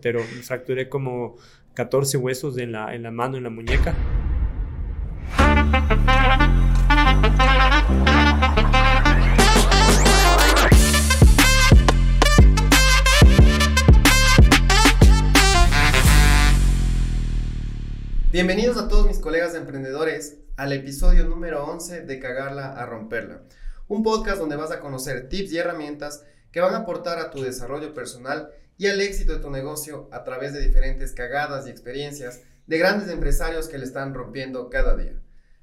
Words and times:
pero 0.00 0.22
fracturé 0.42 0.88
como 0.88 1.36
14 1.74 2.16
huesos 2.16 2.58
en 2.58 2.72
la, 2.72 2.94
en 2.94 3.02
la 3.02 3.10
mano, 3.10 3.36
en 3.36 3.44
la 3.44 3.50
muñeca. 3.50 3.94
Bienvenidos 18.30 18.76
a 18.76 18.88
todos 18.88 19.06
mis 19.06 19.18
colegas 19.18 19.54
emprendedores 19.54 20.38
al 20.56 20.72
episodio 20.72 21.24
número 21.24 21.64
11 21.64 22.02
de 22.02 22.18
Cagarla 22.20 22.72
a 22.72 22.86
Romperla, 22.86 23.42
un 23.88 24.02
podcast 24.02 24.38
donde 24.38 24.56
vas 24.56 24.70
a 24.70 24.80
conocer 24.80 25.28
tips 25.28 25.52
y 25.52 25.58
herramientas 25.58 26.24
que 26.52 26.60
van 26.60 26.74
a 26.74 26.78
aportar 26.78 27.18
a 27.18 27.30
tu 27.30 27.42
desarrollo 27.42 27.94
personal 27.94 28.50
y 28.78 28.86
al 28.86 29.00
éxito 29.00 29.32
de 29.32 29.40
tu 29.40 29.50
negocio 29.50 30.08
a 30.12 30.22
través 30.22 30.52
de 30.52 30.60
diferentes 30.60 31.12
cagadas 31.12 31.66
y 31.66 31.70
experiencias 31.70 32.42
de 32.68 32.78
grandes 32.78 33.08
empresarios 33.08 33.68
que 33.68 33.76
le 33.76 33.84
están 33.84 34.14
rompiendo 34.14 34.70
cada 34.70 34.96
día. 34.96 35.20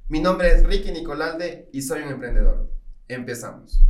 Mi 0.09 0.19
nombre 0.19 0.53
es 0.53 0.65
Ricky 0.65 0.91
Nicolalde 0.91 1.69
y 1.71 1.81
soy 1.81 2.03
un 2.03 2.09
emprendedor. 2.09 2.69
Empezamos. 3.07 3.81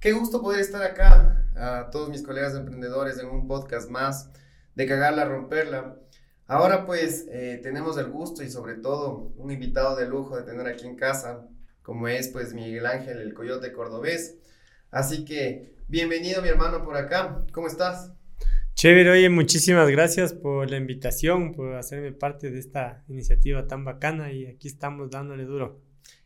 Qué 0.00 0.12
gusto 0.12 0.40
poder 0.40 0.60
estar 0.60 0.82
acá 0.82 1.46
a 1.54 1.90
todos 1.90 2.08
mis 2.08 2.22
colegas 2.22 2.54
emprendedores 2.54 3.18
en 3.18 3.28
un 3.28 3.46
podcast 3.46 3.90
más 3.90 4.30
de 4.74 4.86
cagarla, 4.86 5.26
romperla. 5.26 5.96
Ahora 6.46 6.86
pues 6.86 7.26
eh, 7.28 7.60
tenemos 7.62 7.98
el 7.98 8.08
gusto 8.08 8.42
y 8.42 8.50
sobre 8.50 8.74
todo 8.74 9.34
un 9.36 9.50
invitado 9.50 9.96
de 9.96 10.06
lujo 10.08 10.36
de 10.36 10.44
tener 10.44 10.66
aquí 10.66 10.86
en 10.86 10.96
casa, 10.96 11.46
como 11.82 12.08
es 12.08 12.28
pues 12.28 12.54
Miguel 12.54 12.86
Ángel, 12.86 13.18
el 13.18 13.34
Coyote 13.34 13.70
Cordobés. 13.72 14.38
Así 14.90 15.26
que 15.26 15.76
bienvenido 15.88 16.40
mi 16.40 16.48
hermano 16.48 16.82
por 16.82 16.96
acá. 16.96 17.44
¿Cómo 17.52 17.66
estás? 17.66 18.12
Chévere, 18.80 19.10
oye, 19.10 19.28
muchísimas 19.28 19.90
gracias 19.90 20.32
por 20.32 20.70
la 20.70 20.78
invitación, 20.78 21.52
por 21.52 21.74
hacerme 21.74 22.12
parte 22.12 22.50
de 22.50 22.58
esta 22.58 23.04
iniciativa 23.08 23.66
tan 23.66 23.84
bacana 23.84 24.32
y 24.32 24.46
aquí 24.46 24.68
estamos 24.68 25.10
dándole 25.10 25.44
duro. 25.44 25.82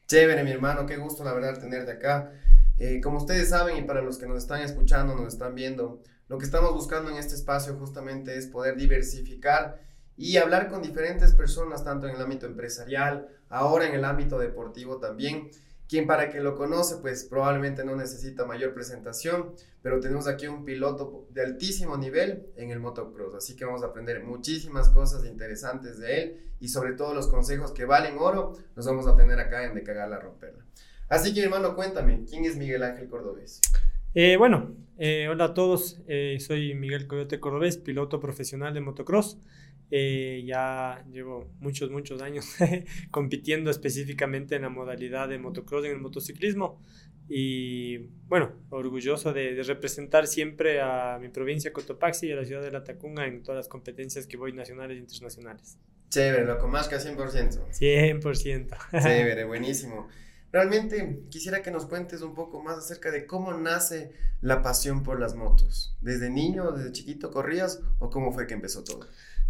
Chévere, 0.06 0.44
mi 0.44 0.52
hermano, 0.52 0.86
qué 0.86 0.96
gusto 0.96 1.24
la 1.24 1.33
verdad 1.33 1.58
tenerte 1.58 1.91
acá. 1.91 2.30
Eh, 2.78 3.00
como 3.00 3.19
ustedes 3.19 3.48
saben 3.48 3.77
y 3.77 3.83
para 3.83 4.02
los 4.02 4.19
que 4.19 4.28
nos 4.28 4.38
están 4.38 4.62
escuchando, 4.62 5.16
nos 5.16 5.33
están 5.33 5.56
viendo, 5.56 6.00
lo 6.28 6.38
que 6.38 6.44
estamos 6.44 6.72
buscando 6.72 7.11
en 7.11 7.16
este 7.16 7.34
espacio 7.34 7.74
justamente 7.74 8.38
es 8.38 8.46
poder 8.46 8.77
diversificar 8.77 9.80
y 10.16 10.36
hablar 10.36 10.68
con 10.68 10.80
diferentes 10.80 11.34
personas, 11.34 11.83
tanto 11.83 12.06
en 12.06 12.14
el 12.14 12.22
ámbito 12.22 12.46
empresarial, 12.46 13.27
ahora 13.48 13.89
en 13.89 13.94
el 13.94 14.05
ámbito 14.05 14.39
deportivo 14.39 14.98
también, 14.98 15.50
quien 15.95 16.09
para 16.09 16.28
que 16.28 16.41
lo 16.41 16.56
conoce, 16.56 16.97
pues 16.97 17.23
probablemente 17.23 17.84
no 17.84 17.95
necesita 17.95 18.45
mayor 18.45 18.75
presentación, 18.75 19.53
pero 19.81 20.01
tenemos 20.01 20.27
aquí 20.27 20.48
un 20.48 20.64
piloto 20.64 21.28
de 21.31 21.45
altísimo 21.45 21.97
nivel 21.97 22.48
en 22.56 22.73
el 22.73 22.81
motocross, 22.81 23.36
así 23.36 23.55
que 23.55 23.64
vamos 23.64 23.84
a 23.84 23.86
aprender 23.86 24.25
muchísimas 24.25 24.89
cosas 24.89 25.25
interesantes 25.25 26.01
de 26.01 26.20
él 26.20 26.41
y 26.59 26.67
sobre 26.67 26.95
todo 26.95 27.14
los 27.14 27.28
consejos 27.28 27.70
que 27.70 27.84
valen 27.84 28.19
oro, 28.19 28.59
los 28.75 28.84
vamos 28.86 29.06
a 29.06 29.14
tener 29.14 29.39
acá 29.39 29.67
en 29.67 29.77
De 29.77 29.84
Cagarla 29.84 30.19
Romperla. 30.19 30.64
Así 31.09 31.33
que 31.33 31.45
hermano, 31.45 31.77
cuéntame, 31.77 32.25
¿quién 32.29 32.45
es 32.45 32.56
Miguel 32.56 32.83
Ángel 32.83 33.08
Cordobés? 33.08 33.61
Eh, 34.17 34.36
bueno, 34.36 34.75
eh, 34.98 35.29
hola 35.29 35.45
a 35.45 35.55
todos, 35.55 36.03
eh, 36.08 36.39
soy 36.41 36.75
Miguel 36.75 37.06
Coyote 37.06 37.39
Cordobés, 37.39 37.77
piloto 37.77 38.19
profesional 38.19 38.75
de 38.75 38.81
motocross. 38.81 39.39
Eh, 39.97 40.42
ya 40.45 41.05
llevo 41.12 41.53
muchos, 41.61 41.89
muchos 41.89 42.20
años 42.20 42.56
compitiendo 43.12 43.70
específicamente 43.70 44.56
en 44.56 44.62
la 44.62 44.69
modalidad 44.69 45.28
de 45.28 45.39
motocross 45.39 45.84
en 45.84 45.92
el 45.92 46.01
motociclismo. 46.01 46.83
Y 47.28 47.98
bueno, 48.27 48.51
orgulloso 48.70 49.33
de, 49.33 49.62
representar 49.62 50.27
siempre 50.27 50.81
a 50.81 51.17
mi 51.20 51.28
provincia 51.28 51.73
Cotopaxi 51.73 52.27
y 52.27 52.33
a 52.33 52.34
la 52.34 52.45
ciudad 52.45 52.61
de 52.61 52.73
La 52.73 52.83
Tacunga 52.83 53.25
en 53.25 53.45
todas 53.45 53.59
las 53.59 53.69
competencias 53.69 54.27
que 54.27 54.36
voy 54.36 54.53
nacionales 54.53 54.97
e 54.97 55.01
internacionales. 55.01 55.78
Chévere, 56.08 56.45
loco, 56.45 56.67
más 56.67 56.89
que 56.89 56.97
100%. 56.97 57.70
100%. 57.70 59.01
Chévere, 59.01 59.45
buenísimo. 59.47 60.08
Realmente 60.51 61.23
quisiera 61.30 61.63
que 61.63 61.70
nos 61.70 61.86
cuentes 61.86 62.23
un 62.23 62.35
poco 62.35 62.61
más 62.61 62.79
acerca 62.79 63.13
de 63.13 63.27
cómo 63.27 63.52
nace 63.55 64.13
la 64.41 64.61
pasión 64.61 65.05
por 65.05 65.20
las 65.20 65.36
motos. 65.36 65.97
¿Desde 66.01 66.30
niño, 66.30 66.73
desde 66.73 66.91
chiquito 66.91 67.30
corrías 67.30 67.80
o 68.01 68.11
cómo 68.11 68.33
fue 68.33 68.48
que 68.48 68.55
empezó 68.55 68.83
todo? 68.83 69.07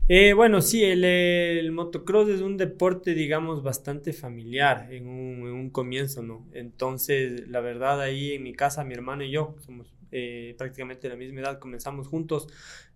Eh, 0.06 0.34
bueno, 0.34 0.60
sí, 0.60 0.84
el, 0.84 1.72
motocross 1.72 2.28
es 2.28 2.42
un 2.42 2.58
deporte, 2.58 3.14
digamos, 3.14 3.62
bastante 3.62 4.12
familiar 4.12 4.88
en 4.92 5.08
un, 5.08 5.70
comienzo, 5.70 6.22
¿no? 6.22 6.46
Entonces, 6.52 7.48
la 7.48 7.60
verdad, 7.60 8.02
ahí 8.02 8.32
en 8.32 8.42
mi 8.42 8.52
casa, 8.52 8.84
mi 8.84 8.92
hermano 8.92 9.24
y 9.24 9.30
yo, 9.30 9.56
somos 9.60 9.94
eh, 10.12 10.54
prácticamente 10.58 11.08
de 11.08 11.14
la 11.14 11.18
misma 11.18 11.40
edad, 11.40 11.58
comenzamos 11.58 12.06
juntos 12.06 12.46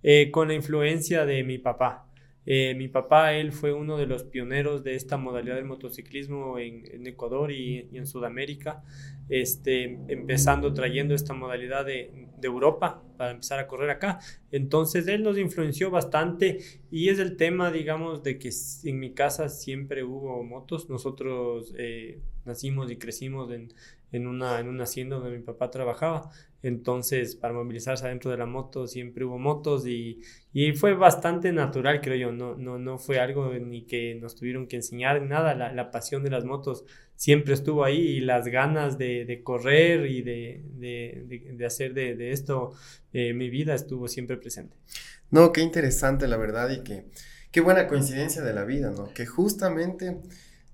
eh, 0.03 0.31
con 0.31 0.49
la 0.49 0.55
influencia 0.55 1.25
de 1.25 1.45
mi 1.45 1.59
papá. 1.59 2.05
Mi 2.47 2.89
papá, 2.89 3.35
él 3.35 3.53
fue 3.53 3.75
uno 3.75 3.99
de 3.99 4.07
los 4.07 4.25
pioneros 4.25 4.83
de 4.83 4.95
esta 4.95 5.19
modalidad 5.19 5.57
del 5.57 5.67
motociclismo 5.67 6.59
en, 6.59 7.07
Ecuador 7.07 7.53
y, 7.53 7.91
en 7.93 8.07
Sudamérica, 8.07 8.83
este, 9.29 9.99
empezando 10.09 10.73
trayendo 10.73 11.15
esta 11.15 11.35
modalidad 11.35 11.85
de, 11.85 12.11
Europa 12.43 13.03
para 13.19 13.33
empezar 13.33 13.59
a 13.59 13.67
correr 13.67 13.91
acá. 13.91 14.21
Entonces 14.51 15.07
él 15.09 15.23
nos 15.23 15.37
influenció 15.37 15.91
bastante 15.91 16.61
y 16.91 17.11
es 17.11 17.19
el 17.19 17.37
tema, 17.37 17.71
digamos, 17.71 18.23
de 18.23 18.39
que 18.39 18.51
en 18.85 18.99
mi 18.99 19.13
casa 19.13 19.51
siempre 19.51 20.05
hubo 20.05 20.43
motos. 20.43 20.89
Nosotros 20.89 21.75
eh, 21.77 22.21
nacimos 22.47 22.91
y 22.91 22.97
crecimos 22.97 23.53
en, 23.53 23.75
en 24.13 24.27
una, 24.27 24.61
en 24.61 24.69
una 24.69 24.85
hacienda 24.85 25.17
donde 25.17 25.37
mi 25.37 25.45
papá 25.45 25.71
trabajaba. 25.71 26.31
Entonces, 26.63 27.37
para 27.37 27.55
movilizarse 27.55 28.05
adentro 28.05 28.33
de 28.33 28.37
la 28.37 28.47
moto 28.47 28.89
siempre 28.89 29.25
hubo 29.25 29.39
motos 29.39 29.87
y, 29.87 30.21
y 30.53 30.73
fue 30.73 30.95
bastante 30.95 31.53
natural, 31.53 32.01
creo 32.01 32.17
yo. 32.17 32.33
No, 32.33 32.57
no, 32.57 32.79
no 32.79 32.99
fue 32.99 33.21
algo 33.21 33.53
ni 33.55 33.87
que 33.87 34.17
nos 34.17 34.35
tuvieron 34.35 34.67
que 34.67 34.77
enseñar 34.77 35.23
nada. 35.23 35.55
La, 35.55 35.73
la, 35.73 35.91
pasión 35.93 36.25
de 36.25 36.31
las 36.31 36.45
motos 36.45 36.85
siempre 37.15 37.55
estuvo 37.55 37.85
ahí 37.85 37.99
y 37.99 38.21
las 38.21 38.49
ganas 38.49 38.99
de, 38.99 39.25
de 39.25 39.43
correr 39.43 40.07
y 40.07 40.23
de, 40.23 40.65
de, 40.75 41.53
de 41.53 41.67
hacer 41.67 41.95
de, 41.95 42.33
esto 42.33 42.73
eh, 43.13 43.35
mi 43.35 43.51
vida 43.51 43.75
estuvo 43.75 44.09
siempre 44.09 44.37
presente. 44.37 44.77
No, 45.31 45.53
qué 45.53 45.61
interesante 45.61 46.27
la 46.27 46.39
verdad 46.39 46.71
y 46.71 46.83
que 46.83 47.07
qué 47.53 47.61
buena 47.61 47.87
coincidencia 47.87 48.43
de 48.43 48.53
la 48.53 48.65
vida, 48.65 48.91
¿no? 48.91 49.13
Que 49.15 49.27
justamente 49.27 50.21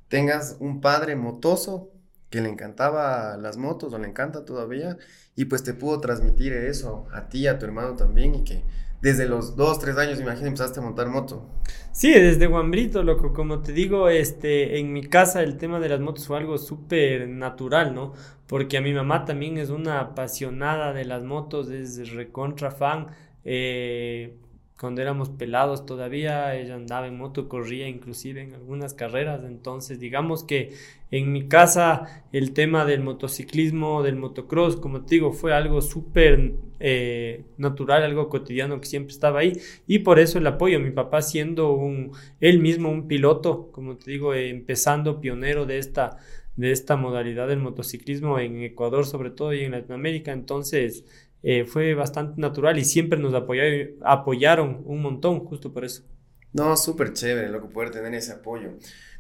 tengas 0.09 0.57
un 0.61 0.81
padre 0.81 1.17
motoso 1.17 1.91
que 2.31 2.41
le 2.41 2.49
encantaba 2.49 3.37
las 3.37 3.57
motos 3.57 3.93
o 3.93 3.99
le 3.99 4.09
encanta 4.09 4.45
todavía 4.45 4.99
y 5.37 5.47
pues 5.47 5.63
te 5.63 5.75
pudo 5.75 6.01
transmitir 6.01 6.53
eso 6.53 7.07
a 7.13 7.29
ti, 7.29 7.47
a 7.47 7.59
tu 7.59 7.67
hermano 7.67 7.95
también 7.95 8.35
y 8.35 8.45
que 8.45 8.63
desde 9.05 9.29
los 9.29 9.55
dos, 9.55 9.79
tres 9.81 9.99
años, 9.99 10.19
imagínate, 10.19 10.49
empezaste 10.49 10.81
a 10.81 10.83
montar 10.83 11.09
moto. 11.09 11.47
Sí, 11.93 12.11
desde 12.11 12.47
Guambrito, 12.47 13.03
loco, 13.03 13.35
como 13.35 13.61
te 13.61 13.73
digo, 13.73 14.09
este, 14.09 14.79
en 14.79 14.95
mi 14.95 15.05
casa 15.05 15.43
el 15.43 15.59
tema 15.59 15.79
de 15.79 15.91
las 15.91 16.01
motos 16.01 16.27
fue 16.27 16.39
algo 16.39 16.57
súper 16.57 17.29
natural, 17.29 17.95
¿no? 17.95 18.15
Porque 18.47 18.79
a 18.79 18.81
mi 18.81 18.95
mamá 18.95 19.27
también 19.27 19.59
es 19.59 19.69
una 19.69 20.01
apasionada 20.01 20.95
de 20.95 21.05
las 21.05 21.23
motos, 21.23 21.69
es 21.69 22.13
recontra 22.15 22.71
fan, 22.71 23.09
eh, 23.45 24.39
cuando 24.79 25.01
éramos 25.03 25.31
pelados 25.31 25.87
todavía, 25.87 26.57
ella 26.57 26.75
andaba 26.75 27.07
en 27.07 27.17
moto, 27.17 27.49
corría 27.49 27.89
inclusive 27.89 28.43
en 28.43 28.55
algunas 28.55 28.93
carreras, 28.93 29.45
entonces 29.45 30.01
digamos 30.01 30.43
que 30.43 30.73
en 31.13 31.33
mi 31.33 31.47
casa 31.47 32.25
el 32.33 32.53
tema 32.53 32.85
del 32.85 33.01
motociclismo, 33.01 34.03
del 34.03 34.17
motocross, 34.17 34.77
como 34.77 35.03
te 35.03 35.15
digo, 35.15 35.33
fue 35.33 35.55
algo 35.55 35.81
súper 35.81 36.55
eh, 36.81 37.45
natural, 37.57 38.03
algo 38.03 38.29
cotidiano 38.29 38.81
que 38.81 38.87
siempre 38.87 39.13
estaba 39.13 39.41
ahí. 39.41 39.53
Y 39.87 40.01
por 40.01 40.19
eso 40.19 40.39
el 40.39 40.47
apoyo, 40.49 40.81
mi 40.81 40.91
papá 40.91 41.23
siendo 41.23 41.73
un, 41.73 42.11
él 42.41 42.59
mismo 42.59 42.91
un 42.91 43.07
piloto, 43.07 43.71
como 43.71 43.97
te 43.97 44.11
digo, 44.11 44.35
empezando 44.35 45.21
pionero 45.21 45.67
de 45.67 45.79
esta, 45.79 46.19
de 46.57 46.73
esta 46.73 46.97
modalidad 46.97 47.47
del 47.47 47.61
motociclismo 47.61 48.41
en 48.41 48.63
Ecuador 48.63 49.07
sobre 49.07 49.31
todo 49.31 49.55
y 49.55 49.63
en 49.63 49.71
Latinoamérica, 49.71 50.33
entonces 50.33 51.05
eh, 51.47 51.67
fue 51.67 51.93
bastante 51.93 52.41
natural 52.41 52.79
y 52.79 52.87
siempre 52.87 53.19
nos 53.19 53.35
apoyaron, 53.35 53.91
apoyaron 54.03 54.83
un 54.87 55.03
montón, 55.03 55.41
justo 55.41 55.75
por 55.75 55.85
eso. 55.85 56.03
No, 56.55 56.75
súper 56.77 57.13
chévere, 57.13 57.51
loco, 57.51 57.69
poder 57.69 57.91
tener 57.91 58.15
ese 58.15 58.33
apoyo. 58.33 58.71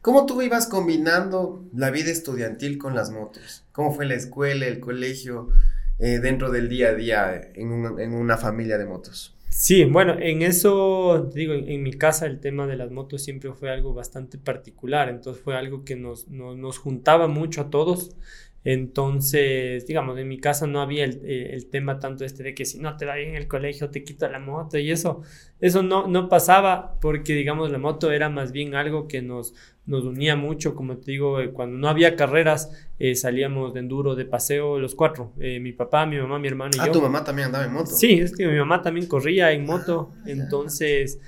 ¿Cómo 0.00 0.24
tú 0.24 0.40
ibas 0.40 0.66
combinando 0.66 1.68
la 1.74 1.90
vida 1.90 2.10
estudiantil 2.10 2.78
con 2.78 2.94
las 2.94 3.10
motos? 3.10 3.64
¿Cómo 3.72 3.92
fue 3.92 4.06
la 4.06 4.14
escuela, 4.14 4.66
el 4.66 4.80
colegio, 4.80 5.50
eh, 5.98 6.18
dentro 6.18 6.50
del 6.50 6.70
día 6.70 6.88
a 6.88 6.94
día 6.94 7.50
en 7.54 7.72
una, 7.72 8.02
en 8.02 8.14
una, 8.14 8.38
familia 8.38 8.78
de 8.78 8.86
motos? 8.86 9.36
Sí, 9.50 9.84
bueno, 9.84 10.16
en 10.18 10.40
eso, 10.40 11.30
digo, 11.34 11.52
en, 11.52 11.82
mi 11.82 11.92
casa 11.92 12.24
el 12.24 12.40
tema 12.40 12.66
de 12.66 12.76
las 12.76 12.90
motos 12.90 13.22
siempre 13.22 13.52
fue 13.52 13.70
algo 13.70 13.92
bastante 13.92 14.38
particular, 14.38 15.10
entonces 15.10 15.42
fue 15.42 15.56
algo 15.56 15.84
que 15.84 15.94
nos, 15.94 16.28
nos, 16.28 16.56
nos 16.56 16.78
juntaba 16.78 17.28
mucho 17.28 17.60
a 17.60 17.70
todos. 17.70 18.16
Entonces, 18.64 19.86
digamos, 19.86 20.18
en 20.18 20.26
mi 20.26 20.38
casa 20.38 20.66
no 20.66 20.80
había 20.80 21.04
eh, 21.04 21.50
el, 21.52 21.66
tema 21.66 22.00
tanto 22.00 22.24
este 22.24 22.42
de 22.42 22.54
que 22.54 22.64
si 22.64 22.78
no 22.78 22.96
te 22.96 23.04
va 23.04 23.16
bien 23.16 23.30
en 23.30 23.36
el 23.36 23.46
colegio 23.46 23.90
te 23.90 24.02
quito 24.04 24.26
la 24.28 24.38
moto 24.38 24.78
y 24.78 24.90
eso, 24.90 25.20
eso 25.60 25.82
no, 25.82 26.06
no 26.06 26.28
pasaba 26.30 26.98
porque, 27.00 27.34
digamos, 27.34 27.70
la 27.70 27.78
moto 27.78 28.10
era 28.10 28.30
más 28.30 28.52
bien 28.52 28.74
algo 28.74 29.06
que 29.06 29.20
nos 29.20 29.54
nos 29.86 30.04
unía 30.04 30.34
mucho, 30.34 30.74
como 30.74 30.96
te 30.96 31.10
digo, 31.10 31.40
eh, 31.40 31.50
cuando 31.50 31.76
no 31.76 31.88
había 31.88 32.16
carreras, 32.16 32.70
eh, 32.98 33.14
salíamos 33.14 33.74
de 33.74 33.80
enduro, 33.80 34.14
de 34.14 34.24
paseo, 34.24 34.78
los 34.78 34.94
cuatro, 34.94 35.32
eh, 35.38 35.60
mi 35.60 35.72
papá, 35.72 36.06
mi 36.06 36.16
mamá, 36.16 36.38
mi 36.38 36.48
hermano 36.48 36.70
y 36.74 36.80
ah, 36.80 36.86
yo. 36.86 36.92
tu 36.92 37.02
mamá 37.02 37.22
también 37.22 37.46
andaba 37.46 37.64
en 37.64 37.72
moto. 37.72 37.90
Sí, 37.90 38.14
es 38.14 38.34
que 38.34 38.46
mi 38.46 38.58
mamá 38.58 38.80
también 38.80 39.06
corría 39.06 39.52
en 39.52 39.64
moto, 39.64 40.12
Ah, 40.14 40.22
entonces... 40.26 41.20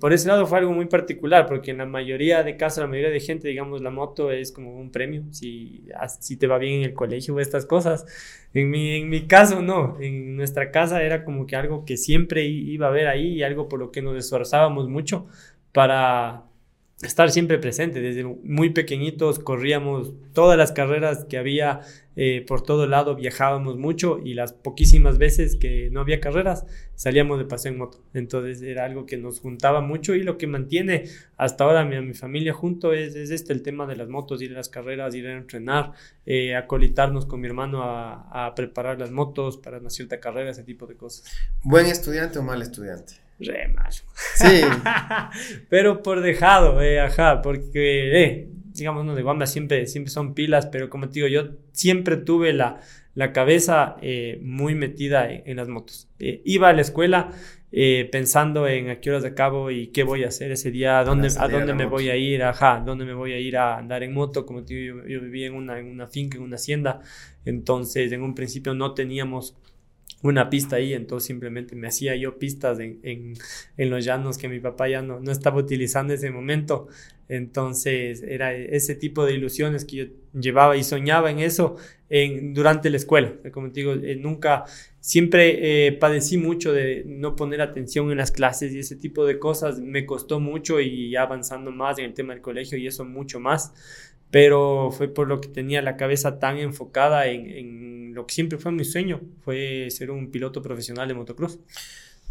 por 0.00 0.12
ese 0.12 0.28
lado 0.28 0.46
fue 0.46 0.58
algo 0.58 0.72
muy 0.72 0.86
particular, 0.86 1.46
porque 1.46 1.72
en 1.72 1.78
la 1.78 1.86
mayoría 1.86 2.42
de 2.44 2.56
casos, 2.56 2.82
la 2.82 2.86
mayoría 2.86 3.10
de 3.10 3.20
gente, 3.20 3.48
digamos, 3.48 3.80
la 3.82 3.90
moto 3.90 4.30
es 4.30 4.52
como 4.52 4.76
un 4.76 4.90
premio, 4.92 5.24
si, 5.32 5.84
si 6.20 6.36
te 6.36 6.46
va 6.46 6.58
bien 6.58 6.80
en 6.80 6.82
el 6.84 6.94
colegio 6.94 7.34
o 7.34 7.40
estas 7.40 7.66
cosas. 7.66 8.06
En 8.54 8.70
mi, 8.70 8.96
en 8.96 9.08
mi 9.08 9.26
caso, 9.26 9.60
no, 9.60 9.98
en 10.00 10.36
nuestra 10.36 10.70
casa 10.70 11.02
era 11.02 11.24
como 11.24 11.46
que 11.46 11.56
algo 11.56 11.84
que 11.84 11.96
siempre 11.96 12.44
iba 12.44 12.86
a 12.86 12.90
haber 12.90 13.08
ahí 13.08 13.34
y 13.34 13.42
algo 13.42 13.68
por 13.68 13.80
lo 13.80 13.90
que 13.90 14.02
nos 14.02 14.16
esforzábamos 14.16 14.88
mucho 14.88 15.26
para 15.72 16.47
estar 17.02 17.30
siempre 17.30 17.58
presente. 17.58 18.00
Desde 18.00 18.24
muy 18.24 18.70
pequeñitos 18.70 19.38
corríamos 19.38 20.14
todas 20.32 20.58
las 20.58 20.72
carreras 20.72 21.24
que 21.24 21.38
había 21.38 21.80
eh, 22.20 22.44
por 22.44 22.62
todo 22.62 22.88
lado, 22.88 23.14
viajábamos 23.14 23.76
mucho 23.76 24.18
y 24.18 24.34
las 24.34 24.52
poquísimas 24.52 25.18
veces 25.18 25.54
que 25.54 25.88
no 25.92 26.00
había 26.00 26.18
carreras 26.20 26.66
salíamos 26.96 27.38
de 27.38 27.44
paseo 27.44 27.70
en 27.70 27.78
moto. 27.78 28.02
Entonces 28.12 28.60
era 28.60 28.84
algo 28.84 29.06
que 29.06 29.16
nos 29.16 29.38
juntaba 29.38 29.80
mucho 29.82 30.16
y 30.16 30.24
lo 30.24 30.36
que 30.36 30.48
mantiene 30.48 31.04
hasta 31.36 31.62
ahora 31.62 31.82
a 31.82 31.84
mi, 31.84 31.94
a 31.94 32.02
mi 32.02 32.14
familia 32.14 32.52
junto 32.52 32.92
es, 32.92 33.14
es, 33.14 33.30
este, 33.30 33.52
el 33.52 33.62
tema 33.62 33.86
de 33.86 33.94
las 33.94 34.08
motos, 34.08 34.42
ir 34.42 34.50
a 34.50 34.56
las 34.56 34.68
carreras, 34.68 35.14
ir 35.14 35.28
a 35.28 35.36
entrenar, 35.36 35.92
eh, 36.26 36.56
acolitarnos 36.56 37.24
con 37.24 37.40
mi 37.40 37.46
hermano 37.46 37.84
a 37.84 38.52
preparar 38.56 38.98
las 38.98 39.12
motos 39.12 39.56
para 39.56 39.78
una 39.78 39.88
cierta 39.88 40.18
carrera, 40.18 40.50
ese 40.50 40.64
tipo 40.64 40.88
de 40.88 40.96
cosas. 40.96 41.24
¿Buen 41.62 41.86
estudiante 41.86 42.40
o 42.40 42.42
mal 42.42 42.60
estudiante? 42.62 43.27
Re 43.38 43.68
malo. 43.68 43.90
Sí. 44.34 44.62
pero 45.68 46.02
por 46.02 46.20
dejado, 46.20 46.80
eh, 46.82 47.00
ajá, 47.00 47.40
porque, 47.42 48.24
eh, 48.24 48.48
digamos, 48.72 49.04
no 49.04 49.14
de 49.14 49.22
Guamba 49.22 49.46
siempre, 49.46 49.86
siempre 49.86 50.10
son 50.10 50.34
pilas, 50.34 50.66
pero 50.66 50.90
como 50.90 51.08
te 51.08 51.14
digo, 51.14 51.28
yo 51.28 51.50
siempre 51.72 52.16
tuve 52.16 52.52
la, 52.52 52.80
la 53.14 53.32
cabeza 53.32 53.96
eh, 54.02 54.38
muy 54.42 54.74
metida 54.74 55.30
en, 55.30 55.42
en 55.46 55.56
las 55.56 55.68
motos. 55.68 56.08
Eh, 56.18 56.42
iba 56.44 56.68
a 56.68 56.72
la 56.72 56.82
escuela 56.82 57.30
eh, 57.70 58.08
pensando 58.10 58.66
en 58.66 58.88
a 58.88 58.98
qué 58.98 59.10
horas 59.10 59.24
acabo 59.24 59.70
y 59.70 59.88
qué 59.88 60.02
voy 60.02 60.24
a 60.24 60.28
hacer 60.28 60.50
ese 60.52 60.70
día, 60.70 60.98
a 61.00 61.04
dónde, 61.04 61.28
a 61.36 61.48
dónde 61.48 61.74
me 61.74 61.84
moto. 61.84 61.96
voy 61.96 62.08
a 62.08 62.16
ir, 62.16 62.42
ajá, 62.42 62.82
dónde 62.84 63.04
me 63.04 63.12
voy 63.12 63.32
a 63.32 63.38
ir 63.38 63.58
a 63.58 63.76
andar 63.76 64.02
en 64.02 64.14
moto. 64.14 64.46
Como 64.46 64.64
te 64.64 64.74
digo, 64.74 65.02
yo, 65.02 65.06
yo 65.06 65.20
vivía 65.20 65.48
en 65.48 65.54
una, 65.54 65.78
en 65.78 65.86
una 65.86 66.06
finca, 66.06 66.38
en 66.38 66.44
una 66.44 66.56
hacienda, 66.56 67.00
entonces 67.44 68.10
en 68.12 68.22
un 68.22 68.34
principio 68.34 68.72
no 68.72 68.94
teníamos 68.94 69.54
una 70.22 70.50
pista 70.50 70.76
ahí, 70.76 70.94
entonces 70.94 71.26
simplemente 71.26 71.76
me 71.76 71.88
hacía 71.88 72.16
yo 72.16 72.38
pistas 72.38 72.80
en, 72.80 72.98
en, 73.02 73.34
en, 73.76 73.90
los 73.90 74.04
llanos 74.04 74.36
que 74.36 74.48
mi 74.48 74.58
papá 74.58 74.88
ya 74.88 75.00
no, 75.00 75.20
no 75.20 75.30
estaba 75.30 75.58
utilizando 75.58 76.12
en 76.12 76.18
ese 76.18 76.30
momento. 76.30 76.88
Entonces 77.28 78.22
era 78.22 78.54
ese 78.54 78.94
tipo 78.94 79.26
de 79.26 79.34
ilusiones 79.34 79.84
que 79.84 79.96
yo 79.96 80.04
llevaba 80.32 80.76
y 80.76 80.82
soñaba 80.82 81.30
en 81.30 81.40
eso 81.40 81.76
en, 82.08 82.54
durante 82.54 82.90
la 82.90 82.96
escuela. 82.96 83.32
Como 83.52 83.70
te 83.70 83.80
digo, 83.80 83.92
eh, 83.92 84.16
nunca, 84.16 84.64
siempre 85.00 85.86
eh, 85.86 85.92
padecí 85.92 86.38
mucho 86.38 86.72
de 86.72 87.04
no 87.06 87.36
poner 87.36 87.60
atención 87.60 88.10
en 88.10 88.16
las 88.16 88.32
clases 88.32 88.72
y 88.72 88.78
ese 88.78 88.96
tipo 88.96 89.26
de 89.26 89.38
cosas. 89.38 89.78
Me 89.78 90.06
costó 90.06 90.40
mucho 90.40 90.80
y 90.80 91.14
avanzando 91.16 91.70
más 91.70 91.98
en 91.98 92.06
el 92.06 92.14
tema 92.14 92.32
del 92.32 92.42
colegio 92.42 92.78
y 92.78 92.86
eso 92.86 93.04
mucho 93.04 93.40
más. 93.40 93.72
Pero 94.30 94.90
fue 94.90 95.08
por 95.08 95.26
lo 95.26 95.40
que 95.40 95.48
tenía 95.48 95.80
la 95.82 95.96
cabeza 95.96 96.38
tan 96.38 96.58
enfocada 96.58 97.26
en, 97.26 97.48
en 97.48 98.14
lo 98.14 98.26
que 98.26 98.34
siempre 98.34 98.58
fue 98.58 98.72
mi 98.72 98.84
sueño, 98.84 99.20
fue 99.44 99.90
ser 99.90 100.10
un 100.10 100.30
piloto 100.30 100.60
profesional 100.60 101.08
de 101.08 101.14
motocross. 101.14 101.58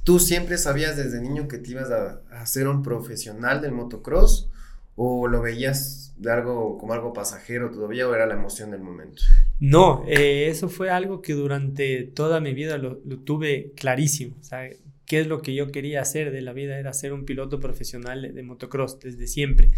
¿Tú 0.03 0.19
siempre 0.19 0.57
sabías 0.57 0.95
desde 0.95 1.21
niño 1.21 1.47
que 1.47 1.57
te 1.57 1.71
ibas 1.71 1.91
a, 1.91 2.21
a 2.31 2.45
ser 2.45 2.67
un 2.67 2.81
profesional 2.83 3.61
del 3.61 3.71
motocross? 3.71 4.49
¿O 4.95 5.27
lo 5.27 5.41
veías 5.41 6.13
de 6.17 6.31
algo 6.31 6.77
como 6.77 6.93
algo 6.93 7.13
pasajero 7.13 7.69
todavía 7.69 8.07
o 8.07 8.15
era 8.15 8.25
la 8.25 8.33
emoción 8.33 8.71
del 8.71 8.81
momento? 8.81 9.21
No, 9.59 10.03
eh, 10.07 10.47
eso 10.47 10.69
fue 10.69 10.89
algo 10.89 11.21
que 11.21 11.33
durante 11.33 12.03
toda 12.03 12.39
mi 12.39 12.53
vida 12.53 12.77
lo, 12.77 12.99
lo 13.05 13.19
tuve 13.19 13.73
clarísimo. 13.75 14.35
O 14.39 14.43
sea, 14.43 14.69
qué 15.07 15.21
es 15.21 15.27
lo 15.27 15.41
que 15.41 15.55
yo 15.55 15.71
quería 15.71 16.01
hacer 16.01 16.31
de 16.31 16.41
la 16.41 16.53
vida, 16.53 16.77
era 16.77 16.93
ser 16.93 17.13
un 17.13 17.25
piloto 17.25 17.59
profesional 17.59 18.33
de, 18.33 18.43
motocross 18.43 18.99
desde 18.99 19.25
siempre. 19.25 19.69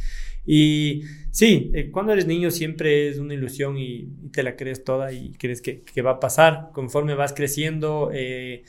Y 0.45 1.03
sí, 1.31 1.71
eh, 1.75 1.91
cuando 1.91 2.13
eres 2.13 2.25
niño 2.25 2.49
siempre 2.49 3.07
es 3.07 3.19
una 3.19 3.35
ilusión 3.35 3.77
y, 3.77 4.09
te 4.33 4.41
la 4.43 4.55
crees 4.55 4.83
toda 4.83 5.13
y 5.13 5.31
crees 5.33 5.61
que, 5.61 6.01
va 6.01 6.11
a 6.11 6.19
pasar. 6.19 6.71
Conforme 6.73 7.13
vas 7.13 7.33
creciendo, 7.33 8.09
eh, 8.11 8.63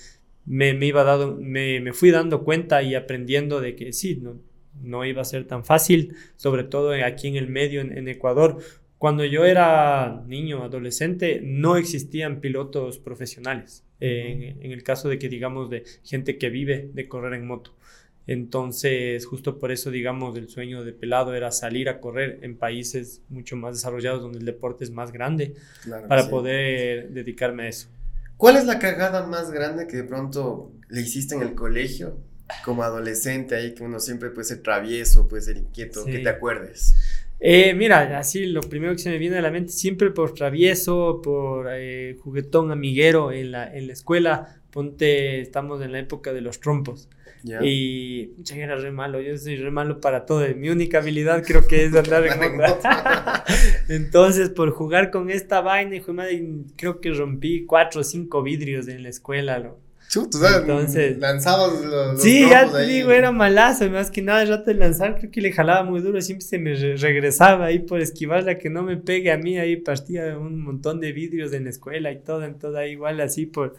me, 0.45 0.73
iba 0.87 1.03
dado, 1.03 1.37
me, 1.41 1.93
fui 1.95 2.11
dando 2.11 2.45
cuenta 2.45 2.83
y 2.83 2.95
aprendiendo 2.95 3.61
de 3.63 3.75
que 3.75 3.95
sí, 3.95 4.19
no, 4.21 4.37
no 4.83 5.07
iba 5.07 5.23
a 5.23 5.25
ser 5.25 5.47
tan 5.47 5.65
fácil, 5.65 6.15
sobre 6.37 6.65
todo 6.65 6.93
aquí 6.93 7.29
en 7.29 7.37
el 7.37 7.49
medio, 7.49 7.81
en 7.81 8.07
Ecuador. 8.07 8.59
Cuando 8.99 9.25
yo 9.25 9.47
era 9.47 10.25
niño, 10.27 10.63
adolescente, 10.63 11.41
no 11.43 11.79
existían 11.79 12.43
pilotos 12.43 12.99
profesionales. 12.99 13.83
Eh, 14.01 14.55
en, 14.59 14.65
en, 14.65 14.73
el 14.73 14.83
caso 14.83 15.09
de 15.09 15.19
que, 15.19 15.29
digamos, 15.29 15.69
de 15.69 15.85
gente 16.05 16.39
que 16.39 16.49
vive 16.49 16.91
de 16.93 17.09
correr 17.09 17.35
en 17.35 17.47
moto. 17.47 17.75
Entonces, 18.27 19.27
justo 19.27 19.59
por 19.59 19.73
eso, 19.73 19.91
digamos, 19.91 20.37
el 20.37 20.49
sueño 20.49 20.85
de 20.85 20.93
Pelado 20.93 21.35
era 21.35 21.51
salir 21.51 21.89
a 21.89 22.01
correr 22.01 22.39
en 22.43 22.57
países 22.57 23.23
mucho 23.29 23.57
más 23.57 23.75
desarrollados, 23.75 24.23
donde 24.23 24.39
el 24.39 24.45
deporte 24.45 24.85
es 24.85 24.91
más 24.91 25.11
grande, 25.11 25.55
claro 25.83 26.07
para 26.07 26.23
sí. 26.23 26.31
poder 26.31 27.11
dedicarme 27.11 27.65
a 27.65 27.69
eso. 27.69 27.89
¿Cuál 28.37 28.57
es 28.57 28.67
la 28.67 28.79
cagada 28.79 29.27
más 29.27 29.51
grande 29.51 29.87
que 29.87 29.97
de 29.97 30.05
pronto 30.05 30.73
le 30.89 31.01
hiciste 31.01 31.35
en 31.35 31.43
el 31.43 31.55
colegio 31.55 32.19
como 32.65 32.83
adolescente 32.83 33.55
ahí, 33.55 33.75
que 33.75 33.83
uno 33.83 34.01
siempre 34.01 34.31
puede 34.31 34.45
ser 34.45 34.63
travieso, 34.63 35.29
puede 35.29 35.43
ser 35.43 35.57
inquieto, 35.57 36.05
sí. 36.05 36.13
que 36.13 36.19
te 36.21 36.29
acuerdes? 36.29 36.95
Eh, 37.41 37.75
mira, 37.75 38.19
así 38.19 38.47
lo 38.47 38.61
primero 38.61 38.93
que 38.93 38.99
se 38.99 39.11
me 39.11 39.19
viene 39.19 39.39
a 39.39 39.43
la 39.43 39.51
mente, 39.51 39.73
siempre 39.73 40.11
por 40.11 40.35
travieso, 40.35 41.21
por 41.23 41.69
eh, 41.73 42.17
juguetón 42.21 42.71
amiguero 42.71 43.33
en 43.33 43.53
la, 43.53 43.75
en 43.75 43.87
la 43.87 43.95
escuela, 43.95 44.61
ponte, 44.71 45.41
estamos 45.41 45.83
en 45.83 45.93
la 45.93 45.99
época 46.01 46.35
de 46.35 46.43
los 46.43 46.61
trompos. 46.61 47.09
Yeah. 47.43 47.61
Y 47.63 48.35
yo 48.43 48.57
era 48.57 48.77
re 48.77 48.91
malo, 48.91 49.21
yo 49.23 49.37
soy 49.39 49.57
re 49.57 49.71
malo 49.71 50.01
para 50.01 50.27
todo. 50.27 50.47
Mi 50.55 50.69
única 50.69 50.99
habilidad 50.99 51.43
creo 51.43 51.67
que 51.67 51.87
es 51.87 51.95
andar 51.95 52.27
en 52.27 52.39
moto. 52.59 52.89
Entonces, 53.89 54.51
por 54.51 54.71
jugar 54.73 55.11
con 55.11 55.31
esta 55.31 55.63
vaina, 55.63 55.97
hijo 55.97 56.09
de 56.09 56.13
madre, 56.13 56.47
creo 56.77 57.01
que 57.01 57.11
rompí 57.13 57.65
cuatro 57.65 58.03
o 58.03 58.05
cinco 58.05 58.43
vidrios 58.43 58.89
en 58.89 59.03
la 59.03 59.09
escuela. 59.09 59.59
¿no? 59.59 59.79
Chuto, 60.11 60.39
o 60.39 60.41
sea, 60.41 60.57
Entonces, 60.57 61.19
lanzabas 61.19 61.73
los, 61.73 61.85
los 61.85 62.21
Sí, 62.21 62.49
ya 62.51 62.69
te 62.69 62.79
ahí. 62.79 62.89
digo, 62.97 63.13
era 63.13 63.31
malazo, 63.31 63.89
más 63.91 64.11
que 64.11 64.23
nada 64.23 64.43
el 64.43 64.49
rato 64.49 64.65
de 64.73 64.75
lanzar, 64.75 65.17
creo 65.17 65.31
que 65.31 65.41
le 65.41 65.53
jalaba 65.53 65.85
muy 65.89 66.01
duro, 66.01 66.21
siempre 66.21 66.45
se 66.45 66.59
me 66.59 66.75
re 66.75 66.97
regresaba 66.97 67.67
ahí 67.67 67.79
por 67.79 68.01
esquivarla, 68.01 68.59
que 68.59 68.71
no 68.71 68.83
me 68.83 68.97
pegue 68.97 69.31
a 69.31 69.39
mí, 69.39 69.57
ahí 69.59 69.77
partía 69.77 70.37
un 70.37 70.63
montón 70.63 70.99
de 70.99 71.13
vidrios 71.13 71.53
en 71.53 71.63
la 71.65 71.71
escuela 71.71 72.11
y 72.11 72.19
todo, 72.19 72.43
entonces 72.45 72.77
ahí 72.81 72.91
igual 72.93 73.21
así 73.21 73.47
por, 73.47 73.77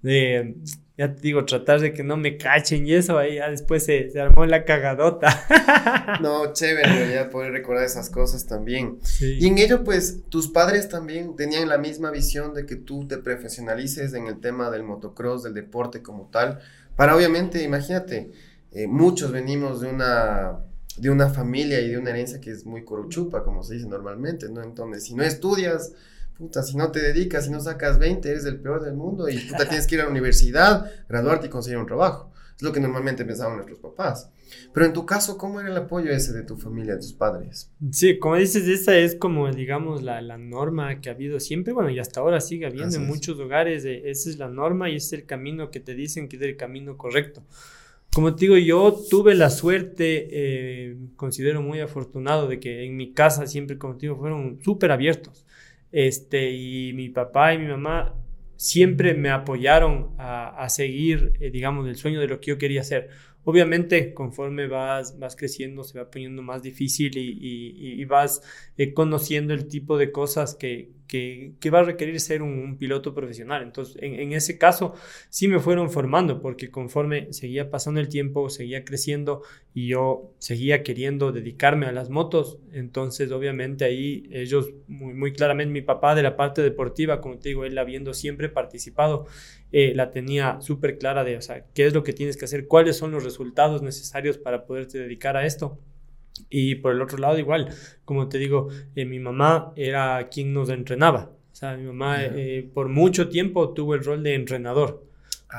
de, 0.00 0.54
ya 0.96 1.12
te 1.12 1.20
digo, 1.20 1.44
tratar 1.44 1.80
de 1.80 1.92
que 1.92 2.04
no 2.04 2.16
me 2.16 2.36
cachen 2.36 2.86
y 2.86 2.94
eso, 2.94 3.18
ahí 3.18 3.36
ya 3.36 3.50
después 3.50 3.84
se, 3.84 4.10
se 4.10 4.20
armó 4.20 4.46
la 4.46 4.64
cagadota. 4.64 5.28
no, 6.22 6.52
chévere, 6.52 7.12
ya 7.12 7.30
poder 7.30 7.52
recordar 7.52 7.84
esas 7.84 8.10
cosas 8.10 8.46
también. 8.46 8.98
Sí. 9.02 9.38
Y 9.40 9.48
en 9.48 9.58
ello, 9.58 9.82
pues, 9.82 10.22
tus 10.28 10.48
padres 10.48 10.88
también 10.88 11.34
tenían 11.34 11.68
la 11.68 11.78
misma 11.78 12.12
visión 12.12 12.54
de 12.54 12.64
que 12.64 12.76
tú 12.76 13.08
te 13.08 13.18
profesionalices 13.18 14.14
en 14.14 14.28
el 14.28 14.40
tema 14.40 14.70
del 14.70 14.84
motocross, 14.84 15.42
del 15.42 15.54
deporte 15.54 16.00
como 16.00 16.28
tal, 16.30 16.60
para 16.94 17.16
obviamente, 17.16 17.62
imagínate, 17.62 18.30
eh, 18.70 18.86
muchos 18.86 19.32
venimos 19.32 19.80
de 19.80 19.88
una 19.88 20.60
de 20.96 21.10
una 21.10 21.28
familia 21.28 21.80
y 21.80 21.88
de 21.88 21.98
una 21.98 22.10
herencia 22.10 22.40
que 22.40 22.50
es 22.50 22.66
muy 22.66 22.84
coruchupa, 22.84 23.42
como 23.42 23.64
se 23.64 23.74
dice 23.74 23.88
normalmente, 23.88 24.48
¿no? 24.48 24.62
Entonces, 24.62 25.04
si 25.04 25.14
no 25.14 25.24
estudias, 25.24 25.92
puta, 26.44 26.62
si 26.62 26.76
no 26.76 26.90
te 26.92 27.00
dedicas, 27.00 27.44
si 27.46 27.50
no 27.50 27.60
sacas 27.60 27.98
20, 27.98 28.28
eres 28.28 28.44
el 28.44 28.60
peor 28.60 28.82
del 28.84 28.94
mundo 28.94 29.28
y 29.28 29.38
puta, 29.38 29.66
tienes 29.68 29.86
que 29.86 29.94
ir 29.96 30.00
a 30.02 30.04
la 30.04 30.10
universidad, 30.10 30.90
graduarte 31.08 31.46
y 31.46 31.50
conseguir 31.50 31.78
un 31.78 31.86
trabajo. 31.86 32.30
Es 32.56 32.62
lo 32.62 32.72
que 32.72 32.80
normalmente 32.80 33.24
pensaban 33.24 33.56
nuestros 33.56 33.78
papás. 33.80 34.30
Pero 34.72 34.86
en 34.86 34.92
tu 34.92 35.04
caso, 35.06 35.36
¿cómo 35.36 35.58
era 35.60 35.70
el 35.70 35.76
apoyo 35.76 36.10
ese 36.12 36.32
de 36.32 36.42
tu 36.42 36.56
familia, 36.56 36.94
de 36.94 37.00
tus 37.00 37.12
padres? 37.14 37.70
Sí, 37.90 38.18
como 38.18 38.36
dices, 38.36 38.68
esa 38.68 38.96
es 38.96 39.16
como, 39.16 39.50
digamos, 39.50 40.02
la, 40.02 40.20
la 40.22 40.38
norma 40.38 41.00
que 41.00 41.08
ha 41.08 41.12
habido 41.14 41.40
siempre, 41.40 41.72
bueno, 41.72 41.90
y 41.90 41.98
hasta 41.98 42.20
ahora 42.20 42.40
sigue 42.40 42.66
habiendo 42.66 42.88
Así 42.88 42.96
en 42.98 43.02
es. 43.02 43.08
muchos 43.08 43.36
lugares, 43.38 43.84
eh, 43.84 44.02
esa 44.08 44.30
es 44.30 44.38
la 44.38 44.48
norma 44.48 44.90
y 44.90 44.96
ese 44.96 45.16
es 45.16 45.22
el 45.22 45.26
camino 45.26 45.70
que 45.70 45.80
te 45.80 45.94
dicen 45.94 46.28
que 46.28 46.36
es 46.36 46.42
el 46.42 46.56
camino 46.56 46.96
correcto. 46.96 47.42
Como 48.14 48.36
te 48.36 48.42
digo, 48.42 48.56
yo 48.58 48.96
tuve 49.10 49.34
la 49.34 49.50
suerte, 49.50 50.28
eh, 50.30 50.96
considero 51.16 51.60
muy 51.62 51.80
afortunado, 51.80 52.46
de 52.46 52.60
que 52.60 52.84
en 52.84 52.96
mi 52.96 53.12
casa 53.12 53.48
siempre, 53.48 53.76
como 53.76 53.94
te 53.96 54.02
digo, 54.02 54.16
fueron 54.16 54.60
súper 54.62 54.92
abiertos. 54.92 55.44
Este, 55.94 56.50
y 56.50 56.92
mi 56.92 57.08
papá 57.08 57.54
y 57.54 57.58
mi 57.58 57.68
mamá 57.68 58.16
siempre 58.56 59.14
me 59.14 59.30
apoyaron 59.30 60.10
a, 60.18 60.68
seguir, 60.68 61.34
eh, 61.38 61.52
digamos, 61.52 61.86
el 61.86 61.94
sueño 61.94 62.20
de 62.20 62.26
lo 62.26 62.40
que 62.40 62.50
yo 62.50 62.58
quería 62.58 62.80
hacer. 62.80 63.10
Obviamente, 63.44 64.12
conforme 64.12 64.66
vas, 64.66 65.20
vas 65.20 65.36
creciendo, 65.36 65.84
se 65.84 65.96
va 65.96 66.10
poniendo 66.10 66.42
más 66.42 66.62
difícil 66.64 67.12
y 67.16 68.04
vas 68.06 68.42
eh, 68.76 68.92
conociendo 68.92 69.54
el 69.54 69.68
tipo 69.68 69.96
de 69.96 70.10
cosas 70.10 70.56
que, 70.56 70.90
que, 71.06 71.70
va 71.72 71.80
a 71.80 71.84
requerir 71.84 72.20
ser 72.20 72.42
un, 72.42 72.76
piloto 72.78 73.14
profesional. 73.14 73.62
Entonces, 73.62 73.96
en, 74.00 74.32
ese 74.32 74.58
caso, 74.58 74.94
sí 75.28 75.48
me 75.48 75.60
fueron 75.60 75.90
formando, 75.90 76.40
porque 76.40 76.70
conforme 76.70 77.32
seguía 77.32 77.70
pasando 77.70 78.00
el 78.00 78.08
tiempo, 78.08 78.48
seguía 78.48 78.84
creciendo 78.84 79.42
y 79.72 79.88
yo 79.88 80.32
seguía 80.38 80.82
queriendo 80.82 81.32
dedicarme 81.32 81.86
a 81.86 81.92
las 81.92 82.10
motos, 82.10 82.58
entonces, 82.72 83.30
obviamente, 83.32 83.84
ahí 83.84 84.28
ellos, 84.30 84.70
muy, 84.86 85.14
muy 85.14 85.32
claramente, 85.32 85.72
mi 85.72 85.82
papá 85.82 86.14
de 86.14 86.22
la 86.22 86.36
parte 86.36 86.62
deportiva, 86.62 87.20
como 87.20 87.38
te 87.38 87.50
digo, 87.50 87.64
él 87.64 87.78
habiendo 87.78 88.14
siempre 88.14 88.48
participado, 88.48 89.26
eh, 89.72 89.92
la 89.94 90.10
tenía 90.10 90.60
súper 90.60 90.98
clara 90.98 91.24
de, 91.24 91.36
o 91.36 91.42
sea, 91.42 91.66
qué 91.74 91.86
es 91.86 91.94
lo 91.94 92.04
que 92.04 92.12
tienes 92.12 92.36
que 92.36 92.44
hacer, 92.44 92.66
cuáles 92.66 92.96
son 92.96 93.10
los 93.10 93.24
resultados 93.24 93.82
necesarios 93.82 94.38
para 94.38 94.66
poderte 94.66 94.98
dedicar 94.98 95.36
a 95.36 95.46
esto. 95.46 95.78
Y 96.50 96.76
por 96.76 96.92
el 96.92 97.02
otro 97.02 97.18
lado, 97.18 97.38
igual, 97.38 97.68
como 98.04 98.28
te 98.28 98.38
digo, 98.38 98.68
eh, 98.94 99.04
mi 99.04 99.18
mamá 99.18 99.72
era 99.76 100.28
quien 100.28 100.52
nos 100.52 100.68
entrenaba. 100.68 101.30
O 101.52 101.56
sea, 101.56 101.76
mi 101.76 101.84
mamá 101.84 102.24
eh, 102.24 102.68
por 102.74 102.88
mucho 102.88 103.28
tiempo 103.28 103.72
tuvo 103.72 103.94
el 103.94 104.04
rol 104.04 104.22
de 104.22 104.34
entrenador 104.34 105.04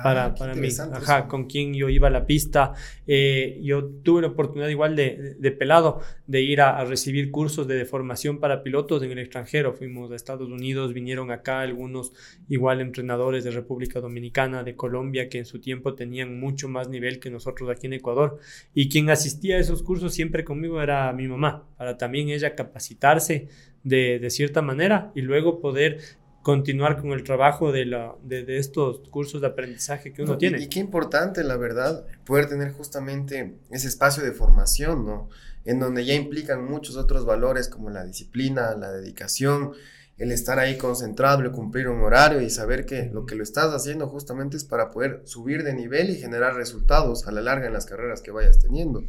ah, 0.03 0.35
para 0.37 0.55
mí. 0.55 0.67
Ajá, 0.93 1.27
con 1.27 1.45
quien 1.45 1.73
yo 1.73 1.89
iba 1.89 2.07
a 2.07 2.11
la 2.11 2.25
pista. 2.25 2.73
Eh, 3.07 3.59
yo 3.63 3.85
tuve 4.03 4.21
la 4.21 4.27
oportunidad 4.29 4.69
igual 4.69 4.95
de, 4.95 5.35
de 5.39 5.51
pelado 5.51 6.01
de 6.27 6.41
ir 6.41 6.61
a, 6.61 6.83
recibir 6.85 7.31
cursos 7.31 7.67
de 7.67 7.85
formación 7.85 8.39
para 8.39 8.63
pilotos 8.63 9.03
en 9.03 9.11
el 9.11 9.19
extranjero. 9.19 9.73
Fuimos 9.73 10.11
a 10.11 10.15
Estados 10.15 10.49
Unidos, 10.49 10.93
vinieron 10.93 11.31
acá 11.31 11.61
algunos 11.61 12.13
igual 12.49 12.81
entrenadores 12.81 13.43
de 13.43 13.51
República 13.51 13.99
Dominicana, 13.99 14.63
de 14.63 14.75
Colombia, 14.75 15.29
que 15.29 15.39
en 15.39 15.45
su 15.45 15.59
tiempo 15.59 15.93
tenían 15.93 16.39
mucho 16.39 16.67
más 16.67 16.89
nivel 16.89 17.19
que 17.19 17.29
nosotros 17.29 17.69
aquí 17.69 17.87
en 17.87 17.93
Ecuador. 17.93 18.39
Y 18.73 18.89
quien 18.89 19.09
asistía 19.09 19.57
a 19.57 19.59
esos 19.59 19.83
cursos 19.83 20.13
siempre 20.13 20.43
conmigo 20.43 20.81
era 20.81 21.11
mi 21.13 21.27
mamá, 21.27 21.67
para 21.77 21.97
también 21.97 22.29
ella 22.29 22.55
capacitarse 22.55 23.47
de, 23.83 24.19
de 24.19 24.29
cierta 24.29 24.61
manera 24.61 25.11
y 25.15 25.21
luego 25.21 25.61
poder 25.61 25.99
continuar 26.45 27.01
con 27.01 27.09
el 27.09 27.23
trabajo 27.23 27.71
de, 27.71 27.87
la, 27.87 28.13
de, 28.21 28.59
estos 28.59 28.99
cursos 29.09 29.41
de 29.41 29.47
aprendizaje 29.47 30.13
que 30.13 30.21
uno 30.21 30.37
tiene. 30.37 30.61
Y, 30.61 30.67
qué 30.67 30.79
importante, 30.79 31.43
la 31.43 31.57
verdad, 31.57 32.05
poder 32.23 32.47
tener 32.47 32.71
justamente 32.71 33.55
ese 33.71 33.87
espacio 33.87 34.23
de 34.23 34.31
formación, 34.31 35.07
¿no? 35.07 35.27
En 35.63 35.79
donde 35.79 36.05
ya 36.05 36.13
implican 36.13 36.63
muchos 36.63 36.97
otros 36.97 37.25
valores 37.25 37.67
como 37.67 37.89
la 37.89 38.05
disciplina, 38.05 38.75
la 38.75 38.91
dedicación, 38.91 39.71
el 40.19 40.31
estar 40.31 40.59
ahí 40.59 40.77
concentrado, 40.77 41.41
el 41.41 41.51
cumplir 41.51 41.87
un 41.87 42.01
horario 42.01 42.39
y 42.41 42.51
saber 42.51 42.85
que 42.85 43.09
lo 43.11 43.25
que 43.25 43.33
lo 43.33 43.41
estás 43.41 43.73
haciendo 43.73 44.07
justamente 44.07 44.55
es 44.55 44.65
para 44.65 44.91
poder 44.91 45.23
subir 45.25 45.63
de 45.63 45.73
nivel 45.73 46.11
y 46.11 46.15
generar 46.17 46.53
resultados 46.53 47.27
a 47.27 47.31
la 47.31 47.41
larga 47.41 47.65
en 47.65 47.73
las 47.73 47.87
carreras 47.87 48.21
que 48.21 48.29
vayas 48.29 48.59
teniendo. 48.59 49.03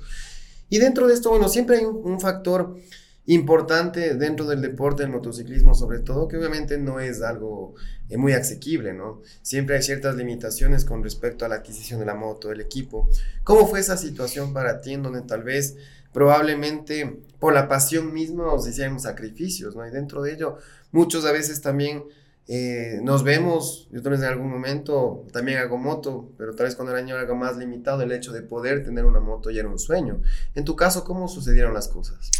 Y 0.70 0.78
dentro 0.78 1.06
de 1.06 1.12
esto, 1.12 1.28
bueno, 1.28 1.50
siempre 1.50 1.76
hay 1.76 1.84
un 1.84 2.18
factor 2.18 2.78
importante 3.26 4.14
dentro 4.14 4.46
del 4.46 4.60
deporte 4.60 5.02
del 5.02 5.12
motociclismo, 5.12 5.74
sobre 5.74 5.98
todo, 5.98 6.28
que 6.28 6.36
obviamente 6.36 6.78
no 6.78 7.00
es 7.00 7.22
algo 7.22 7.74
eh, 8.08 8.16
muy 8.16 8.32
asequible, 8.32 8.92
¿no? 8.92 9.20
Siempre 9.42 9.76
hay 9.76 9.82
ciertas 9.82 10.16
limitaciones 10.16 10.84
con 10.84 11.02
respecto 11.02 11.44
a 11.44 11.48
la 11.48 11.56
adquisición 11.56 12.00
de 12.00 12.06
la 12.06 12.14
moto, 12.14 12.48
del 12.48 12.60
equipo. 12.60 13.08
¿Cómo 13.42 13.66
fue 13.66 13.80
esa 13.80 13.96
situación 13.96 14.52
para 14.52 14.80
ti 14.80 14.92
en 14.92 15.02
donde 15.02 15.22
tal 15.22 15.42
vez 15.42 15.76
probablemente 16.12 17.20
por 17.40 17.52
la 17.52 17.68
pasión 17.68 18.12
misma 18.14 18.44
nos 18.44 18.66
hicieron 18.66 19.00
sacrificios, 19.00 19.74
¿no? 19.74 19.86
Y 19.86 19.90
dentro 19.90 20.22
de 20.22 20.32
ello, 20.32 20.56
muchos 20.92 21.24
a 21.24 21.32
veces 21.32 21.60
también 21.60 22.04
eh, 22.48 23.00
nos 23.02 23.24
vemos, 23.24 23.88
yo 23.90 24.02
tal 24.02 24.12
vez 24.12 24.20
en 24.20 24.28
algún 24.28 24.48
momento 24.48 25.24
también 25.32 25.58
hago 25.58 25.78
moto, 25.78 26.30
pero 26.38 26.54
tal 26.54 26.66
vez 26.66 26.76
cuando 26.76 26.92
era 26.92 27.02
niño 27.02 27.18
era 27.18 27.34
más 27.34 27.56
limitado, 27.56 28.02
el 28.02 28.12
hecho 28.12 28.32
de 28.32 28.42
poder 28.42 28.84
tener 28.84 29.04
una 29.04 29.18
moto 29.18 29.50
ya 29.50 29.60
era 29.60 29.68
un 29.68 29.80
sueño. 29.80 30.22
En 30.54 30.64
tu 30.64 30.76
caso, 30.76 31.02
¿cómo 31.02 31.26
sucedieron 31.26 31.74
las 31.74 31.88
cosas? 31.88 32.30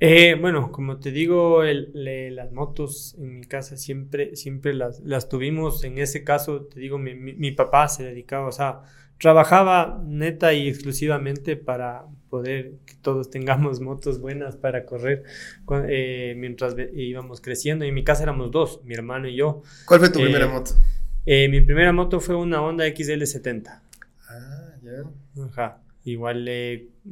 Eh, 0.00 0.36
bueno, 0.40 0.70
como 0.70 1.00
te 1.00 1.10
digo, 1.10 1.62
las 1.64 2.52
motos 2.52 3.16
en 3.18 3.40
mi 3.40 3.46
casa 3.46 3.76
siempre, 3.76 4.36
siempre 4.36 4.72
las, 4.72 5.00
las 5.00 5.28
tuvimos. 5.28 5.82
En 5.82 5.98
ese 5.98 6.22
caso, 6.22 6.66
te 6.66 6.78
digo, 6.78 6.98
mi, 6.98 7.14
mi, 7.14 7.50
papá 7.50 7.88
se 7.88 8.04
dedicaba, 8.04 8.46
o 8.46 8.52
sea, 8.52 8.82
trabajaba 9.18 10.00
neta 10.06 10.52
y 10.52 10.68
exclusivamente 10.68 11.56
para 11.56 12.04
poder 12.30 12.74
que 12.86 12.94
todos 13.02 13.30
tengamos 13.30 13.80
motos 13.80 14.20
buenas 14.20 14.56
para 14.56 14.84
correr 14.84 15.24
eh, 15.88 16.34
mientras 16.36 16.76
íbamos 16.94 17.40
creciendo. 17.40 17.84
Y 17.84 17.88
en 17.88 17.94
mi 17.94 18.04
casa 18.04 18.22
éramos 18.22 18.52
dos, 18.52 18.80
mi 18.84 18.94
hermano 18.94 19.26
y 19.26 19.34
yo. 19.34 19.62
¿Cuál 19.84 19.98
fue 19.98 20.10
tu 20.10 20.20
primera 20.20 20.44
eh, 20.44 20.48
moto? 20.48 20.70
mi 21.26 21.60
primera 21.60 21.92
moto 21.92 22.20
fue 22.20 22.36
una 22.36 22.62
Honda 22.62 22.86
XL70. 22.86 23.80
Ah, 24.28 24.76
ya. 24.80 25.42
Ajá. 25.44 25.82
Igual 26.04 26.46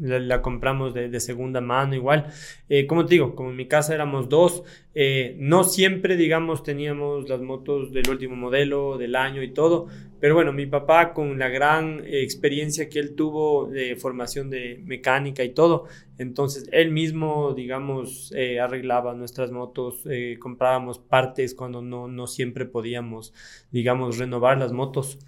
la, 0.00 0.42
compramos 0.42 0.94
de, 0.94 1.20
segunda 1.20 1.60
mano, 1.60 1.94
igual. 1.94 2.26
Eh, 2.68 2.86
como 2.86 3.04
te 3.04 3.14
digo, 3.14 3.34
como 3.34 3.50
en 3.50 3.56
mi 3.56 3.66
casa 3.66 3.94
éramos 3.94 4.28
dos, 4.28 4.62
eh, 4.94 5.36
no 5.38 5.64
siempre, 5.64 6.16
digamos, 6.16 6.62
teníamos 6.62 7.28
las 7.28 7.40
motos 7.40 7.92
del 7.92 8.08
último 8.08 8.36
modelo, 8.36 8.96
del 8.96 9.16
año 9.16 9.42
y 9.42 9.52
todo, 9.52 9.88
pero 10.18 10.34
bueno, 10.34 10.52
mi 10.52 10.66
papá 10.66 11.12
con 11.12 11.38
la 11.38 11.48
gran 11.48 12.02
experiencia 12.06 12.88
que 12.88 12.98
él 12.98 13.14
tuvo 13.14 13.66
de 13.66 13.96
formación 13.96 14.48
de 14.48 14.80
mecánica 14.84 15.44
y 15.44 15.50
todo, 15.50 15.84
entonces 16.16 16.68
él 16.72 16.90
mismo, 16.90 17.52
digamos, 17.54 18.32
eh, 18.34 18.60
arreglaba 18.60 19.14
nuestras 19.14 19.50
motos, 19.50 20.04
comprábamos 20.38 20.98
partes 20.98 21.54
cuando 21.54 21.82
no, 21.82 22.08
no 22.08 22.26
siempre 22.26 22.64
podíamos, 22.64 23.34
digamos, 23.70 24.18
renovar 24.18 24.58
las 24.58 24.72
motos 24.72 25.18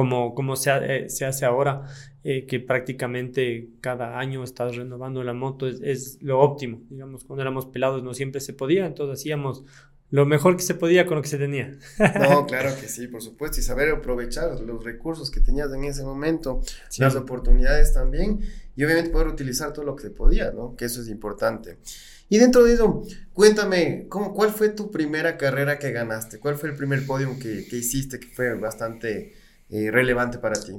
como, 0.00 0.34
como 0.34 0.56
se, 0.56 0.70
eh, 0.70 1.10
se, 1.10 1.26
hace 1.26 1.44
ahora, 1.44 1.82
eh, 2.24 2.46
que 2.46 2.58
prácticamente 2.58 3.68
cada 3.82 4.18
año 4.18 4.42
estás 4.42 4.74
renovando 4.74 5.22
la 5.22 5.34
moto, 5.34 5.68
es, 5.68 5.82
es, 5.82 6.22
lo 6.22 6.40
óptimo. 6.40 6.80
Digamos, 6.88 7.24
cuando 7.24 7.42
éramos 7.42 7.66
pelados 7.66 8.02
no 8.02 8.14
siempre 8.14 8.40
se 8.40 8.54
podía, 8.54 8.86
entonces 8.86 9.20
hacíamos 9.20 9.62
lo 10.08 10.24
mejor 10.24 10.56
que 10.56 10.62
se 10.62 10.74
podía 10.74 11.04
con 11.04 11.16
lo 11.16 11.22
que 11.22 11.28
se 11.28 11.36
tenía. 11.36 11.76
No, 12.18 12.46
claro 12.48 12.70
que 12.80 12.88
sí, 12.88 13.08
por 13.08 13.20
supuesto, 13.20 13.60
y 13.60 13.62
saber 13.62 13.90
aprovechar 13.90 14.58
los 14.62 14.82
recursos 14.82 15.30
que 15.30 15.40
tenías 15.40 15.70
en 15.74 15.84
ese 15.84 16.02
momento, 16.02 16.62
las 16.96 17.14
oportunidades 17.14 17.92
también, 17.92 18.40
y 18.74 18.82
obviamente 18.82 19.10
poder 19.10 19.28
utilizar 19.28 19.74
todo 19.74 19.84
lo 19.84 19.96
que 19.96 20.04
se 20.04 20.10
podía, 20.10 20.50
¿no? 20.50 20.76
Que 20.76 20.86
eso 20.86 21.02
es 21.02 21.08
importante. 21.08 21.76
Y 22.30 22.38
dentro 22.38 22.64
de 22.64 22.72
eso, 22.72 23.02
cuéntame, 23.34 24.06
¿cómo, 24.08 24.32
¿cuál 24.32 24.48
fue 24.48 24.70
tu 24.70 24.90
primera 24.90 25.36
carrera 25.36 25.78
que 25.78 25.92
ganaste? 25.92 26.38
¿Cuál 26.38 26.56
fue 26.56 26.70
el 26.70 26.74
primer 26.76 27.04
podio 27.04 27.38
que, 27.38 27.66
que 27.68 27.76
hiciste 27.76 28.18
que 28.18 28.28
fue 28.28 28.54
bastante 28.54 29.34
eh, 29.70 29.90
relevante 29.90 30.38
para 30.38 30.60
ti? 30.60 30.72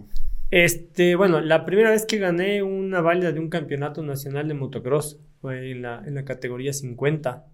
Este, 0.52 1.16
bueno, 1.16 1.40
la 1.40 1.66
primera 1.66 1.92
vez 1.92 2.06
que 2.06 2.18
gané 2.18 2.62
una 2.62 3.00
válida 3.00 3.32
de 3.32 3.40
un 3.40 3.50
campeonato 3.50 4.04
nacional 4.04 4.50
de 4.50 4.54
motocross 4.54 5.18
fue 5.40 5.72
en 5.72 5.82
la, 5.82 6.04
en 6.06 6.16
la 6.16 6.26
categoría 6.26 6.74
50. 6.74 7.46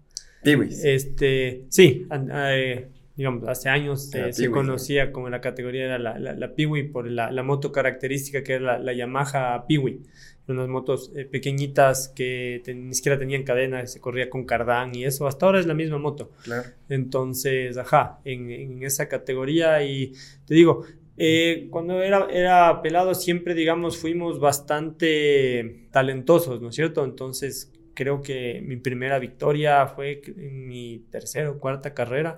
Piwis. 0.42 0.84
Este, 0.84 1.64
sí, 1.68 2.06
eh, 2.10 2.88
digamos, 3.16 3.48
hace 3.48 3.68
años 3.68 4.10
se 4.30 4.50
conocía 4.50 5.12
como 5.12 5.28
la 5.28 5.40
categoría 5.40 5.84
era 5.86 5.98
la, 5.98 6.18
la, 6.18 6.34
la 6.34 6.54
Piwi 6.54 6.84
por 6.84 7.10
la, 7.10 7.32
la, 7.32 7.42
moto 7.42 7.72
característica 7.72 8.42
que 8.42 8.54
era 8.54 8.78
la, 8.78 8.92
Yamaha 8.92 9.66
Piwi. 9.66 10.02
Unas 10.48 10.68
motos 10.68 11.12
eh, 11.14 11.26
pequeñitas 11.26 12.08
que 12.08 12.62
ni 12.74 12.94
siquiera 12.94 13.18
tenían 13.18 13.42
cadena, 13.42 13.86
se 13.86 14.00
corría 14.00 14.30
con 14.30 14.46
cardán 14.46 14.94
y 14.94 15.04
eso. 15.04 15.26
Hasta 15.26 15.44
ahora 15.44 15.60
es 15.60 15.66
la 15.66 15.74
misma 15.74 15.98
moto. 15.98 16.30
Claro. 16.42 16.70
Entonces, 16.88 17.76
ajá, 17.76 18.20
en, 18.24 18.50
en 18.50 18.82
esa 18.82 19.08
categoría 19.08 19.82
y 19.82 20.14
te 20.46 20.54
digo, 20.54 20.86
eh, 21.18 21.68
cuando 21.70 22.00
era, 22.00 22.28
era 22.30 22.80
pelado 22.80 23.14
siempre, 23.14 23.54
digamos, 23.54 23.98
fuimos 23.98 24.38
bastante 24.38 25.88
talentosos, 25.90 26.60
¿no 26.60 26.68
es 26.68 26.76
cierto? 26.76 27.04
Entonces 27.04 27.72
creo 27.94 28.22
que 28.22 28.62
mi 28.64 28.76
primera 28.76 29.18
victoria 29.18 29.86
fue 29.88 30.22
en 30.24 30.68
mi 30.68 31.00
tercera 31.10 31.50
o 31.50 31.58
cuarta 31.58 31.94
carrera. 31.94 32.36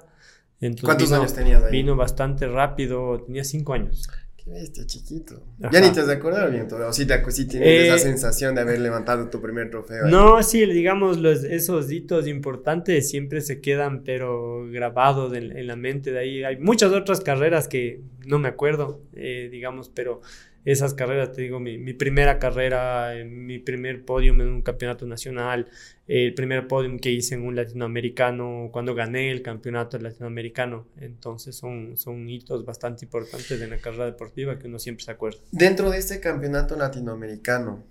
¿Cuántos 0.82 1.12
años 1.12 1.34
tenías 1.34 1.62
ahí? 1.62 1.72
Vino 1.72 1.96
bastante 1.96 2.46
rápido, 2.46 3.22
tenía 3.25 3.44
cinco 3.44 3.75
años. 3.75 4.08
Qué 4.42 4.50
bestia, 4.50 4.87
chiquito. 4.87 5.42
Ya 5.59 5.80
ni 5.80 5.90
te 5.90 6.00
has 6.00 6.06
de 6.06 6.14
acordar 6.14 6.50
bien, 6.50 6.66
o 6.73 6.92
sí, 6.92 7.06
te, 7.06 7.30
sí 7.30 7.47
tienes 7.47 7.87
esa 7.87 7.97
eh, 7.97 7.99
sensación 7.99 8.54
de 8.54 8.62
haber 8.62 8.80
levantado 8.80 9.28
tu 9.28 9.40
primer 9.40 9.70
trofeo. 9.70 10.06
No, 10.06 10.42
sí, 10.42 10.64
digamos, 10.64 11.18
los, 11.18 11.44
esos 11.44 11.90
hitos 11.92 12.26
importantes 12.26 13.11
siempre 13.11 13.42
se 13.42 13.61
quedan, 13.61 14.02
pero 14.02 14.66
grabados 14.70 15.35
en, 15.35 15.66
la 15.66 15.76
mente 15.76 16.11
de 16.11 16.18
ahí. 16.18 16.44
Hay 16.44 16.56
muchas 16.56 16.92
otras 16.92 17.20
carreras 17.20 17.68
que 17.68 18.00
no 18.26 18.38
me 18.38 18.49
acuerdo, 18.49 19.02
eh, 19.14 19.49
digamos, 19.50 19.90
pero 19.90 20.23
esas 20.64 20.95
carreras, 20.95 21.33
te 21.33 21.43
digo, 21.43 21.59
mi, 21.59 21.93
primera 21.95 22.38
carrera, 22.38 23.17
eh, 23.17 23.25
mi 23.25 23.59
primer 23.59 24.05
podium 24.05 24.40
en 24.40 24.49
un 24.49 24.62
campeonato 24.62 25.07
nacional, 25.07 25.69
el 26.07 26.35
primer 26.35 26.69
podium 26.69 26.99
que 26.99 27.11
hice 27.11 27.35
en 27.35 27.43
un 27.43 27.57
latinoamericano, 27.57 28.69
cuando 28.73 28.95
gané 28.95 29.31
el 29.31 29.43
campeonato 29.43 29.99
latinoamericano. 29.99 30.87
Entonces 31.00 31.57
son, 31.57 31.97
son 31.97 32.29
hitos 32.29 32.64
bastante 32.64 33.07
importantes 33.07 33.59
de 33.59 33.69
la 33.69 33.79
carrera 33.79 34.07
deportiva 34.07 34.59
que 34.59 34.67
uno 34.67 34.79
siempre 34.79 35.05
se 35.05 35.12
acuerda. 35.12 35.38
Dentro 35.50 35.90
de 35.90 35.99
este 35.99 36.21
campeonato 36.21 36.76
latinoamericano, 36.76 37.83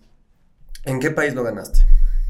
¿en 0.85 0.99
qué 0.99 1.11
país 1.11 1.33
lo 1.33 1.43
ganaste? 1.43 1.85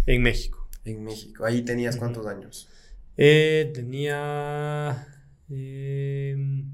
En 0.05 0.21
México. 0.21 0.69
En 0.85 1.03
México. 1.03 1.45
¿Ahí 1.45 1.63
tenías 1.63 1.97
cuántos 1.97 2.25
años? 2.25 2.69
Eh, 3.17 3.71
tenía 3.73 5.05
20, 5.49 6.31
em, 6.31 6.71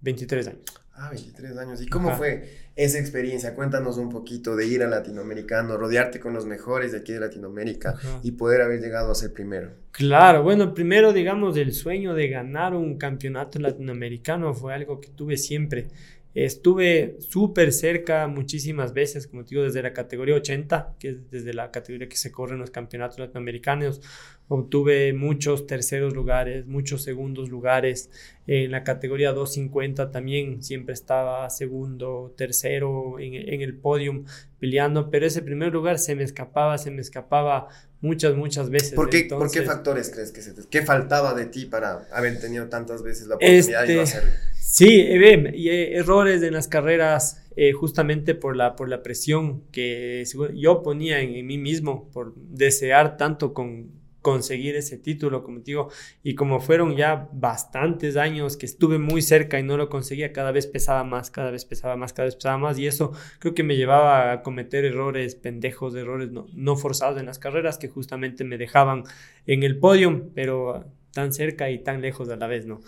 23 0.00 0.46
años. 0.46 0.81
Ah, 1.02 1.10
23 1.10 1.56
años. 1.56 1.82
¿Y 1.82 1.88
cómo 1.88 2.12
fue 2.12 2.48
esa 2.76 2.96
experiencia? 2.96 3.56
Cuéntanos 3.56 3.98
un 3.98 4.08
poquito 4.08 4.54
de 4.54 4.68
ir 4.68 4.84
a 4.84 4.86
latinoamericano, 4.86 5.76
rodearte 5.76 6.20
con 6.20 6.32
los 6.32 6.46
mejores 6.46 6.92
de 6.92 6.98
aquí 6.98 7.12
de 7.12 7.18
Latinoamérica 7.18 7.96
y 8.22 8.30
poder 8.30 8.62
haber 8.62 8.80
llegado 8.80 9.10
a 9.10 9.14
ser 9.16 9.32
primero. 9.32 9.72
Claro, 9.90 10.44
bueno, 10.44 10.72
primero 10.74 11.12
digamos 11.12 11.56
el 11.56 11.72
sueño 11.72 12.14
de 12.14 12.28
ganar 12.28 12.74
un 12.74 12.98
campeonato 12.98 13.58
latinoamericano 13.58 14.54
fue 14.54 14.74
algo 14.74 15.00
que 15.00 15.08
tuve 15.08 15.36
siempre. 15.38 15.88
Estuve 16.34 17.18
súper 17.20 17.72
cerca 17.72 18.26
muchísimas 18.26 18.94
veces, 18.94 19.26
como 19.26 19.44
te 19.44 19.50
digo, 19.50 19.64
desde 19.64 19.82
la 19.82 19.92
categoría 19.92 20.34
80, 20.36 20.94
que 20.98 21.10
es 21.10 21.30
desde 21.30 21.52
la 21.52 21.70
categoría 21.70 22.08
que 22.08 22.16
se 22.16 22.32
corre 22.32 22.54
en 22.54 22.60
los 22.60 22.70
campeonatos 22.70 23.18
latinoamericanos. 23.18 24.00
Obtuve 24.48 25.12
muchos 25.12 25.66
terceros 25.66 26.14
lugares, 26.14 26.66
muchos 26.66 27.02
segundos 27.02 27.50
lugares. 27.50 28.10
En 28.46 28.70
la 28.70 28.82
categoría 28.82 29.32
250 29.32 30.10
también 30.10 30.62
siempre 30.62 30.94
estaba 30.94 31.48
segundo, 31.50 32.34
tercero 32.36 33.18
en, 33.18 33.60
el 33.60 33.74
podium 33.74 34.24
peleando, 34.58 35.10
pero 35.10 35.26
ese 35.26 35.42
primer 35.42 35.70
lugar 35.70 35.98
se 35.98 36.14
me 36.14 36.22
escapaba, 36.22 36.78
se 36.78 36.90
me 36.90 37.02
escapaba 37.02 37.68
muchas, 38.00 38.34
muchas 38.34 38.70
veces. 38.70 38.94
¿Por 38.94 39.10
qué, 39.10 39.24
¿por 39.24 39.50
qué 39.50 39.62
factores 39.62 40.10
crees 40.10 40.32
que 40.32 40.40
se 40.40 40.52
te... 40.52 40.62
¿Qué 40.68 40.82
faltaba 40.82 41.34
de 41.34 41.44
ti 41.44 41.66
para 41.66 42.08
haber 42.10 42.40
tenido 42.40 42.68
tantas 42.68 43.02
veces 43.02 43.26
la 43.26 43.34
oportunidad 43.34 43.86
de 43.86 44.00
este, 44.00 44.00
hacerlo? 44.00 44.30
Sí, 44.72 44.86
y 44.86 45.68
eh, 45.68 45.98
errores 45.98 46.42
en 46.42 46.54
las 46.54 46.66
carreras 46.66 47.44
eh, 47.56 47.72
justamente 47.72 48.34
por 48.34 48.56
la, 48.56 48.74
por 48.74 48.88
la 48.88 49.02
presión 49.02 49.64
que 49.70 50.24
yo 50.54 50.82
ponía 50.82 51.20
en, 51.20 51.46
mí 51.46 51.58
mismo, 51.58 52.08
por 52.10 52.34
desear 52.36 53.18
tanto 53.18 53.52
con 53.52 53.90
conseguir 54.22 54.74
ese 54.74 54.96
título, 54.96 55.42
como 55.44 55.60
digo, 55.60 55.90
y 56.22 56.34
como 56.36 56.58
fueron 56.58 56.96
ya 56.96 57.28
bastantes 57.34 58.16
años 58.16 58.56
que 58.56 58.64
estuve 58.64 58.98
muy 58.98 59.20
cerca 59.20 59.60
y 59.60 59.62
no 59.62 59.76
lo 59.76 59.90
conseguía, 59.90 60.32
cada 60.32 60.52
vez 60.52 60.66
pesaba 60.66 61.04
más, 61.04 61.30
cada 61.30 61.50
vez 61.50 61.66
pesaba 61.66 61.96
más, 61.96 62.14
cada 62.14 62.24
vez 62.24 62.36
pesaba 62.36 62.56
más, 62.56 62.78
y 62.78 62.86
eso 62.86 63.12
creo 63.40 63.52
que 63.52 63.64
me 63.64 63.76
llevaba 63.76 64.32
a 64.32 64.42
cometer 64.42 64.86
errores 64.86 65.34
pendejos, 65.34 65.94
errores 65.96 66.30
no, 66.30 66.46
no 66.54 66.76
forzados 66.76 67.20
en 67.20 67.26
las 67.26 67.38
carreras 67.38 67.76
que 67.76 67.88
justamente 67.88 68.42
me 68.44 68.56
dejaban 68.56 69.04
en 69.46 69.64
el 69.64 69.78
podio, 69.78 70.30
pero 70.34 70.86
tan 71.12 71.34
cerca 71.34 71.68
y 71.68 71.80
tan 71.80 72.00
lejos 72.00 72.30
a 72.30 72.36
la 72.36 72.46
vez, 72.46 72.64
¿no? 72.64 72.80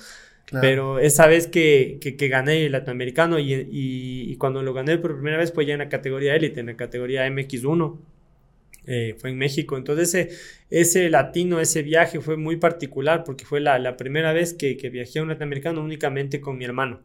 Pero 0.60 0.98
esa 0.98 1.26
vez 1.26 1.46
que, 1.46 1.98
que, 2.00 2.28
gané 2.28 2.66
el 2.66 2.72
latinoamericano 2.72 3.38
y, 3.38 3.66
y, 3.70 4.36
cuando 4.36 4.62
lo 4.62 4.72
gané 4.74 4.98
por 4.98 5.14
primera 5.14 5.38
vez 5.38 5.52
fue 5.52 5.66
ya 5.66 5.72
en 5.72 5.80
la 5.80 5.88
categoría 5.88 6.36
élite, 6.36 6.60
en 6.60 6.66
la 6.66 6.76
categoría 6.76 7.26
MX1, 7.26 7.98
eh, 8.86 9.16
fue 9.18 9.30
en 9.30 9.38
México. 9.38 9.76
Entonces 9.76 10.14
ese, 10.14 10.36
ese 10.70 11.10
latino, 11.10 11.60
ese 11.60 11.82
viaje 11.82 12.20
fue 12.20 12.36
muy 12.36 12.56
particular 12.56 13.24
porque 13.24 13.44
fue 13.44 13.60
la, 13.60 13.78
la 13.78 13.96
primera 13.96 14.32
vez 14.32 14.52
que, 14.54 14.76
que, 14.76 14.90
viajé 14.90 15.18
a 15.18 15.22
un 15.22 15.28
latinoamericano 15.28 15.82
únicamente 15.82 16.40
con 16.40 16.58
mi 16.58 16.64
hermano 16.64 17.00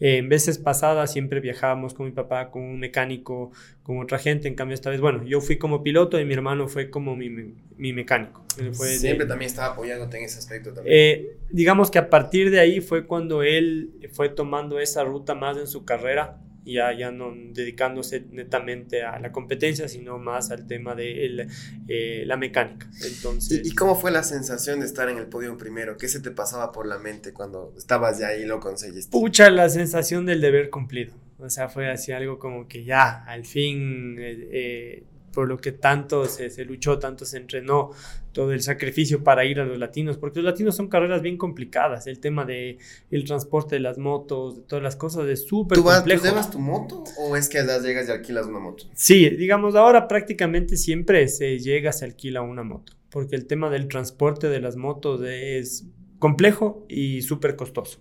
en 0.00 0.28
veces 0.30 0.58
pasadas 0.58 1.12
siempre 1.12 1.40
viajábamos 1.40 1.92
con 1.92 2.06
mi 2.06 2.12
papá, 2.12 2.50
con 2.50 2.62
un 2.62 2.80
mecánico, 2.80 3.52
con 3.82 3.98
otra 3.98 4.18
gente. 4.18 4.48
En 4.48 4.54
cambio, 4.54 4.74
esta 4.74 4.88
vez, 4.90 5.00
bueno, 5.00 5.24
yo 5.24 5.40
fui 5.40 5.58
como 5.58 5.82
piloto 5.82 6.18
y 6.18 6.24
mi 6.24 6.32
hermano 6.32 6.68
fue 6.68 6.90
como 6.90 7.14
mi, 7.14 7.28
mi, 7.28 7.92
mecánico. 7.92 8.42
siempre 8.80 9.26
también 9.26 9.50
estaba 9.50 9.74
apoyándote 9.74 10.18
en 10.18 10.24
ese 10.24 10.38
aspecto 10.38 10.72
también. 10.72 10.96
Eh, 10.96 11.36
digamos 11.50 11.90
que 11.90 11.98
a 11.98 12.08
partir 12.08 12.50
de 12.50 12.60
ahí 12.60 12.80
fue 12.80 13.06
cuando 13.06 13.42
él 13.42 13.90
fue 14.12 14.30
tomando 14.30 14.80
esa 14.80 15.04
ruta 15.04 15.34
más 15.34 15.58
en 15.58 15.66
su 15.66 15.84
carrera 15.84 16.38
ya, 16.64 16.92
ya 16.96 17.10
no 17.10 17.32
dedicándose 17.34 18.24
netamente 18.30 19.02
a 19.02 19.18
la 19.18 19.32
competencia, 19.32 19.88
sino 19.88 20.18
más 20.18 20.50
al 20.50 20.66
tema 20.66 20.94
de 20.94 21.46
eh, 21.88 22.24
la 22.26 22.36
mecánica. 22.36 22.88
Entonces, 23.04 23.66
¿Y, 23.66 23.74
cómo 23.74 23.96
fue 23.96 24.10
la 24.10 24.22
sensación 24.22 24.80
de 24.80 24.86
estar 24.86 25.08
en 25.08 25.18
el 25.18 25.26
podio 25.26 25.56
primero? 25.56 25.96
¿Qué 25.96 26.08
se 26.08 26.20
te 26.20 26.30
pasaba 26.30 26.72
por 26.72 26.86
la 26.86 26.98
mente 26.98 27.32
cuando 27.32 27.74
estabas 27.76 28.18
ya 28.18 28.28
ahí 28.28 28.42
y 28.42 28.46
lo 28.46 28.60
conseguiste? 28.60 29.10
Pucha, 29.10 29.50
la 29.50 29.68
sensación 29.68 30.26
del 30.26 30.40
deber 30.40 30.70
cumplido. 30.70 31.14
O 31.38 31.48
sea, 31.48 31.68
fue 31.68 31.90
así 31.90 32.12
algo 32.12 32.38
como 32.38 32.68
que 32.68 32.84
ya, 32.84 33.24
al 33.24 33.44
fin, 33.44 34.16
eh, 34.18 34.48
eh 34.52 35.04
por 35.32 35.48
lo 35.48 35.58
que 35.58 35.72
tanto 35.72 36.26
se, 36.26 36.50
se, 36.50 36.64
luchó, 36.64 36.98
tanto 36.98 37.24
se 37.24 37.38
entrenó, 37.38 37.90
todo 38.32 38.52
el 38.52 38.62
sacrificio 38.62 39.24
para 39.24 39.44
ir 39.44 39.60
a 39.60 39.64
los 39.64 39.78
latinos, 39.78 40.16
porque 40.16 40.40
los 40.40 40.52
latinos 40.52 40.76
son 40.76 40.88
carreras 40.88 41.22
bien 41.22 41.36
complicadas, 41.36 42.06
el 42.06 42.20
tema 42.20 42.44
de 42.44 42.78
el 43.10 43.24
transporte 43.24 43.76
de 43.76 43.80
las 43.80 43.98
motos, 43.98 44.56
de 44.56 44.62
todas 44.62 44.82
las 44.82 44.96
cosas 44.96 45.28
es 45.28 45.46
súper 45.46 45.78
complejo. 45.78 46.22
¿Tú 46.22 46.28
llevas 46.28 46.50
tu 46.50 46.58
moto 46.58 47.04
o 47.18 47.36
es 47.36 47.48
que 47.48 47.58
llegas 47.58 48.08
y 48.08 48.12
alquilas 48.12 48.46
una 48.46 48.60
moto? 48.60 48.84
Sí, 48.94 49.28
digamos, 49.30 49.74
ahora 49.74 50.08
prácticamente 50.08 50.76
siempre 50.76 51.28
se 51.28 51.58
llega, 51.58 51.92
se 51.92 52.04
alquila 52.04 52.42
una 52.42 52.62
moto, 52.62 52.92
porque 53.10 53.36
el 53.36 53.46
tema 53.46 53.70
del 53.70 53.88
transporte 53.88 54.48
de 54.48 54.60
las 54.60 54.76
motos 54.76 55.22
es 55.22 55.86
complejo 56.18 56.86
y 56.88 57.22
súper 57.22 57.56
costoso. 57.56 58.00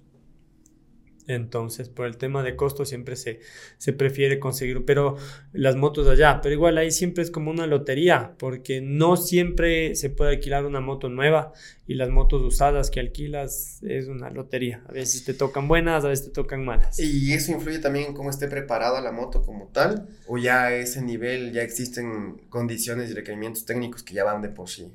Entonces, 1.29 1.89
por 1.89 2.07
el 2.07 2.17
tema 2.17 2.41
de 2.41 2.55
costo 2.55 2.85
siempre 2.85 3.15
se, 3.15 3.39
se 3.77 3.93
prefiere 3.93 4.39
conseguir, 4.39 4.83
pero 4.83 5.15
las 5.53 5.75
motos 5.75 6.07
allá, 6.07 6.41
pero 6.41 6.55
igual 6.55 6.79
ahí 6.79 6.89
siempre 6.89 7.21
es 7.21 7.29
como 7.29 7.51
una 7.51 7.67
lotería, 7.67 8.33
porque 8.39 8.81
no 8.81 9.15
siempre 9.15 9.95
se 9.95 10.09
puede 10.09 10.31
alquilar 10.31 10.65
una 10.65 10.79
moto 10.79 11.07
nueva 11.07 11.53
y 11.85 11.93
las 11.93 12.09
motos 12.09 12.41
usadas 12.41 12.89
que 12.89 12.99
alquilas 12.99 13.79
es 13.83 14.07
una 14.07 14.31
lotería. 14.31 14.83
A 14.89 14.91
veces 14.91 15.23
te 15.23 15.35
tocan 15.35 15.67
buenas, 15.67 16.03
a 16.03 16.07
veces 16.07 16.25
te 16.25 16.31
tocan 16.31 16.65
malas. 16.65 16.99
¿Y 16.99 17.33
eso 17.33 17.51
influye 17.51 17.77
también 17.77 18.07
en 18.07 18.13
cómo 18.15 18.31
esté 18.31 18.47
preparada 18.47 18.99
la 18.99 19.11
moto 19.11 19.43
como 19.43 19.67
tal? 19.67 20.07
¿O 20.25 20.39
ya 20.39 20.65
a 20.65 20.73
ese 20.73 21.03
nivel 21.03 21.53
ya 21.53 21.61
existen 21.61 22.39
condiciones 22.49 23.11
y 23.11 23.13
requerimientos 23.13 23.65
técnicos 23.65 24.01
que 24.01 24.15
ya 24.15 24.23
van 24.23 24.41
de 24.41 24.49
por 24.49 24.67
sí? 24.67 24.91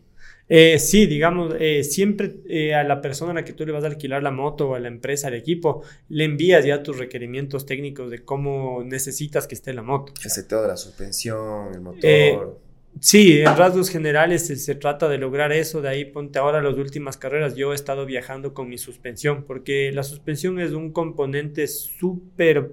Eh, 0.49 0.79
sí, 0.79 1.07
digamos, 1.07 1.55
eh, 1.59 1.85
siempre 1.85 2.37
eh, 2.49 2.75
a 2.75 2.85
la 2.85 3.01
persona 3.01 3.33
a 3.33 3.35
la 3.35 3.45
que 3.45 3.55
tú 3.55 3.65
le 3.65 3.73
vas 3.73 3.85
a 3.85 3.87
alquilar 3.87 4.23
la 4.23 4.31
moto 4.31 4.71
o 4.71 4.75
a 4.75 4.81
la 4.81 4.89
empresa, 4.89 5.29
al 5.29 5.35
equipo, 5.35 5.83
le 6.09 6.25
envías 6.25 6.65
ya 6.65 6.83
tus 6.83 6.99
requerimientos 6.99 7.65
técnicos 7.65 8.11
de 8.11 8.25
cómo 8.25 8.83
necesitas 8.85 9.47
que 9.47 9.55
esté 9.55 9.73
la 9.73 9.83
moto. 9.83 10.13
El 10.23 10.31
sector 10.31 10.63
de 10.63 10.69
la 10.69 10.77
suspensión, 10.77 11.73
el 11.73 11.81
motor. 11.81 12.61
sí, 13.01 13.41
en 13.41 13.57
rasgos 13.57 13.89
generales 13.89 14.47
se, 14.47 14.75
trata 14.75 15.09
de 15.09 15.17
lograr 15.17 15.51
eso. 15.51 15.81
De 15.81 15.89
ahí 15.89 16.05
ponte 16.05 16.39
ahora 16.39 16.61
las 16.61 16.75
últimas 16.75 17.17
carreras. 17.17 17.55
Yo 17.55 17.73
he 17.73 17.75
estado 17.75 18.05
viajando 18.05 18.53
con 18.53 18.69
mi 18.69 18.77
suspensión 18.77 19.45
porque 19.45 19.93
la 19.93 20.03
suspensión 20.03 20.61
es 20.61 20.73
un 20.73 20.93
componente 20.93 21.67
súper 21.69 22.71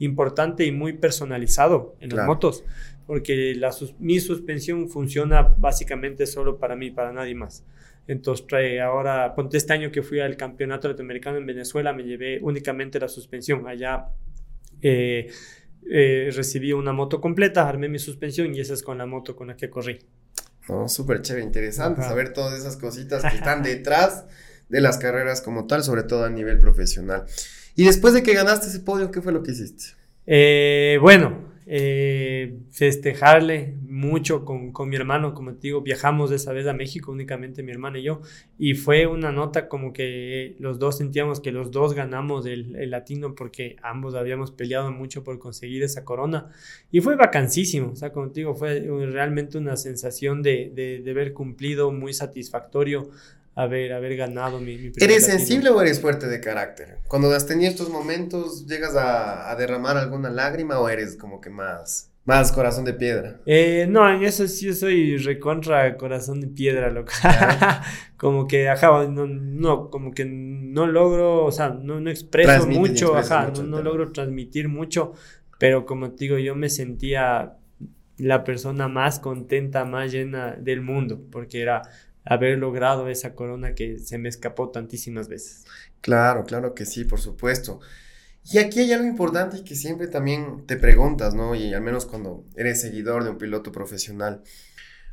importante 0.00 0.64
y 0.64 0.72
muy 0.72 0.94
personalizado 0.94 1.94
en 2.00 2.16
las 2.16 2.26
motos 2.26 2.64
porque 3.10 3.56
la, 3.56 3.74
mi 3.98 4.20
suspensión 4.20 4.88
funciona 4.88 5.42
básicamente 5.42 6.28
solo 6.28 6.60
para 6.60 6.76
mí, 6.76 6.92
para 6.92 7.12
nadie 7.12 7.34
más. 7.34 7.64
Entonces, 8.06 8.46
trae 8.46 8.80
ahora, 8.80 9.34
ponte 9.34 9.56
este 9.56 9.72
año 9.72 9.90
que 9.90 10.04
fui 10.04 10.20
al 10.20 10.36
campeonato 10.36 10.86
latinoamericano 10.86 11.38
en 11.38 11.44
Venezuela, 11.44 11.92
me 11.92 12.04
llevé 12.04 12.38
únicamente 12.40 13.00
la 13.00 13.08
suspensión. 13.08 13.66
Allá 13.66 14.10
eh, 14.80 15.28
eh, 15.90 16.30
recibí 16.32 16.72
una 16.72 16.92
moto 16.92 17.20
completa, 17.20 17.68
armé 17.68 17.88
mi 17.88 17.98
suspensión 17.98 18.54
y 18.54 18.60
esa 18.60 18.74
es 18.74 18.82
con 18.84 18.96
la 18.98 19.06
moto 19.06 19.34
con 19.34 19.48
la 19.48 19.56
que 19.56 19.68
corrí. 19.68 19.98
No, 20.68 20.88
súper 20.88 21.20
chévere, 21.20 21.44
interesante 21.44 22.02
saber 22.02 22.32
todas 22.32 22.56
esas 22.60 22.76
cositas 22.76 23.24
que 23.24 23.38
están 23.38 23.64
detrás 23.64 24.24
de 24.68 24.80
las 24.80 24.98
carreras 24.98 25.40
como 25.40 25.66
tal, 25.66 25.82
sobre 25.82 26.04
todo 26.04 26.26
a 26.26 26.30
nivel 26.30 26.58
profesional. 26.58 27.24
Y 27.74 27.86
después 27.86 28.14
de 28.14 28.22
que 28.22 28.34
ganaste 28.34 28.68
ese 28.68 28.78
podio, 28.78 29.10
¿qué 29.10 29.20
fue 29.20 29.32
lo 29.32 29.42
que 29.42 29.50
hiciste? 29.50 29.96
Eh, 30.28 30.98
bueno, 31.00 31.49
eh, 31.66 32.58
festejarle 32.70 33.76
mucho 33.82 34.44
con, 34.44 34.72
con, 34.72 34.88
mi 34.88 34.96
hermano, 34.96 35.34
como 35.34 35.54
te 35.54 35.68
digo, 35.68 35.82
viajamos 35.82 36.30
esa 36.30 36.52
vez 36.52 36.66
a 36.66 36.72
México 36.72 37.12
únicamente 37.12 37.62
mi 37.62 37.70
hermano 37.70 37.98
y 37.98 38.02
yo, 38.02 38.22
y 38.58 38.74
fue 38.74 39.06
una 39.06 39.30
nota 39.30 39.68
como 39.68 39.92
que 39.92 40.56
los 40.58 40.78
dos 40.78 40.98
sentíamos 40.98 41.40
que 41.40 41.52
los 41.52 41.70
dos 41.70 41.94
ganamos 41.94 42.46
el, 42.46 42.76
el 42.76 42.90
latino 42.90 43.34
porque 43.34 43.76
ambos 43.82 44.14
habíamos 44.14 44.50
peleado 44.50 44.90
mucho 44.90 45.22
por 45.22 45.38
conseguir 45.38 45.82
esa 45.82 46.04
corona, 46.04 46.50
y 46.90 47.00
fue 47.00 47.16
vacancísimo, 47.16 47.90
o 47.92 47.96
sea, 47.96 48.12
como 48.12 48.30
te 48.30 48.40
digo, 48.40 48.54
fue 48.54 48.80
realmente 48.80 49.58
una 49.58 49.76
sensación 49.76 50.42
de, 50.42 50.72
de, 50.74 51.00
de 51.00 51.10
haber 51.10 51.32
cumplido 51.32 51.92
muy 51.92 52.14
satisfactorio 52.14 53.10
haber, 53.54 53.92
haber 53.92 54.16
ganado 54.16 54.60
mi, 54.60 54.76
mi 54.78 54.92
¿Eres 54.96 55.26
sensible 55.26 55.70
o 55.70 55.80
eres 55.80 56.00
fuerte 56.00 56.26
de 56.26 56.40
carácter? 56.40 56.98
Cuando 57.08 57.30
has 57.32 57.46
tenido 57.46 57.70
estos 57.70 57.90
momentos, 57.90 58.66
¿llegas 58.66 58.96
a, 58.96 59.50
a, 59.50 59.56
derramar 59.56 59.96
alguna 59.96 60.30
lágrima 60.30 60.78
o 60.78 60.88
eres 60.88 61.16
como 61.16 61.40
que 61.40 61.50
más, 61.50 62.10
más 62.24 62.52
corazón 62.52 62.84
de 62.84 62.94
piedra? 62.94 63.40
Eh, 63.46 63.86
no, 63.88 64.08
en 64.08 64.22
eso 64.22 64.46
sí 64.46 64.66
yo 64.66 64.74
soy 64.74 65.16
recontra 65.16 65.96
corazón 65.96 66.40
de 66.40 66.46
piedra, 66.46 66.90
loco. 66.90 67.12
como 68.16 68.46
que, 68.46 68.68
ajá, 68.68 69.06
no, 69.06 69.26
no, 69.26 69.90
como 69.90 70.12
que 70.12 70.24
no 70.24 70.86
logro, 70.86 71.44
o 71.44 71.52
sea, 71.52 71.70
no, 71.70 72.00
no 72.00 72.10
expreso 72.10 72.66
mucho, 72.66 73.16
ajá, 73.16 73.52
no, 73.54 73.62
no 73.64 73.82
logro 73.82 74.12
transmitir 74.12 74.68
mucho, 74.68 75.12
pero 75.58 75.84
como 75.84 76.12
te 76.12 76.24
digo, 76.24 76.38
yo 76.38 76.54
me 76.54 76.70
sentía 76.70 77.56
la 78.16 78.44
persona 78.44 78.86
más 78.88 79.18
contenta, 79.18 79.84
más 79.84 80.12
llena 80.12 80.52
del 80.52 80.82
mundo, 80.82 81.20
porque 81.30 81.62
era 81.62 81.82
haber 82.24 82.58
logrado 82.58 83.08
esa 83.08 83.34
corona 83.34 83.74
que 83.74 83.98
se 83.98 84.18
me 84.18 84.28
escapó 84.28 84.70
tantísimas 84.70 85.28
veces. 85.28 85.64
Claro, 86.00 86.44
claro 86.44 86.74
que 86.74 86.84
sí, 86.86 87.04
por 87.04 87.20
supuesto. 87.20 87.80
Y 88.44 88.58
aquí 88.58 88.80
hay 88.80 88.92
algo 88.92 89.06
importante 89.06 89.62
que 89.64 89.74
siempre 89.74 90.08
también 90.08 90.64
te 90.66 90.76
preguntas, 90.76 91.34
¿no? 91.34 91.54
Y 91.54 91.74
al 91.74 91.82
menos 91.82 92.06
cuando 92.06 92.44
eres 92.56 92.80
seguidor 92.80 93.24
de 93.24 93.30
un 93.30 93.38
piloto 93.38 93.70
profesional. 93.70 94.42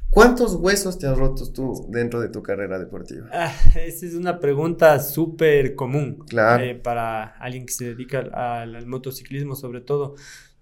¿Cuántos 0.10 0.56
huesos 0.56 0.98
te 0.98 1.06
has 1.06 1.18
roto 1.18 1.52
tú 1.52 1.86
dentro 1.90 2.22
de 2.22 2.30
tu 2.30 2.42
carrera 2.42 2.80
deportiva? 2.80 3.28
Ah, 3.34 3.54
esa 3.76 4.06
es 4.06 4.14
una 4.14 4.40
pregunta 4.40 5.00
súper 5.02 5.76
común 5.76 6.20
Claro. 6.30 6.64
eh, 6.64 6.76
para 6.76 7.26
alguien 7.26 7.66
que 7.66 7.74
se 7.74 7.86
dedica 7.94 8.20
al, 8.20 8.74
al 8.76 8.86
motociclismo, 8.88 9.56
sobre 9.56 9.82
todo. 9.82 10.16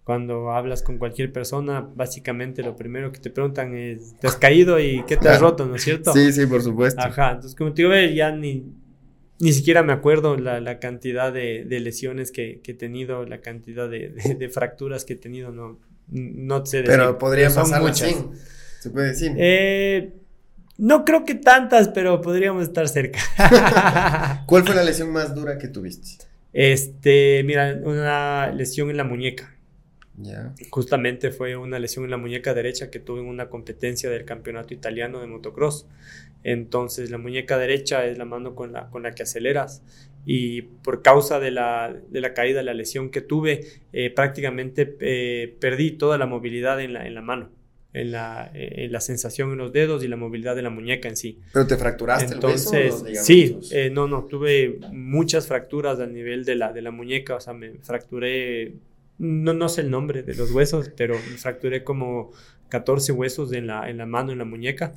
Cuando 0.06 0.52
hablas 0.52 0.82
con 0.84 0.98
cualquier 1.00 1.34
persona, 1.34 1.82
básicamente 1.96 2.62
lo 2.64 2.76
primero 2.78 3.12
que 3.12 3.20
te 3.20 3.30
preguntan 3.32 3.76
es, 3.76 4.16
¿te 4.20 4.28
has 4.28 4.36
caído 4.38 4.80
y 4.80 5.04
qué 5.08 5.18
te 5.18 5.28
has 5.28 5.42
roto, 5.42 5.66
no 5.66 5.76
es 5.76 5.82
cierto? 5.84 6.14
Sí, 6.14 6.32
sí, 6.32 6.46
por 6.46 6.62
supuesto. 6.62 7.02
Ajá, 7.02 7.32
entonces 7.32 7.56
como 7.56 7.74
te 7.74 7.82
digo, 7.82 7.94
ya 8.16 8.32
ni, 8.32 8.66
ni 9.40 9.52
siquiera 9.52 9.82
me 9.84 9.92
acuerdo 9.94 10.38
la, 10.38 10.62
la 10.62 10.78
cantidad 10.80 11.34
de, 11.34 11.66
de 11.66 11.80
lesiones 11.80 12.32
que, 12.32 12.62
que 12.64 12.72
he 12.74 12.76
tenido, 12.76 13.26
la 13.26 13.42
cantidad 13.42 13.90
de, 13.90 14.10
de- 14.10 14.36
de 14.36 14.50
fracturas 14.50 15.06
que 15.06 15.14
he 15.14 15.16
tenido, 15.18 15.52
no, 15.52 15.80
no 16.10 16.66
sé 16.68 16.84
decir. 16.84 16.92
Pero 17.00 17.18
podría 17.18 17.50
pasar 17.50 17.82
muchas. 17.82 18.26
Se 18.80 18.92
puede 18.92 19.08
decir. 19.08 19.32
Eh, 19.38 20.14
no 20.78 21.04
creo 21.04 21.26
que 21.26 21.34
tantas, 21.34 21.88
pero 21.88 22.22
podríamos 22.22 22.62
estar 22.62 22.88
cerca. 22.88 23.20
¿Cuál 24.46 24.64
fue 24.66 24.76
la 24.76 24.84
lesión 24.84 25.10
más 25.12 25.34
dura 25.34 25.58
que 25.58 25.68
tuviste? 25.68 26.24
Este, 26.54 27.42
mira, 27.44 27.80
una 27.84 28.52
lesión 28.52 28.92
en 28.92 28.98
la 28.98 29.04
muñeca. 29.04 29.55
Justamente 30.70 31.32
fue 31.32 31.56
una 31.58 31.80
lesión 31.80 32.06
en 32.06 32.12
la 32.12 32.18
muñeca 32.18 32.54
derecha 32.54 32.90
que 32.90 33.00
tuve 33.00 33.20
en 33.20 33.28
una 33.28 33.50
competencia 33.50 34.10
del 34.10 34.26
campeonato 34.26 34.74
italiano 34.74 35.20
de 35.20 35.28
motocross. 35.28 35.88
Entonces, 36.44 37.10
la 37.10 37.18
muñeca 37.18 37.58
derecha 37.58 38.06
es 38.06 38.18
la 38.18 38.26
mano 38.26 38.56
con 38.56 38.72
la, 38.72 38.90
con 38.90 39.04
la 39.04 39.12
que 39.12 39.24
aceleras. 39.24 39.82
Y 40.26 40.64
por 40.64 41.02
causa 41.02 41.40
de 41.40 41.52
la, 41.52 41.96
de 42.10 42.22
la 42.22 42.34
caída, 42.34 42.64
la 42.64 42.74
lesión 42.74 43.10
que 43.10 43.22
tuve, 43.22 43.66
eh, 43.94 44.10
prácticamente 44.10 44.96
eh, 45.00 45.56
perdí 45.60 45.92
toda 45.92 46.18
la 46.18 46.26
movilidad 46.26 46.80
en 46.82 46.94
la, 46.94 47.06
en 47.06 47.14
la 47.14 47.22
mano, 47.22 47.52
en 47.94 48.12
la, 48.12 48.50
en 48.54 48.92
la 48.92 49.02
sensación 49.02 49.52
en 49.52 49.58
los 49.58 49.72
dedos 49.72 50.04
y 50.04 50.08
la 50.08 50.18
movilidad 50.18 50.56
de 50.56 50.64
la 50.64 50.70
muñeca 50.70 51.10
en 51.10 51.16
sí. 51.16 51.40
¿Pero 51.54 51.68
te 51.68 51.78
fracturaste 51.78 52.34
Entonces, 52.34 52.96
el 52.96 53.04
hueso? 53.04 53.24
sí, 53.24 53.60
eh, 53.72 53.90
no, 53.92 54.08
no, 54.08 54.26
tuve 54.26 54.80
muchas 54.92 55.48
fracturas 55.48 56.00
al 56.00 56.14
nivel 56.14 56.44
de 56.44 56.56
la, 56.56 56.74
de 56.74 56.82
la 56.82 56.92
muñeca, 56.92 57.36
o 57.36 57.40
sea, 57.40 57.54
me 57.54 57.74
fracturé, 57.84 58.74
no, 59.18 59.54
no 59.54 59.70
sé 59.70 59.82
el 59.82 59.90
nombre 59.92 60.24
de 60.24 60.36
los 60.36 60.52
huesos, 60.52 60.92
pero 60.96 61.16
fracturé 61.38 61.84
como 61.84 62.32
14 62.70 63.12
huesos 63.12 63.54
en 63.54 63.68
la, 63.68 63.90
en 63.90 63.98
la 63.98 64.06
mano, 64.06 64.32
en 64.32 64.40
la 64.40 64.46
muñeca. 64.46 64.94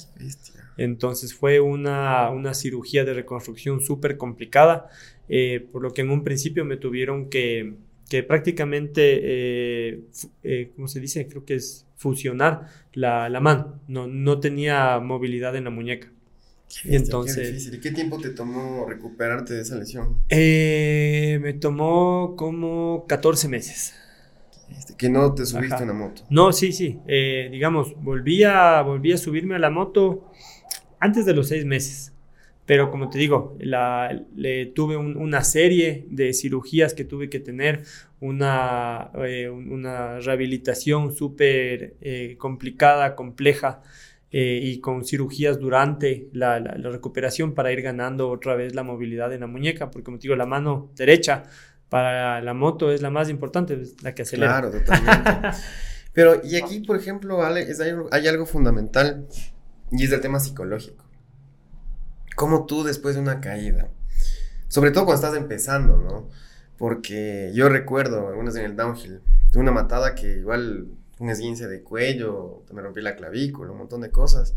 Entonces 0.76 1.34
fue 1.34 1.60
una, 1.60 2.30
una 2.30 2.54
cirugía 2.54 3.04
de 3.04 3.14
reconstrucción 3.14 3.80
súper 3.80 4.16
complicada, 4.16 4.88
eh, 5.28 5.66
por 5.72 5.82
lo 5.82 5.92
que 5.92 6.02
en 6.02 6.10
un 6.10 6.24
principio 6.24 6.64
me 6.64 6.76
tuvieron 6.76 7.28
que, 7.28 7.74
que 8.08 8.22
prácticamente, 8.22 9.20
eh, 9.22 10.00
eh, 10.44 10.70
¿cómo 10.76 10.88
se 10.88 11.00
dice? 11.00 11.26
Creo 11.26 11.44
que 11.44 11.56
es 11.56 11.86
fusionar 11.96 12.68
la, 12.92 13.28
la 13.28 13.40
mano, 13.40 13.80
no, 13.88 14.06
no 14.06 14.38
tenía 14.40 14.98
movilidad 15.00 15.56
en 15.56 15.64
la 15.64 15.70
muñeca. 15.70 16.10
Qué 16.82 16.92
Y 16.92 16.96
entonces- 16.96 17.36
qué 17.36 17.46
difícil. 17.48 17.74
¿Y 17.74 17.80
qué 17.80 17.90
tiempo 17.92 18.18
te 18.20 18.30
tomó 18.30 18.86
recuperarte 18.88 19.54
de 19.54 19.62
esa 19.62 19.76
lesión? 19.76 20.18
Eh, 20.28 21.38
me 21.42 21.54
tomó 21.54 22.34
como 22.36 23.04
14 23.08 23.48
meses. 23.48 23.94
Este, 24.70 24.96
que 24.96 25.08
no 25.08 25.34
te 25.34 25.46
subiste 25.46 25.74
a 25.76 25.82
una 25.84 25.92
moto. 25.92 26.22
No, 26.30 26.52
sí, 26.52 26.72
sí. 26.72 26.98
eh, 27.06 27.48
digamos, 27.50 27.94
volví 28.02 28.42
a, 28.44 28.82
volví 28.82 29.12
a 29.12 29.18
subirme 29.18 29.54
a 29.56 29.58
la 29.58 29.70
moto 29.70 30.30
antes 31.00 31.24
de 31.26 31.34
los 31.34 31.48
seis 31.48 31.64
meses. 31.64 32.12
Pero 32.66 32.90
como 32.90 33.08
te 33.08 33.18
digo, 33.18 33.56
la, 33.60 34.24
le, 34.36 34.66
tuve 34.66 34.96
un- 34.98 35.16
una 35.16 35.42
serie 35.42 36.04
de 36.10 36.34
cirugías 36.34 36.92
que 36.92 37.04
tuve 37.04 37.30
que 37.30 37.40
tener, 37.40 37.84
una, 38.20 39.10
eh, 39.24 39.48
un- 39.48 39.72
una 39.72 40.18
rehabilitación 40.20 41.14
súper 41.14 41.94
eh, 42.02 42.36
complicada, 42.38 43.16
compleja, 43.16 43.80
eh, 44.30 44.60
y 44.62 44.80
con 44.80 45.04
cirugías 45.06 45.58
durante 45.58 46.28
la, 46.32 46.60
la- 46.60 46.76
la 46.76 46.90
recuperación 46.90 47.54
para 47.54 47.72
ir 47.72 47.80
ganando 47.80 48.28
otra 48.28 48.54
vez 48.54 48.74
la 48.74 48.82
movilidad 48.82 49.32
en 49.32 49.40
la 49.40 49.46
muñeca, 49.46 49.90
porque 49.90 50.04
como 50.04 50.18
te 50.18 50.24
digo, 50.24 50.36
la 50.36 50.44
mano 50.46 50.90
derecha 50.94 51.44
para 51.88 52.40
la 52.42 52.54
moto 52.54 52.90
es 52.92 53.02
la 53.02 53.10
más 53.10 53.28
importante, 53.30 53.80
la 54.02 54.14
que 54.14 54.22
acelera. 54.22 54.60
Claro, 54.60 54.70
totalmente. 54.70 55.58
Pero, 56.12 56.40
y 56.44 56.56
aquí, 56.56 56.80
por 56.80 56.96
ejemplo, 56.96 57.42
Ale, 57.44 57.62
es 57.62 57.80
algo- 57.80 58.08
hay 58.10 58.26
algo 58.26 58.44
fundamental 58.46 59.26
y 59.92 60.04
es 60.04 60.12
el 60.12 60.20
tema 60.20 60.40
psicológico. 60.40 61.04
¿Cómo 62.36 62.66
tú 62.66 62.84
después 62.84 63.14
de 63.16 63.20
una 63.20 63.40
caída, 63.40 63.88
sobre 64.68 64.90
todo 64.90 65.04
cuando 65.06 65.24
estás 65.26 65.36
empezando, 65.40 65.96
¿no? 65.96 66.28
Porque 66.76 67.50
yo 67.54 67.68
recuerdo, 67.68 68.28
algunas 68.28 68.54
en 68.56 68.64
el 68.64 68.76
downhill, 68.76 69.20
de 69.52 69.58
una 69.58 69.72
matada 69.72 70.14
que 70.14 70.38
igual 70.38 70.86
un 71.18 71.30
esguince 71.30 71.66
de 71.66 71.82
cuello, 71.82 72.62
me 72.72 72.80
rompí 72.80 73.00
la 73.00 73.16
clavícula, 73.16 73.72
un 73.72 73.78
montón 73.78 74.02
de 74.02 74.10
cosas. 74.10 74.54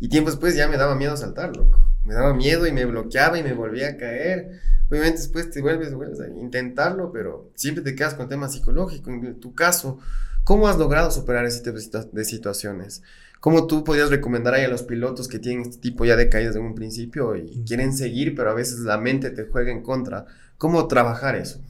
Y 0.00 0.08
tiempo 0.08 0.30
después 0.30 0.54
ya 0.54 0.68
me 0.68 0.76
daba 0.76 0.94
miedo 0.94 1.16
saltar, 1.16 1.56
loco. 1.56 1.78
Me 2.04 2.14
daba 2.14 2.34
miedo 2.34 2.66
y 2.66 2.72
me 2.72 2.84
bloqueaba 2.84 3.38
y 3.38 3.42
me 3.42 3.54
volvía 3.54 3.88
a 3.90 3.96
caer. 3.96 4.60
Obviamente 4.90 5.18
después 5.18 5.50
te 5.50 5.62
vuelves, 5.62 5.94
vuelves 5.94 6.20
a 6.20 6.28
intentarlo, 6.28 7.10
pero 7.12 7.50
siempre 7.54 7.82
te 7.82 7.94
quedas 7.94 8.14
con 8.14 8.24
el 8.24 8.28
tema 8.28 8.48
psicológico. 8.48 9.10
En 9.10 9.40
tu 9.40 9.54
caso, 9.54 9.98
¿cómo 10.44 10.68
has 10.68 10.76
logrado 10.76 11.10
superar 11.10 11.46
ese 11.46 11.60
tipo 11.62 11.76
de 11.76 11.82
situa- 11.82 12.10
de 12.10 12.24
situaciones? 12.24 13.02
¿Cómo 13.40 13.66
tú 13.66 13.84
podrías 13.84 14.10
recomendar 14.10 14.54
ahí 14.54 14.64
a 14.64 14.68
los 14.68 14.82
pilotos 14.82 15.28
que 15.28 15.38
tienen 15.38 15.62
este 15.62 15.78
tipo 15.78 16.04
ya 16.04 16.16
de 16.16 16.28
caídas 16.28 16.56
en 16.56 16.62
un 16.62 16.74
principio 16.74 17.36
y 17.36 17.62
quieren 17.66 17.92
seguir, 17.94 18.34
pero 18.34 18.50
a 18.50 18.54
veces 18.54 18.80
la 18.80 18.98
mente 18.98 19.30
te 19.30 19.44
juega 19.44 19.70
en 19.70 19.82
contra? 19.82 20.26
¿Cómo 20.58 20.86
trabajar 20.88 21.36
eso? 21.36 21.60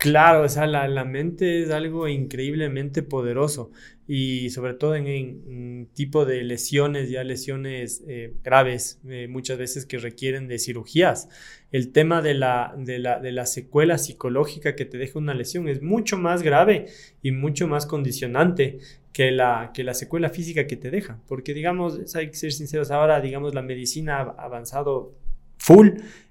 Claro, 0.00 0.44
o 0.44 0.48
sea, 0.48 0.66
la, 0.66 0.88
la 0.88 1.04
mente 1.04 1.62
es 1.62 1.70
algo 1.70 2.08
increíblemente 2.08 3.02
poderoso 3.02 3.70
y 4.08 4.48
sobre 4.48 4.72
todo 4.72 4.94
en, 4.96 5.06
en- 5.06 5.88
tipo 5.92 6.24
de 6.24 6.42
lesiones, 6.42 7.10
ya 7.10 7.22
lesiones 7.22 8.02
eh, 8.08 8.32
graves, 8.42 8.98
eh, 9.06 9.28
muchas 9.28 9.58
veces 9.58 9.84
que 9.84 9.98
requieren 9.98 10.48
de 10.48 10.58
cirugías. 10.58 11.28
El 11.70 11.92
tema 11.92 12.22
de 12.22 12.32
la, 12.32 12.74
de 12.78 12.98
la, 12.98 13.20
de 13.20 13.30
la 13.32 13.44
secuela 13.44 13.98
psicológica 13.98 14.74
que 14.74 14.86
te 14.86 14.96
deja 14.96 15.18
una 15.18 15.34
lesión 15.34 15.68
es 15.68 15.82
mucho 15.82 16.16
más 16.16 16.42
grave 16.42 16.86
y 17.22 17.32
mucho 17.32 17.68
más 17.68 17.84
condicionante 17.84 18.78
que 19.12 19.30
la, 19.32 19.70
que 19.74 19.84
la 19.84 19.92
secuela 19.92 20.30
física 20.30 20.66
que 20.66 20.76
te 20.76 20.90
deja. 20.90 21.20
Porque, 21.28 21.52
digamos, 21.52 22.14
hay 22.16 22.28
que 22.28 22.36
ser 22.36 22.52
sinceros, 22.52 22.90
ahora, 22.90 23.20
digamos, 23.20 23.54
la 23.54 23.60
medicina 23.62 24.20
ha 24.20 24.44
avanzado 24.44 25.12
full 25.58 25.88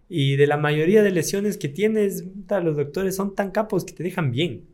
y 0.09 0.35
de 0.35 0.47
la 0.47 0.57
mayoría 0.57 1.03
de 1.03 1.11
lesiones 1.11 1.57
que 1.57 1.69
tienes, 1.69 2.25
los 2.63 2.75
doctores 2.75 3.15
son 3.15 3.35
tan 3.35 3.51
capos 3.51 3.85
que 3.85 3.93
te 3.93 4.03
dejan 4.03 4.31
bien. 4.31 4.65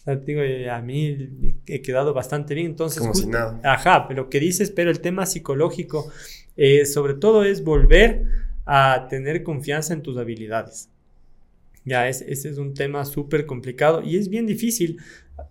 O 0.00 0.04
sea, 0.04 0.16
digo, 0.16 0.40
eh, 0.40 0.70
a 0.70 0.80
mí 0.80 1.28
he 1.66 1.82
quedado 1.82 2.14
bastante 2.14 2.54
bien, 2.54 2.68
entonces... 2.68 3.00
Como 3.00 3.12
justo- 3.12 3.26
si 3.26 3.30
nada. 3.32 3.60
Ajá, 3.62 4.08
lo 4.14 4.30
que 4.30 4.40
dices, 4.40 4.70
pero 4.70 4.90
el 4.90 5.00
tema 5.00 5.26
psicológico, 5.26 6.10
eh, 6.56 6.86
sobre 6.86 7.14
todo 7.14 7.44
es 7.44 7.62
volver 7.62 8.24
a 8.64 9.06
tener 9.10 9.42
confianza 9.42 9.92
en 9.92 10.02
tus 10.02 10.16
habilidades. 10.16 10.88
Ya, 11.84 12.08
es, 12.08 12.22
ese 12.22 12.48
es 12.50 12.58
un 12.58 12.74
tema 12.74 13.04
súper 13.04 13.46
complicado 13.46 14.02
y 14.02 14.16
es 14.16 14.28
bien 14.28 14.46
difícil, 14.46 14.98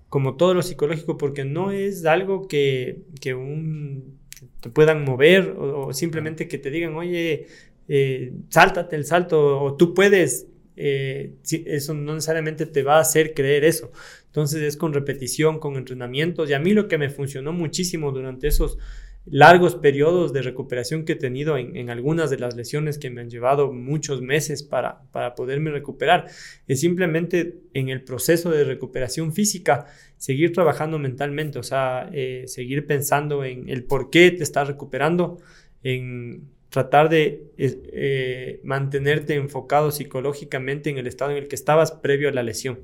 como 0.09 0.35
todo 0.37 0.53
lo 0.53 0.61
psicológico, 0.61 1.17
porque 1.17 1.43
no 1.45 1.71
es 1.71 2.05
algo 2.05 2.47
que, 2.47 3.01
que 3.19 3.33
un, 3.33 4.17
te 4.61 4.69
puedan 4.69 5.03
mover 5.03 5.55
o, 5.57 5.87
o 5.87 5.93
simplemente 5.93 6.47
que 6.47 6.57
te 6.57 6.69
digan, 6.71 6.95
oye, 6.95 7.47
eh, 7.89 8.31
sáltate 8.49 8.95
el 8.95 9.03
salto 9.05 9.61
o 9.61 9.75
tú 9.75 9.93
puedes. 9.93 10.47
eh, 10.77 11.33
eso 11.65 11.93
no 11.93 12.13
necesariamente 12.13 12.65
te 12.65 12.83
va 12.83 12.97
a 12.97 13.01
hacer 13.01 13.33
creer 13.33 13.65
eso. 13.65 13.91
Entonces 14.27 14.61
es 14.61 14.77
con 14.77 14.93
repetición, 14.93 15.59
con 15.59 15.75
entrenamientos. 15.75 16.49
Y 16.49 16.53
a 16.53 16.59
mí 16.59 16.73
lo 16.73 16.87
que 16.87 16.97
me 16.97 17.09
funcionó 17.09 17.51
muchísimo 17.51 18.13
durante 18.13 18.47
esos 18.47 18.77
largos 19.25 19.75
periodos 19.75 20.31
de 20.33 20.41
recuperación 20.41 21.03
que 21.03 21.13
he 21.13 21.15
tenido 21.15 21.57
en, 21.57 21.75
en 21.75 21.89
algunas 21.89 22.29
de 22.29 22.39
las 22.39 22.55
lesiones 22.55 22.97
que 22.97 23.09
me 23.09 23.21
han 23.21 23.29
llevado 23.29 23.73
muchos 23.73 24.21
meses 24.21 24.63
para, 24.63 25.03
para 25.11 25.35
poderme 25.35 25.71
recuperar, 25.71 26.27
es 26.67 26.79
simplemente 26.79 27.59
en 27.73 27.89
el 27.89 28.03
proceso 28.03 28.49
de 28.49 28.63
recuperación 28.63 29.33
física 29.33 29.85
seguir 30.17 30.53
trabajando 30.53 30.97
mentalmente, 30.99 31.59
o 31.59 31.63
sea, 31.63 32.09
eh, 32.13 32.45
seguir 32.47 32.87
pensando 32.87 33.43
en 33.43 33.69
el 33.69 33.83
por 33.83 34.09
qué 34.09 34.31
te 34.31 34.43
estás 34.43 34.67
recuperando, 34.67 35.37
en 35.83 36.47
tratar 36.69 37.09
de 37.09 37.51
eh, 37.57 38.61
mantenerte 38.63 39.35
enfocado 39.35 39.91
psicológicamente 39.91 40.89
en 40.89 40.97
el 40.97 41.07
estado 41.07 41.31
en 41.31 41.37
el 41.37 41.47
que 41.47 41.55
estabas 41.55 41.91
previo 41.91 42.29
a 42.29 42.31
la 42.31 42.43
lesión. 42.43 42.79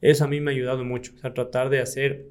Eso 0.00 0.24
a 0.24 0.28
mí 0.28 0.40
me 0.40 0.50
ha 0.50 0.54
ayudado 0.54 0.84
mucho, 0.84 1.12
o 1.16 1.18
sea, 1.18 1.34
tratar 1.34 1.68
de 1.70 1.80
hacer 1.80 2.26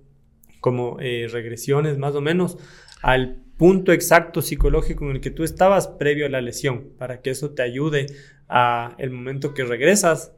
como 0.62 0.98
eh, 1.00 1.28
regresiones 1.30 1.98
más 1.98 2.16
o 2.16 2.22
menos 2.22 2.58
al 3.02 3.38
punto 3.58 3.92
exacto 3.92 4.42
psicológico 4.42 5.06
en 5.06 5.12
el 5.12 5.22
que 5.22 5.32
tú 5.32 5.44
estabas 5.44 5.88
previo 5.88 6.26
a 6.26 6.30
la 6.30 6.42
lesión, 6.42 6.90
para 6.98 7.22
que 7.22 7.30
eso 7.30 7.52
te 7.52 7.62
ayude 7.62 8.08
a 8.50 8.96
el 8.98 9.12
momento 9.12 9.54
que 9.54 9.64
regresas 9.64 10.32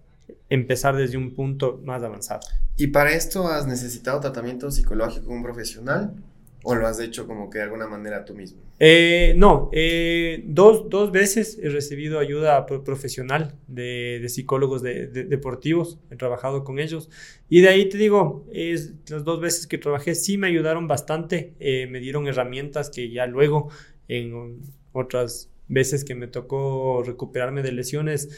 empezar 0.49 0.95
desde 0.95 1.17
un 1.17 1.33
punto 1.33 1.81
más 1.83 2.03
avanzado. 2.03 2.41
¿Y 2.75 2.87
para 2.87 3.13
esto 3.13 3.47
has 3.47 3.67
necesitado 3.67 4.19
tratamiento 4.19 4.69
psicológico 4.71 5.27
con 5.27 5.37
un 5.37 5.43
profesional? 5.43 6.15
¿O 6.63 6.75
lo 6.75 6.87
has 6.87 6.99
hecho 6.99 7.27
como 7.27 7.49
que 7.49 7.59
de 7.59 7.65
alguna 7.65 7.87
manera 7.87 8.25
tú 8.25 8.33
mismo? 8.33 8.61
Eh, 8.79 9.33
no, 9.37 9.69
eh, 9.73 10.43
dos, 10.45 10.89
dos, 10.89 11.11
veces 11.11 11.57
he 11.61 11.69
recibido 11.69 12.19
ayuda 12.19 12.65
profesional 12.65 13.55
de, 13.67 14.19
de 14.21 14.29
psicólogos 14.29 14.81
de, 14.83 15.07
deportivos, 15.07 15.99
he 16.11 16.15
trabajado 16.15 16.63
con 16.63 16.77
ellos 16.77 17.09
y 17.49 17.61
de 17.61 17.69
ahí 17.69 17.89
te 17.89 17.97
digo, 17.97 18.45
es, 18.51 18.93
las 19.09 19.23
dos 19.23 19.39
veces 19.39 19.65
que 19.65 19.77
trabajé 19.77 20.13
sí 20.13 20.37
me 20.37 20.47
ayudaron 20.47 20.87
bastante, 20.87 21.55
eh, 21.59 21.87
me 21.87 21.99
dieron 21.99 22.27
herramientas 22.27 22.91
que 22.91 23.09
ya 23.09 23.25
luego 23.25 23.69
en 24.07 24.61
otras 24.91 25.49
veces 25.67 26.03
que 26.03 26.15
me 26.15 26.27
tocó 26.27 27.01
recuperarme 27.03 27.63
de 27.63 27.71
lesiones, 27.71 28.29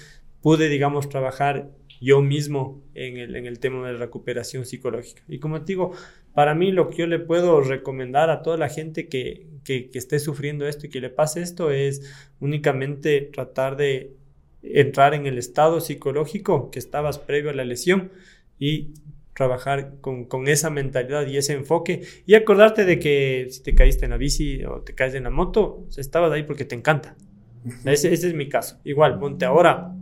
pude, 0.42 0.70
digamos, 0.70 1.10
trabajar 1.10 1.70
yo 2.00 2.22
mismo 2.22 2.82
en 2.94 3.18
el, 3.18 3.36
en 3.36 3.46
el 3.46 3.60
tema 3.60 3.86
de 3.88 3.94
la 3.94 4.00
recuperación 4.00 4.66
psicológica. 4.66 5.22
Y 5.28 5.40
como 5.40 5.60
te 5.62 5.74
digo, 5.74 5.92
para 6.34 6.56
mí 6.56 6.72
lo 6.72 6.90
que 6.90 6.98
yo 6.98 7.08
le 7.08 7.20
puedo 7.20 7.62
recomendar 7.62 8.30
a 8.30 8.42
toda 8.42 8.58
la 8.58 8.70
gente 8.70 9.08
que, 9.08 9.48
que, 9.64 9.90
esté 9.94 10.20
sufriendo 10.20 10.68
esto 10.68 10.86
y 10.86 10.90
que 10.90 11.02
le 11.02 11.10
pase 11.10 11.42
esto 11.42 11.72
es 11.72 12.02
únicamente 12.40 13.22
tratar 13.22 13.76
de 13.76 14.14
entrar 14.62 15.14
en 15.14 15.26
el 15.26 15.38
estado 15.38 15.82
psicológico 15.82 16.70
que 16.72 16.80
estabas 16.80 17.20
previo 17.20 17.50
a 17.50 17.54
la 17.54 17.66
lesión 17.66 18.12
y 18.58 18.94
trabajar 19.34 19.96
con, 20.02 20.26
con, 20.26 20.48
esa 20.48 20.70
mentalidad 20.70 21.26
y 21.28 21.38
ese 21.38 21.54
enfoque 21.54 22.02
y 22.26 22.34
acordarte 22.34 22.84
de 22.84 23.00
que 23.00 23.48
si 23.50 23.64
te 23.64 23.74
caíste 23.74 24.06
en 24.06 24.12
la 24.12 24.18
bici 24.18 24.64
o 24.66 24.82
te 24.82 24.96
caes 24.96 25.16
en 25.16 25.24
la 25.24 25.30
moto, 25.30 25.86
estabas 25.98 26.32
ahí 26.32 26.44
porque 26.44 26.66
te 26.66 26.76
encanta. 26.76 27.16
Ese, 27.86 28.14
ese 28.14 28.28
es 28.28 28.34
mi 28.34 28.50
caso. 28.50 28.80
Igual, 28.84 29.20
ponte 29.20 29.46
ahora 29.46 29.94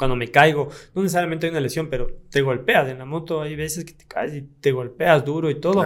cuando 0.00 0.16
me 0.16 0.30
caigo, 0.30 0.70
no 0.94 1.02
necesariamente 1.02 1.44
hay 1.44 1.50
una 1.50 1.60
lesión, 1.60 1.90
pero 1.90 2.10
te 2.30 2.40
golpeas 2.40 2.88
en 2.88 2.96
la 2.96 3.04
moto, 3.04 3.42
hay 3.42 3.54
veces 3.54 3.84
que 3.84 3.92
te 3.92 4.06
caes 4.06 4.34
y 4.34 4.40
te 4.40 4.72
golpeas 4.72 5.26
duro 5.26 5.50
y 5.50 5.60
todo. 5.60 5.84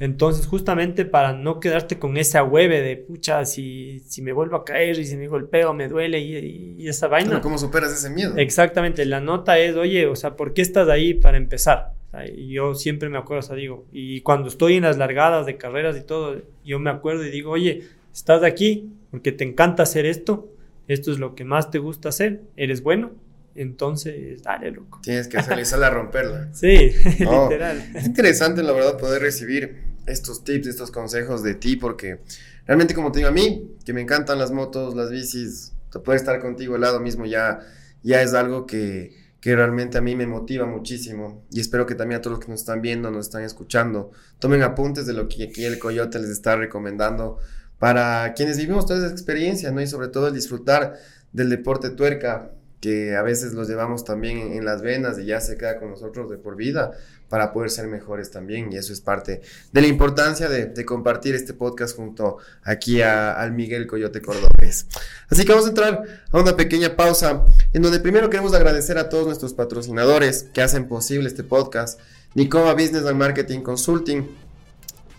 Entonces, 0.00 0.48
justamente 0.48 1.04
para 1.04 1.32
no 1.32 1.60
quedarte 1.60 1.96
con 1.96 2.16
esa 2.16 2.42
hueve 2.42 2.82
de, 2.82 2.96
pucha, 2.96 3.44
si, 3.44 4.00
si 4.00 4.20
me 4.20 4.32
vuelvo 4.32 4.56
a 4.56 4.64
caer 4.64 4.98
y 4.98 5.04
si 5.04 5.16
me 5.16 5.28
golpeo, 5.28 5.72
me 5.74 5.86
duele 5.86 6.18
y, 6.18 6.88
esa 6.88 7.06
vaina. 7.06 7.40
¿Cómo 7.40 7.56
superas 7.56 7.92
ese 7.92 8.10
miedo? 8.10 8.34
Exactamente, 8.36 9.04
la 9.04 9.20
nota 9.20 9.56
es, 9.60 9.76
oye, 9.76 10.08
o 10.08 10.16
sea, 10.16 10.34
¿por 10.34 10.54
qué 10.54 10.62
estás 10.62 10.88
ahí 10.88 11.14
para 11.14 11.36
empezar? 11.36 11.92
y 12.36 12.48
yo 12.48 12.74
siempre 12.74 13.08
me 13.08 13.16
acuerdo, 13.16 13.38
o 13.38 13.42
sea, 13.42 13.56
digo, 13.56 13.86
y 13.92 14.20
cuando 14.22 14.48
estoy 14.48 14.74
en 14.74 14.82
las 14.82 14.98
largadas 14.98 15.46
de 15.46 15.56
carreras 15.56 15.96
y 15.96 16.02
todo, 16.02 16.42
yo 16.64 16.80
me 16.80 16.90
acuerdo 16.90 17.24
y 17.24 17.30
digo, 17.30 17.52
oye, 17.52 17.84
estás 18.12 18.42
aquí 18.42 18.90
porque 19.12 19.30
te 19.30 19.44
encanta 19.44 19.84
hacer 19.84 20.04
esto, 20.04 20.48
esto 20.88 21.12
es 21.12 21.18
lo 21.18 21.34
que 21.36 21.44
más 21.44 21.70
te 21.70 21.78
gusta 21.78 22.08
hacer, 22.08 22.42
eres 22.56 22.82
bueno, 22.82 23.12
entonces, 23.54 24.42
dale, 24.42 24.70
loco. 24.70 25.00
Tienes 25.02 25.28
que 25.28 25.42
salir 25.42 25.66
a 25.84 25.90
romperla. 25.90 26.48
sí, 26.52 26.90
literal. 27.18 27.90
Es 27.94 28.06
interesante, 28.06 28.62
la 28.62 28.72
verdad, 28.72 28.98
poder 28.98 29.22
recibir 29.22 29.92
estos 30.06 30.44
tips, 30.44 30.66
estos 30.66 30.90
consejos 30.90 31.42
de 31.42 31.54
ti, 31.54 31.76
porque 31.76 32.20
realmente, 32.66 32.94
como 32.94 33.12
te 33.12 33.20
digo, 33.20 33.28
a 33.28 33.32
mí, 33.32 33.76
que 33.84 33.92
me 33.92 34.00
encantan 34.00 34.38
las 34.38 34.50
motos, 34.50 34.94
las 34.94 35.10
bicis, 35.10 35.72
poder 36.04 36.18
estar 36.18 36.40
contigo 36.40 36.74
al 36.74 36.80
lado 36.80 37.00
mismo 37.00 37.26
ya, 37.26 37.60
ya 38.02 38.22
es 38.22 38.34
algo 38.34 38.66
que, 38.66 39.16
que 39.40 39.54
realmente 39.54 39.98
a 39.98 40.00
mí 40.00 40.16
me 40.16 40.26
motiva 40.26 40.66
muchísimo. 40.66 41.44
Y 41.50 41.60
espero 41.60 41.84
que 41.86 41.94
también 41.94 42.18
a 42.18 42.22
todos 42.22 42.38
los 42.38 42.44
que 42.44 42.50
nos 42.50 42.60
están 42.60 42.80
viendo, 42.80 43.10
nos 43.10 43.26
están 43.26 43.42
escuchando, 43.42 44.12
tomen 44.38 44.62
apuntes 44.62 45.06
de 45.06 45.12
lo 45.12 45.28
que 45.28 45.44
aquí 45.44 45.64
el 45.64 45.78
Coyote 45.78 46.18
les 46.18 46.30
está 46.30 46.56
recomendando 46.56 47.38
para 47.78 48.32
quienes 48.34 48.58
vivimos 48.58 48.86
toda 48.86 49.00
esa 49.00 49.12
experiencia, 49.12 49.72
¿no? 49.72 49.80
Y 49.80 49.88
sobre 49.88 50.06
todo 50.06 50.28
el 50.28 50.34
disfrutar 50.34 50.94
del 51.32 51.50
deporte 51.50 51.90
tuerca, 51.90 52.52
que 52.82 53.14
a 53.14 53.22
veces 53.22 53.54
los 53.54 53.68
llevamos 53.68 54.04
también 54.04 54.54
en, 54.54 54.64
las 54.64 54.82
venas 54.82 55.16
y 55.16 55.24
ya 55.24 55.40
se 55.40 55.56
queda 55.56 55.78
con 55.78 55.90
nosotros 55.90 56.28
de 56.28 56.36
por 56.36 56.56
vida 56.56 56.90
para 57.28 57.52
poder 57.52 57.70
ser 57.70 57.86
mejores 57.86 58.32
también. 58.32 58.72
Y 58.72 58.76
eso 58.76 58.92
es 58.92 59.00
parte 59.00 59.40
de 59.72 59.80
la 59.80 59.86
importancia 59.86 60.48
de, 60.48 60.84
compartir 60.84 61.36
este 61.36 61.54
podcast 61.54 61.94
junto 61.96 62.38
aquí 62.64 63.00
a, 63.00 63.34
al 63.34 63.52
Miguel 63.52 63.86
Coyote 63.86 64.20
Cordobés. 64.20 64.86
Así 65.30 65.44
que 65.44 65.52
vamos 65.52 65.66
a 65.66 65.68
entrar 65.68 66.02
a 66.32 66.40
una 66.40 66.56
pequeña 66.56 66.96
pausa 66.96 67.46
en 67.72 67.82
donde 67.82 68.00
primero 68.00 68.28
queremos 68.28 68.52
agradecer 68.52 68.98
a 68.98 69.08
todos 69.08 69.26
nuestros 69.26 69.54
patrocinadores 69.54 70.46
que 70.52 70.60
hacen 70.60 70.88
posible 70.88 71.28
este 71.28 71.44
podcast. 71.44 72.00
Nicoma 72.34 72.72
Business 72.74 73.06
and 73.06 73.16
Marketing 73.16 73.60
Consulting. 73.60 74.26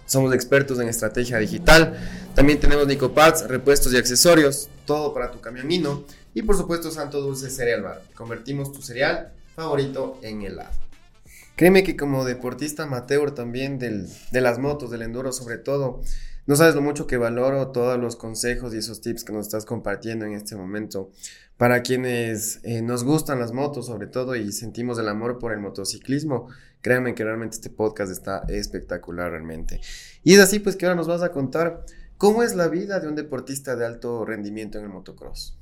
Somos 0.06 0.34
expertos 0.34 0.82
en 0.82 0.90
estrategia 0.90 1.38
digital. 1.38 1.98
También 2.36 2.60
tenemos 2.60 2.86
Nicopads, 2.88 3.48
repuestos 3.48 3.94
y 3.94 3.98
accesorios, 3.98 4.68
todo 4.86 5.14
para 5.14 5.32
tu 5.32 5.40
camionino. 5.40 6.04
Y 6.34 6.42
por 6.44 6.58
supuesto 6.58 6.92
Santo 6.92 7.22
Dulce 7.22 7.50
Cereal 7.50 7.82
Bar. 7.84 8.02
Convertimos 8.16 8.72
tu 8.72 8.82
cereal 8.82 9.32
favorito 9.56 10.20
en 10.22 10.42
helado. 10.42 10.72
Créeme 11.56 11.84
que 11.84 11.96
como 11.96 12.26
deportista 12.26 12.84
amateur 12.84 13.36
también 13.36 13.78
del, 13.78 14.08
de 14.32 14.42
las 14.42 14.58
motos, 14.58 14.90
del 14.90 15.04
enduro 15.04 15.32
sobre 15.32 15.58
todo, 15.58 16.02
no 16.46 16.56
sabes 16.56 16.76
lo 16.76 16.82
mucho 16.82 17.08
que 17.08 17.18
valoro 17.18 17.68
todos 17.70 18.00
los 18.00 18.16
consejos 18.16 18.74
y 18.74 18.78
esos 18.78 19.00
tips 19.02 19.24
que 19.24 19.32
nos 19.32 19.46
estás 19.46 19.64
compartiendo 19.64 20.26
en 20.26 20.34
este 20.34 20.56
momento. 20.56 21.12
Para 21.56 21.84
quienes 21.84 22.60
eh, 22.64 22.82
nos 22.82 23.04
gustan 23.04 23.40
las 23.40 23.54
motos 23.54 23.86
sobre 23.86 24.08
todo 24.08 24.36
y 24.36 24.52
sentimos 24.52 24.98
el 24.98 25.08
amor 25.08 25.40
por 25.40 25.54
el 25.54 25.60
motociclismo, 25.60 26.50
créanme 26.82 27.16
que 27.16 27.24
realmente 27.24 27.56
este 27.56 27.70
podcast 27.70 28.12
está 28.12 28.40
espectacular 28.50 29.32
realmente. 29.32 29.80
Y 30.24 30.34
es 30.34 30.40
así 30.40 30.60
pues 30.60 30.76
que 30.76 30.86
ahora 30.86 30.96
nos 30.96 31.08
vas 31.08 31.22
a 31.22 31.32
contar 31.32 31.86
cómo 32.18 32.44
es 32.44 32.56
la 32.56 32.68
vida 32.68 33.00
de 33.00 33.08
un 33.08 33.16
deportista 33.16 33.76
de 33.76 33.86
alto 33.86 34.26
rendimiento 34.26 34.80
en 34.80 34.86
el 34.86 34.90
motocross. 34.90 35.58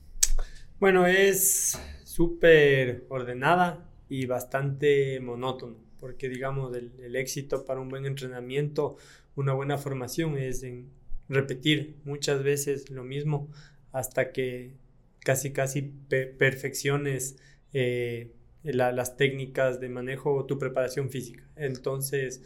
Bueno, 0.82 1.06
es 1.06 1.80
súper 2.06 3.06
ordenada 3.10 3.88
y 4.10 4.26
bastante 4.26 5.20
monótono, 5.20 5.78
porque 6.00 6.28
digamos 6.28 6.76
el, 6.76 7.16
éxito 7.16 7.66
para 7.66 7.80
un 7.80 7.88
buen 7.88 8.08
entrenamiento, 8.08 8.98
una 9.36 9.54
buena 9.54 9.78
formación 9.78 10.40
es 10.40 10.64
en 10.64 10.90
repetir 11.30 11.98
muchas 12.04 12.42
veces 12.42 12.90
lo 12.90 13.04
mismo 13.04 13.48
hasta 13.92 14.32
que 14.32 14.74
casi 15.20 15.54
casi 15.54 15.84
perfecciones 15.84 17.38
eh, 17.74 18.32
las 18.64 19.18
técnicas 19.18 19.80
de 19.80 19.90
manejo 19.90 20.34
o 20.34 20.46
tu 20.48 20.58
preparación 20.58 21.12
física. 21.12 21.44
Entonces, 21.58 22.42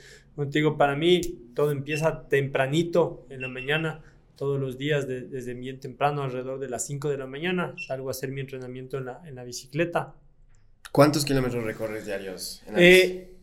digo, 0.49 0.75
para 0.77 0.97
mí 0.97 1.21
todo 1.53 1.71
empieza 1.71 2.27
tempranito 2.27 3.25
en 3.29 3.39
la 3.39 3.47
mañana 3.47 4.03
todos 4.35 4.59
los 4.59 4.77
días 4.77 5.07
desde 5.07 5.53
bien 5.53 5.79
temprano, 5.79 6.23
alrededor 6.23 6.59
de 6.59 6.69
las 6.69 6.85
5 6.85 7.09
de 7.09 7.17
la 7.17 7.27
mañana, 7.27 7.75
salgo 7.87 8.09
a 8.09 8.11
hacer 8.11 8.31
mi 8.31 8.41
entrenamiento 8.41 8.97
en 8.97 9.05
la, 9.05 9.21
en 9.25 9.35
la 9.35 9.43
bicicleta. 9.43 10.15
¿Cuántos 10.91 11.25
kilómetros 11.25 11.63
recorres 11.63 12.05
diarios? 12.05 12.61
Eh, 12.75 13.33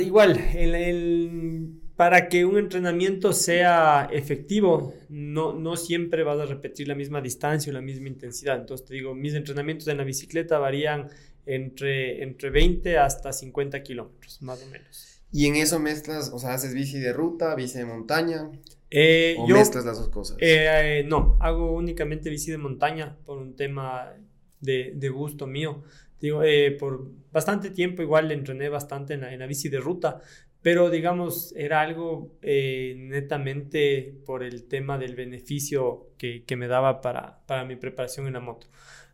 igual, 0.00 0.38
el, 0.54 1.80
para 1.96 2.28
que 2.28 2.44
un 2.44 2.58
entrenamiento 2.58 3.32
sea 3.32 4.08
efectivo, 4.12 4.94
no, 5.08 5.52
no 5.52 5.76
siempre 5.76 6.22
vas 6.24 6.40
a 6.40 6.46
repetir 6.46 6.88
la 6.88 6.94
misma 6.94 7.20
distancia 7.20 7.70
o 7.70 7.74
la 7.74 7.80
misma 7.80 8.08
intensidad. 8.08 8.58
Entonces 8.58 8.86
te 8.86 8.94
digo, 8.94 9.14
mis 9.14 9.34
entrenamientos 9.34 9.88
en 9.88 9.98
la 9.98 10.04
bicicleta 10.04 10.58
varían 10.58 11.08
entre, 11.46 12.22
entre 12.22 12.50
20 12.50 12.98
hasta 12.98 13.32
50 13.32 13.82
kilómetros, 13.82 14.42
más 14.42 14.62
o 14.62 14.66
menos. 14.66 15.20
¿Y 15.32 15.46
en 15.46 15.56
eso 15.56 15.78
mezclas, 15.78 16.30
o 16.32 16.38
sea, 16.38 16.54
haces 16.54 16.74
bici 16.74 16.98
de 16.98 17.12
ruta, 17.12 17.54
bici 17.54 17.78
de 17.78 17.86
montaña? 17.86 18.50
Eh, 18.94 19.36
¿O 19.38 19.48
mezclas 19.48 19.86
las 19.86 19.98
dos 19.98 20.10
cosas? 20.10 20.36
Eh, 20.38 21.00
eh, 21.00 21.04
no, 21.04 21.38
hago 21.40 21.72
únicamente 21.72 22.28
bici 22.28 22.50
de 22.50 22.58
montaña 22.58 23.16
por 23.24 23.38
un 23.38 23.56
tema 23.56 24.12
de, 24.60 24.92
de 24.94 25.08
gusto 25.08 25.46
mío. 25.46 25.82
Digo, 26.20 26.42
eh, 26.42 26.76
por 26.78 27.10
bastante 27.32 27.70
tiempo 27.70 28.02
igual 28.02 28.30
entrené 28.30 28.68
bastante 28.68 29.14
en 29.14 29.22
la, 29.22 29.32
en 29.32 29.40
la, 29.40 29.46
bici 29.46 29.70
de 29.70 29.80
ruta, 29.80 30.20
pero 30.60 30.90
digamos, 30.90 31.54
era 31.56 31.80
algo 31.80 32.36
netamente 32.42 34.14
por 34.26 34.42
el 34.42 34.68
tema 34.68 34.98
del 34.98 35.16
beneficio 35.16 36.10
que, 36.18 36.44
que 36.44 36.56
me 36.56 36.68
daba 36.68 37.00
para, 37.00 37.40
para 37.46 37.64
mi 37.64 37.76
preparación 37.76 38.26
en 38.26 38.34
la 38.34 38.40
moto. 38.40 38.66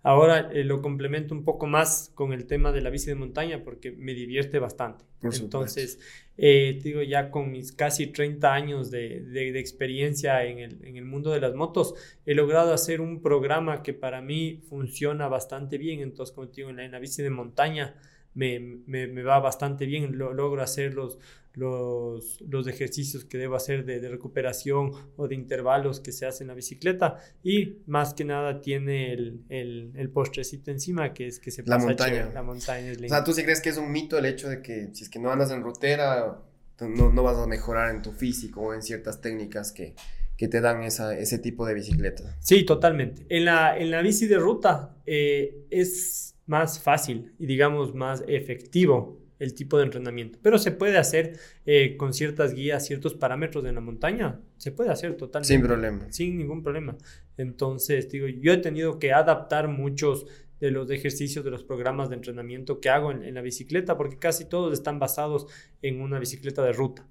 Ahora 0.02 0.50
eh, 0.52 0.64
lo 0.64 0.80
complemento 0.80 1.34
un 1.34 1.44
poco 1.44 1.66
más 1.66 2.12
con 2.14 2.32
el 2.32 2.46
tema 2.46 2.72
de 2.72 2.80
la 2.80 2.90
bici 2.90 3.06
de 3.06 3.14
montaña 3.14 3.62
porque 3.64 3.90
me 3.92 4.14
divierte 4.14 4.58
bastante. 4.58 5.04
Entonces, 5.22 5.98
eh, 6.36 6.78
digo, 6.82 7.02
ya 7.02 7.30
con 7.30 7.50
mis 7.50 7.72
casi 7.72 8.06
30 8.06 8.54
años 8.54 8.90
de, 8.92 9.20
de, 9.20 9.58
experiencia 9.58 10.44
en 10.44 10.60
el, 10.60 10.78
en 10.84 10.96
el, 10.96 11.04
mundo 11.04 11.32
de 11.32 11.40
las 11.40 11.54
motos, 11.54 11.94
he 12.24 12.34
logrado 12.34 12.72
hacer 12.72 13.00
un 13.00 13.20
programa 13.20 13.82
que 13.82 13.94
para 13.94 14.20
mí 14.22 14.62
funciona 14.68 15.26
bastante 15.26 15.76
bien. 15.76 16.00
Entonces, 16.00 16.32
como 16.34 16.48
te 16.48 16.56
digo, 16.58 16.70
en 16.70 16.76
la, 16.76 16.84
en 16.84 16.92
la 16.92 17.00
bici 17.00 17.22
de 17.22 17.30
montaña 17.30 17.96
me, 18.38 18.60
me, 18.86 19.08
me 19.08 19.22
va 19.24 19.40
bastante 19.40 19.84
bien, 19.84 20.16
lo, 20.16 20.32
logro 20.32 20.62
hacer 20.62 20.94
los, 20.94 21.18
los, 21.54 22.40
los 22.42 22.68
ejercicios 22.68 23.24
que 23.24 23.36
debo 23.36 23.56
hacer 23.56 23.84
de, 23.84 23.98
de, 23.98 24.08
recuperación 24.08 24.92
o 25.16 25.26
de 25.26 25.34
intervalos 25.34 25.98
que 25.98 26.12
se 26.12 26.24
hacen 26.24 26.44
en 26.44 26.48
la 26.48 26.54
bicicleta 26.54 27.16
y 27.42 27.78
más 27.86 28.14
que 28.14 28.24
nada 28.24 28.60
tiene 28.60 29.12
el, 29.12 29.42
el, 29.48 29.90
el 29.96 30.10
postrecito 30.10 30.70
encima 30.70 31.12
que 31.12 31.26
es 31.26 31.40
que 31.40 31.50
se 31.50 31.64
pasa 31.64 31.78
la 31.78 31.84
montaña. 31.84 32.30
la 32.32 32.42
montaña 32.44 32.92
es 32.92 33.02
O 33.02 33.08
sea, 33.08 33.24
¿tú 33.24 33.32
sí 33.32 33.42
crees 33.42 33.60
que 33.60 33.70
es 33.70 33.76
un 33.76 33.90
mito 33.90 34.16
el 34.16 34.26
hecho 34.26 34.48
de 34.48 34.62
que 34.62 34.90
si 34.92 35.02
es 35.02 35.10
que 35.10 35.18
no 35.18 35.32
andas 35.32 35.50
en 35.50 35.64
rutera 35.64 36.40
no, 36.80 37.10
no 37.10 37.22
vas 37.24 37.38
a 37.38 37.46
mejorar 37.48 37.92
en 37.92 38.02
tu 38.02 38.12
físico 38.12 38.60
o 38.60 38.72
en 38.72 38.82
ciertas 38.82 39.20
técnicas 39.20 39.72
que, 39.72 39.96
que 40.36 40.46
te 40.46 40.60
dan 40.60 40.84
esa, 40.84 41.18
ese 41.18 41.40
tipo 41.40 41.66
de 41.66 41.74
bicicleta? 41.74 42.36
Sí, 42.38 42.64
totalmente. 42.64 43.26
En 43.28 43.46
la, 43.46 43.76
en 43.76 43.90
la 43.90 44.00
bici 44.00 44.28
de 44.28 44.38
ruta 44.38 44.94
eh, 45.06 45.66
es 45.70 46.36
más 46.48 46.80
fácil 46.80 47.32
y 47.38 47.46
digamos 47.46 47.94
más 47.94 48.24
efectivo 48.26 49.20
el 49.38 49.54
tipo 49.54 49.78
de 49.78 49.84
entrenamiento. 49.84 50.38
Pero 50.42 50.58
se 50.58 50.72
puede 50.72 50.98
hacer 50.98 51.38
eh, 51.64 51.96
con 51.96 52.12
ciertas 52.12 52.54
guías, 52.54 52.86
ciertos 52.86 53.14
parámetros 53.14 53.64
en 53.64 53.74
la 53.74 53.80
montaña. 53.80 54.40
Se 54.56 54.72
puede 54.72 54.90
hacer 54.90 55.16
totalmente. 55.16 55.54
Sin 55.54 55.62
problema. 55.62 56.06
Sin 56.10 56.38
ningún 56.38 56.62
problema. 56.62 56.96
Entonces, 57.36 58.10
digo, 58.10 58.26
yo 58.26 58.52
he 58.52 58.58
tenido 58.58 58.98
que 58.98 59.12
adaptar 59.12 59.68
muchos 59.68 60.26
de 60.60 60.72
los 60.72 60.90
ejercicios, 60.90 61.44
de 61.44 61.52
los 61.52 61.62
programas 61.62 62.08
de 62.08 62.16
entrenamiento 62.16 62.80
que 62.80 62.88
hago 62.88 63.12
en, 63.12 63.32
la 63.32 63.42
bicicleta, 63.42 63.96
porque 63.96 64.18
casi 64.18 64.44
todos 64.44 64.72
están 64.72 64.98
basados 64.98 65.46
en 65.82 66.00
una 66.00 66.18
bicicleta 66.18 66.64
de 66.64 66.72
ruta. 66.72 67.06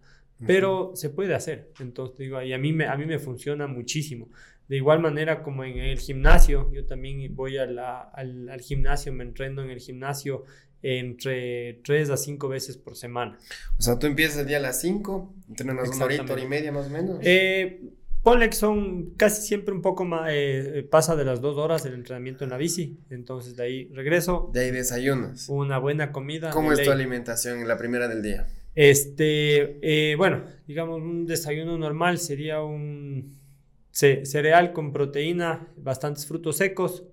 Pero 0.45 0.91
se 0.93 1.10
puede 1.10 1.34
hacer. 1.34 1.71
Entonces, 1.80 2.17
digo, 2.17 2.39
y 2.43 2.54
a 2.54 2.60
mí, 2.60 2.71
me, 2.71 2.86
a 2.86 2.95
mí 2.95 3.08
me 3.08 3.17
funciona 3.17 3.65
muchísimo. 3.65 4.30
De 4.67 4.75
igual 4.75 4.99
manera 4.99 5.43
como 5.43 5.63
en 5.63 5.77
el 5.77 5.99
gimnasio, 5.99 6.69
yo 6.73 6.86
también 6.86 7.34
voy 7.36 7.58
al, 7.58 7.80
al, 7.80 8.62
gimnasio, 8.62 9.13
me 9.13 9.23
entreno 9.23 9.63
en 9.63 9.69
el 9.69 9.80
gimnasio 9.80 10.43
entre 10.82 11.80
3 11.86 12.10
a 12.10 12.17
5 12.17 12.47
veces 12.49 12.77
por 12.77 12.95
semana. 12.95 13.38
O 13.77 13.82
sea, 13.82 13.97
tú 13.97 14.08
empiezas 14.08 14.39
el 14.39 14.47
día 14.47 14.58
a 14.58 14.62
las 14.62 14.82
5, 14.82 15.34
entrenas 15.49 15.89
una 15.89 16.06
horita, 16.06 16.34
hora 16.34 16.41
y 16.41 16.47
media 16.47 16.71
más 16.71 16.88
o 16.88 16.89
menos. 16.89 17.19
Eh, 17.21 17.82
ponle 18.23 18.49
que 18.49 18.56
son 18.58 19.12
casi 19.15 19.41
siempre 19.41 19.73
un 19.73 19.82
poco 19.82 20.03
más, 20.03 20.30
eh, 20.34 20.86
pasa 20.89 21.15
de 21.15 21.23
las 21.23 21.39
2 21.39 21.58
horas 21.58 21.86
el 21.86 21.93
entrenamiento 21.93 22.43
en 22.43 22.49
la 22.49 22.58
bici, 22.58 22.99
entonces 23.10 23.56
de 23.56 23.63
ahí 23.63 23.88
regreso. 23.93 24.49
De 24.53 24.65
ahí 24.65 24.71
desayunas. 24.71 25.47
Una 25.47 25.77
buena 25.77 26.12
comida. 26.12 26.49
¿Cómo 26.49 26.73
es 26.73 26.84
tu 26.84 26.91
alimentación 26.91 27.60
en 27.60 27.69
la 27.69 27.77
primera 27.77 28.10
del 28.10 28.21
día? 28.21 28.47
Este, 28.75 29.80
eh, 29.82 30.15
bueno, 30.17 30.43
digamos 30.67 31.01
un 31.01 31.25
desayuno 31.25 31.77
normal 31.77 32.19
sería 32.19 32.62
un 32.62 33.37
cereal 33.97 34.73
con 34.73 34.91
proteína, 34.91 35.67
bastantes 35.75 36.27
frutos 36.27 36.57
secos, 36.57 37.03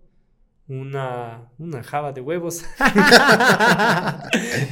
una, 0.67 1.51
una 1.59 1.83
java 1.83 2.13
de 2.13 2.23
huevos. 2.23 2.65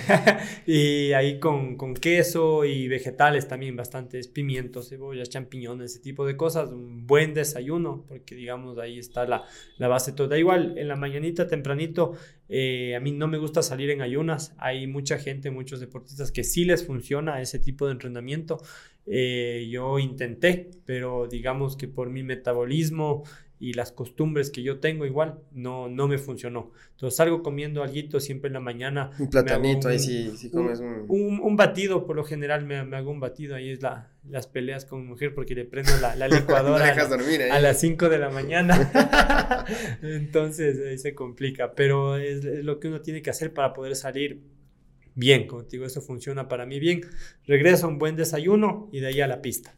y 0.67 1.13
ahí 1.13 1.39
con, 1.39 1.77
con, 1.77 1.95
queso 1.95 2.65
y 2.65 2.89
vegetales 2.89 3.47
también, 3.47 3.77
bastantes 3.77 4.29
pimientos, 4.29 4.89
cebollas, 4.89 5.29
champiñones, 5.29 5.93
ese 5.93 6.01
tipo 6.01 6.25
de 6.25 6.37
cosas. 6.37 6.71
Un 6.71 7.07
buen 7.07 7.35
desayuno, 7.35 8.05
porque 8.09 8.35
digamos 8.35 8.79
ahí 8.79 8.99
está 8.99 9.27
la, 9.27 9.45
la 9.77 9.89
base 9.89 10.13
toda. 10.13 10.39
Igual, 10.39 10.79
en 10.79 10.89
la 10.89 10.97
mañanita 10.97 11.47
tempranito, 11.47 12.15
eh, 12.49 12.97
a 12.97 13.01
mí 13.01 13.13
no 13.13 13.29
me 13.29 13.37
gusta 13.39 13.63
salir 13.63 13.91
en 13.91 14.01
ayunas. 14.01 14.55
Hay 14.57 14.87
mucha 14.87 15.19
gente, 15.19 15.51
muchos 15.51 15.81
deportistas 15.81 16.33
que 16.33 16.45
sí 16.45 16.65
les 16.65 16.87
funciona 16.87 17.43
ese 17.43 17.59
tipo 17.59 17.87
de 17.87 17.93
entrenamiento. 17.93 18.63
Eh, 19.05 19.69
yo 19.71 19.99
intenté, 19.99 20.71
pero 20.87 21.27
digamos 21.27 21.77
que 21.77 21.89
por 21.89 22.09
mi 22.09 22.23
metabolismo 22.23 23.25
y 23.63 23.75
las 23.75 23.93
costumbres 23.93 24.51
que 24.51 24.65
yo 24.65 24.81
tengo 24.81 25.07
igual, 25.07 25.39
no, 25.53 25.89
no 25.89 26.09
me 26.09 26.19
funcionó. 26.19 26.73
Entonces 26.91 27.17
salgo 27.17 27.45
comiendo 27.45 27.85
algo 27.85 28.19
siempre 28.19 28.49
en 28.49 28.55
la 28.55 28.61
mañana. 28.61 29.13
Un 29.21 29.31
platanito, 29.31 29.87
ahí 29.87 30.01
sí, 30.01 30.33
sí 30.37 30.51
comes 30.51 30.81
un... 30.81 31.39
un... 31.41 31.57
batido, 31.57 32.05
por 32.05 32.17
lo 32.17 32.25
general 32.25 32.67
me, 32.67 32.83
me, 32.83 32.97
hago 32.97 33.13
un 33.13 33.21
batido, 33.21 33.55
ahí 33.55 33.71
es 33.71 33.81
la, 33.81 34.11
las 34.29 34.49
peleas 34.49 34.85
con 34.85 35.03
mi 35.03 35.07
mujer 35.07 35.33
porque 35.33 35.55
le 35.55 35.65
prendo 35.65 35.93
la, 36.01 36.17
la 36.17 36.27
licuadora 36.41 36.93
a, 36.93 37.61
las 37.61 37.79
5 37.79 38.09
de 38.09 38.19
la 38.19 38.31
mañana. 38.31 38.91
Entonces 40.03 40.81
ahí 40.85 40.99
se 40.99 41.15
complica, 41.15 41.77
pero 41.77 42.17
es, 42.17 42.45
es 42.45 42.65
lo 42.65 42.81
que 42.81 42.89
uno 42.89 43.01
tiene 43.01 43.23
que 43.23 43.31
hacer 43.31 43.55
para 43.55 43.73
poder 43.73 43.95
salir 43.95 44.43
bien, 45.15 45.47
como 45.47 45.63
te 45.63 45.77
digo, 45.77 45.87
eso 45.87 46.01
funciona 46.01 46.49
para 46.49 46.67
mí 46.67 46.81
bien. 46.81 47.03
Regreso 47.47 47.87
a 47.87 47.91
un 47.91 48.01
buen 48.01 48.17
desayuno 48.17 48.89
y 48.91 48.99
de 48.99 49.07
ahí 49.07 49.21
a 49.21 49.29
la 49.29 49.41
pista. 49.41 49.77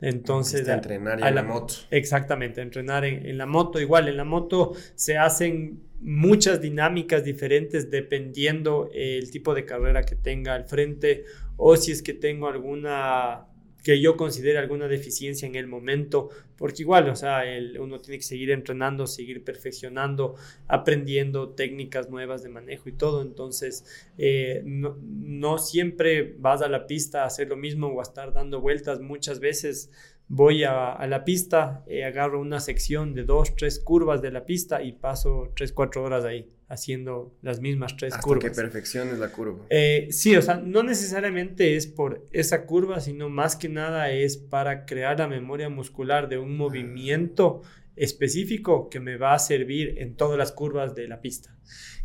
Entonces, 0.00 0.68
a, 0.68 0.74
entrenar 0.74 1.20
en 1.26 1.34
la, 1.34 1.42
moto. 1.42 1.74
Exactamente, 1.90 2.60
entrenar 2.60 3.04
en, 3.04 3.38
la 3.38 3.46
moto. 3.46 3.80
Igual, 3.80 4.08
en 4.08 4.16
la 4.16 4.24
moto 4.24 4.74
se 4.94 5.16
hacen 5.16 5.80
muchas 6.00 6.60
dinámicas 6.60 7.24
diferentes 7.24 7.90
dependiendo 7.90 8.90
el 8.92 9.30
tipo 9.30 9.54
de 9.54 9.64
carrera 9.64 10.02
que 10.02 10.14
tenga 10.14 10.54
al 10.54 10.66
frente 10.66 11.24
o 11.56 11.76
si 11.76 11.92
es 11.92 12.02
que 12.02 12.12
tengo 12.12 12.48
alguna 12.48 13.46
que 13.86 14.00
yo 14.00 14.16
considere 14.16 14.58
alguna 14.58 14.88
deficiencia 14.88 15.46
en 15.46 15.54
el 15.54 15.68
momento, 15.68 16.28
porque 16.58 16.82
igual, 16.82 17.08
o 17.08 17.14
sea, 17.14 17.44
uno 17.78 18.00
tiene 18.00 18.18
que 18.18 18.24
seguir 18.24 18.50
entrenando, 18.50 19.06
seguir 19.06 19.44
perfeccionando, 19.44 20.34
aprendiendo 20.66 21.50
técnicas 21.50 22.10
nuevas 22.10 22.42
de 22.42 22.48
manejo 22.48 22.88
y 22.88 22.92
todo, 22.94 23.22
entonces 23.22 24.10
eh, 24.18 24.60
no, 24.64 25.58
siempre 25.58 26.34
vas 26.36 26.62
a 26.62 26.68
la 26.68 26.88
pista 26.88 27.22
a 27.22 27.26
hacer 27.26 27.46
lo 27.46 27.56
mismo 27.56 27.86
o 27.86 28.00
a 28.00 28.02
estar 28.02 28.32
dando 28.32 28.60
vueltas, 28.60 28.98
muchas 28.98 29.38
veces 29.38 29.92
voy 30.28 30.64
a, 30.64 31.06
la 31.06 31.24
pista, 31.24 31.84
eh, 31.86 32.04
agarro 32.04 32.40
una 32.40 32.60
sección 32.60 33.14
de 33.14 33.24
dos, 33.24 33.54
tres 33.56 33.78
curvas 33.78 34.22
de 34.22 34.30
la 34.30 34.44
pista 34.44 34.82
y 34.82 34.92
paso 34.92 35.52
tres, 35.54 35.72
cuatro 35.72 36.02
horas 36.02 36.24
ahí 36.24 36.50
haciendo 36.68 37.32
las 37.42 37.60
mismas 37.60 37.96
tres 37.96 38.12
Hasta 38.12 38.24
curvas. 38.24 38.44
que 38.44 38.50
perfecciones 38.50 39.18
la 39.18 39.30
curva. 39.30 39.64
Eh, 39.70 40.08
sí, 40.10 40.36
o 40.36 40.42
sea, 40.42 40.56
no 40.56 40.82
necesariamente 40.82 41.76
es 41.76 41.86
por 41.86 42.26
esa 42.32 42.66
curva, 42.66 43.00
sino 43.00 43.28
más 43.28 43.54
que 43.54 43.68
nada 43.68 44.10
es 44.10 44.36
para 44.36 44.84
crear 44.84 45.18
la 45.18 45.28
memoria 45.28 45.68
muscular 45.68 46.28
de 46.28 46.38
un 46.38 46.54
ah. 46.54 46.56
movimiento 46.56 47.62
específico 47.94 48.90
que 48.90 49.00
me 49.00 49.16
va 49.16 49.34
a 49.34 49.38
servir 49.38 49.94
en 49.98 50.16
todas 50.16 50.36
las 50.36 50.52
curvas 50.52 50.94
de 50.94 51.08
la 51.08 51.20
pista. 51.20 51.56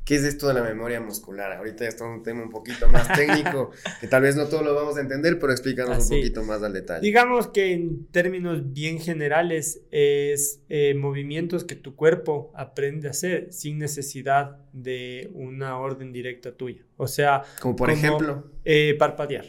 ¿Qué 0.04 0.16
es 0.16 0.24
esto 0.24 0.48
de 0.48 0.56
la 0.56 0.64
memoria 0.64 1.00
muscular? 1.00 1.52
Ahorita 1.52 1.84
ya 1.84 1.90
está 1.90 2.06
un 2.06 2.24
tema 2.24 2.42
un 2.42 2.50
poquito 2.50 2.90
más 2.90 3.08
técnico, 3.14 3.70
que 4.02 4.08
tal 4.08 4.24
vez 4.24 4.36
no 4.36 4.48
todo 4.48 4.64
lo 4.64 4.74
vamos 4.74 4.98
a 4.98 5.02
entender, 5.02 5.38
pero 5.40 5.52
explícanos 5.52 6.04
un 6.06 6.18
poquito 6.18 6.44
más 6.44 6.64
al 6.64 6.74
detalle. 6.74 7.02
Digamos 7.02 7.48
que 7.48 7.74
en 7.74 8.08
términos 8.08 8.74
bien 8.74 9.00
generales 9.00 9.82
es 9.92 10.62
eh, 10.70 10.96
movimientos 10.96 11.64
que 11.64 11.76
tu 11.76 11.96
cuerpo 11.96 12.52
aprende 12.56 13.08
a 13.08 13.12
hacer 13.12 13.54
sin 13.54 13.78
necesidad 13.78 14.58
de 14.74 15.30
una 15.34 15.78
orden 15.78 16.12
directa 16.12 16.52
tuya. 16.52 16.84
O 16.98 17.08
sea... 17.08 17.44
Como 17.60 17.76
por 17.76 17.92
ejemplo... 17.92 18.52
Eh, 18.66 18.96
parpadear. 18.98 19.46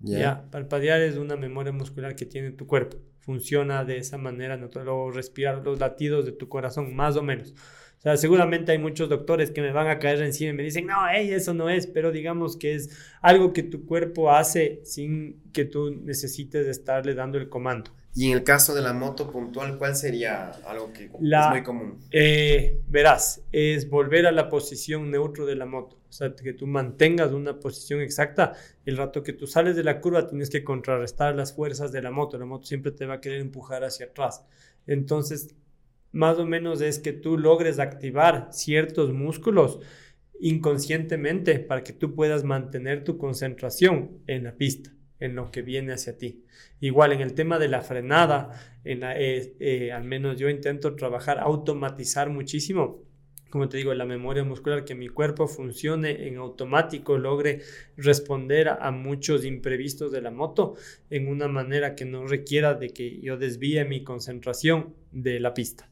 Ya, 0.00 0.50
parpadear 0.50 1.00
es 1.00 1.16
una 1.16 1.36
memoria 1.36 1.72
muscular 1.72 2.16
que 2.16 2.26
tiene 2.26 2.50
tu 2.50 2.66
cuerpo. 2.66 2.98
Funciona 3.20 3.84
de 3.84 3.98
esa 3.98 4.18
manera, 4.18 4.60
o 4.86 5.10
respirar 5.10 5.64
los 5.64 5.78
latidos 5.78 6.26
de 6.26 6.32
tu 6.32 6.48
corazón, 6.48 6.94
más 6.94 7.16
o 7.16 7.22
menos. 7.22 7.54
O 8.02 8.04
sea, 8.04 8.16
seguramente 8.16 8.72
hay 8.72 8.78
muchos 8.78 9.08
doctores 9.08 9.52
que 9.52 9.60
me 9.60 9.70
van 9.70 9.86
a 9.86 10.00
caer 10.00 10.20
encima 10.22 10.50
y 10.50 10.54
me 10.54 10.64
dicen, 10.64 10.88
no, 10.88 11.08
eso 11.08 11.54
no 11.54 11.70
es, 11.70 11.86
pero 11.86 12.10
digamos 12.10 12.56
que 12.56 12.74
es 12.74 12.90
algo 13.20 13.52
que 13.52 13.62
tu 13.62 13.86
cuerpo 13.86 14.32
hace 14.32 14.80
sin 14.82 15.40
que 15.52 15.66
tú 15.66 15.94
necesites 16.02 16.66
estarle 16.66 17.14
dando 17.14 17.38
el 17.38 17.48
comando. 17.48 17.92
Y 18.12 18.32
en 18.32 18.38
el 18.38 18.42
caso 18.42 18.74
de 18.74 18.82
la 18.82 18.92
moto 18.92 19.30
puntual, 19.30 19.78
¿cuál 19.78 19.94
sería 19.94 20.50
algo 20.66 20.92
que 20.92 21.04
es 21.04 21.10
muy 21.12 21.62
común? 21.62 22.00
Eh, 22.10 22.82
verás, 22.88 23.44
es 23.52 23.88
volver 23.88 24.26
a 24.26 24.32
la 24.32 24.48
posición 24.48 25.08
neutro 25.08 25.46
de 25.46 25.54
la 25.54 25.64
moto. 25.64 26.00
O 26.08 26.12
sea, 26.12 26.34
que 26.34 26.54
tú 26.54 26.66
mantengas 26.66 27.30
una 27.30 27.60
posición 27.60 28.00
exacta. 28.00 28.54
El 28.84 28.96
rato 28.96 29.22
que 29.22 29.32
tú 29.32 29.46
sales 29.46 29.76
de 29.76 29.84
la 29.84 30.00
curva 30.00 30.26
tienes 30.26 30.50
que 30.50 30.64
contrarrestar 30.64 31.36
las 31.36 31.54
fuerzas 31.54 31.92
de 31.92 32.02
la 32.02 32.10
moto. 32.10 32.36
La 32.36 32.46
moto 32.46 32.66
siempre 32.66 32.90
te 32.90 33.06
va 33.06 33.14
a 33.14 33.20
querer 33.20 33.40
empujar 33.40 33.84
hacia 33.84 34.06
atrás. 34.06 34.44
Entonces, 34.88 35.54
más 36.12 36.38
o 36.38 36.46
menos 36.46 36.80
es 36.80 36.98
que 36.98 37.12
tú 37.12 37.38
logres 37.38 37.78
activar 37.78 38.48
ciertos 38.52 39.12
músculos 39.12 39.80
inconscientemente 40.40 41.58
para 41.58 41.82
que 41.82 41.92
tú 41.92 42.14
puedas 42.14 42.44
mantener 42.44 43.04
tu 43.04 43.16
concentración 43.16 44.18
en 44.26 44.44
la 44.44 44.56
pista, 44.56 44.90
en 45.20 45.34
lo 45.36 45.50
que 45.50 45.62
viene 45.62 45.92
hacia 45.92 46.18
ti. 46.18 46.44
Igual 46.80 47.12
en 47.12 47.20
el 47.20 47.34
tema 47.34 47.58
de 47.58 47.68
la 47.68 47.80
frenada, 47.80 48.50
en 48.84 49.02
eh, 49.04 49.54
eh, 49.60 49.92
al 49.92 50.04
menos 50.04 50.38
yo 50.38 50.48
intento 50.50 50.96
trabajar, 50.96 51.38
automatizar 51.38 52.28
muchísimo 52.28 53.04
como 53.52 53.68
te 53.68 53.76
digo, 53.76 53.92
la 53.92 54.06
memoria 54.06 54.44
muscular, 54.44 54.82
que 54.82 54.94
mi 54.94 55.08
cuerpo 55.08 55.46
funcione 55.46 56.26
en 56.26 56.38
automático, 56.38 57.18
logre 57.18 57.60
responder 57.98 58.70
a 58.70 58.90
muchos 58.90 59.44
imprevistos 59.44 60.10
de 60.10 60.22
la 60.22 60.30
moto 60.30 60.74
en 61.10 61.28
una 61.28 61.48
manera 61.48 61.94
que 61.94 62.06
no 62.06 62.26
requiera 62.26 62.72
de 62.72 62.88
que 62.88 63.20
yo 63.20 63.36
desvíe 63.36 63.84
mi 63.84 64.04
concentración 64.04 64.94
de 65.10 65.38
la 65.38 65.52
pista 65.52 65.91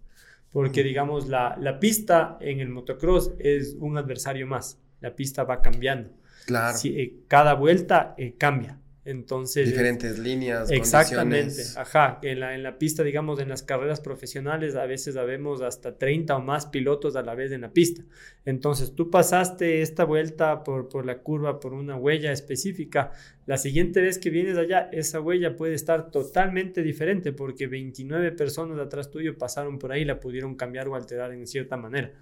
porque 0.53 0.83
digamos 0.83 1.29
la, 1.29 1.57
la, 1.59 1.79
pista 1.79 2.37
en 2.41 2.61
el 2.61 2.69
motocross 2.69 3.33
es 3.39 3.77
un 3.79 3.97
adversario 3.97 4.47
más, 4.47 4.81
la 5.01 5.15
pista 5.15 5.45
va 5.45 5.63
cambiando. 5.63 6.11
Claro. 6.47 6.77
Eh, 6.85 7.15
cada 7.29 7.55
vuelta 7.55 8.15
eh, 8.19 8.35
cambia. 8.37 8.80
Entonces. 9.05 9.67
Diferentes 9.67 10.19
líneas. 10.19 10.71
Exactamente. 10.71 11.63
Ajá. 11.77 12.19
En 12.23 12.41
la, 12.41 12.55
en 12.55 12.63
la 12.63 12.79
pista, 12.79 13.03
digamos, 13.03 13.41
en 13.41 13.49
las 13.49 13.63
carreras 13.63 14.01
profesionales, 14.01 14.77
a 14.77 14.85
veces 14.85 15.15
sabemos 15.15 15.63
hasta 15.63 15.97
30 15.97 16.37
o 16.37 16.41
más 16.43 16.67
pilotos 16.67 17.17
a 17.17 17.23
la 17.23 17.35
vez 17.35 17.51
en 17.53 17.63
la 17.63 17.73
pista. 17.73 18.03
Entonces, 18.45 18.95
tú 18.95 19.11
pasaste 19.11 19.81
esta 19.81 20.05
vuelta 20.05 20.65
por, 20.65 20.89
por 20.89 21.07
la 21.07 21.19
curva, 21.19 21.61
por 21.61 21.73
una 21.73 21.97
huella 21.97 22.31
específica. 22.31 23.13
La 23.47 23.57
siguiente 23.57 24.03
vez 24.03 24.19
que 24.19 24.29
vienes 24.29 24.59
allá, 24.59 24.91
esa 24.93 25.21
huella 25.21 25.57
puede 25.57 25.75
estar 25.75 26.11
totalmente 26.11 26.83
diferente 26.83 27.33
porque 27.33 27.67
29 27.69 28.33
personas 28.33 28.79
atrás 28.79 29.11
tuyo 29.11 29.39
pasaron 29.39 29.79
por 29.79 29.93
ahí, 29.93 30.05
la 30.05 30.21
pudieron 30.21 30.57
cambiar 30.57 30.89
o 30.89 30.95
alterar 30.95 31.33
en 31.33 31.47
cierta 31.47 31.79
manera. 31.79 32.13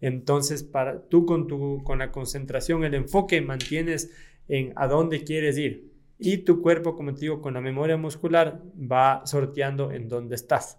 Entonces, 0.00 0.62
para, 0.62 1.02
tú 1.02 1.26
con, 1.26 1.48
tu, 1.48 1.82
con 1.82 1.98
la 1.98 2.12
concentración, 2.12 2.84
el 2.84 2.94
enfoque, 2.94 3.40
mantienes 3.40 4.10
en 4.48 4.72
a 4.76 4.86
dónde 4.86 5.24
quieres 5.24 5.58
ir 5.58 5.89
y 6.20 6.38
tu 6.38 6.60
cuerpo, 6.60 6.94
como 6.96 7.14
te 7.14 7.20
digo, 7.22 7.40
con 7.40 7.54
la 7.54 7.60
memoria 7.60 7.96
muscular 7.96 8.62
va 8.76 9.22
sorteando 9.24 9.90
en 9.90 10.08
dónde 10.08 10.34
estás. 10.34 10.78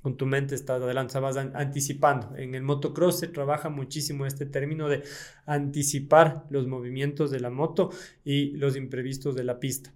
con 0.00 0.16
tu 0.16 0.24
mente 0.26 0.54
estás 0.54 0.80
adelante, 0.80 1.18
vas 1.18 1.36
anticipando. 1.36 2.36
En 2.36 2.54
el 2.54 2.62
motocross 2.62 3.18
se 3.20 3.28
trabaja 3.28 3.68
muchísimo 3.68 4.24
este 4.24 4.46
término 4.46 4.88
de 4.88 5.02
anticipar 5.44 6.44
los 6.48 6.66
movimientos 6.66 7.30
de 7.30 7.40
la 7.40 7.50
moto 7.50 7.90
y 8.24 8.52
los 8.52 8.76
imprevistos 8.76 9.34
de 9.34 9.44
la 9.44 9.60
pista 9.60 9.92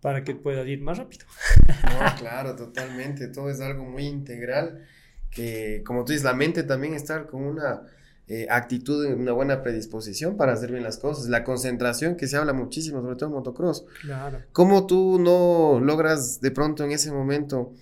para 0.00 0.24
que 0.24 0.34
puedas 0.34 0.66
ir 0.68 0.80
más 0.80 0.98
rápido. 0.98 1.26
No, 1.66 2.16
claro, 2.18 2.56
totalmente. 2.56 3.28
Todo 3.28 3.50
es 3.50 3.60
algo 3.60 3.84
muy 3.84 4.04
integral 4.04 4.86
que, 5.30 5.82
como 5.84 6.04
tú 6.04 6.12
dices, 6.12 6.24
la 6.24 6.34
mente 6.34 6.62
también 6.62 6.94
está 6.94 7.26
con 7.26 7.42
una 7.42 7.82
eh, 8.28 8.46
actitud, 8.50 9.06
una 9.06 9.32
buena 9.32 9.62
predisposición 9.62 10.36
para 10.36 10.52
hacer 10.52 10.72
bien 10.72 10.82
las 10.82 10.98
cosas. 10.98 11.28
La 11.28 11.44
concentración 11.44 12.16
que 12.16 12.26
se 12.26 12.36
habla 12.36 12.52
muchísimo, 12.52 13.00
sobre 13.00 13.16
todo 13.16 13.28
en 13.28 13.34
motocross. 13.36 13.86
Claro. 14.00 14.42
¿Cómo 14.52 14.86
tú 14.86 15.18
no 15.20 15.80
logras 15.80 16.40
de 16.40 16.50
pronto 16.50 16.84
en 16.84 16.92
ese 16.92 17.12
momento 17.12 17.72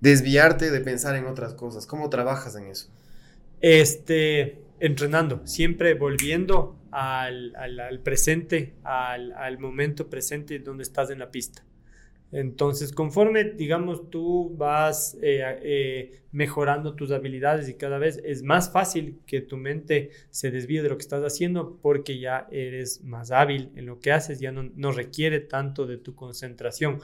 desviarte 0.00 0.70
de 0.70 0.80
pensar 0.80 1.16
en 1.16 1.26
otras 1.26 1.54
cosas? 1.54 1.86
¿Cómo 1.86 2.08
trabajas 2.08 2.56
en 2.56 2.68
eso? 2.68 2.88
Este, 3.60 4.58
entrenando, 4.80 5.46
siempre 5.46 5.94
volviendo 5.94 6.76
al, 6.90 8.00
presente, 8.02 8.74
al, 8.82 9.58
momento 9.58 10.08
presente 10.08 10.58
donde 10.58 10.82
estás 10.82 11.10
en 11.10 11.18
la 11.18 11.30
pista. 11.30 11.62
Entonces, 12.32 12.92
conforme, 12.92 13.44
digamos, 13.44 14.08
tú 14.08 14.54
vas 14.56 15.16
eh, 15.20 15.42
eh, 15.62 16.22
mejorando 16.30 16.94
tus 16.94 17.10
habilidades 17.10 17.68
y 17.68 17.74
cada 17.74 17.98
vez 17.98 18.20
es 18.24 18.44
más 18.44 18.70
fácil 18.70 19.18
que 19.26 19.40
tu 19.40 19.56
mente 19.56 20.10
se 20.30 20.52
desvíe 20.52 20.82
de 20.82 20.90
lo 20.90 20.96
que 20.96 21.02
estás 21.02 21.24
haciendo 21.24 21.78
porque 21.82 22.20
ya 22.20 22.46
eres 22.52 23.02
más 23.02 23.32
hábil 23.32 23.72
en 23.74 23.86
lo 23.86 23.98
que 23.98 24.12
haces, 24.12 24.38
ya 24.38 24.52
no, 24.52 24.92
requiere 24.92 25.40
tanto 25.40 25.86
de 25.86 25.98
tu 25.98 26.14
concentración 26.14 27.00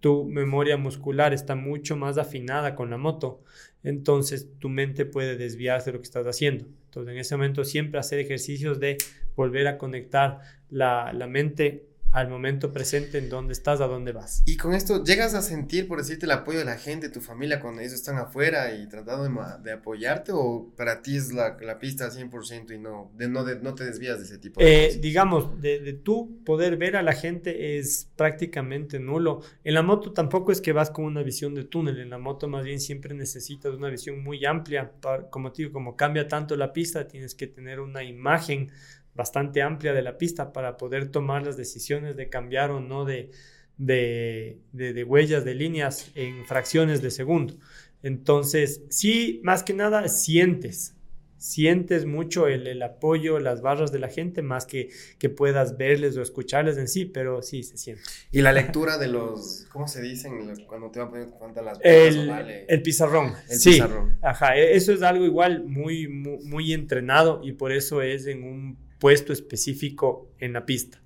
tu 0.00 0.26
memoria 0.26 0.76
muscular 0.76 1.32
está 1.32 1.54
mucho 1.54 1.96
más 1.96 2.18
afinada 2.18 2.74
con 2.74 2.90
la 2.90 2.98
moto, 2.98 3.42
entonces 3.82 4.50
tu 4.58 4.68
mente 4.68 5.06
puede 5.06 5.38
desviarse 5.38 5.86
de 5.86 5.92
lo 5.94 6.00
que 6.00 6.04
estás 6.04 6.26
haciendo. 6.26 6.66
Entonces 6.84 7.14
en 7.14 7.18
ese 7.18 7.36
momento 7.36 7.64
siempre 7.64 7.98
hacer 7.98 8.18
ejercicios 8.18 8.78
de 8.80 8.98
volver 9.34 9.66
a 9.66 9.78
conectar 9.78 10.40
la 10.68 11.26
mente 11.26 11.86
al 12.14 12.28
momento 12.28 12.72
presente 12.72 13.18
en 13.18 13.28
dónde 13.28 13.52
estás, 13.52 13.80
a 13.80 13.88
dónde 13.88 14.12
vas. 14.12 14.44
Y 14.46 14.56
con 14.56 14.72
esto 14.72 15.02
llegas 15.02 15.34
a 15.34 15.42
sentir, 15.42 15.88
por 15.88 15.98
decirte, 15.98 16.26
el 16.26 16.30
apoyo 16.30 16.60
de 16.60 16.64
la 16.64 16.78
gente, 16.78 17.08
tu 17.08 17.20
familia, 17.20 17.58
cuando 17.58 17.80
ellos 17.80 17.92
están 17.92 18.18
afuera 18.18 18.72
y 18.72 18.88
tratando 18.88 19.28
de, 19.62 19.72
apoyarte, 19.72 20.30
o 20.32 20.72
para 20.76 21.02
ti 21.02 21.16
es 21.16 21.32
la, 21.32 21.56
la 21.60 21.80
pista 21.80 22.04
al 22.04 22.12
100% 22.12 22.72
y 22.72 22.78
no, 22.78 23.10
de, 23.16 23.28
no, 23.28 23.42
no 23.42 23.74
te 23.74 23.84
desvías 23.84 24.18
de 24.18 24.26
ese 24.26 24.38
tipo 24.38 24.60
de 24.60 24.84
eh, 24.84 24.86
cosas? 24.86 25.00
Digamos, 25.02 25.60
de, 25.60 25.80
de 25.80 25.92
tú 25.92 26.38
poder 26.44 26.76
ver 26.76 26.94
a 26.94 27.02
la 27.02 27.14
gente 27.14 27.78
es 27.78 28.08
prácticamente 28.14 29.00
nulo. 29.00 29.42
En 29.64 29.74
la 29.74 29.82
moto 29.82 30.12
tampoco 30.12 30.52
es 30.52 30.60
que 30.60 30.72
vas 30.72 30.90
con 30.90 31.06
una 31.06 31.24
visión 31.24 31.52
de 31.56 31.64
túnel, 31.64 31.98
en 31.98 32.10
la 32.10 32.18
moto 32.18 32.46
más 32.46 32.64
bien 32.64 32.78
siempre 32.78 33.12
necesitas 33.12 33.74
una 33.74 33.88
visión 33.88 34.22
muy 34.22 34.44
amplia. 34.44 34.92
como 35.30 35.50
te 35.50 35.62
digo, 35.62 35.72
como 35.72 35.96
cambia 35.96 36.28
tanto 36.28 36.54
la 36.54 36.72
pista, 36.72 37.08
tienes 37.08 37.34
que 37.34 37.48
tener 37.48 37.80
una 37.80 38.04
imagen 38.04 38.70
bastante 39.14 39.62
amplia 39.62 39.92
de 39.92 40.02
la 40.02 40.18
pista 40.18 40.52
para 40.52 40.76
poder 40.76 41.10
tomar 41.10 41.44
las 41.44 41.56
decisiones 41.56 42.16
de 42.16 42.28
cambiar 42.28 42.70
o 42.70 42.80
no 42.80 43.04
de, 43.04 43.30
de, 43.78 44.58
de, 44.72 45.04
huellas, 45.04 45.44
de 45.44 45.54
líneas 45.54 46.10
en 46.14 46.44
fracciones 46.46 47.02
de 47.02 47.10
segundo. 47.10 47.54
Entonces, 48.02 48.82
sí, 48.90 49.40
más 49.44 49.62
que 49.62 49.72
nada 49.72 50.08
sientes, 50.08 50.94
sientes 51.38 52.06
mucho 52.06 52.48
el, 52.48 52.66
el, 52.66 52.82
apoyo, 52.82 53.38
las 53.38 53.62
barras 53.62 53.92
de 53.92 53.98
la 53.98 54.08
gente, 54.08 54.42
más 54.42 54.66
que 54.66 54.90
que 55.18 55.28
puedas 55.30 55.76
verles 55.76 56.16
o 56.16 56.22
escucharles 56.22 56.76
en 56.76 56.88
sí, 56.88 57.06
pero 57.06 57.42
sí 57.42 57.62
se 57.62 57.78
siente. 57.78 58.02
Y 58.30 58.42
la 58.42 58.52
lectura 58.52 58.98
de 58.98 59.08
los, 59.08 59.66
¿cómo 59.70 59.88
se 59.88 60.02
dicen? 60.02 60.54
Cuando 60.66 60.90
te 60.90 61.00
va 61.00 61.06
a 61.06 61.10
poner 61.10 61.28
cuenta 61.30 61.62
las 61.62 61.78
el, 61.82 62.30
el 62.68 62.82
pizarrón. 62.82 63.34
El 63.48 63.58
sí, 63.58 63.70
pizarrón. 63.72 64.18
Ajá, 64.22 64.56
e, 64.56 64.76
eso 64.76 64.92
es 64.92 65.02
algo 65.02 65.24
igual 65.24 65.64
muy, 65.64 66.08
muy, 66.08 66.38
muy 66.44 66.72
entrenado 66.72 67.40
y 67.42 67.52
por 67.52 67.72
eso 67.72 68.02
es 68.02 68.26
en 68.26 68.44
un 68.44 68.83
puesto 69.04 69.34
específico 69.34 70.30
en 70.38 70.54
la 70.54 70.64
pista. 70.64 70.98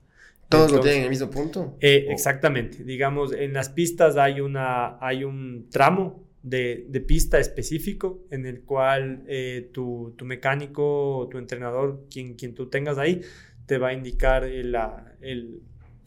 ¿Todos 0.49 0.70
lo 0.70 0.78
tienen 0.78 1.01
en 1.01 1.05
el 1.07 1.11
mismo 1.11 1.30
punto? 1.30 1.76
Eh, 1.80 2.07
exactamente. 2.11 2.84
Digamos, 2.84 3.32
en 3.32 3.53
las 3.53 3.70
pistas 3.70 4.16
hay, 4.16 4.40
una, 4.40 5.05
hay 5.05 5.24
un 5.24 5.66
tramo 5.68 6.24
de, 6.44 6.86
de 6.90 7.01
pista 7.01 7.40
específico 7.40 8.22
en 8.30 8.46
el 8.46 8.61
cual 8.61 9.24
eh, 9.26 9.70
tu, 9.72 10.14
tu, 10.16 10.24
mecánico 10.26 11.16
o 11.16 11.28
tu 11.28 11.38
entrenador, 11.38 12.07
quien, 12.09 12.34
quien 12.34 12.55
tú 12.55 12.68
tengas 12.68 12.99
ahí, 12.99 13.22
te 13.66 13.78
va 13.78 13.88
a 13.88 13.92
indicar 13.94 14.44
el, 14.44 14.76
el, 15.20 15.61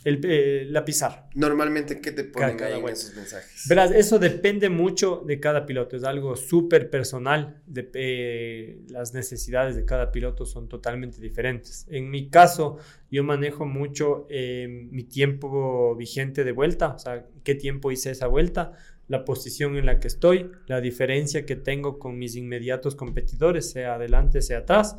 el, 0.04 0.20
eh, 0.24 0.66
la 0.68 0.84
pizarra. 0.84 1.30
Normalmente, 1.36 2.02
¿qué 2.02 2.12
te 2.12 2.24
ponen 2.24 2.62
ahí 2.64 2.80
en 2.80 2.90
esos 2.90 3.16
mensajes? 3.16 3.66
Verás, 3.70 3.92
eso 3.92 4.18
depende 4.18 4.70
mucho 4.70 5.24
de 5.26 5.40
cada 5.40 5.66
piloto. 5.66 5.96
Es 5.96 6.04
algo 6.04 6.36
súper 6.36 6.90
personal. 6.90 7.62
De, 7.68 7.90
eh, 7.94 8.82
las 8.90 9.14
necesidades 9.14 9.76
de 9.76 9.86
cada 9.86 10.12
piloto 10.12 10.46
son 10.46 10.68
totalmente 10.68 11.22
diferentes. 11.22 11.86
En 11.90 12.10
mi 12.10 12.30
caso, 12.30 12.78
yo 13.12 13.24
manejo 13.24 13.66
mucho 13.66 14.26
eh, 14.30 14.68
mi 14.68 15.04
tiempo 15.04 15.96
vigente 15.96 16.44
de 16.44 16.52
vuelta. 16.52 16.90
O 16.96 17.00
sea, 17.00 17.28
qué 17.44 17.54
tiempo 17.54 17.92
hice 17.92 18.12
esa 18.12 18.28
vuelta, 18.28 18.74
la 19.08 19.24
posición 19.24 19.78
en 19.78 19.86
la 19.86 20.00
que 20.00 20.08
estoy, 20.08 20.50
la 20.66 20.82
diferencia 20.82 21.46
que 21.46 21.56
tengo 21.56 22.00
con 22.00 22.18
mis 22.18 22.36
inmediatos 22.36 22.96
competidores, 22.96 23.70
sea 23.70 23.96
adelante, 23.96 24.42
sea 24.42 24.60
atrás, 24.60 24.96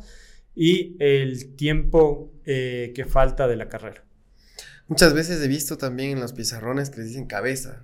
y 0.55 0.95
el 0.99 1.55
tiempo 1.55 2.31
que 2.45 3.05
falta 3.09 3.47
de 3.47 3.55
la 3.55 3.67
carrera. 3.67 4.03
Muchas 4.93 5.15
veces 5.15 5.43
he 5.43 5.47
visto 5.47 5.75
también 5.75 6.11
en 6.11 6.19
los 6.19 6.33
pizarrones 6.33 6.91
que 6.91 6.97
les 6.99 7.07
dicen 7.07 7.25
cabeza, 7.25 7.83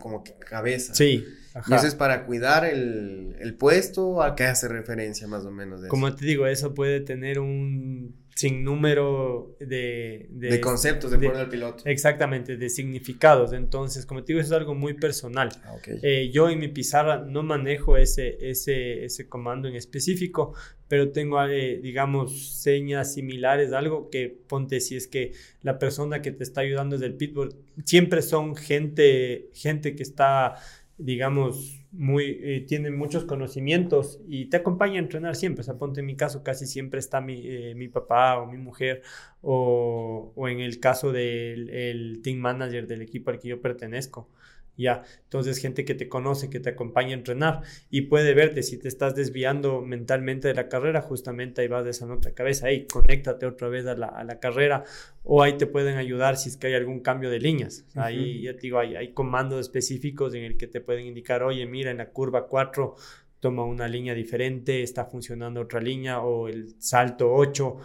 como 0.00 0.24
que 0.24 0.34
cabeza. 0.34 0.92
Sí. 0.92 1.24
Y 1.68 1.72
eso 1.72 1.86
es 1.86 1.94
para 1.94 2.26
cuidar 2.26 2.64
el, 2.64 3.36
el 3.38 3.54
puesto 3.54 4.20
a 4.24 4.34
qué 4.34 4.42
hace 4.42 4.66
referencia 4.66 5.28
más 5.28 5.44
o 5.44 5.52
menos. 5.52 5.82
De 5.82 5.86
Como 5.88 6.12
te 6.16 6.26
digo, 6.26 6.48
eso 6.48 6.74
puede 6.74 6.98
tener 6.98 7.38
un 7.38 8.25
sin 8.36 8.62
número 8.62 9.56
de, 9.58 10.26
de, 10.28 10.60
conceptos 10.60 11.10
de, 11.10 11.16
poner 11.16 11.36
al 11.36 11.48
piloto. 11.48 11.82
Exactamente, 11.86 12.58
de 12.58 12.68
significados. 12.68 13.54
Entonces, 13.54 14.04
como 14.04 14.22
te 14.22 14.34
digo, 14.34 14.40
eso 14.40 14.54
es 14.54 14.60
algo 14.60 14.74
muy 14.74 14.92
personal. 14.92 15.48
Ah, 15.64 15.76
eh, 16.02 16.30
yo 16.30 16.50
en 16.50 16.58
mi 16.58 16.68
pizarra 16.68 17.24
no 17.26 17.42
manejo 17.42 17.96
ese, 17.96 18.36
ese, 18.42 19.06
ese 19.06 19.26
comando 19.26 19.68
en 19.68 19.74
específico, 19.74 20.54
pero 20.86 21.12
tengo, 21.12 21.42
eh, 21.44 21.80
digamos, 21.82 22.60
señas 22.60 23.14
similares, 23.14 23.72
algo 23.72 24.10
que 24.10 24.38
ponte 24.46 24.80
si 24.80 24.96
es 24.96 25.08
que 25.08 25.32
la 25.62 25.78
persona 25.78 26.20
que 26.20 26.30
te 26.30 26.44
está 26.44 26.60
ayudando 26.60 26.96
es 26.96 27.00
del 27.00 27.14
pitbull, 27.14 27.56
siempre 27.86 28.20
son 28.20 28.54
gente, 28.54 29.48
gente 29.54 29.96
que 29.96 30.02
está 30.02 30.56
digamos, 30.98 31.85
muy, 31.96 32.38
eh, 32.42 32.64
tienen 32.68 32.96
muchos 32.96 33.24
conocimientos 33.24 34.20
y 34.28 34.46
te 34.46 34.58
acompaña 34.58 34.96
a 34.96 34.98
entrenar 34.98 35.36
siempre. 35.36 35.64
O 35.68 35.92
en 35.98 36.06
mi 36.06 36.16
caso, 36.16 36.42
casi 36.42 36.66
siempre 36.66 37.00
está 37.00 37.20
mi, 37.20 37.42
eh, 37.46 37.74
mi 37.74 37.88
papá 37.88 38.38
o 38.38 38.46
mi 38.46 38.58
mujer, 38.58 39.02
o, 39.42 40.32
o 40.34 40.48
en 40.48 40.60
el 40.60 40.80
caso 40.80 41.12
del 41.12 42.20
team 42.22 42.38
manager 42.38 42.86
del 42.86 43.02
equipo 43.02 43.30
al 43.30 43.38
que 43.38 43.48
yo 43.48 43.60
pertenezco. 43.60 44.28
Ya, 44.76 45.02
entonces 45.24 45.58
gente 45.58 45.84
que 45.84 45.94
te 45.94 46.08
conoce, 46.08 46.50
que 46.50 46.60
te 46.60 46.70
acompaña 46.70 47.10
a 47.10 47.14
entrenar 47.14 47.62
y 47.90 48.02
puede 48.02 48.34
verte 48.34 48.62
si 48.62 48.76
te 48.76 48.88
estás 48.88 49.14
desviando 49.14 49.80
mentalmente 49.80 50.48
de 50.48 50.54
la 50.54 50.68
carrera, 50.68 51.00
justamente 51.00 51.62
ahí 51.62 51.68
vas 51.68 51.84
de 51.84 51.90
esa 51.90 52.06
cabeza, 52.34 52.66
ahí 52.66 52.86
conéctate 52.86 53.46
otra 53.46 53.68
vez 53.68 53.86
a 53.86 53.94
la, 53.94 54.06
a 54.06 54.24
la, 54.24 54.38
carrera 54.38 54.84
o 55.24 55.42
ahí 55.42 55.56
te 55.56 55.66
pueden 55.66 55.96
ayudar 55.96 56.36
si 56.36 56.50
es 56.50 56.56
que 56.56 56.66
hay 56.66 56.74
algún 56.74 57.00
cambio 57.00 57.30
de 57.30 57.40
líneas. 57.40 57.86
Ahí 57.94 58.42
ya 58.42 58.52
te 58.52 58.60
digo, 58.60 58.78
hay, 58.78 58.96
hay 58.96 59.12
comandos 59.12 59.60
específicos 59.60 60.34
en 60.34 60.44
el 60.44 60.56
que 60.56 60.66
te 60.66 60.80
pueden 60.80 61.06
indicar, 61.06 61.42
oye, 61.42 61.64
mira, 61.66 61.90
en 61.90 61.96
la 61.96 62.10
curva 62.10 62.46
4 62.46 62.94
toma 63.40 63.64
una 63.64 63.88
línea 63.88 64.14
diferente, 64.14 64.82
está 64.82 65.04
funcionando 65.04 65.60
otra 65.60 65.80
línea 65.80 66.20
o 66.20 66.48
el 66.48 66.74
salto 66.78 67.32
8 67.32 67.76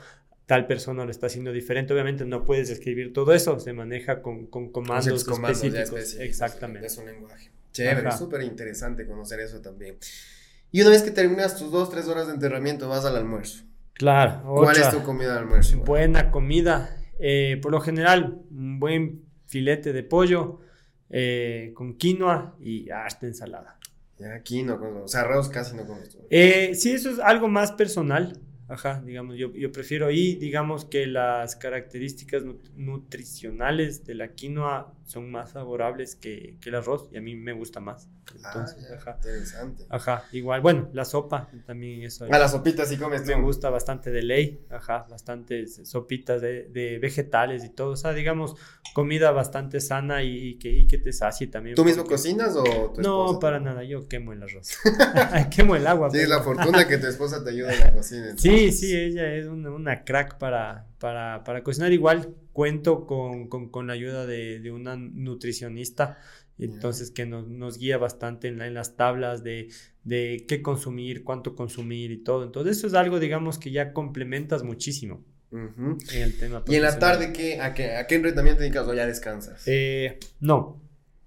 tal 0.46 0.68
persona 0.68 1.06
lo 1.06 1.12
está 1.12 1.28
haciendo 1.28 1.52
diferente. 1.52 1.94
Obviamente 1.94 2.26
no 2.26 2.44
puedes 2.44 2.70
escribir 2.70 3.14
todo 3.14 3.34
eso, 3.34 3.60
se 3.60 3.74
maneja 3.74 4.22
con, 4.22 4.48
con 4.48 4.72
comandos, 4.72 5.28
específicos. 5.28 6.16
Exactamente. 6.16 6.88
Es 6.88 6.98
un 6.98 7.06
lenguaje. 7.06 7.52
Chévere, 7.72 8.12
súper 8.12 8.42
interesante 8.42 9.08
conocer 9.08 9.40
eso 9.40 9.62
también. 9.62 9.98
Y 10.72 10.82
una 10.82 10.92
vez 10.92 11.04
que 11.04 11.12
terminas 11.12 11.58
tus 11.58 11.72
dos, 11.72 11.90
tres 11.90 12.08
horas 12.08 12.28
de 12.28 12.34
enterramiento, 12.34 12.88
vas 12.90 13.06
al 13.06 13.16
almuerzo. 13.16 13.64
Claro. 13.94 14.42
¿Cuál 14.56 14.78
es 14.78 14.90
tu 14.90 15.04
comida 15.04 15.34
de 15.34 15.40
almuerzo? 15.40 15.78
Buena 15.80 16.32
comida. 16.32 16.98
Eh, 17.20 17.60
por 17.62 17.72
lo 17.72 17.82
general, 17.82 18.42
un 18.50 18.80
buen 18.80 19.26
filete 19.46 19.94
de 19.94 20.04
pollo 20.04 20.60
eh, 21.10 21.72
con 21.76 21.98
quinoa 21.98 22.56
y 22.60 22.90
hasta 22.90 23.28
ensalada. 23.28 23.78
Ya, 24.18 24.42
quinoa, 24.42 24.80
o 25.04 25.08
sea, 25.08 25.22
arroz 25.22 25.50
casi 25.50 25.76
no 25.76 25.86
comes. 25.86 26.18
Eh, 26.30 26.74
sí, 26.74 26.92
eso 26.94 27.10
es 27.10 27.20
algo 27.20 27.48
más 27.48 27.72
personal. 27.72 28.40
Ajá, 28.72 29.02
digamos, 29.06 29.36
yo, 29.36 29.54
yo 29.54 29.70
prefiero 29.70 30.08
ahí, 30.08 30.36
digamos 30.36 30.86
que 30.86 31.06
las 31.06 31.58
características 31.58 32.44
nutricionales 32.78 34.06
de 34.06 34.16
la 34.16 34.30
quinoa 34.34 34.94
son 35.12 35.30
más 35.30 35.52
favorables 35.52 36.16
que, 36.16 36.58
que 36.62 36.70
el 36.70 36.76
arroz 36.76 37.10
y 37.12 37.18
a 37.18 37.22
mí 37.22 37.36
me 37.36 37.54
gusta 37.54 37.80
más. 37.80 38.10
Entonces, 38.34 38.88
ah, 38.90 38.96
ajá. 38.96 39.16
Interesante. 39.18 39.86
Ajá, 39.90 40.24
igual, 40.32 40.62
bueno, 40.62 40.90
la 40.94 41.04
sopa 41.04 41.50
también 41.66 42.04
eso. 42.04 42.26
A 42.26 42.28
ah, 42.32 42.40
la 42.40 42.48
sopita 42.48 42.86
sí 42.86 42.98
comes 42.98 43.26
Me 43.26 43.36
gusta 43.42 43.70
bastante 43.70 44.10
de 44.10 44.22
ley, 44.24 44.66
ajá, 44.70 45.06
bastantes 45.10 45.82
sopitas 45.84 46.42
de, 46.42 46.70
de, 46.70 46.98
vegetales 47.00 47.66
y 47.66 47.70
todo, 47.70 47.92
o 47.92 47.96
sea, 47.98 48.14
digamos, 48.14 48.56
comida 48.94 49.32
bastante 49.32 49.82
sana 49.82 50.24
y, 50.24 50.58
que, 50.58 50.70
y 50.70 50.88
que 50.88 50.98
te 50.98 51.12
sacie 51.12 51.48
también. 51.48 51.76
¿Tú 51.76 51.84
mismo 51.84 52.06
cocinas 52.06 52.56
o 52.56 52.64
tu 52.64 52.70
esposa? 52.70 53.02
No, 53.02 53.40
para 53.40 53.60
nada, 53.60 53.84
yo 53.84 54.08
quemo 54.08 54.32
el 54.32 54.44
arroz. 54.44 54.78
quemo 55.56 55.76
el 55.76 55.86
agua. 55.88 56.10
Tienes 56.10 56.30
la 56.30 56.42
fortuna 56.42 56.88
que 56.88 56.98
tu 56.98 57.08
esposa 57.08 57.44
te 57.44 57.50
ayuda 57.50 57.74
en 57.74 57.80
la 57.80 57.94
cocina. 57.94 58.36
Sí, 58.38 58.72
sí, 58.72 58.96
ella 58.96 59.34
es 59.34 59.46
una, 59.46 59.72
una 59.72 60.04
crack 60.04 60.38
para, 60.38 60.88
para, 61.00 61.44
para, 61.44 61.64
cocinar. 61.64 61.92
Igual 61.92 62.34
cuento 62.54 63.06
con, 63.06 63.48
con, 63.48 63.70
con 63.70 63.88
la 63.88 63.94
ayuda 63.94 64.26
de, 64.26 64.60
de 64.60 64.72
una 64.72 64.96
nutricionista 64.96 66.18
entonces 66.66 67.12
que 67.12 67.26
nos, 67.26 67.48
nos 67.48 67.78
guía 67.78 67.98
bastante 67.98 68.48
en, 68.48 68.62
en 68.62 68.74
las 68.74 68.96
tablas 68.96 69.44
de, 69.44 69.70
de, 70.04 70.46
qué 70.48 70.62
consumir, 70.62 71.24
cuánto 71.24 71.56
consumir 71.56 72.12
y 72.12 72.24
todo. 72.24 72.44
Entonces 72.44 72.78
eso 72.78 72.88
es 72.88 72.94
algo, 72.94 73.20
digamos, 73.20 73.58
que 73.58 73.72
ya 73.72 73.94
complementas 73.94 74.64
muchísimo 74.64 75.26
en 75.52 75.98
el 76.12 76.38
tema. 76.38 76.64
¿Y 76.68 76.76
en 76.76 76.84
la 76.84 76.98
tarde 76.98 77.34
qué, 77.34 77.60
a, 77.60 77.74
qué, 77.74 77.96
a 77.96 78.08
qué 78.08 78.16
entrenamiento 78.16 78.62
dedicas 78.62 78.88
o 78.88 78.94
ya 78.94 79.06
descansas? 79.06 79.64
Eh, 79.68 80.20
no, 80.40 80.82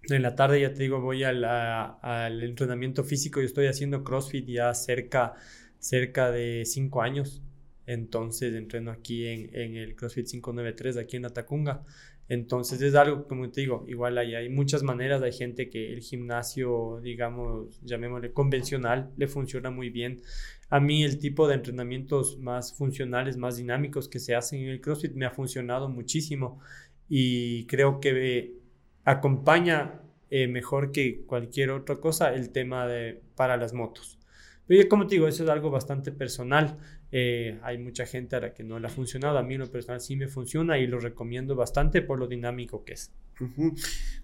en 0.09 0.23
la 0.23 0.35
tarde 0.35 0.61
ya 0.61 0.73
te 0.73 0.83
digo, 0.83 1.01
voy 1.01 1.25
al, 1.25 1.45
al 1.45 2.43
entrenamiento 2.43 3.05
físico, 3.05 3.41
yo 3.41 3.47
estoy 3.47 3.67
haciendo 3.67 4.05
CrossFit 4.05 4.47
ya 4.47 4.73
cerca, 4.73 5.35
cerca 5.79 6.31
de 6.31 6.63
cinco 6.65 7.03
años. 7.03 7.43
Entonces 7.87 8.55
entreno 8.55 8.91
aquí 8.91 9.27
en, 9.27 9.55
en 9.55 9.77
el 9.77 9.95
CrossFit 9.97 10.27
593, 10.27 10.97
aquí 10.97 11.17
en 11.17 11.27
Atacunga. 11.27 11.85
Entonces 12.29 12.81
es 12.81 12.95
algo, 12.95 13.29
como 13.29 13.51
te 13.51 13.61
digo, 13.61 13.85
igual 13.87 14.17
hay, 14.17 14.35
hay 14.35 14.49
muchas 14.49 14.83
maneras, 14.83 15.23
hay 15.23 15.33
gente 15.33 15.69
que 15.69 15.93
el 15.93 16.01
gimnasio, 16.01 17.01
digamos, 17.03 17.81
llamémosle 17.83 18.33
convencional, 18.33 19.11
le 19.17 19.29
funciona 19.29 19.71
muy 19.71 19.91
bien. 19.91 20.23
A 20.71 20.81
mí 20.81 21.05
el 21.05 21.19
tipo 21.19 21.47
de 21.47 21.57
entrenamientos 21.57 22.39
más 22.39 22.73
funcionales, 22.73 23.37
más 23.37 23.57
dinámicos 23.59 24.09
que 24.09 24.21
se 24.21 24.35
hacen 24.35 24.61
en 24.63 24.69
el 24.71 24.81
CrossFit 24.81 25.13
me 25.15 25.27
ha 25.27 25.31
funcionado 25.31 25.89
muchísimo 25.89 26.61
y 27.09 27.67
creo 27.67 28.01
que 28.01 28.55
acompaña 29.05 30.01
eh, 30.31 30.49
mejor 30.49 30.93
que 30.93 31.25
cualquier 31.27 31.71
otra 31.71 31.97
cosa 31.97 32.35
el 32.35 32.51
tema 32.51 32.87
de 32.87 33.21
para 33.37 33.57
las 33.59 33.75
motos. 33.75 34.19
Pero 34.67 34.89
como 34.89 35.07
te 35.07 35.17
digo, 35.17 35.29
eso 35.29 35.45
es 35.45 35.51
algo 35.51 35.71
bastante 35.71 36.11
personal. 36.11 36.79
Eh, 37.17 37.61
hay 37.63 37.79
mucha 37.79 38.07
gente 38.07 38.35
a 38.35 38.41
la 38.41 38.55
que 38.55 38.65
no 38.65 38.81
le 38.81 38.89
ha 38.89 38.91
funcionado. 38.91 39.39
A 39.39 39.45
mí 39.45 39.55
en 39.55 39.61
lo 39.61 39.71
personal 39.71 40.01
sí 40.01 40.17
me 40.17 40.27
funciona 40.27 40.79
y 40.79 40.89
lo 40.89 40.99
recomiendo 40.99 41.55
bastante 41.55 42.03
por 42.03 42.19
lo 42.19 42.27
dinámico 42.27 42.85
que 42.85 42.95
es. 42.95 43.13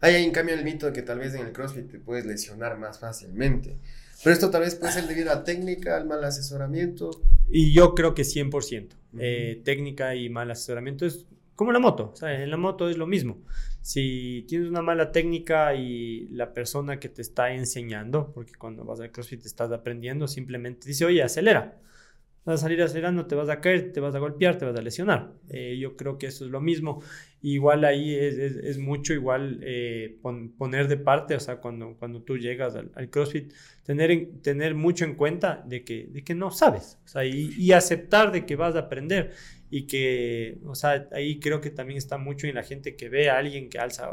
Hay 0.01 0.17
en 0.25 0.33
cambio 0.33 0.57
el 0.57 0.65
mito 0.65 0.87
de 0.87 0.93
que 0.93 1.03
tal 1.03 1.21
vez 1.21 1.35
en 1.35 1.47
el 1.47 1.53
CrossFit 1.53 1.89
te 1.89 2.01
puedes 2.01 2.27
lesionar 2.27 2.81
más 2.81 2.99
fácilmente. 2.99 3.77
Pero 4.25 4.35
esto 4.35 4.51
tal 4.51 4.63
vez 4.63 4.75
puede 4.75 4.93
ser 4.93 5.07
debido 5.07 5.31
a 5.31 5.45
técnica, 5.45 5.97
al 5.97 6.09
mal 6.09 6.25
asesoramiento. 6.25 7.13
Y 7.49 7.73
yo 7.73 7.95
creo 7.95 8.13
que 8.13 8.23
100%. 8.23 8.89
Eh, 9.21 9.63
técnica 9.65 10.17
y 10.17 10.29
mal 10.29 10.51
asesoramiento 10.51 11.07
es 11.07 11.29
como 11.55 11.71
la 11.71 11.79
moto. 11.79 12.13
En 12.23 12.51
la 12.51 12.57
moto 12.57 12.91
es 12.91 12.97
lo 12.97 13.07
mismo. 13.07 13.39
Si 13.83 14.45
tienes 14.49 14.69
una 14.69 14.83
mala 14.83 15.13
técnica 15.13 15.77
y 15.77 16.27
la 16.31 16.53
persona 16.53 16.99
que 16.99 17.09
te 17.09 17.23
está 17.23 17.53
enseñando, 17.53 18.33
porque 18.33 18.55
cuando 18.55 18.85
vas 18.85 18.99
al 18.99 19.13
CrossFit 19.13 19.43
te 19.43 19.47
estás 19.47 19.71
aprendiendo, 19.71 20.27
simplemente 20.27 20.89
dice, 20.89 21.05
oye, 21.05 21.23
acelera. 21.23 21.79
Vas 22.45 22.61
a 22.61 22.63
salir 22.63 22.81
acelerando, 22.83 23.27
te 23.27 23.35
vas 23.35 23.51
a 23.51 23.61
caer, 23.61 23.93
te 23.93 24.01
vas 24.01 24.15
a 24.15 24.19
golpear, 24.19 24.57
te 24.57 24.65
vas 24.65 24.75
a 24.75 24.81
lesionar. 24.81 25.35
Eh, 25.51 25.77
yo 25.79 25.97
creo 25.97 26.17
que 26.17 26.27
eso 26.27 26.47
es 26.47 26.51
lo 26.51 26.61
mismo. 26.61 27.03
Igual 27.43 27.85
ahí 27.85 28.15
es, 28.15 28.39
es, 28.39 28.79
mucho 28.79 29.13
igual 29.13 29.61
eh, 29.63 30.19
poner 30.23 30.89
de 30.89 30.97
parte, 30.97 31.35
o 31.35 31.41
sea, 31.41 31.57
cuando, 31.57 31.97
cuando 31.99 32.23
tú 32.23 32.39
llegas 32.39 32.77
al, 32.77 33.11
CrossFit, 33.11 33.53
tener, 33.83 34.29
tener 34.43 34.75
mucho 34.75 35.05
en 35.05 35.15
cuenta 35.15 35.63
de 35.67 35.85
que, 35.85 36.07
de 36.11 36.25
que 36.25 36.35
no 36.35 36.51
sabes, 36.51 36.99
o 37.05 37.09
sea, 37.09 37.25
y, 37.25 37.51
y 37.57 37.73
aceptar 37.73 38.31
de 38.33 38.45
que 38.45 38.57
vas 38.57 38.75
a 38.75 38.81
aprender 38.81 39.33
y 39.71 39.87
que, 39.87 40.59
o 40.65 40.75
sea, 40.75 41.09
ahí 41.13 41.41
creo 41.41 41.61
que 41.61 41.71
también 41.71 41.97
está 41.97 42.19
mucho 42.19 42.47
en 42.47 42.57
la 42.57 42.63
gente 42.63 42.97
que 42.97 43.09
ve 43.09 43.31
a 43.31 43.39
alguien 43.39 43.71
que 43.71 43.79
alza 43.79 44.11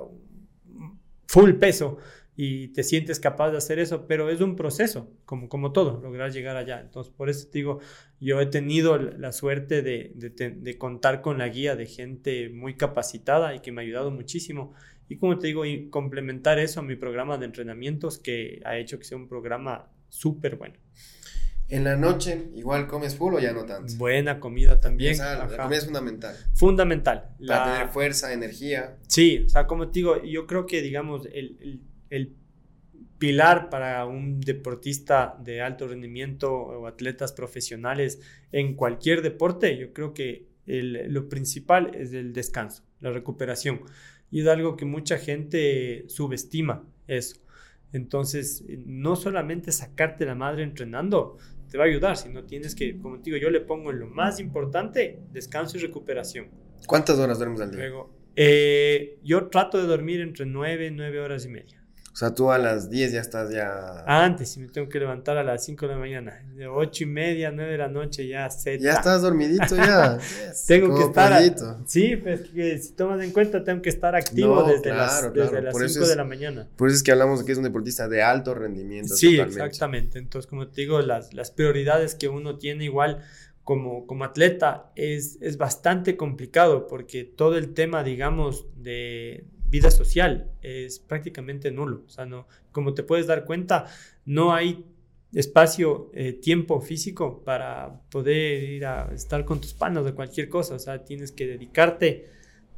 full 1.27 1.53
peso 1.53 1.97
y 2.39 2.67
te 2.67 2.83
sientes 2.83 3.19
capaz 3.19 3.49
de 3.49 3.57
hacer 3.57 3.79
eso, 3.79 4.05
pero 4.05 4.29
es 4.29 4.41
un 4.41 4.55
proceso, 4.55 5.11
como, 5.25 5.49
como 5.49 5.71
todo, 5.71 5.99
lograr 5.99 6.31
llegar 6.31 6.55
allá. 6.55 6.79
Entonces, 6.79 7.11
por 7.11 7.31
eso 7.31 7.47
te 7.47 7.57
digo, 7.57 7.79
yo 8.19 8.39
he 8.39 8.45
tenido 8.45 8.99
la 8.99 9.31
suerte 9.31 9.81
de, 9.81 10.11
de, 10.15 10.77
contar 10.77 11.21
con 11.21 11.39
la 11.39 11.47
guía 11.49 11.75
de 11.75 11.87
gente 11.87 12.49
muy 12.49 12.75
capacitada 12.75 13.55
y 13.55 13.59
que 13.61 13.71
me 13.71 13.81
ha 13.81 13.85
ayudado 13.85 14.11
muchísimo. 14.11 14.75
Y 15.09 15.17
como 15.17 15.39
te 15.39 15.47
digo, 15.47 15.65
y 15.65 15.89
complementar 15.89 16.59
eso 16.59 16.79
a 16.79 16.83
mi 16.83 16.95
programa 16.95 17.39
de 17.39 17.45
entrenamientos 17.45 18.19
que 18.19 18.61
ha 18.65 18.77
hecho 18.77 18.99
que 18.99 19.05
sea 19.05 19.17
un 19.17 19.27
programa 19.27 19.89
súper 20.09 20.57
bueno. 20.57 20.75
En 21.69 21.83
la 21.83 21.97
noche, 21.97 22.49
igual 22.55 22.87
comes 22.87 23.15
full 23.15 23.33
o 23.33 23.39
ya 23.39 23.51
no 23.51 23.65
tanto. 23.65 23.93
Buena 23.97 24.39
comida 24.39 24.79
también. 24.79 25.17
la 25.17 25.47
comida 25.47 25.77
es 25.77 25.85
fundamental. 25.85 26.35
Fundamental. 26.53 27.29
Para 27.45 27.73
tener 27.73 27.87
fuerza, 27.89 28.31
energía. 28.31 28.95
Sí, 29.07 29.43
o 29.45 29.49
sea, 29.49 29.67
como 29.67 29.87
te 29.87 29.99
digo, 29.99 30.23
yo 30.23 30.47
creo 30.47 30.65
que, 30.65 30.81
digamos, 30.81 31.25
el, 31.33 31.57
el, 31.61 31.81
el 32.09 32.35
pilar 33.17 33.69
para 33.69 34.05
un 34.05 34.39
deportista 34.39 35.37
de 35.43 35.61
alto 35.61 35.87
rendimiento 35.87 36.53
o 36.53 36.87
atletas 36.87 37.33
profesionales 37.33 38.21
en 38.51 38.75
cualquier 38.75 39.21
deporte, 39.21 39.77
yo 39.77 39.93
creo 39.93 40.13
que 40.13 40.47
el, 40.65 41.11
lo 41.11 41.29
principal 41.29 41.95
es 41.95 42.13
el 42.13 42.33
descanso, 42.33 42.83
la 42.99 43.11
recuperación. 43.11 43.81
Y 44.29 44.41
es 44.41 44.47
algo 44.47 44.75
que 44.75 44.85
mucha 44.85 45.17
gente 45.17 46.05
subestima 46.07 46.85
eso. 47.07 47.37
Entonces, 47.93 48.65
no 48.85 49.15
solamente 49.15 49.71
sacarte 49.71 50.25
la 50.25 50.35
madre 50.35 50.63
entrenando, 50.63 51.37
te 51.69 51.77
va 51.77 51.85
a 51.85 51.87
ayudar, 51.87 52.17
si 52.17 52.29
no 52.29 52.43
tienes 52.43 52.75
que, 52.75 52.97
como 52.99 53.17
te 53.17 53.29
digo, 53.29 53.37
yo 53.37 53.49
le 53.49 53.61
pongo 53.61 53.91
en 53.91 53.99
lo 53.99 54.07
más 54.07 54.39
importante, 54.39 55.21
descanso 55.31 55.77
y 55.77 55.81
recuperación. 55.81 56.49
¿Cuántas 56.85 57.17
horas 57.17 57.39
duermes 57.39 57.61
al 57.61 57.71
día? 57.71 57.79
Luego, 57.79 58.13
eh, 58.35 59.19
yo 59.23 59.47
trato 59.47 59.77
de 59.77 59.87
dormir 59.87 60.21
entre 60.21 60.45
9 60.45 60.87
y 60.87 60.91
9 60.91 61.19
horas 61.19 61.45
y 61.45 61.49
media. 61.49 61.86
O 62.17 62.19
sea, 62.19 62.33
tú 62.33 62.49
a 62.49 62.57
las 62.57 62.89
10 62.89 63.11
ya 63.11 63.21
estás 63.21 63.51
ya... 63.51 64.03
Antes, 64.07 64.49
si 64.49 64.59
me 64.59 64.69
tengo 64.69 64.89
que 64.89 64.99
levantar 64.99 65.37
a 65.37 65.43
las 65.43 65.63
5 65.63 65.85
de 65.85 65.93
la 65.93 65.99
mañana. 65.99 66.43
De 66.55 66.65
8 66.65 67.03
y 67.03 67.05
media, 67.05 67.51
9 67.51 67.73
de 67.73 67.77
la 67.77 67.89
noche 67.89 68.27
ya 68.27 68.49
se... 68.49 68.79
Ya 68.79 68.93
estás 68.93 69.21
dormidito 69.21 69.75
ya. 69.75 70.17
tengo 70.67 70.97
que 70.97 71.03
estar... 71.03 71.39
Sí, 71.85 72.15
pues 72.15 72.49
que 72.49 72.75
si 72.79 72.93
tomas 72.93 73.23
en 73.23 73.29
cuenta 73.29 73.63
tengo 73.63 73.83
que 73.83 73.89
estar 73.89 74.15
activo 74.15 74.63
desde 74.63 74.89
las, 74.95 75.31
desde 75.31 75.61
las 75.61 75.77
5 75.77 76.07
de 76.07 76.15
la 76.15 76.23
mañana. 76.23 76.67
Por 76.75 76.87
eso 76.87 76.97
es 76.97 77.03
que 77.03 77.11
hablamos 77.11 77.41
de 77.41 77.45
que 77.45 77.51
es 77.51 77.59
un 77.59 77.65
deportista 77.65 78.07
de 78.07 78.23
alto 78.23 78.55
rendimiento. 78.55 79.15
Sí, 79.15 79.39
exactamente. 79.39 80.17
Entonces, 80.17 80.49
como 80.49 80.69
te 80.69 80.81
digo, 80.81 80.99
las, 81.03 81.35
las 81.35 81.51
prioridades 81.51 82.15
que 82.15 82.29
uno 82.29 82.57
tiene 82.57 82.85
igual 82.85 83.23
como, 83.61 84.07
como 84.07 84.23
atleta 84.23 84.91
es, 84.95 85.37
es 85.39 85.59
bastante 85.59 86.17
complicado 86.17 86.87
porque 86.87 87.25
todo 87.25 87.59
el 87.59 87.75
tema, 87.75 88.03
digamos, 88.03 88.65
de 88.75 89.45
vida 89.69 89.91
social 89.91 90.51
es 90.61 90.99
prácticamente 90.99 91.71
nulo. 91.71 92.03
O 92.05 92.09
sea, 92.09 92.25
no, 92.25 92.47
como 92.71 92.93
te 92.93 93.03
puedes 93.03 93.27
dar 93.27 93.45
cuenta, 93.45 93.85
no 94.25 94.53
hay 94.53 94.85
espacio, 95.33 96.09
eh, 96.13 96.33
tiempo 96.33 96.79
físico 96.79 97.43
para 97.43 98.01
poder 98.09 98.63
ir 98.63 98.85
a 98.85 99.09
estar 99.13 99.45
con 99.45 99.59
tus 99.59 99.73
panos 99.73 100.05
de 100.05 100.13
cualquier 100.13 100.49
cosa. 100.49 100.75
O 100.75 100.79
sea, 100.79 101.03
tienes 101.03 101.31
que 101.31 101.47
dedicarte 101.47 102.25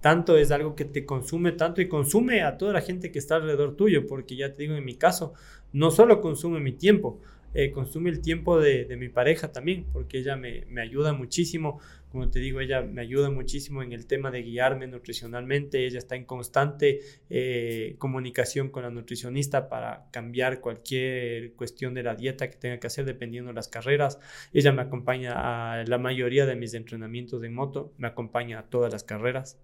tanto, 0.02 0.38
es 0.38 0.52
algo 0.52 0.76
que 0.76 0.86
te 0.86 1.06
consume 1.06 1.52
tanto 1.52 1.82
y 1.82 1.90
consume 1.90 2.42
a 2.42 2.58
toda 2.58 2.74
la 2.74 2.82
gente 2.82 3.12
que 3.12 3.20
está 3.20 3.36
alrededor 3.36 3.76
tuyo, 3.76 4.08
porque 4.08 4.36
ya 4.36 4.54
te 4.54 4.64
digo, 4.64 4.76
en 4.76 4.86
mi 4.86 4.96
caso, 4.96 5.34
no 5.74 5.92
solo 5.92 6.22
consume 6.22 6.60
mi 6.60 6.72
tiempo, 6.72 7.20
eh, 7.54 7.72
consume 7.72 8.10
el 8.10 8.22
tiempo 8.22 8.60
de, 8.60 8.96
mi 8.98 9.10
pareja 9.10 9.52
también, 9.52 9.86
porque 9.92 10.20
ella 10.20 10.36
me, 10.36 10.66
me 10.70 10.82
ayuda 10.82 11.14
muchísimo 11.14 11.80
como 12.12 12.30
te 12.30 12.40
digo, 12.40 12.60
ella 12.60 12.82
me 12.82 13.02
ayuda 13.02 13.30
muchísimo 13.30 13.84
en 13.84 13.94
el 13.94 14.08
tema 14.08 14.32
de 14.32 14.42
guiarme 14.42 14.88
nutricionalmente. 14.88 15.86
Ella 15.86 16.00
está 16.00 16.16
en 16.16 16.26
constante 16.26 17.02
eh, 17.30 17.96
comunicación 18.00 18.70
con 18.70 18.84
la 18.84 18.90
nutricionista 18.90 19.70
para 19.70 20.10
cambiar 20.12 20.60
cualquier 20.60 21.54
cuestión 21.54 21.94
de 21.94 22.02
la 22.02 22.16
dieta 22.16 22.50
que 22.50 22.58
tenga 22.58 22.80
que 22.80 22.88
hacer 22.88 23.06
dependiendo 23.06 23.50
de 23.50 23.54
las 23.54 23.68
carreras. 23.68 24.20
Ella 24.54 24.72
me 24.72 24.82
acompaña 24.82 25.34
a 25.36 25.84
la 25.86 25.98
mayoría 26.00 26.48
de 26.48 26.56
mis 26.56 26.74
entrenamientos 26.74 27.42
de 27.42 27.50
moto, 27.50 27.94
me 28.00 28.08
acompaña 28.08 28.60
a 28.60 28.70
todas 28.70 28.92
las 28.92 29.04
carreras. 29.04 29.60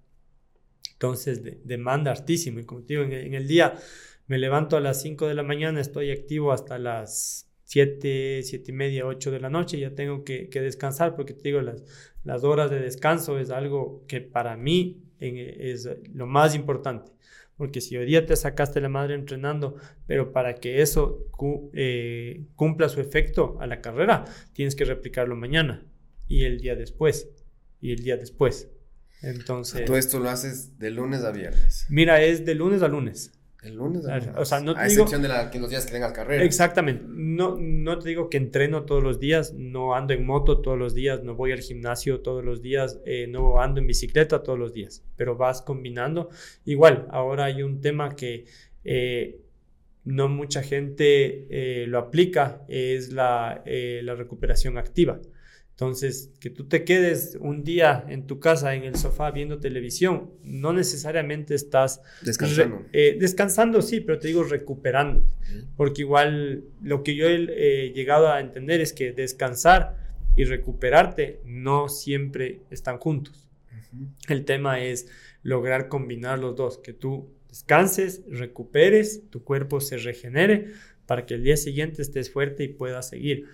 Entonces, 0.93 1.41
demanda 1.65 2.11
hartísimo. 2.11 2.59
Y 2.59 2.65
como 2.65 2.83
te 2.83 2.93
digo, 2.93 3.03
en 3.03 3.33
el, 3.33 3.47
día 3.47 3.73
me 4.27 4.37
levanto 4.37 4.77
a 4.77 4.81
las 4.81 5.01
5 5.01 5.27
de 5.27 5.33
la 5.33 5.43
mañana, 5.43 5.81
estoy 5.81 6.11
activo 6.11 6.51
hasta 6.51 6.77
las 6.77 7.51
7, 7.65 8.41
7 8.43 8.71
y 8.71 8.73
media, 8.73 9.05
8 9.05 9.31
de 9.31 9.39
la 9.39 9.49
noche, 9.49 9.79
ya 9.79 9.93
tengo 9.93 10.23
que, 10.23 10.49
que 10.49 10.61
descansar 10.61 11.15
porque 11.15 11.33
te 11.33 11.49
digo, 11.49 11.61
las, 11.61 11.83
las 12.23 12.43
horas 12.43 12.71
de 12.71 12.79
descanso 12.79 13.37
es 13.37 13.51
algo 13.51 14.03
que 14.07 14.21
para 14.21 14.57
mí 14.57 15.03
es 15.19 15.89
lo 16.13 16.27
más 16.27 16.55
importante. 16.55 17.11
Porque 17.57 17.79
si 17.79 17.95
hoy 17.95 18.05
día 18.05 18.25
te 18.25 18.35
sacaste 18.35 18.81
la 18.81 18.89
madre 18.89 19.15
entrenando, 19.15 19.75
pero 20.07 20.33
para 20.33 20.55
que 20.55 20.81
eso 20.81 21.25
eh, 21.73 22.45
cumpla 22.55 22.89
su 22.89 22.99
efecto 22.99 23.57
a 23.61 23.67
la 23.67 23.79
carrera, 23.79 24.25
tienes 24.51 24.75
que 24.75 24.83
replicarlo 24.83 25.35
mañana 25.35 25.85
y 26.27 26.43
el 26.43 26.59
día 26.59 26.75
después 26.75 27.29
y 27.79 27.91
el 27.91 28.03
día 28.03 28.17
después. 28.17 28.69
Entonces... 29.21 29.85
Todo 29.85 29.97
esto 29.97 30.19
lo 30.19 30.29
haces 30.29 30.77
de 30.77 30.91
lunes 30.91 31.23
a 31.23 31.31
viernes. 31.31 31.85
Mira, 31.89 32.21
es 32.21 32.43
de 32.43 32.55
lunes 32.55 32.81
a 32.81 32.89
lunes. 32.89 33.31
El 33.65 33.75
lunes 33.75 34.05
O 34.37 34.45
sea, 34.45 34.59
no 34.59 34.75
te 34.75 34.81
a 34.81 34.85
excepción 34.85 35.23
de 35.23 35.27
la, 35.27 35.49
que 35.49 35.59
los 35.59 35.69
días 35.69 35.85
que 35.85 35.93
tengas 35.93 36.11
carrera. 36.11 36.43
Exactamente. 36.43 37.03
No, 37.07 37.57
no 37.59 37.97
te 37.97 38.09
digo 38.09 38.29
que 38.29 38.37
entreno 38.37 38.83
todos 38.83 39.03
los 39.03 39.19
días, 39.19 39.53
no 39.53 39.95
ando 39.95 40.13
en 40.13 40.23
moto 40.23 40.61
todos 40.61 40.77
los 40.77 40.93
días, 40.93 41.23
no 41.23 41.33
voy 41.33 41.51
al 41.51 41.61
gimnasio 41.61 42.19
todos 42.19 42.45
los 42.45 42.61
días, 42.61 42.99
eh, 43.05 43.25
no 43.27 43.59
ando 43.59 43.81
en 43.81 43.87
bicicleta 43.87 44.43
todos 44.43 44.59
los 44.59 44.71
días, 44.71 45.03
pero 45.15 45.35
vas 45.35 45.63
combinando. 45.63 46.29
Igual, 46.63 47.07
ahora 47.09 47.45
hay 47.45 47.63
un 47.63 47.81
tema 47.81 48.15
que 48.15 48.45
eh, 48.83 49.41
no 50.03 50.29
mucha 50.29 50.61
gente 50.61 51.47
eh, 51.49 51.87
lo 51.87 51.97
aplica, 51.97 52.63
es 52.67 53.11
la, 53.11 53.63
la 53.65 54.13
recuperación 54.13 54.77
activa. 54.77 55.19
Entonces, 55.75 56.31
que 56.39 56.49
tú 56.49 56.69
te 56.69 56.85
quedes 56.85 57.37
un 57.41 57.65
día 57.65 58.05
en 58.07 58.27
tu 58.27 58.39
casa, 58.39 58.75
en 58.75 58.83
el 58.83 58.95
sofá, 58.95 59.31
viendo 59.31 59.59
televisión, 59.59 60.31
no 60.41 60.71
necesariamente 60.71 61.53
estás 61.53 62.01
descansando. 62.21 62.85
Eh, 62.93 63.17
descansando, 63.19 63.81
sí, 63.81 63.99
pero 63.99 64.17
te 64.17 64.29
digo 64.29 64.43
recuperando. 64.43 65.27
Porque 65.75 66.03
igual 66.03 66.63
lo 66.81 67.03
que 67.03 67.17
yo 67.17 67.27
he 67.27 67.91
llegado 67.93 68.31
a 68.31 68.39
entender 68.39 68.79
es 68.79 68.93
que 68.93 69.11
descansar 69.11 69.97
y 70.37 70.45
recuperarte 70.45 71.41
no 71.43 71.89
siempre 71.89 72.61
están 72.69 72.97
juntos. 72.97 73.49
El 74.29 74.45
tema 74.45 74.79
es 74.79 75.07
lograr 75.43 75.89
combinar 75.89 76.39
los 76.39 76.55
dos, 76.55 76.77
que 76.77 76.93
tú 76.93 77.33
descanses, 77.49 78.23
recuperes, 78.29 79.29
tu 79.29 79.43
cuerpo 79.43 79.81
se 79.81 79.97
regenere 79.97 80.71
para 81.05 81.25
que 81.25 81.33
el 81.33 81.43
día 81.43 81.57
siguiente 81.57 82.01
estés 82.01 82.31
fuerte 82.31 82.63
y 82.63 82.69
puedas 82.69 83.09
seguir 83.09 83.45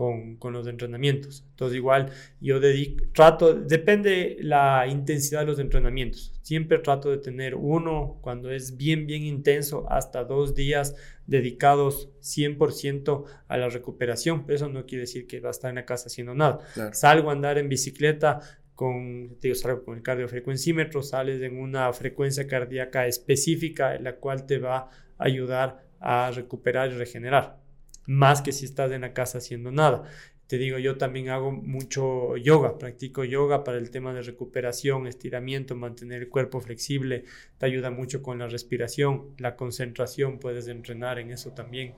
con, 0.00 0.36
con, 0.36 0.54
los 0.54 0.66
entrenamientos. 0.66 1.44
Entonces 1.50 1.76
igual 1.76 2.10
yo 2.40 2.58
dedico, 2.58 3.04
trato, 3.12 3.52
depende 3.52 4.38
la 4.40 4.86
intensidad 4.88 5.40
de 5.40 5.46
los 5.48 5.58
entrenamientos. 5.58 6.32
Siempre 6.40 6.78
trato 6.78 7.10
de 7.10 7.18
tener 7.18 7.54
uno 7.54 8.18
cuando 8.22 8.50
es 8.50 8.78
bien, 8.78 9.06
bien 9.06 9.24
intenso, 9.24 9.84
hasta 9.90 10.24
dos 10.24 10.54
días 10.54 10.96
dedicados 11.26 12.08
100% 12.22 13.26
a 13.46 13.56
la 13.58 13.68
recuperación. 13.68 14.46
Pero 14.46 14.56
eso 14.56 14.68
no 14.70 14.86
quiere 14.86 15.02
decir 15.02 15.26
que 15.26 15.38
va 15.38 15.48
a 15.48 15.50
estar 15.50 15.68
en 15.68 15.74
la 15.74 15.84
casa 15.84 16.06
haciendo 16.06 16.34
nada. 16.34 16.60
Salgo 16.94 17.28
a 17.28 17.34
andar 17.34 17.58
en 17.58 17.68
bicicleta 17.68 18.40
con, 18.74 19.38
digo, 19.38 19.54
salgo 19.54 19.84
con 19.84 19.98
el 19.98 20.02
cardiofrecuencímetro, 20.02 21.02
sales 21.02 21.42
en 21.42 21.58
una 21.58 21.92
frecuencia 21.92 22.46
cardíaca 22.46 23.06
específica 23.06 23.96
en 23.96 24.04
la 24.04 24.16
cual 24.16 24.46
te 24.46 24.56
va 24.56 24.78
a 24.78 24.90
ayudar 25.18 25.84
a 26.00 26.30
recuperar 26.30 26.90
y 26.90 26.94
regenerar 26.94 27.59
más 28.06 28.42
que 28.42 28.52
si 28.52 28.64
estás 28.64 28.92
en 28.92 29.02
la 29.02 29.12
casa 29.12 29.38
haciendo 29.38 29.70
nada. 29.70 30.04
Te 30.46 30.58
digo, 30.58 30.78
yo 30.78 30.98
también 30.98 31.28
hago 31.28 31.52
mucho 31.52 32.36
yoga, 32.36 32.76
practico 32.76 33.22
yoga 33.22 33.62
para 33.62 33.78
el 33.78 33.90
tema 33.90 34.12
de 34.12 34.22
recuperación, 34.22 35.06
estiramiento, 35.06 35.76
mantener 35.76 36.22
el 36.22 36.28
cuerpo 36.28 36.60
flexible, 36.60 37.24
te 37.58 37.66
ayuda 37.66 37.92
mucho 37.92 38.20
con 38.20 38.40
la 38.40 38.48
respiración, 38.48 39.34
la 39.38 39.54
concentración, 39.54 40.40
puedes 40.40 40.66
entrenar 40.66 41.20
en 41.20 41.30
eso 41.30 41.52
también. 41.52 41.94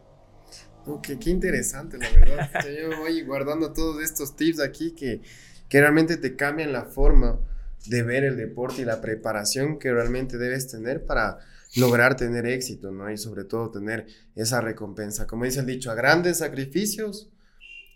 qué 1.02 1.30
interesante, 1.30 1.96
la 1.96 2.10
verdad. 2.10 2.50
yo 2.90 2.98
voy 2.98 3.22
guardando 3.22 3.72
todos 3.72 4.02
estos 4.02 4.36
tips 4.36 4.60
aquí 4.60 4.92
que, 4.92 5.22
que 5.70 5.80
realmente 5.80 6.18
te 6.18 6.36
cambian 6.36 6.72
la 6.72 6.84
forma 6.84 7.40
de 7.86 8.02
ver 8.02 8.24
el 8.24 8.36
deporte 8.36 8.82
y 8.82 8.84
la 8.84 9.00
preparación 9.00 9.78
que 9.78 9.92
realmente 9.92 10.38
debes 10.38 10.68
tener 10.68 11.04
para 11.04 11.38
lograr 11.76 12.16
tener 12.16 12.46
éxito, 12.46 12.90
¿no? 12.90 13.10
Y 13.10 13.16
sobre 13.16 13.44
todo 13.44 13.70
tener 13.70 14.06
esa 14.34 14.60
recompensa. 14.60 15.26
Como 15.26 15.44
dice 15.44 15.60
el 15.60 15.66
dicho, 15.66 15.90
a 15.90 15.94
grandes 15.94 16.38
sacrificios, 16.38 17.30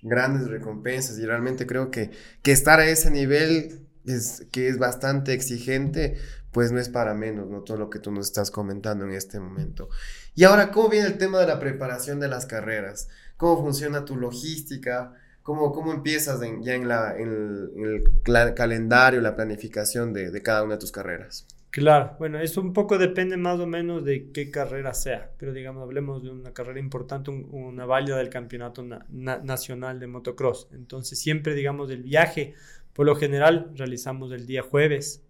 grandes 0.03 0.49
recompensas. 0.49 1.19
Y 1.19 1.27
realmente 1.27 1.67
creo 1.67 1.91
que, 1.91 2.11
que 2.43 2.53
estar 2.53 2.81
a 2.81 2.89
ese 2.89 3.11
nivel 3.11 3.87
es, 4.07 4.47
que 4.51 4.69
es 4.69 4.79
bastante 4.79 5.33
exigente, 5.35 6.17
pues 6.53 6.73
no 6.73 6.81
es 6.81 6.89
para 6.89 7.15
menos, 7.15 7.49
¿no? 7.49 7.63
Todo 7.63 7.77
lo 7.77 7.91
que 7.91 7.99
tú 7.99 8.11
nos 8.11 8.27
estás 8.27 8.51
comentando 8.51 9.05
en 9.05 9.13
este 9.13 9.39
momento. 9.39 9.89
Y 10.35 10.45
ahora, 10.45 10.71
¿cómo 10.71 10.89
viene 10.89 11.09
el 11.09 11.19
tema 11.19 11.39
de 11.39 11.47
la 11.47 11.61
preparación 11.61 12.19
de 12.19 12.29
las 12.29 12.47
carreras? 12.47 13.09
¿Cómo 13.37 13.63
funciona 13.63 14.05
tu 14.05 14.17
logística? 14.17 15.13
¿Cómo, 15.47 15.71
cómo 15.71 15.93
empiezas 15.93 16.41
ya 16.61 16.75
en, 16.75 16.89
la, 16.89 17.17
en 17.17 17.71
el, 17.77 18.55
calendario, 18.57 19.21
la 19.21 19.37
planificación 19.37 20.13
de, 20.13 20.33
de 20.33 20.43
cada 20.43 20.65
una 20.65 20.75
de 20.75 20.81
tus 20.81 20.91
carreras? 20.91 21.47
Claro, 21.71 22.17
bueno, 22.19 22.41
eso 22.41 22.61
un 22.61 22.73
poco 22.73 22.99
depende 22.99 23.37
más 23.37 23.61
o 23.61 23.67
menos 23.69 24.05
de 24.05 24.33
qué 24.33 24.51
carrera 24.51 24.93
sea, 24.93 25.31
pero 25.39 25.53
digamos, 25.53 25.85
hablemos 25.85 26.21
de 26.25 26.31
una 26.31 26.53
carrera 26.53 26.81
importante, 26.81 27.31
una 27.31 27.87
válida 27.87 28.17
del 28.17 28.29
campeonato 28.29 28.85
nacional 29.09 30.01
de 30.01 30.09
motocross. 30.09 30.67
Entonces, 30.73 31.21
siempre, 31.21 31.55
digamos, 31.55 31.93
el 31.93 32.03
viaje, 32.03 32.55
por 32.93 33.07
lo 33.07 33.15
general, 33.15 33.71
realizamos 33.77 34.33
el 34.33 34.47
día 34.47 34.63
jueves, 34.63 35.23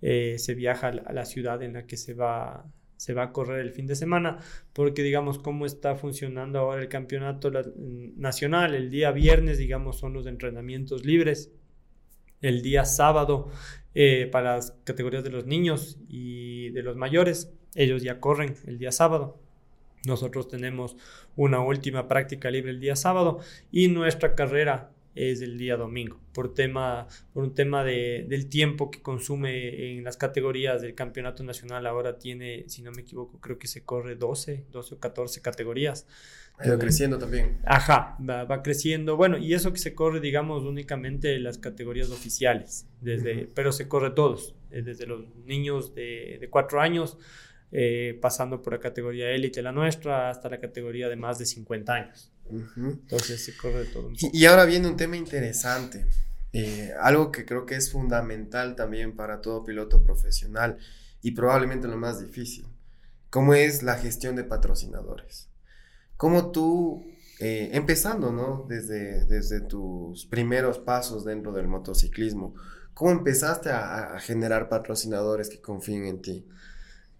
eh, 0.00 0.40
se 0.40 0.54
viaja 0.54 0.88
a 0.88 1.12
la 1.12 1.24
ciudad 1.24 1.62
en 1.62 1.74
la 1.74 1.86
que 1.86 1.96
se 1.96 2.14
va, 2.14 2.66
se 3.02 3.14
va 3.14 3.24
a 3.24 3.32
correr 3.32 3.58
el 3.58 3.72
fin 3.72 3.88
de 3.88 3.96
semana, 3.96 4.38
porque 4.72 5.02
digamos 5.02 5.40
cómo 5.40 5.66
está 5.66 5.96
funcionando 5.96 6.60
ahora 6.60 6.82
el 6.82 6.88
campeonato 6.88 7.50
nacional. 8.16 8.76
El 8.76 8.90
día 8.90 9.10
viernes, 9.10 9.58
digamos, 9.58 9.98
son 9.98 10.12
los 10.12 10.28
entrenamientos 10.28 11.04
libres. 11.04 11.50
El 12.42 12.62
día 12.62 12.84
sábado 12.84 13.50
eh, 13.96 14.28
para 14.30 14.54
las 14.54 14.70
categorías 14.84 15.24
de 15.24 15.30
los 15.30 15.46
niños 15.46 15.98
y 16.08 16.70
de 16.70 16.84
los 16.84 16.96
mayores. 16.96 17.52
Ellos 17.74 18.04
ya 18.04 18.20
corren 18.20 18.54
el 18.68 18.78
día 18.78 18.92
sábado. 18.92 19.36
Nosotros 20.06 20.46
tenemos 20.46 20.96
una 21.34 21.60
última 21.60 22.06
práctica 22.06 22.52
libre 22.52 22.70
el 22.70 22.78
día 22.78 22.94
sábado 22.94 23.40
y 23.72 23.88
nuestra 23.88 24.36
carrera 24.36 24.91
es 25.14 25.42
el 25.42 25.58
día 25.58 25.76
domingo 25.76 26.20
por 26.32 26.54
tema 26.54 27.06
por 27.32 27.44
un 27.44 27.54
tema 27.54 27.84
de, 27.84 28.24
del 28.28 28.48
tiempo 28.48 28.90
que 28.90 29.02
consume 29.02 29.96
en 29.96 30.04
las 30.04 30.16
categorías 30.16 30.82
del 30.82 30.94
campeonato 30.94 31.44
nacional 31.44 31.86
ahora 31.86 32.18
tiene 32.18 32.64
si 32.68 32.82
no 32.82 32.90
me 32.92 33.02
equivoco 33.02 33.38
creo 33.40 33.58
que 33.58 33.66
se 33.66 33.84
corre 33.84 34.16
12 34.16 34.66
12 34.70 34.94
o 34.94 34.98
14 34.98 35.42
categorías 35.42 36.06
va 36.70 36.78
creciendo 36.78 37.18
también. 37.18 37.58
Ajá, 37.64 38.16
va, 38.20 38.62
creciendo. 38.62 39.16
Bueno, 39.16 39.38
y 39.38 39.54
eso 39.54 39.72
que 39.72 39.78
se 39.78 39.94
corre, 39.94 40.20
digamos, 40.20 40.64
únicamente 40.64 41.38
las 41.38 41.58
categorías 41.58 42.10
oficiales, 42.10 42.86
desde, 43.00 43.48
pero 43.54 43.72
se 43.72 43.88
corre 43.88 44.10
todos, 44.10 44.54
eh, 44.70 44.82
desde 44.82 45.06
los 45.06 45.24
niños 45.44 45.94
de, 45.94 46.38
de 46.40 46.48
cuatro 46.50 46.80
años, 46.80 47.18
eh, 47.72 48.18
pasando 48.20 48.62
por 48.62 48.74
la 48.74 48.80
categoría 48.80 49.30
élite, 49.30 49.62
la 49.62 49.72
nuestra, 49.72 50.30
hasta 50.30 50.48
la 50.48 50.60
categoría 50.60 51.08
de 51.08 51.16
más 51.16 51.38
de 51.38 51.46
50 51.46 51.92
años. 51.92 52.31
Entonces 52.50 53.54
corre 53.60 53.84
todo. 53.86 54.10
Y, 54.18 54.44
ahora 54.46 54.64
viene 54.64 54.88
un 54.88 54.96
tema 54.96 55.16
interesante, 55.16 56.06
eh, 56.52 56.92
algo 57.00 57.32
que 57.32 57.44
creo 57.44 57.64
que 57.64 57.76
es 57.76 57.90
fundamental 57.90 58.76
también 58.76 59.16
para 59.16 59.40
todo 59.40 59.64
piloto 59.64 60.02
profesional 60.02 60.78
y 61.22 61.30
probablemente 61.32 61.88
lo 61.88 61.96
más 61.96 62.20
difícil, 62.20 62.66
como 63.30 63.54
es 63.54 63.82
la 63.82 63.96
gestión 63.96 64.36
de 64.36 64.44
patrocinadores. 64.44 65.48
¿Cómo 66.16 66.52
tú, 66.52 67.04
eh, 67.40 67.70
empezando, 67.72 68.30
¿no? 68.32 68.66
Desde, 68.68 69.24
desde 69.24 69.60
tus 69.60 70.26
primeros 70.26 70.78
pasos 70.78 71.24
dentro 71.24 71.52
del 71.52 71.68
motociclismo, 71.68 72.54
¿cómo 72.94 73.10
empezaste 73.10 73.70
a, 73.70 74.18
generar 74.20 74.68
patrocinadores 74.68 75.48
que 75.48 75.60
confíen 75.60 76.06
en 76.06 76.22
ti? 76.22 76.46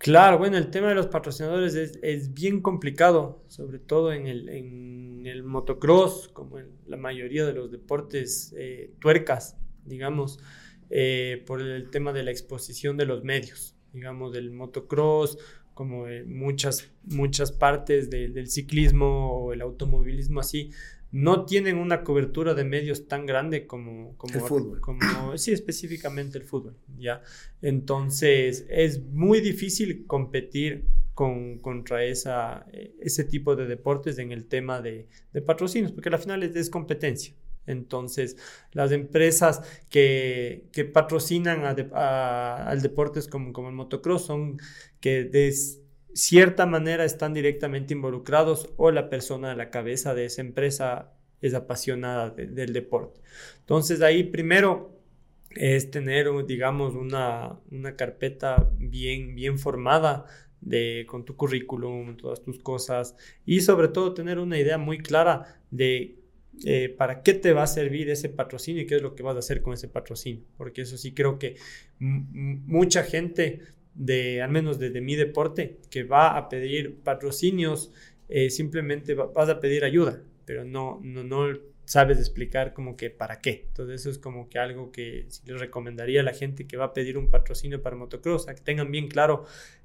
Claro, 0.02 0.36
bueno, 0.36 0.56
el 0.56 0.68
tema 0.68 0.88
de 0.88 0.96
los 0.96 1.06
patrocinadores 1.06 1.76
es, 1.76 2.34
bien 2.34 2.60
complicado, 2.60 3.44
sobre 3.46 3.78
todo 3.78 4.12
en 4.12 4.26
el, 4.26 4.48
en 4.48 5.24
el, 5.26 5.44
motocross, 5.44 6.26
como 6.26 6.58
en 6.58 6.72
la 6.88 6.96
mayoría 6.96 7.46
de 7.46 7.52
los 7.52 7.70
deportes 7.70 8.52
eh, 8.58 8.92
tuercas, 8.98 9.56
digamos, 9.84 10.40
eh, 10.90 11.44
por 11.46 11.60
el 11.62 11.88
tema 11.90 12.12
de 12.12 12.24
la 12.24 12.32
exposición 12.32 12.96
de 12.96 13.06
los 13.06 13.22
medios, 13.22 13.76
digamos, 13.92 14.32
del 14.32 14.50
motocross 14.50 15.38
como 15.72 16.06
muchas, 16.26 16.90
muchas 17.04 17.52
partes 17.52 18.10
del 18.10 18.48
ciclismo 18.50 19.30
o 19.30 19.52
el 19.52 19.60
automovilismo 19.60 20.40
así, 20.40 20.72
no 21.12 21.44
tienen 21.44 21.76
una 21.76 22.02
cobertura 22.02 22.54
de 22.54 22.64
medios 22.64 23.06
tan 23.06 23.26
grande 23.26 23.66
como, 23.66 24.16
como 24.16 24.34
el 24.34 24.40
fútbol. 24.40 24.80
Como, 24.80 25.36
sí, 25.36 25.52
específicamente 25.52 26.38
el 26.38 26.44
fútbol, 26.44 26.76
¿ya? 26.98 27.22
Entonces, 27.60 28.66
es 28.70 29.04
muy 29.04 29.40
difícil 29.40 30.06
competir 30.06 30.86
con, 31.14 31.58
contra 31.58 32.02
esa, 32.04 32.66
ese 32.98 33.24
tipo 33.24 33.54
de 33.54 33.66
deportes 33.66 34.18
en 34.18 34.32
el 34.32 34.46
tema 34.46 34.80
de, 34.80 35.06
de 35.32 35.42
patrocinios, 35.42 35.92
porque 35.92 36.08
al 36.08 36.18
final 36.18 36.42
es, 36.42 36.56
es 36.56 36.70
competencia. 36.70 37.34
Entonces, 37.66 38.36
las 38.72 38.90
empresas 38.90 39.60
que, 39.88 40.64
que 40.72 40.84
patrocinan 40.84 41.62
a, 41.64 42.66
al 42.66 42.82
deportes 42.82 43.28
como, 43.28 43.52
como 43.52 43.68
el 43.68 43.74
motocross 43.74 44.26
son 44.26 44.58
que 45.00 45.24
de 45.24 45.52
cierta 46.14 46.66
manera 46.66 47.04
están 47.04 47.34
directamente 47.34 47.94
involucrados 47.94 48.68
o 48.76 48.90
la 48.90 49.08
persona 49.08 49.52
a 49.52 49.56
la 49.56 49.70
cabeza 49.70 50.14
de 50.14 50.26
esa 50.26 50.40
empresa 50.40 51.12
es 51.40 51.54
apasionada 51.54 52.30
del 52.30 52.72
deporte. 52.72 53.20
Entonces, 53.60 54.00
ahí 54.02 54.24
primero 54.24 54.98
es 55.50 55.90
tener, 55.90 56.28
digamos, 56.46 56.94
una, 56.94 57.58
una 57.70 57.96
carpeta 57.96 58.70
bien, 58.78 59.34
bien 59.34 59.58
formada 59.58 60.26
de, 60.60 61.04
con 61.08 61.24
tu 61.24 61.36
currículum, 61.36 62.16
todas 62.16 62.42
tus 62.42 62.58
cosas 62.60 63.16
y 63.44 63.60
sobre 63.60 63.88
todo 63.88 64.14
tener 64.14 64.38
una 64.38 64.58
idea 64.58 64.78
muy 64.78 64.98
clara 64.98 65.60
de 65.70 66.16
eh, 66.64 66.94
para 66.96 67.22
qué 67.22 67.34
te 67.34 67.52
va 67.52 67.64
a 67.64 67.66
servir 67.66 68.10
ese 68.10 68.28
patrocinio 68.28 68.82
y 68.82 68.86
qué 68.86 68.96
es 68.96 69.02
lo 69.02 69.14
que 69.14 69.22
vas 69.22 69.36
a 69.36 69.40
hacer 69.40 69.62
con 69.62 69.74
ese 69.74 69.88
patrocinio. 69.88 70.44
Porque 70.56 70.82
eso 70.82 70.96
sí 70.96 71.12
creo 71.12 71.38
que 71.38 71.56
mucha 71.98 73.02
gente, 73.02 73.60
de, 73.94 74.42
al 74.42 74.50
menos 74.50 74.78
desde 74.78 75.00
mi 75.00 75.16
deporte, 75.16 75.78
que 75.90 76.04
va 76.04 76.36
a 76.36 76.48
pedir 76.48 76.96
patrocinios, 77.02 77.92
eh, 78.28 78.50
simplemente 78.50 79.14
vas 79.14 79.48
a 79.48 79.60
pedir 79.60 79.84
ayuda, 79.84 80.22
pero 80.44 80.64
no, 80.64 81.00
no, 81.02 81.22
no 81.22 81.58
sabes 81.84 82.18
explicar 82.18 82.72
como 82.72 82.96
que 82.96 83.10
para 83.10 83.40
qué. 83.40 83.64
Entonces 83.68 84.00
eso 84.00 84.10
es 84.10 84.18
como 84.18 84.48
que 84.48 84.58
algo 84.58 84.92
que 84.92 85.26
sí 85.28 85.42
les 85.46 85.60
recomendaría 85.60 86.20
a 86.20 86.24
la 86.24 86.32
gente 86.32 86.66
que 86.66 86.76
va 86.76 86.86
a 86.86 86.94
pedir 86.94 87.18
un 87.18 87.28
patrocinio 87.28 87.82
para 87.82 87.96
motocross, 87.96 88.48
a 88.48 88.54
que 88.54 88.62
tengan 88.62 88.90
bien 88.90 89.08
claro 89.08 89.44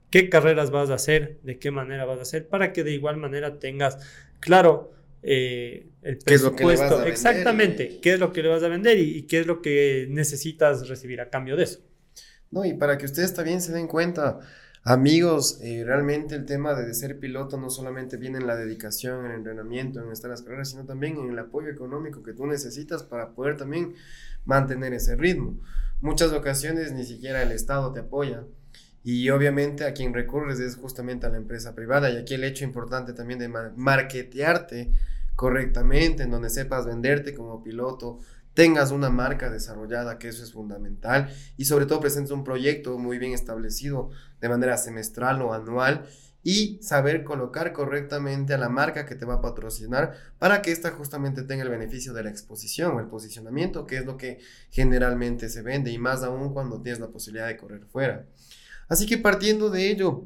qué 0.09 0.29
carreras 0.29 0.71
vas 0.71 0.89
a 0.89 0.95
hacer, 0.95 1.39
de 1.43 1.59
qué 1.59 1.71
manera 1.71 2.05
vas 2.05 2.19
a 2.19 2.21
hacer, 2.21 2.47
para 2.47 2.73
que 2.73 2.83
de 2.83 2.93
igual 2.93 3.17
manera 3.17 3.59
tengas 3.59 3.97
claro 4.39 4.93
eh, 5.23 5.87
el 6.03 6.17
presupuesto. 6.19 7.03
exactamente, 7.03 7.99
qué 8.01 8.13
es 8.13 8.19
lo 8.19 8.31
que 8.31 8.43
le 8.43 8.49
vas 8.49 8.63
a 8.63 8.69
vender 8.69 8.97
y, 8.99 9.23
qué 9.23 9.39
es 9.39 9.47
lo 9.47 9.61
que 9.61 10.07
necesitas 10.09 10.87
recibir 10.87 11.19
a 11.21 11.29
cambio 11.29 11.55
de 11.55 11.63
eso. 11.63 11.81
No, 12.51 12.65
y 12.65 12.73
para 12.73 12.97
que 12.97 13.05
ustedes 13.05 13.33
también 13.33 13.61
se 13.61 13.73
den 13.73 13.87
cuenta, 13.87 14.39
amigos, 14.83 15.59
eh, 15.61 15.83
realmente 15.85 16.35
el 16.35 16.45
tema 16.45 16.73
de 16.73 16.93
ser 16.93 17.19
piloto 17.19 17.57
no 17.57 17.69
solamente 17.69 18.17
viene 18.17 18.37
en 18.37 18.47
la 18.47 18.55
dedicación, 18.55 19.25
en 19.25 19.31
el 19.31 19.37
entrenamiento, 19.37 20.01
en 20.01 20.11
estar 20.11 20.29
en 20.29 20.31
las 20.31 20.41
carreras, 20.41 20.69
sino 20.69 20.85
también 20.85 21.17
en 21.17 21.29
el 21.29 21.39
apoyo 21.39 21.69
económico 21.69 22.23
que 22.23 22.33
tú 22.33 22.45
necesitas 22.45 23.03
para 23.03 23.33
poder 23.33 23.57
también 23.57 23.95
mantener 24.45 24.93
ese 24.93 25.15
ritmo. 25.15 25.59
Muchas 25.99 26.31
ocasiones 26.31 26.93
ni 26.93 27.03
siquiera 27.03 27.41
el 27.41 27.51
Estado 27.51 27.91
te 27.91 27.99
apoya. 27.99 28.43
Y 29.03 29.29
obviamente 29.29 29.85
a 29.85 29.93
quien 29.93 30.13
recurres 30.13 30.59
es 30.59 30.75
justamente 30.75 31.25
a 31.25 31.29
la 31.29 31.37
empresa 31.37 31.73
privada. 31.73 32.09
Y 32.09 32.17
aquí 32.17 32.33
el 32.33 32.43
hecho 32.43 32.65
importante 32.65 33.13
también 33.13 33.39
de 33.39 33.47
marketearte 33.47 34.91
correctamente, 35.35 36.23
en 36.23 36.31
donde 36.31 36.49
sepas 36.49 36.85
venderte 36.85 37.33
como 37.33 37.63
piloto, 37.63 38.19
tengas 38.57 38.89
una 38.89 39.11
marca 39.11 39.51
desarrollada, 39.51 40.17
que 40.17 40.29
eso 40.29 40.41
es 40.41 40.51
fundamental, 40.51 41.31
y 41.57 41.65
sobre 41.65 41.85
todo 41.85 41.99
presentes 41.99 42.31
un 42.31 42.43
proyecto 42.43 42.97
muy 42.97 43.19
bien 43.19 43.33
establecido 43.33 44.09
de 44.41 44.49
manera 44.49 44.77
semestral 44.77 45.43
o 45.43 45.53
anual 45.53 46.07
y 46.41 46.79
saber 46.81 47.23
colocar 47.23 47.71
correctamente 47.71 48.55
a 48.55 48.57
la 48.57 48.67
marca 48.67 49.05
que 49.05 49.13
te 49.13 49.25
va 49.25 49.35
a 49.35 49.41
patrocinar 49.41 50.15
para 50.39 50.63
que 50.63 50.71
ésta 50.71 50.89
justamente 50.89 51.43
tenga 51.43 51.61
el 51.61 51.69
beneficio 51.69 52.13
de 52.13 52.23
la 52.23 52.31
exposición, 52.31 52.99
el 52.99 53.05
posicionamiento, 53.05 53.85
que 53.85 53.97
es 53.97 54.07
lo 54.07 54.17
que 54.17 54.39
generalmente 54.71 55.49
se 55.49 55.61
vende 55.61 55.91
y 55.91 55.99
más 55.99 56.23
aún 56.23 56.51
cuando 56.51 56.81
tienes 56.81 56.99
la 56.99 57.09
posibilidad 57.09 57.45
de 57.45 57.57
correr 57.57 57.85
fuera. 57.85 58.25
Así 58.87 59.05
que 59.05 59.19
partiendo 59.19 59.69
de 59.69 59.91
ello, 59.91 60.23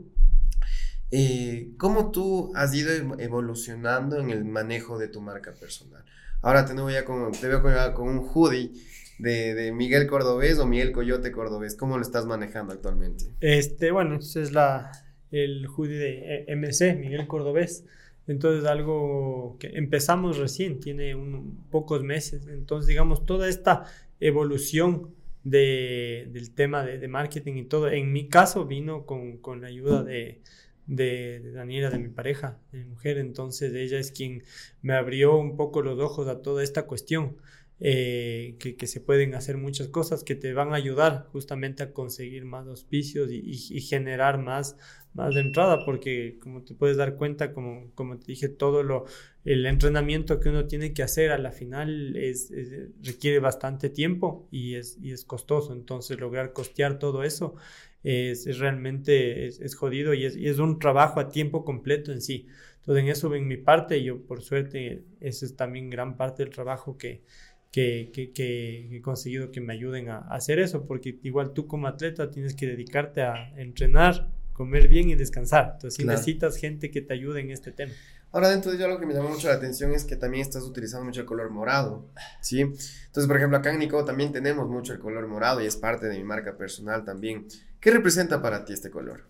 eh, 1.11 1.73
¿cómo 1.77 2.11
tú 2.11 2.53
has 2.55 2.73
ido 2.73 2.93
evolucionando 3.19 4.21
en 4.21 4.29
el 4.29 4.45
manejo 4.45 4.97
de 4.97 5.09
tu 5.09 5.19
marca 5.19 5.51
personal? 5.51 6.05
Ahora 6.41 6.65
te, 6.65 6.73
voy 6.73 6.95
a 6.95 7.05
con, 7.05 7.31
te 7.31 7.47
veo 7.47 7.61
con, 7.93 8.07
un 8.07 8.19
hoodie 8.19 8.71
de, 9.19 9.71
Miguel 9.73 10.07
Cordobés 10.07 10.57
o 10.57 10.65
Miguel 10.65 10.91
Coyote 10.91 11.31
Cordobés. 11.31 11.75
¿Cómo 11.75 11.97
lo 11.97 12.01
estás 12.01 12.25
manejando 12.25 12.73
actualmente? 12.73 13.25
Este, 13.41 13.91
bueno, 13.91 14.15
ese 14.15 14.41
es 14.41 14.51
la, 14.51 14.91
el 15.31 15.67
hoodie 15.67 15.97
de 15.97 16.45
eh, 16.47 16.55
MC, 16.55 16.95
Miguel 16.95 17.27
Cordobés. 17.27 17.85
Entonces, 18.27 18.65
algo 18.65 19.57
que 19.59 19.67
empezamos 19.73 20.37
recién, 20.37 20.79
tiene 20.79 21.13
un, 21.13 21.63
pocos 21.69 22.03
meses. 22.03 22.47
Entonces, 22.47 22.87
digamos, 22.87 23.25
toda 23.25 23.47
esta 23.47 23.85
evolución 24.19 25.13
de, 25.43 26.27
del 26.31 26.53
tema 26.53 26.83
de, 26.83 26.97
de, 26.97 27.07
marketing 27.07 27.55
y 27.55 27.63
todo, 27.65 27.89
en 27.89 28.11
mi 28.11 28.29
caso 28.29 28.65
vino 28.65 29.05
con, 29.05 29.37
con 29.37 29.61
la 29.61 29.67
ayuda 29.67 30.03
de, 30.03 30.41
de, 30.91 31.51
Daniela, 31.53 31.89
de 31.89 31.99
mi 31.99 32.09
pareja, 32.09 32.59
de 32.71 32.79
mi 32.79 32.85
mujer. 32.85 33.17
Entonces 33.17 33.73
ella 33.73 33.97
es 33.97 34.11
quien 34.11 34.43
me 34.81 34.93
abrió 34.93 35.37
un 35.37 35.55
poco 35.55 35.81
los 35.81 35.99
ojos 35.99 36.27
a 36.27 36.41
toda 36.41 36.63
esta 36.63 36.83
cuestión. 36.85 37.37
Eh, 37.83 38.57
que, 38.59 38.75
que, 38.75 38.85
se 38.85 39.01
pueden 39.01 39.33
hacer 39.33 39.57
muchas 39.57 39.87
cosas 39.87 40.23
que 40.23 40.35
te 40.35 40.53
van 40.53 40.71
a 40.71 40.75
ayudar 40.75 41.25
justamente 41.31 41.81
a 41.81 41.93
conseguir 41.93 42.45
más 42.45 42.67
auspicios 42.67 43.31
y, 43.31 43.39
y, 43.39 43.81
generar 43.81 44.37
más, 44.37 44.77
más 45.15 45.35
entrada, 45.35 45.83
porque 45.83 46.37
como 46.43 46.61
te 46.61 46.75
puedes 46.75 46.95
dar 46.95 47.15
cuenta, 47.15 47.53
como, 47.53 47.89
como 47.95 48.19
te 48.19 48.27
dije, 48.27 48.49
todo 48.49 48.83
lo, 48.83 49.05
el 49.45 49.65
entrenamiento 49.65 50.39
que 50.39 50.49
uno 50.49 50.67
tiene 50.67 50.93
que 50.93 51.01
hacer 51.01 51.31
a 51.31 51.39
la 51.39 51.51
final 51.51 52.15
es, 52.17 52.53
requiere 53.01 53.39
bastante 53.39 53.89
tiempo 53.89 54.47
y 54.51 54.75
es, 54.75 54.99
y 55.01 55.11
es 55.11 55.25
costoso, 55.25 55.73
entonces 55.73 56.19
lograr 56.19 56.53
costear 56.53 56.99
todo 56.99 57.23
eso 57.23 57.55
es, 58.03 58.57
realmente 58.57 59.47
es, 59.47 59.75
jodido 59.75 60.13
y 60.13 60.25
es, 60.25 60.35
y 60.35 60.47
es, 60.47 60.59
un 60.59 60.79
trabajo 60.79 61.19
a 61.19 61.29
tiempo 61.29 61.63
completo 61.63 62.11
en 62.11 62.21
sí. 62.21 62.47
Entonces 62.77 63.03
en 63.03 63.09
eso 63.09 63.35
en 63.35 63.47
mi 63.47 63.57
parte, 63.57 64.03
yo 64.03 64.21
por 64.21 64.41
suerte, 64.41 65.03
ese 65.19 65.45
es 65.45 65.55
también 65.55 65.89
gran 65.89 66.17
parte 66.17 66.43
del 66.43 66.51
trabajo 66.51 66.97
que, 66.97 67.21
que, 67.71 68.09
que, 68.13 68.31
que, 68.31 68.97
he 68.97 69.01
conseguido 69.01 69.51
que 69.51 69.61
me 69.61 69.73
ayuden 69.73 70.09
a, 70.09 70.19
hacer 70.19 70.59
eso, 70.59 70.85
porque 70.85 71.19
igual 71.23 71.53
tú 71.53 71.67
como 71.67 71.87
atleta 71.87 72.31
tienes 72.31 72.55
que 72.55 72.67
dedicarte 72.67 73.21
a 73.21 73.53
entrenar, 73.57 74.29
comer 74.53 74.87
bien 74.87 75.09
y 75.09 75.15
descansar. 75.15 75.71
Entonces 75.75 76.05
necesitas 76.05 76.57
gente 76.57 76.91
que 76.91 77.01
te 77.01 77.13
ayude 77.13 77.39
en 77.41 77.51
este 77.51 77.71
tema. 77.71 77.93
Ahora, 78.31 78.49
dentro 78.49 78.71
de 78.71 78.77
ello, 78.77 78.85
algo 78.85 78.99
que 78.99 79.05
me 79.05 79.13
llama 79.13 79.29
mucho 79.29 79.49
la 79.49 79.55
atención 79.55 79.91
es 79.91 80.05
que 80.05 80.15
también 80.15 80.41
estás 80.41 80.63
utilizando 80.63 81.05
mucho 81.05 81.21
el 81.21 81.25
color 81.25 81.49
morado, 81.49 82.07
¿sí? 82.41 82.61
Entonces, 82.61 83.27
por 83.27 83.35
ejemplo, 83.35 83.57
acá 83.57 83.71
en 83.71 83.79
Nico 83.79 84.05
también 84.05 84.31
tenemos 84.31 84.69
mucho 84.69 84.93
el 84.93 84.99
color 84.99 85.27
morado 85.27 85.61
y 85.61 85.65
es 85.65 85.75
parte 85.75 86.07
de 86.07 86.17
mi 86.17 86.23
marca 86.23 86.57
personal 86.57 87.03
también. 87.03 87.47
¿Qué 87.81 87.91
representa 87.91 88.41
para 88.41 88.63
ti 88.63 88.73
este 88.73 88.89
color? 88.89 89.25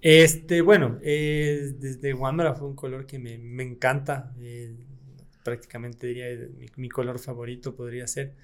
Este, 0.00 0.60
bueno, 0.60 0.98
desde 1.00 2.14
Wambra 2.14 2.54
fue 2.54 2.68
un 2.68 2.76
color 2.76 3.06
que 3.06 3.18
me, 3.18 3.38
me 3.38 3.64
encanta, 3.64 4.32
eh, 4.38 4.76
prácticamente 5.42 6.06
diría 6.06 6.26
mi, 6.56 6.66
mi, 6.76 6.88
color 6.88 7.18
favorito 7.18 7.74
podría 7.74 8.06
ser. 8.06 8.34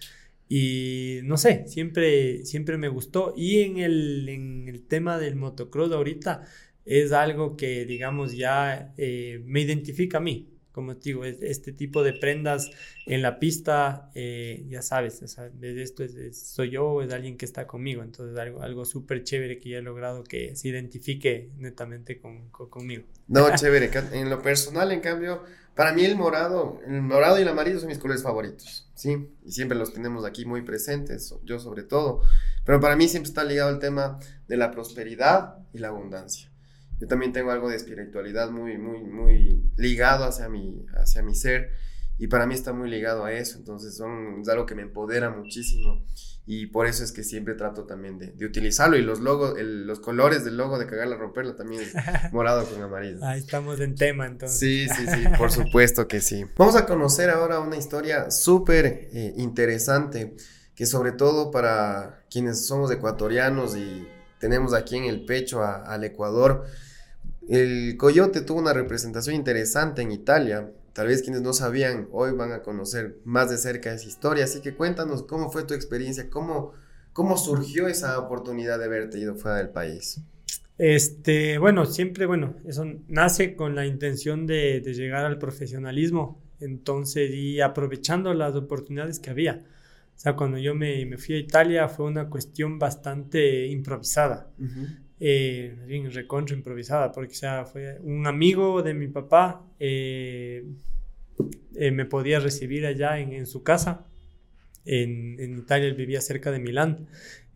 Y 0.48 1.20
no 1.24 1.36
sé, 1.36 1.64
siempre, 1.68 2.44
siempre 2.44 2.76
me 2.76 2.88
gustó. 2.88 3.32
Y 3.36 3.62
en 3.62 3.78
el, 3.78 4.28
en 4.28 4.68
el 4.68 4.82
tema 4.86 5.18
del 5.18 5.36
motocross 5.36 5.92
ahorita, 5.92 6.42
es 6.84 7.12
algo 7.12 7.56
que, 7.56 7.84
digamos, 7.86 8.36
ya 8.36 8.92
eh, 8.96 9.42
me 9.44 9.60
identifica 9.60 10.18
a 10.18 10.20
mí. 10.20 10.50
Como 10.72 10.96
te 10.96 11.10
digo, 11.10 11.24
este 11.24 11.72
tipo 11.72 12.02
de 12.02 12.14
prendas 12.14 12.68
en 13.06 13.22
la 13.22 13.38
pista, 13.38 14.10
eh, 14.16 14.66
ya 14.68 14.82
sabes, 14.82 15.22
esto 15.22 16.02
es, 16.02 16.36
soy 16.36 16.70
yo, 16.70 17.00
es 17.00 17.12
alguien 17.12 17.36
que 17.36 17.44
está 17.44 17.64
conmigo. 17.64 18.02
Entonces, 18.02 18.36
algo, 18.36 18.60
algo 18.60 18.84
súper 18.84 19.22
chévere 19.22 19.60
que 19.60 19.68
ya 19.68 19.78
he 19.78 19.82
logrado 19.82 20.24
que 20.24 20.56
se 20.56 20.68
identifique 20.68 21.52
netamente 21.58 22.18
con, 22.18 22.50
conmigo. 22.50 23.04
No, 23.28 23.46
chévere. 23.54 23.88
En 24.14 24.28
lo 24.28 24.42
personal, 24.42 24.90
en 24.90 25.00
cambio, 25.00 25.44
para 25.76 25.92
mí 25.92 26.04
el 26.04 26.16
morado, 26.16 26.80
el 26.84 27.02
morado 27.02 27.38
y 27.38 27.42
el 27.42 27.48
amarillo 27.48 27.78
son 27.78 27.88
mis 27.88 27.98
colores 27.98 28.24
favoritos, 28.24 28.90
¿sí? 28.94 29.28
Y 29.44 29.52
siempre 29.52 29.78
los 29.78 29.92
tenemos 29.92 30.24
aquí 30.24 30.44
muy 30.44 30.62
presentes, 30.62 31.36
yo 31.44 31.60
sobre 31.60 31.84
todo. 31.84 32.22
Pero 32.64 32.80
para 32.80 32.96
mí 32.96 33.06
siempre 33.06 33.28
está 33.28 33.44
ligado 33.44 33.70
el 33.70 33.78
tema 33.78 34.18
de 34.48 34.56
la 34.56 34.72
prosperidad 34.72 35.58
y 35.72 35.78
la 35.78 35.88
abundancia 35.88 36.50
yo 37.00 37.06
también 37.06 37.32
tengo 37.32 37.50
algo 37.50 37.68
de 37.68 37.76
espiritualidad 37.76 38.50
muy, 38.50 38.78
muy, 38.78 39.02
muy 39.02 39.70
ligado 39.76 40.24
hacia 40.24 40.48
mi, 40.48 40.86
hacia 40.96 41.22
mi 41.22 41.34
ser 41.34 41.70
y 42.16 42.28
para 42.28 42.46
mí 42.46 42.54
está 42.54 42.72
muy 42.72 42.88
ligado 42.88 43.24
a 43.24 43.32
eso, 43.32 43.58
entonces 43.58 43.96
son, 43.96 44.40
es 44.40 44.48
algo 44.48 44.66
que 44.66 44.76
me 44.76 44.82
empodera 44.82 45.30
muchísimo 45.30 46.04
y 46.46 46.66
por 46.66 46.86
eso 46.86 47.02
es 47.02 47.10
que 47.10 47.24
siempre 47.24 47.54
trato 47.54 47.86
también 47.86 48.18
de, 48.18 48.28
de 48.28 48.46
utilizarlo 48.46 48.96
y 48.96 49.02
los 49.02 49.18
logos, 49.20 49.54
los 49.58 49.98
colores 49.98 50.44
del 50.44 50.56
logo 50.56 50.78
de 50.78 50.86
cagarla 50.86 51.16
romperla 51.16 51.56
también 51.56 51.82
es 51.82 51.94
morado 52.32 52.64
con 52.66 52.80
amarillo. 52.82 53.18
Ahí 53.24 53.40
estamos 53.40 53.80
en 53.80 53.94
tema 53.94 54.26
entonces. 54.26 54.58
Sí, 54.58 54.86
sí, 54.88 55.06
sí, 55.06 55.24
por 55.38 55.50
supuesto 55.50 56.06
que 56.06 56.20
sí. 56.20 56.44
Vamos 56.56 56.76
a 56.76 56.86
conocer 56.86 57.30
ahora 57.30 57.60
una 57.60 57.76
historia 57.76 58.30
súper 58.30 58.86
eh, 58.86 59.34
interesante 59.38 60.36
que 60.74 60.86
sobre 60.86 61.12
todo 61.12 61.50
para 61.50 62.24
quienes 62.30 62.66
somos 62.66 62.90
ecuatorianos 62.90 63.76
y 63.76 64.06
tenemos 64.44 64.74
aquí 64.74 64.98
en 64.98 65.04
el 65.04 65.24
pecho 65.24 65.64
al 65.64 66.04
Ecuador, 66.04 66.66
el 67.48 67.96
Coyote 67.96 68.42
tuvo 68.42 68.58
una 68.58 68.74
representación 68.74 69.36
interesante 69.36 70.02
en 70.02 70.12
Italia. 70.12 70.70
Tal 70.92 71.06
vez 71.06 71.22
quienes 71.22 71.40
no 71.40 71.54
sabían 71.54 72.08
hoy 72.12 72.32
van 72.32 72.52
a 72.52 72.60
conocer 72.60 73.16
más 73.24 73.48
de 73.48 73.56
cerca 73.56 73.94
esa 73.94 74.06
historia. 74.06 74.44
Así 74.44 74.60
que 74.60 74.74
cuéntanos 74.74 75.22
cómo 75.22 75.50
fue 75.50 75.62
tu 75.62 75.72
experiencia, 75.72 76.28
cómo, 76.28 76.72
cómo 77.14 77.38
surgió 77.38 77.88
esa 77.88 78.18
oportunidad 78.18 78.78
de 78.78 78.84
haberte 78.84 79.18
ido 79.18 79.34
fuera 79.34 79.56
del 79.56 79.70
país. 79.70 80.20
Este, 80.76 81.56
bueno, 81.56 81.86
siempre, 81.86 82.26
bueno, 82.26 82.56
eso 82.66 82.84
nace 83.08 83.56
con 83.56 83.74
la 83.74 83.86
intención 83.86 84.46
de, 84.46 84.82
llegar 84.82 85.24
al 85.24 85.38
profesionalismo. 85.38 86.38
Entonces, 86.60 87.30
y 87.30 87.62
aprovechando 87.62 88.34
las 88.34 88.54
oportunidades 88.54 89.20
que 89.20 89.30
había. 89.30 89.64
O 90.16 90.18
sea, 90.24 90.34
cuando 90.34 90.58
yo 90.58 90.74
me, 90.74 91.04
me 91.06 91.18
fui 91.18 91.34
a 91.34 91.38
Italia 91.38 91.88
fue 91.88 92.06
una 92.06 92.28
cuestión 92.28 92.78
bastante 92.78 93.66
improvisada. 93.66 94.50
Eh, 95.20 95.76
bien 95.86 96.10
recontra 96.12 96.56
improvisada, 96.56 97.12
porque 97.12 97.34
sea, 97.34 97.64
fue 97.64 97.98
un 98.02 98.26
amigo 98.26 98.82
de 98.82 98.94
mi 98.94 99.08
papá, 99.08 99.64
eh, 99.78 100.64
eh, 101.76 101.90
me 101.90 102.04
podía 102.04 102.40
recibir 102.40 102.86
allá 102.86 103.18
en, 103.18 103.46
su 103.46 103.62
casa, 103.62 104.06
en, 104.84 105.38
en, 105.40 105.58
Italia, 105.58 105.88
él 105.88 105.94
vivía 105.94 106.20
cerca 106.20 106.50
de 106.50 106.58
Milán. 106.58 107.08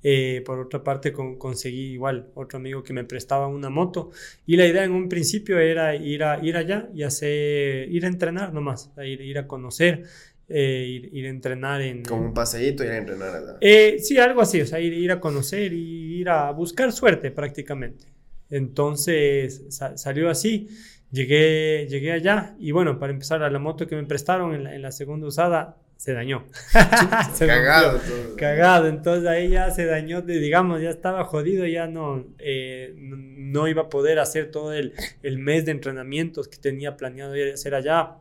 Eh, 0.03 0.43
por 0.47 0.61
otra 0.61 0.85
parte, 0.85 1.13
conseguí 1.13 1.93
igual 1.93 2.31
otro 2.35 2.59
amigo 2.59 2.85
que 2.85 2.93
me 2.93 3.05
prestaba 3.05 3.49
una 3.49 3.69
moto. 3.69 4.11
Y 4.47 4.57
la 4.57 4.67
idea 4.67 4.85
en 4.85 4.93
un 4.93 5.09
principio 5.09 5.59
era 5.59 5.95
ir, 5.97 6.23
a, 6.23 6.45
ir 6.45 6.57
allá 6.57 6.89
y 6.95 7.03
hacer, 7.03 7.91
ir 7.91 8.05
a 8.05 8.09
entrenar 8.09 8.53
nomás, 8.53 8.93
ir, 9.05 9.21
ir 9.21 9.39
a 9.39 9.47
conocer 9.47 10.05
ir, 10.49 11.11
ir, 11.13 11.27
a 11.27 11.29
entrenar 11.29 11.81
en... 11.83 12.05
Como 12.05 12.23
un 12.27 12.35
paseíto, 12.35 12.85
ir 12.85 12.91
a 12.91 12.99
entrenar 12.99 13.37
allá. 13.37 13.59
sí, 13.99 14.19
algo 14.19 14.41
así, 14.41 14.61
o 14.61 14.67
sea, 14.67 14.81
ir, 14.81 14.93
ir 14.93 15.13
a 15.13 15.21
conocer 15.21 15.73
y 15.73 16.21
ir 16.21 16.29
a 16.29 16.51
buscar 16.53 16.93
suerte 16.93 17.31
prácticamente. 17.31 18.07
Entonces 18.51 19.67
salió 19.97 20.31
así. 20.31 20.69
Llegué, 21.11 21.87
llegué 21.89 22.13
allá 22.13 22.55
y 22.59 22.71
bueno, 22.71 22.99
para 22.99 23.13
empezar, 23.13 23.43
a 23.43 23.51
la 23.51 23.59
moto 23.59 23.87
que 23.87 23.97
me 23.97 24.05
prestaron 24.05 24.55
en 24.55 24.65
la, 24.65 24.75
en 24.75 24.83
la 24.83 24.93
segunda 24.93 25.27
usada 25.27 25.77
se 25.99 26.13
dañó. 26.13 26.47
cagado 27.39 28.01
Cagado, 28.37 28.87
entonces 28.87 29.27
ahí 29.29 29.51
ya 29.51 29.71
se 29.71 29.85
dañó, 29.85 30.23
digamos, 30.23 30.81
ya 30.81 30.91
estaba 30.91 31.25
jodido, 31.25 31.67
ya 31.67 31.89
no, 31.89 32.25
eh, 32.39 32.95
no 32.97 33.67
iba 33.67 33.83
a 33.83 33.89
poder 33.89 34.21
hacer 34.21 34.51
todo 34.51 34.73
el, 34.73 34.95
el, 35.23 35.39
mes 35.39 35.65
de 35.65 35.73
entrenamientos 35.73 36.47
que 36.47 36.59
tenía 36.59 36.97
planeado 36.97 37.35
ir 37.35 37.51
a 37.51 37.55
hacer 37.55 37.75
allá. 37.75 38.19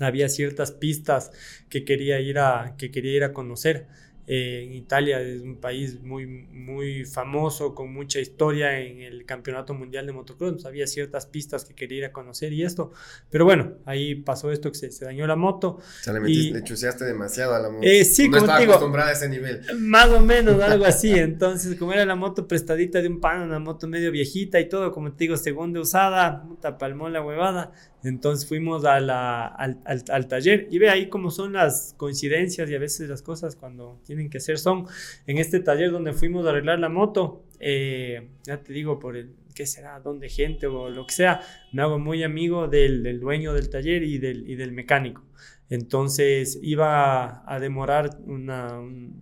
Había 0.00 0.28
ciertas 0.28 0.72
pistas 0.72 1.30
que 1.68 1.84
quería 1.84 2.20
ir 2.20 2.38
a, 2.38 2.74
que 2.78 2.90
quería 2.90 3.16
ir 3.16 3.24
a 3.24 3.32
conocer. 3.32 3.86
Eh, 4.28 4.68
Italia 4.72 5.20
es 5.20 5.42
un 5.42 5.56
país 5.56 6.00
muy, 6.02 6.26
muy 6.26 7.04
famoso, 7.04 7.74
con 7.74 7.92
mucha 7.92 8.18
historia 8.18 8.80
en 8.80 9.00
el 9.00 9.24
Campeonato 9.24 9.72
Mundial 9.72 10.06
de 10.06 10.12
Motocross. 10.12 10.66
Había 10.66 10.86
ciertas 10.86 11.26
pistas 11.26 11.64
que 11.64 11.74
quería 11.74 11.98
ir 11.98 12.04
a 12.06 12.12
conocer 12.12 12.52
y 12.52 12.64
esto. 12.64 12.92
Pero 13.30 13.44
bueno, 13.44 13.74
ahí 13.84 14.16
pasó 14.16 14.50
esto 14.50 14.72
que 14.72 14.90
se, 14.90 15.04
dañó 15.04 15.26
la 15.26 15.36
moto. 15.36 15.78
O 16.06 16.12
le, 16.12 16.20
metiste, 16.20 16.64
chuseaste 16.64 17.04
demasiado 17.04 17.54
a 17.54 17.60
la 17.60 17.70
moto. 17.70 17.86
Eh, 17.86 18.04
sí, 18.04 18.28
no 18.28 18.38
estaba 18.38 18.58
acostumbrada 18.58 19.10
a 19.10 19.12
ese 19.12 19.28
nivel. 19.28 19.62
Más 19.78 20.08
o 20.08 20.20
menos, 20.20 20.60
algo 20.60 20.84
así. 20.84 21.10
Entonces, 21.14 21.76
como 21.78 21.92
era 21.92 22.04
la 22.04 22.16
moto 22.16 22.48
prestadita 22.48 23.00
de 23.00 23.08
un 23.08 23.20
pan, 23.20 23.42
una 23.42 23.60
moto 23.60 23.86
medio 23.86 24.10
viejita 24.10 24.58
y 24.58 24.68
todo, 24.68 24.90
como 24.92 25.12
te 25.12 25.24
digo, 25.24 25.36
segunda 25.36 25.80
usada, 25.80 26.42
puta, 26.42 26.78
palmó 26.78 27.08
la 27.08 27.22
huevada. 27.22 27.72
Entonces 28.06 28.48
fuimos 28.48 28.84
a 28.84 29.00
la, 29.00 29.46
al, 29.46 29.80
al, 29.84 30.28
taller 30.28 30.68
y 30.70 30.78
ve 30.78 30.90
ahí 30.90 31.08
cómo 31.08 31.32
son 31.32 31.54
las 31.54 31.92
coincidencias 31.96 32.70
y 32.70 32.74
a 32.76 32.78
veces 32.78 33.08
las 33.08 33.20
cosas 33.20 33.56
cuando 33.56 34.00
tienen 34.16 34.30
que 34.30 34.40
ser 34.40 34.58
son. 34.58 34.86
En 35.26 35.38
este 35.38 35.60
taller 35.60 35.90
donde 35.90 36.12
fuimos 36.12 36.46
a 36.46 36.50
arreglar 36.50 36.78
la 36.78 36.88
moto, 36.88 37.44
eh, 37.60 38.28
ya 38.44 38.62
te 38.62 38.72
digo, 38.72 38.98
por 38.98 39.16
el, 39.16 39.34
¿qué 39.54 39.66
será? 39.66 40.00
¿Dónde 40.00 40.28
gente 40.28 40.66
o 40.66 40.90
lo 40.90 41.06
que 41.06 41.14
sea? 41.14 41.40
Me 41.72 41.82
hago 41.82 41.98
muy 41.98 42.22
amigo 42.22 42.68
del, 42.68 43.02
del 43.02 43.20
dueño 43.20 43.52
del 43.52 43.70
taller 43.70 44.02
y 44.02 44.18
del, 44.18 44.48
y 44.48 44.56
del 44.56 44.72
mecánico. 44.72 45.22
Entonces 45.68 46.58
iba 46.62 47.42
a 47.52 47.58
demorar 47.58 48.18
una, 48.26 48.80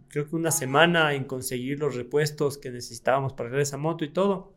creo 0.09 0.29
que 0.29 0.37
una 0.37 0.51
semana 0.51 1.15
en 1.15 1.25
conseguir 1.25 1.79
los 1.79 1.95
repuestos 1.95 2.59
que 2.59 2.71
necesitábamos 2.71 3.33
para 3.33 3.61
esa 3.61 3.79
moto 3.79 4.05
y 4.05 4.11
todo. 4.11 4.53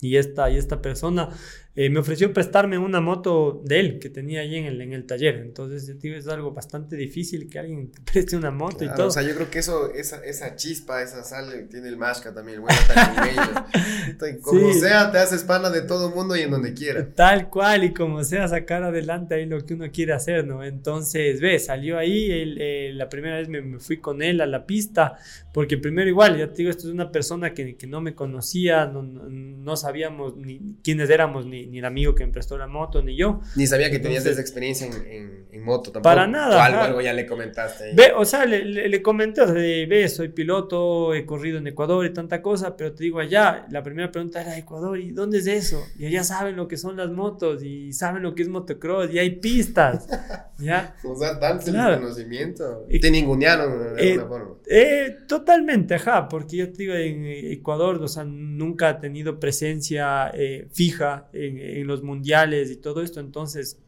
Y 0.00 0.16
esta, 0.16 0.50
y 0.50 0.56
esta 0.56 0.82
persona 0.82 1.28
eh, 1.74 1.88
me 1.88 2.00
ofreció 2.00 2.34
prestarme 2.34 2.76
una 2.76 3.00
moto 3.00 3.62
de 3.64 3.80
él 3.80 3.98
que 3.98 4.10
tenía 4.10 4.40
ahí 4.40 4.56
en 4.56 4.66
el, 4.66 4.78
en 4.82 4.92
el 4.92 5.06
taller. 5.06 5.36
Entonces, 5.36 5.98
tío, 5.98 6.14
es 6.14 6.28
algo 6.28 6.52
bastante 6.52 6.96
difícil 6.96 7.48
que 7.48 7.58
alguien 7.58 7.90
te 7.90 8.00
preste 8.12 8.36
una 8.36 8.50
moto 8.50 8.84
y 8.84 8.88
todo. 8.88 9.06
O 9.06 9.10
sea, 9.10 9.22
yo 9.22 9.34
creo 9.34 9.50
que 9.50 9.60
eso, 9.60 9.90
esa, 9.94 10.22
esa 10.22 10.54
chispa, 10.54 11.00
esa 11.00 11.24
sal 11.24 11.68
tiene 11.70 11.88
el 11.88 11.96
Mashka 11.96 12.34
también, 12.34 12.60
bueno 12.60 12.76
Como 14.42 14.74
sea, 14.74 15.10
te 15.10 15.18
haces 15.18 15.44
pana 15.44 15.70
de 15.70 15.80
todo 15.80 16.10
mundo 16.10 16.36
y 16.36 16.42
en 16.42 16.50
donde 16.50 16.74
quiera. 16.74 17.08
Tal 17.14 17.48
cual, 17.48 17.84
y 17.84 17.94
como 17.94 18.22
sea, 18.22 18.46
sacar 18.48 18.82
adelante 18.82 19.34
ahí 19.34 19.46
lo 19.46 19.64
que 19.64 19.72
uno 19.72 19.90
quiere 19.90 20.12
hacer, 20.12 20.46
¿no? 20.46 20.62
Entonces, 20.62 21.40
ve, 21.40 21.58
salió 21.58 21.96
ahí, 21.96 22.28
eh, 22.30 22.92
la 22.92 23.08
primera 23.08 23.38
vez 23.38 23.48
me, 23.48 23.78
fui 23.78 23.96
con 23.96 24.22
él 24.22 24.42
a 24.42 24.46
la 24.46 24.66
pista, 24.66 25.16
porque 25.54 25.78
primero 25.78 26.08
igual, 26.08 26.36
ya 26.36 26.48
te 26.48 26.56
digo, 26.56 26.70
esto 26.70 26.86
es 26.86 26.92
una 26.92 27.10
persona 27.10 27.54
que, 27.54 27.76
que 27.76 27.86
no 27.86 28.02
me 28.02 28.14
conocía, 28.14 28.84
no, 28.84 29.02
no 29.02 29.76
sabíamos 29.76 30.36
ni 30.36 30.76
quiénes 30.82 31.08
éramos, 31.08 31.46
ni 31.46 31.61
ni, 31.66 31.78
el 31.78 31.84
amigo 31.84 32.14
que 32.14 32.26
me 32.26 32.32
prestó 32.32 32.56
la 32.58 32.66
moto, 32.66 33.02
ni 33.02 33.16
yo. 33.16 33.40
Ni 33.56 33.66
sabía 33.66 33.90
que 33.90 33.98
tenías 33.98 34.24
esa 34.26 34.40
experiencia 34.40 34.86
en, 34.86 35.46
en, 35.50 35.62
moto 35.62 35.92
tampoco. 35.92 36.02
Para 36.02 36.26
nada. 36.26 36.64
algo, 36.64 36.80
algo, 36.80 37.00
ya 37.00 37.12
le 37.12 37.26
comentaste. 37.26 37.92
Ve, 37.94 38.12
o 38.16 38.24
sea, 38.24 38.44
le, 38.44 38.64
le, 38.64 39.02
comenté, 39.02 39.42
o 39.42 39.46
sea, 39.46 39.54
ve, 39.54 40.08
soy 40.08 40.28
piloto, 40.28 41.14
he 41.14 41.24
corrido 41.24 41.58
en 41.58 41.66
Ecuador 41.66 42.04
y 42.04 42.12
tanta 42.12 42.42
cosa, 42.42 42.76
pero 42.76 42.92
te 42.92 43.04
digo 43.04 43.20
allá, 43.20 43.66
la 43.70 43.82
primera 43.82 44.10
pregunta 44.10 44.40
era 44.40 44.56
Ecuador, 44.56 44.98
¿y 44.98 45.12
dónde 45.12 45.38
es 45.38 45.46
eso? 45.46 45.82
Y 45.98 46.06
allá 46.06 46.24
saben 46.24 46.56
lo 46.56 46.68
que 46.68 46.76
son 46.76 46.96
las 46.96 47.10
motos 47.10 47.62
y 47.62 47.92
saben 47.92 48.22
lo 48.22 48.34
que 48.34 48.42
es 48.42 48.48
motocross 48.48 49.12
y 49.12 49.18
hay 49.18 49.30
pistas. 49.36 50.08
¿ya? 50.62 50.94
O 51.04 51.16
sea, 51.16 51.38
tanto 51.38 51.70
el 51.70 51.98
conocimiento. 51.98 52.86
Y 52.88 53.00
te 53.00 53.10
ningunearon 53.10 53.96
de 53.96 54.02
eh, 54.02 54.12
alguna 54.12 54.28
forma. 54.28 54.54
Eh, 54.66 55.16
totalmente, 55.26 55.94
ajá, 55.94 56.28
porque 56.28 56.56
yo 56.56 56.72
te 56.72 56.78
digo, 56.78 56.94
en 56.94 57.24
Ecuador, 57.26 58.02
o 58.02 58.08
sea, 58.08 58.24
nunca 58.24 58.88
ha 58.88 59.00
tenido 59.00 59.38
presencia 59.38 60.30
eh, 60.34 60.68
fija 60.72 61.28
en 61.32 61.51
en, 61.58 61.86
los 61.86 62.02
mundiales 62.02 62.70
y 62.70 62.76
todo 62.76 63.02
esto, 63.02 63.20
entonces 63.20 63.78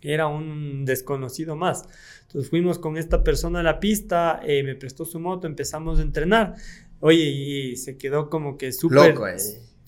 era 0.00 0.26
un 0.26 0.84
desconocido 0.84 1.56
más. 1.56 1.84
Entonces 2.22 2.50
fuimos 2.50 2.78
con 2.78 2.96
esta 2.96 3.24
persona 3.24 3.60
a 3.60 3.62
la 3.62 3.80
pista, 3.80 4.40
eh, 4.44 4.62
me 4.62 4.74
prestó 4.74 5.04
su 5.04 5.18
moto, 5.18 5.46
empezamos 5.46 5.98
a 5.98 6.02
entrenar. 6.02 6.54
Oye, 7.00 7.24
y 7.24 7.76
se 7.76 7.96
quedó 7.96 8.28
como 8.28 8.58
que 8.58 8.72
súper... 8.72 9.14
Loco, 9.14 9.26
eh 9.26 9.36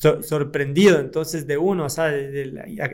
sorprendido. 0.01 0.98
Entonces, 0.98 1.46
de 1.46 1.59
uno, 1.59 1.84
o 1.84 1.90
sea, 1.90 2.12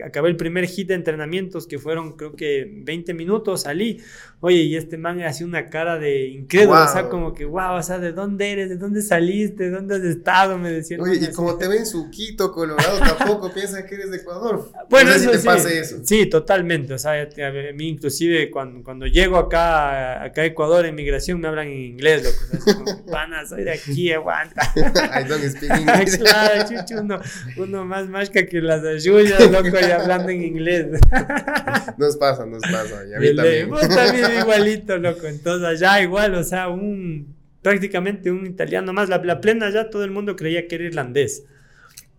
acabé 0.03 0.29
el 0.29 0.35
primer 0.35 0.65
hit 0.65 0.89
de 0.89 0.95
entrenamientos 0.95 1.65
que 1.65 1.79
fueron, 1.79 2.17
creo 2.17 2.35
que 2.35 2.69
20 2.69 3.13
minutos, 3.13 3.61
salí. 3.61 4.01
Oye, 4.39 4.57
y 4.57 4.75
este 4.75 4.97
man 4.97 5.21
hacía 5.23 5.47
una 5.47 5.67
cara 5.67 5.97
de 5.97 6.27
incrédulo, 6.27 6.83
o 6.83 6.87
sea, 6.87 7.09
como 7.09 7.33
que, 7.33 7.45
wow, 7.45 7.75
o 7.75 7.81
sea, 7.81 7.97
¿de 7.97 8.11
dónde 8.11 8.51
eres? 8.51 8.69
¿De 8.69 8.75
dónde 8.75 9.01
saliste? 9.01 9.63
¿De 9.63 9.71
dónde 9.71 9.95
has 9.95 10.03
estado? 10.03 10.57
Me 10.57 10.71
decía. 10.71 10.97
Oye, 10.99 11.19
y 11.21 11.33
como 11.33 11.57
te 11.57 11.67
ven 11.67 11.85
su 11.85 12.11
Quito, 12.11 12.51
Colorado, 12.51 12.99
tampoco 12.99 13.51
piensas 13.53 13.83
que 13.85 13.95
eres 13.95 14.11
de 14.11 14.17
Ecuador. 14.17 14.69
Bueno, 14.89 15.11
eso 15.11 15.33
sí, 15.33 15.47
eso. 15.73 15.97
Sí, 16.03 16.25
totalmente. 16.27 16.93
O 16.93 16.99
sea, 16.99 17.13
a 17.21 17.73
mí, 17.73 17.87
inclusive, 17.87 18.51
cuando, 18.51 18.83
cuando 18.83 19.07
llego 19.07 19.37
acá, 19.37 20.23
acá 20.23 20.41
a 20.41 20.45
Ecuador, 20.45 20.85
en 20.85 20.93
migración, 20.93 21.39
me 21.39 21.47
hablan 21.47 21.67
en 21.67 21.79
inglés, 21.79 22.23
loco. 22.23 22.59
O 22.59 22.61
sea, 22.61 22.75
como, 22.75 23.05
pana, 23.05 23.45
soy 23.47 23.63
de 23.63 23.71
aquí, 23.71 24.11
aguanta. 24.11 24.73
I 24.75 25.27
don't 25.27 25.43
speak 25.43 25.71
English. 25.71 26.17
claro, 26.19 26.63
chuchu 26.67 26.96
uno, 27.01 27.19
uno 27.57 27.85
más 27.85 28.07
mágica 28.07 28.45
que 28.45 28.61
las 28.61 28.83
ayudas, 28.83 29.51
loco, 29.51 29.77
y 29.79 29.91
hablando 29.91 30.29
en 30.29 30.43
inglés. 30.43 30.87
Nos 31.97 32.17
pasa, 32.17 32.45
nos 32.45 32.61
pasa. 32.61 33.05
Y 33.09 33.13
a 33.13 33.19
mí 33.19 33.35
también. 33.35 33.69
Vos 33.69 33.87
también 33.87 34.25
igualito, 34.41 34.97
loco. 34.97 35.27
Entonces, 35.27 35.67
allá 35.67 36.01
igual, 36.01 36.35
o 36.35 36.43
sea, 36.43 36.67
un 36.69 37.35
prácticamente 37.61 38.31
un 38.31 38.45
italiano 38.45 38.93
más. 38.93 39.09
La, 39.09 39.17
la 39.17 39.41
plena 39.41 39.69
ya 39.69 39.89
todo 39.89 40.03
el 40.03 40.11
mundo 40.11 40.35
creía 40.35 40.67
que 40.67 40.75
era 40.75 40.83
irlandés. 40.85 41.43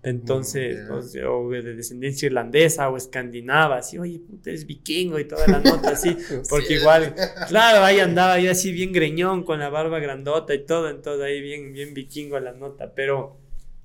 Entonces, 0.02 0.88
o, 0.88 1.50
de 1.50 1.74
descendencia 1.74 2.26
irlandesa 2.26 2.88
o 2.88 2.96
escandinava, 2.96 3.78
así, 3.78 3.98
oye, 3.98 4.20
puta, 4.20 4.50
es 4.50 4.64
vikingo 4.64 5.18
y 5.18 5.24
toda 5.24 5.48
la 5.48 5.58
nota 5.58 5.90
así, 5.90 6.16
porque 6.48 6.74
igual, 6.74 7.14
claro, 7.48 7.84
ahí 7.84 7.98
andaba 7.98 8.34
ahí 8.34 8.46
así 8.46 8.70
bien 8.70 8.92
greñón 8.92 9.42
con 9.42 9.58
la 9.58 9.70
barba 9.70 9.98
grandota 9.98 10.54
y 10.54 10.64
todo, 10.64 10.88
entonces 10.88 11.24
ahí 11.24 11.40
bien, 11.40 11.72
bien 11.72 11.94
vikingo 11.94 12.38
la 12.38 12.52
nota, 12.52 12.92
pero 12.94 13.38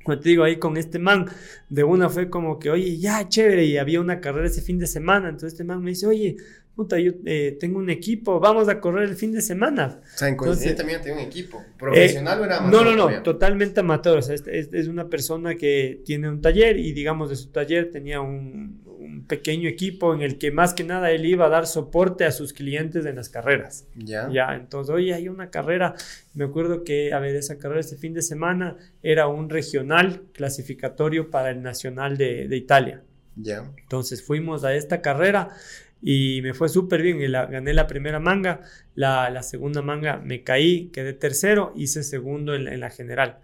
como 0.03 0.19
te 0.19 0.29
digo, 0.29 0.43
ahí 0.43 0.57
con 0.57 0.77
este 0.77 0.99
man, 0.99 1.25
de 1.69 1.83
una 1.83 2.09
fue 2.09 2.29
como 2.29 2.59
que, 2.59 2.69
oye, 2.69 2.97
ya, 2.97 3.27
chévere, 3.27 3.65
y 3.65 3.77
había 3.77 4.01
una 4.01 4.19
carrera 4.19 4.47
ese 4.47 4.61
fin 4.61 4.77
de 4.77 4.87
semana, 4.87 5.29
entonces 5.29 5.53
este 5.53 5.63
man 5.63 5.81
me 5.81 5.91
dice, 5.91 6.07
oye, 6.07 6.37
puta, 6.75 6.99
yo 6.99 7.11
eh, 7.25 7.57
tengo 7.59 7.79
un 7.79 7.89
equipo, 7.89 8.39
vamos 8.39 8.67
a 8.67 8.79
correr 8.79 9.09
el 9.09 9.15
fin 9.15 9.31
de 9.31 9.41
semana. 9.41 10.01
O 10.03 10.17
sea, 10.17 10.27
en 10.27 10.35
coincidencia 10.35 10.75
también 10.75 11.01
tenía 11.01 11.21
un 11.21 11.27
equipo, 11.27 11.63
¿profesional 11.77 12.41
o 12.41 12.45
era 12.45 12.57
amateur? 12.57 12.85
No, 12.85 12.95
no, 12.95 13.09
no, 13.09 13.23
totalmente 13.23 13.79
amateur, 13.79 14.17
o 14.17 14.21
sea, 14.21 14.35
es, 14.35 14.43
es, 14.47 14.87
una 14.87 15.07
persona 15.07 15.55
que 15.55 16.01
tiene 16.05 16.29
un 16.29 16.41
taller 16.41 16.77
y 16.77 16.93
digamos 16.93 17.29
de 17.29 17.35
su 17.35 17.49
taller 17.49 17.91
tenía 17.91 18.21
un, 18.21 18.82
un 19.23 19.27
pequeño 19.27 19.69
equipo 19.69 20.13
en 20.13 20.21
el 20.21 20.37
que 20.37 20.51
más 20.51 20.73
que 20.73 20.83
nada 20.83 21.11
él 21.11 21.25
iba 21.25 21.45
a 21.45 21.49
dar 21.49 21.65
soporte 21.65 22.25
a 22.25 22.31
sus 22.31 22.51
clientes 22.51 23.05
en 23.05 23.15
las 23.15 23.29
carreras. 23.29 23.87
Ya. 23.95 24.29
Ya, 24.31 24.55
entonces, 24.55 24.93
oye, 24.93 25.13
hay 25.13 25.29
una 25.29 25.49
carrera, 25.49 25.95
me 26.33 26.43
acuerdo 26.43 26.83
que, 26.83 27.13
a 27.13 27.19
ver, 27.19 27.35
esa 27.35 27.57
carrera 27.57 27.79
este 27.79 27.95
fin 27.95 28.13
de 28.13 28.21
semana 28.21 28.77
era 29.01 29.27
un 29.27 29.49
regional 29.49 30.23
clasificatorio 30.33 31.29
para 31.29 31.51
el 31.51 31.61
Nacional 31.61 32.17
de, 32.17 32.47
de 32.47 32.57
Italia. 32.57 33.01
Ya. 33.35 33.71
Entonces 33.77 34.23
fuimos 34.23 34.63
a 34.63 34.75
esta 34.75 35.01
carrera 35.01 35.49
y 36.01 36.41
me 36.41 36.53
fue 36.53 36.67
súper 36.67 37.01
bien. 37.01 37.21
Y 37.21 37.27
la, 37.27 37.45
gané 37.45 37.73
la 37.73 37.87
primera 37.87 38.19
manga, 38.19 38.59
la, 38.93 39.29
la, 39.29 39.41
segunda 39.41 39.81
manga 39.81 40.17
me 40.17 40.43
caí, 40.43 40.89
quedé 40.89 41.13
tercero, 41.13 41.71
hice 41.75 42.03
segundo 42.03 42.53
en, 42.53 42.67
en 42.67 42.81
la 42.81 42.89
general. 42.89 43.39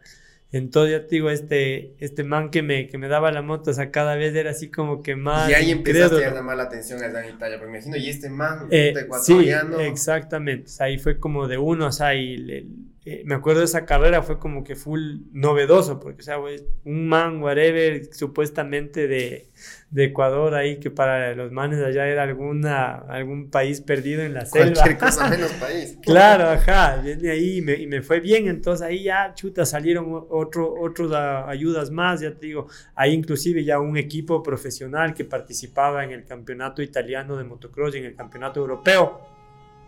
Entonces, 0.51 0.99
ya 0.99 1.07
te 1.07 1.15
digo, 1.15 1.29
este, 1.29 1.93
este 1.99 2.23
man 2.23 2.49
que 2.49 2.63
me, 2.63 2.87
que 2.87 2.97
me 2.97 3.07
daba 3.07 3.31
la 3.31 3.43
moto, 3.43 3.69
o 3.69 3.73
sea, 3.73 3.91
cada 3.91 4.15
vez 4.15 4.33
era 4.33 4.49
así 4.49 4.69
como 4.69 5.03
que 5.03 5.15
más. 5.15 5.47
Y 5.49 5.53
ahí 5.53 5.69
empezaste 5.69 6.25
a 6.25 6.33
llamar 6.33 6.57
la 6.57 6.63
atención 6.63 7.03
allá 7.03 7.23
en 7.23 7.35
Italia, 7.35 7.57
porque 7.59 7.71
me 7.71 7.77
imagino, 7.77 7.97
y 7.97 8.09
este 8.09 8.29
man, 8.29 8.67
eh, 8.71 8.93
Sí, 9.21 9.49
exactamente. 9.81 10.65
O 10.65 10.73
sea, 10.73 10.87
ahí 10.87 10.97
fue 10.97 11.19
como 11.19 11.47
de 11.47 11.59
uno, 11.59 11.87
o 11.87 11.91
sea, 11.91 12.15
y 12.15 12.37
le, 12.37 12.65
eh, 13.11 13.23
me 13.25 13.33
acuerdo 13.33 13.61
de 13.61 13.65
esa 13.65 13.85
carrera, 13.85 14.21
fue 14.21 14.37
como 14.37 14.63
que 14.63 14.75
full 14.75 15.21
novedoso, 15.31 15.99
porque, 15.99 16.21
o 16.21 16.23
sea, 16.23 16.37
un 16.83 17.07
man, 17.07 17.41
whatever, 17.41 18.13
supuestamente 18.13 19.07
de, 19.07 19.49
de, 19.89 20.03
Ecuador 20.03 20.53
ahí, 20.53 20.79
que 20.79 20.91
para 20.91 21.33
los 21.33 21.51
manes 21.51 21.83
allá 21.83 22.07
era 22.07 22.21
alguna, 22.21 22.97
algún 23.09 23.49
país 23.49 23.81
perdido 23.81 24.21
en 24.21 24.35
la 24.35 24.45
selva. 24.45 24.73
Cualquier 24.75 24.97
cosa 24.99 25.27
menos 25.31 25.51
país. 25.53 25.97
claro, 26.03 26.49
ajá, 26.49 26.97
viene 26.97 27.31
ahí 27.31 27.57
y 27.57 27.61
me, 27.63 27.73
y 27.73 27.87
me, 27.87 28.03
fue 28.03 28.19
bien, 28.19 28.47
entonces 28.47 28.85
ahí 28.85 29.05
ya, 29.05 29.33
chuta, 29.33 29.65
salieron 29.65 30.05
otro, 30.29 30.71
otros 30.79 31.11
ayudas 31.11 31.89
más, 31.89 32.21
ya 32.21 32.35
te 32.35 32.45
digo, 32.45 32.67
ahí 32.93 33.13
inclusive 33.13 33.63
ya 33.63 33.79
un 33.79 33.97
equipo 33.97 34.43
profesional 34.43 35.15
que 35.15 35.25
participaba 35.25 36.03
en 36.03 36.11
el 36.11 36.25
campeonato 36.25 36.83
italiano 36.83 37.37
de 37.37 37.43
motocross 37.43 37.95
y 37.95 37.97
en 37.97 38.05
el 38.05 38.15
campeonato 38.15 38.59
europeo 38.59 39.39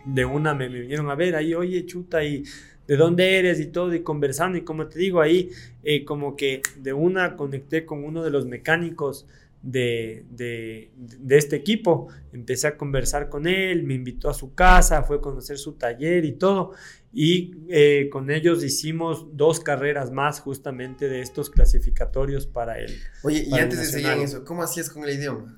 de 0.04 0.24
una 0.24 0.54
me, 0.54 0.68
me 0.68 0.80
vinieron 0.80 1.08
a 1.10 1.14
ver 1.14 1.36
ahí, 1.36 1.54
oye, 1.54 1.86
chuta, 1.86 2.24
y 2.24 2.42
de 2.86 2.96
dónde 2.96 3.38
eres 3.38 3.60
y 3.60 3.66
todo, 3.66 3.94
y 3.94 4.02
conversando, 4.02 4.58
y 4.58 4.62
como 4.62 4.86
te 4.88 4.98
digo, 4.98 5.20
ahí 5.20 5.50
eh, 5.82 6.04
como 6.04 6.36
que 6.36 6.62
de 6.76 6.92
una 6.92 7.36
conecté 7.36 7.86
con 7.86 8.04
uno 8.04 8.22
de 8.22 8.30
los 8.30 8.46
mecánicos 8.46 9.26
de, 9.62 10.24
de, 10.30 10.90
de, 10.96 11.38
este 11.38 11.54
equipo, 11.54 12.08
empecé 12.32 12.66
a 12.66 12.76
conversar 12.76 13.28
con 13.28 13.46
él, 13.46 13.84
me 13.84 13.94
invitó 13.94 14.28
a 14.28 14.34
su 14.34 14.54
casa, 14.54 15.04
fue 15.04 15.18
a 15.18 15.20
conocer 15.20 15.56
su 15.56 15.74
taller 15.74 16.24
y 16.24 16.32
todo, 16.32 16.72
y 17.12 17.54
eh, 17.68 18.08
con 18.10 18.30
ellos 18.30 18.64
hicimos 18.64 19.36
dos 19.36 19.60
carreras 19.60 20.10
más 20.10 20.40
justamente 20.40 21.08
de 21.08 21.20
estos 21.20 21.48
clasificatorios 21.48 22.46
para 22.46 22.80
él. 22.80 22.92
Oye, 23.22 23.44
y 23.46 23.54
antes 23.54 23.78
de 23.78 23.84
seguir 23.84 24.08
en 24.08 24.22
eso, 24.22 24.44
¿cómo 24.44 24.62
hacías 24.62 24.90
con 24.90 25.04
el 25.04 25.16
idioma? 25.16 25.56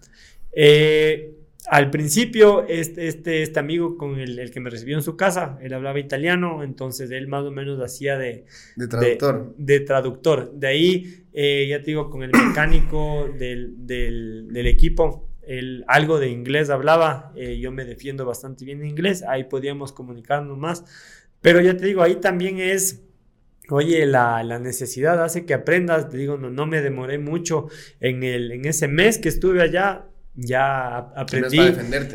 Eh, 0.53 1.35
al 1.67 1.91
principio, 1.91 2.67
este, 2.69 3.09
este, 3.09 3.43
este 3.43 3.59
amigo 3.59 3.97
con 3.97 4.19
el, 4.19 4.39
el, 4.39 4.51
que 4.51 4.61
me 4.61 4.69
recibió 4.69 4.97
en 4.97 5.03
su 5.03 5.17
casa, 5.17 5.59
él 5.63 5.73
hablaba 5.73 5.99
italiano, 5.99 6.63
entonces 6.63 7.11
él 7.11 7.27
más 7.27 7.45
o 7.45 7.51
menos 7.51 7.81
hacía 7.81 8.19
de... 8.19 8.45
De 8.77 8.87
traductor. 8.87 9.55
De, 9.57 9.79
de 9.79 9.81
traductor. 9.81 10.53
De 10.53 10.67
ahí, 10.67 11.25
eh, 11.33 11.67
ya 11.69 11.79
te 11.79 11.87
digo, 11.87 12.11
con 12.11 12.23
el 12.23 12.33
mecánico 12.33 13.29
del, 13.39 13.87
del, 13.87 14.49
del 14.53 14.67
equipo, 14.67 15.31
él 15.47 15.85
algo 15.89 16.19
de 16.19 16.29
inglés 16.29 16.69
hablaba, 16.71 17.33
eh, 17.35 17.59
yo 17.59 17.73
me 17.73 17.85
defiendo 17.85 18.27
bastante 18.27 18.65
bien 18.65 18.83
en 18.83 18.89
inglés, 18.89 19.23
ahí 19.27 19.45
podíamos 19.45 19.93
comunicarnos 19.93 20.59
más, 20.59 20.85
pero 21.41 21.61
ya 21.61 21.77
te 21.77 21.87
digo, 21.87 22.03
ahí 22.03 22.17
también 22.17 22.59
es... 22.59 23.03
Oye, 23.71 24.05
la, 24.05 24.43
la, 24.43 24.59
necesidad 24.59 25.23
hace 25.23 25.47
que 25.47 25.55
aprendas, 25.55 26.11
te 26.11 26.19
digo, 26.19 26.37
no, 26.37 26.51
no 26.51 26.67
me 26.67 26.83
demoré 26.83 27.19
mucho 27.19 27.69
en, 27.99 28.23
el, 28.23 28.53
en 28.53 28.67
ese 28.67 28.89
mes 28.89 29.17
que 29.17 29.31
estuve 29.31 29.63
allá, 29.63 30.05
ya 30.35 30.97
aprendí, 31.15 31.59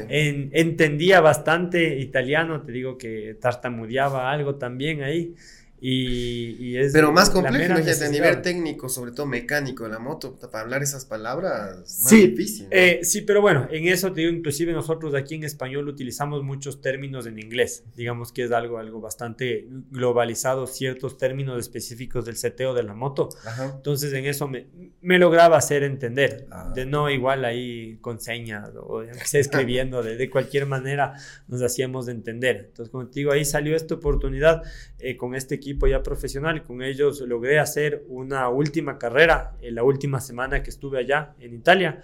en, 0.10 0.50
entendía 0.54 1.22
bastante 1.22 2.00
italiano, 2.00 2.62
te 2.62 2.72
digo 2.72 2.98
que 2.98 3.38
tartamudeaba 3.40 4.32
algo 4.32 4.56
también 4.56 5.04
ahí. 5.04 5.36
Y, 5.82 6.56
y 6.60 6.78
es 6.78 6.92
Pero 6.92 7.12
más 7.12 7.30
complejo, 7.30 7.74
imagínate, 7.74 8.06
a 8.06 8.10
nivel 8.10 8.42
técnico, 8.42 8.90
sobre 8.90 9.12
todo 9.12 9.26
mecánico 9.26 9.86
de 9.86 9.92
la 9.92 10.00
moto, 10.00 10.36
para 10.36 10.62
hablar 10.62 10.84
esas 10.84 11.06
palabras, 11.06 11.78
más 11.78 12.10
sí, 12.10 12.28
difícil. 12.28 12.66
¿no? 12.66 12.70
Eh, 12.72 13.00
sí, 13.04 13.22
pero 13.22 13.42
bueno, 13.42 13.68
en 13.72 13.88
eso 13.88 14.12
te 14.12 14.22
digo, 14.22 14.34
inclusive 14.34 14.74
nosotros 14.74 15.16
aquí 15.16 15.36
en 15.36 15.44
español 15.44 15.88
utilizamos 15.88 16.44
muchos 16.44 16.82
términos 16.82 17.26
en 17.28 17.40
inglés, 17.40 17.84
digamos 17.96 18.34
que 18.34 18.44
es 18.44 18.52
algo, 18.52 18.78
algo 18.78 19.00
bastante 19.00 19.68
globalizado, 19.92 20.68
ciertos 20.68 21.18
términos 21.18 21.60
específicos 21.60 22.26
del 22.26 22.36
seteo 22.36 22.74
de 22.74 22.84
la 22.84 22.94
moto. 22.94 23.30
Ajá. 23.46 23.74
Entonces 23.76 24.12
en 24.14 24.26
eso 24.26 24.48
me, 24.48 24.68
me 25.02 25.18
lograba 25.18 25.58
hacer 25.58 25.84
entender, 25.84 26.48
ah. 26.52 26.72
de 26.76 26.86
no 26.86 27.10
igual 27.10 27.46
ahí 27.46 27.98
con 28.02 28.20
señas 28.20 28.70
o 28.76 29.02
escribiendo, 29.34 30.04
de, 30.04 30.18
de, 30.18 30.30
cualquier 30.30 30.66
manera 30.66 31.14
nos 31.48 31.62
hacíamos 31.62 32.08
entender. 32.08 32.66
Entonces, 32.70 32.92
como 32.92 33.08
te 33.08 33.22
digo, 33.22 33.32
ahí 33.32 33.46
salió 33.46 33.76
esta 33.76 33.96
oportunidad 33.96 34.62
eh, 35.00 35.16
con 35.16 35.36
este 35.36 35.56
equipo 35.56 35.69
equipo 35.70 35.88
ya 35.88 36.02
profesional. 36.02 36.64
Con 36.64 36.82
ellos 36.82 37.22
logré 37.22 37.60
hacer 37.60 38.04
una 38.08 38.50
última 38.50 38.98
carrera 38.98 39.56
en 39.62 39.76
la 39.76 39.84
última 39.84 40.20
semana 40.20 40.64
que 40.64 40.70
estuve 40.70 41.00
allá 41.00 41.36
en 41.40 41.54
Italia. 41.54 42.02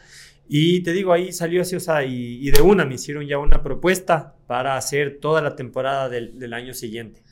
Y 0.48 0.84
te 0.84 0.94
digo, 0.94 1.12
ahí 1.12 1.32
salió 1.32 1.62
así, 1.62 1.76
o 1.76 1.80
sea, 1.80 2.04
y, 2.04 2.48
y 2.48 2.52
de 2.52 2.62
una 2.62 2.86
me 2.86 2.96
hicieron 2.96 3.26
ya 3.26 3.40
una 3.40 3.64
propuesta 3.64 4.36
para 4.46 4.78
hacer 4.78 5.18
toda 5.20 5.42
la 5.42 5.56
temporada 5.56 6.08
del, 6.08 6.38
del 6.38 6.54
año 6.54 6.74
siguiente. 6.74 7.24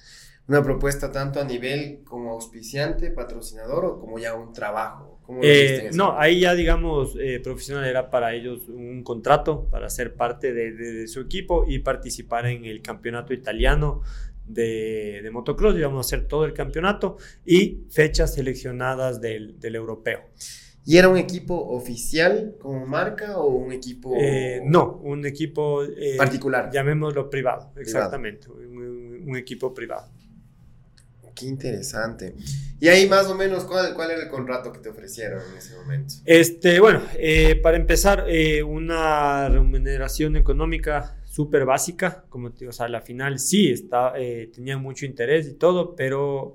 Una 0.48 0.62
propuesta 0.62 1.12
tanto 1.12 1.40
a 1.40 1.46
nivel 1.46 2.02
como 2.04 2.32
auspiciante, 2.32 3.12
patrocinador 3.12 3.86
o 3.86 4.00
como 4.00 4.18
ya 4.18 4.34
un 4.34 4.52
trabajo. 4.52 5.22
Eh, 5.42 5.92
no, 5.94 6.20
ahí 6.20 6.42
ya 6.42 6.54
digamos, 6.54 7.16
eh, 7.18 7.40
profesional 7.42 7.86
era 7.86 8.10
para 8.10 8.34
ellos 8.34 8.68
un 8.68 9.04
contrato 9.04 9.70
para 9.70 9.90
ser 9.90 10.16
parte 10.16 10.52
de, 10.52 10.74
de, 10.74 10.92
de, 10.92 11.08
su 11.08 11.22
equipo 11.22 11.64
y 11.66 11.80
participar 11.80 12.48
en 12.48 12.66
el 12.66 12.82
campeonato 12.82 13.34
italiano 13.34 14.02
de, 14.46 15.22
de, 15.24 15.32
motocross, 15.32 15.76
íbamos 15.76 16.06
a 16.06 16.08
hacer 16.08 16.28
todo 16.28 16.46
el 16.46 16.54
campeonato 16.54 17.18
y 17.46 17.86
fechas 17.90 18.34
seleccionadas 18.34 19.22
del, 19.22 19.60
del 19.60 19.76
europeo. 19.76 20.22
¿Y 20.86 20.98
era 20.98 21.08
un 21.08 21.18
equipo 21.18 21.56
oficial 21.56 22.56
como 22.60 22.86
marca 22.86 23.38
o 23.38 23.48
un 23.48 23.72
equipo...? 23.72 24.16
Eh, 24.20 24.62
no, 24.66 25.00
un 25.04 25.26
equipo... 25.26 25.84
Eh, 25.84 26.18
particular. 26.18 26.70
Llamémoslo 26.72 27.30
privado, 27.30 27.72
privado. 27.74 27.82
exactamente, 27.82 28.50
un, 28.50 29.24
un, 29.26 29.38
equipo 29.38 29.74
privado. 29.74 30.10
Qué 31.34 31.46
interesante. 31.46 32.36
Y 32.80 32.90
ahí 32.90 33.08
más 33.08 33.28
o 33.28 33.36
menos, 33.36 33.64
¿cuál, 33.64 33.94
¿cuál, 33.96 34.12
era 34.12 34.24
el 34.24 34.30
contrato 34.30 34.72
que 34.72 34.80
te 34.80 34.90
ofrecieron 34.90 35.42
en 35.52 35.58
ese 35.58 35.76
momento? 35.76 36.16
Este, 36.26 36.80
bueno, 36.80 37.02
eh, 37.16 37.56
para 37.56 37.78
empezar, 37.78 38.26
eh, 38.28 38.62
una 38.62 39.48
remuneración 39.48 40.36
económica 40.36 41.18
súper 41.34 41.66
básica, 41.66 42.26
como 42.30 42.52
te 42.52 42.60
digo, 42.60 42.70
o 42.70 42.74
sea, 42.74 42.88
la 42.88 43.02
final 43.02 43.40
sí, 43.40 43.72
está, 43.72 44.14
eh, 44.18 44.52
tenía 44.54 44.78
mucho 44.78 45.08
interés 45.08 45.48
y 45.48 45.56
todo, 45.56 45.96
pero 45.96 46.54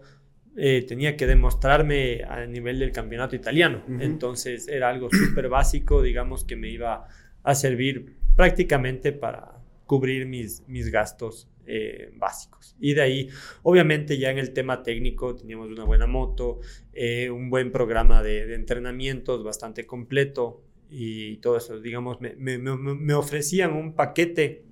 eh, 0.57 0.85
tenía 0.87 1.17
que 1.17 1.27
demostrarme 1.27 2.23
a 2.23 2.47
nivel 2.47 2.79
del 2.79 2.93
campeonato 2.93 3.35
italiano. 3.35 3.83
Uh 3.89 3.91
-huh. 3.91 4.03
Entonces 4.05 4.69
era 4.69 4.89
algo 4.89 5.09
súper 5.11 5.49
básico, 5.49 6.01
digamos, 6.01 6.45
que 6.45 6.55
me 6.55 6.69
iba 6.69 7.09
a 7.43 7.55
servir 7.57 8.19
prácticamente 8.37 9.11
para 9.11 9.61
cubrir 9.85 10.27
mis, 10.27 10.63
mis 10.69 10.93
gastos 10.93 11.49
eh, 11.67 12.13
básicos. 12.15 12.77
Y 12.79 12.95
de 12.95 13.03
ahí, 13.03 13.29
obviamente 13.65 14.17
ya 14.17 14.31
en 14.31 14.39
el 14.39 14.53
tema 14.53 14.85
técnico, 14.85 15.35
teníamos 15.35 15.73
una 15.73 15.83
buena 15.83 16.07
moto, 16.07 16.61
eh, 16.93 17.31
un 17.31 17.51
buen 17.51 17.73
programa 17.73 18.23
de, 18.23 18.47
de, 18.47 18.55
entrenamientos 18.55 19.43
bastante 19.43 19.87
completo 19.87 20.63
y 20.89 21.39
todo 21.39 21.57
eso, 21.57 21.81
digamos, 21.81 22.21
me, 22.21 22.37
me, 22.37 22.59
me 22.59 23.15
ofrecían 23.15 23.73
un 23.73 23.95
paquete 23.95 24.68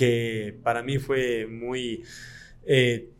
que 0.00 0.58
para 0.62 0.82
mí 0.82 0.98
fue 0.98 1.46
muy 1.46 2.02
eh, 2.64 3.10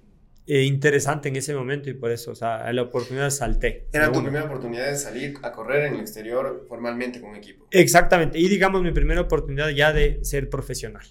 eh, 0.46 0.62
interesante 0.62 1.28
en 1.28 1.36
ese 1.36 1.54
momento 1.54 1.90
y 1.90 1.92
por 1.92 2.10
eso, 2.10 2.30
o 2.30 2.34
sea, 2.34 2.72
la 2.72 2.80
oportunidad 2.80 3.28
salté. 3.28 3.86
Era 3.92 4.10
tu 4.10 4.22
primera 4.22 4.46
oportunidad 4.46 4.86
de 4.86 4.96
salir 4.96 5.34
a 5.42 5.52
correr 5.52 5.88
en 5.88 5.96
el 5.96 6.00
exterior 6.00 6.64
formalmente 6.70 7.20
con 7.20 7.30
un 7.30 7.36
equipo. 7.36 7.68
Exactamente, 7.70 8.38
y 8.38 8.48
digamos 8.48 8.82
mi 8.82 8.92
primera 8.92 9.20
oportunidad 9.20 9.68
ya 9.68 9.92
de 9.92 10.24
ser 10.24 10.48
profesional. 10.48 11.04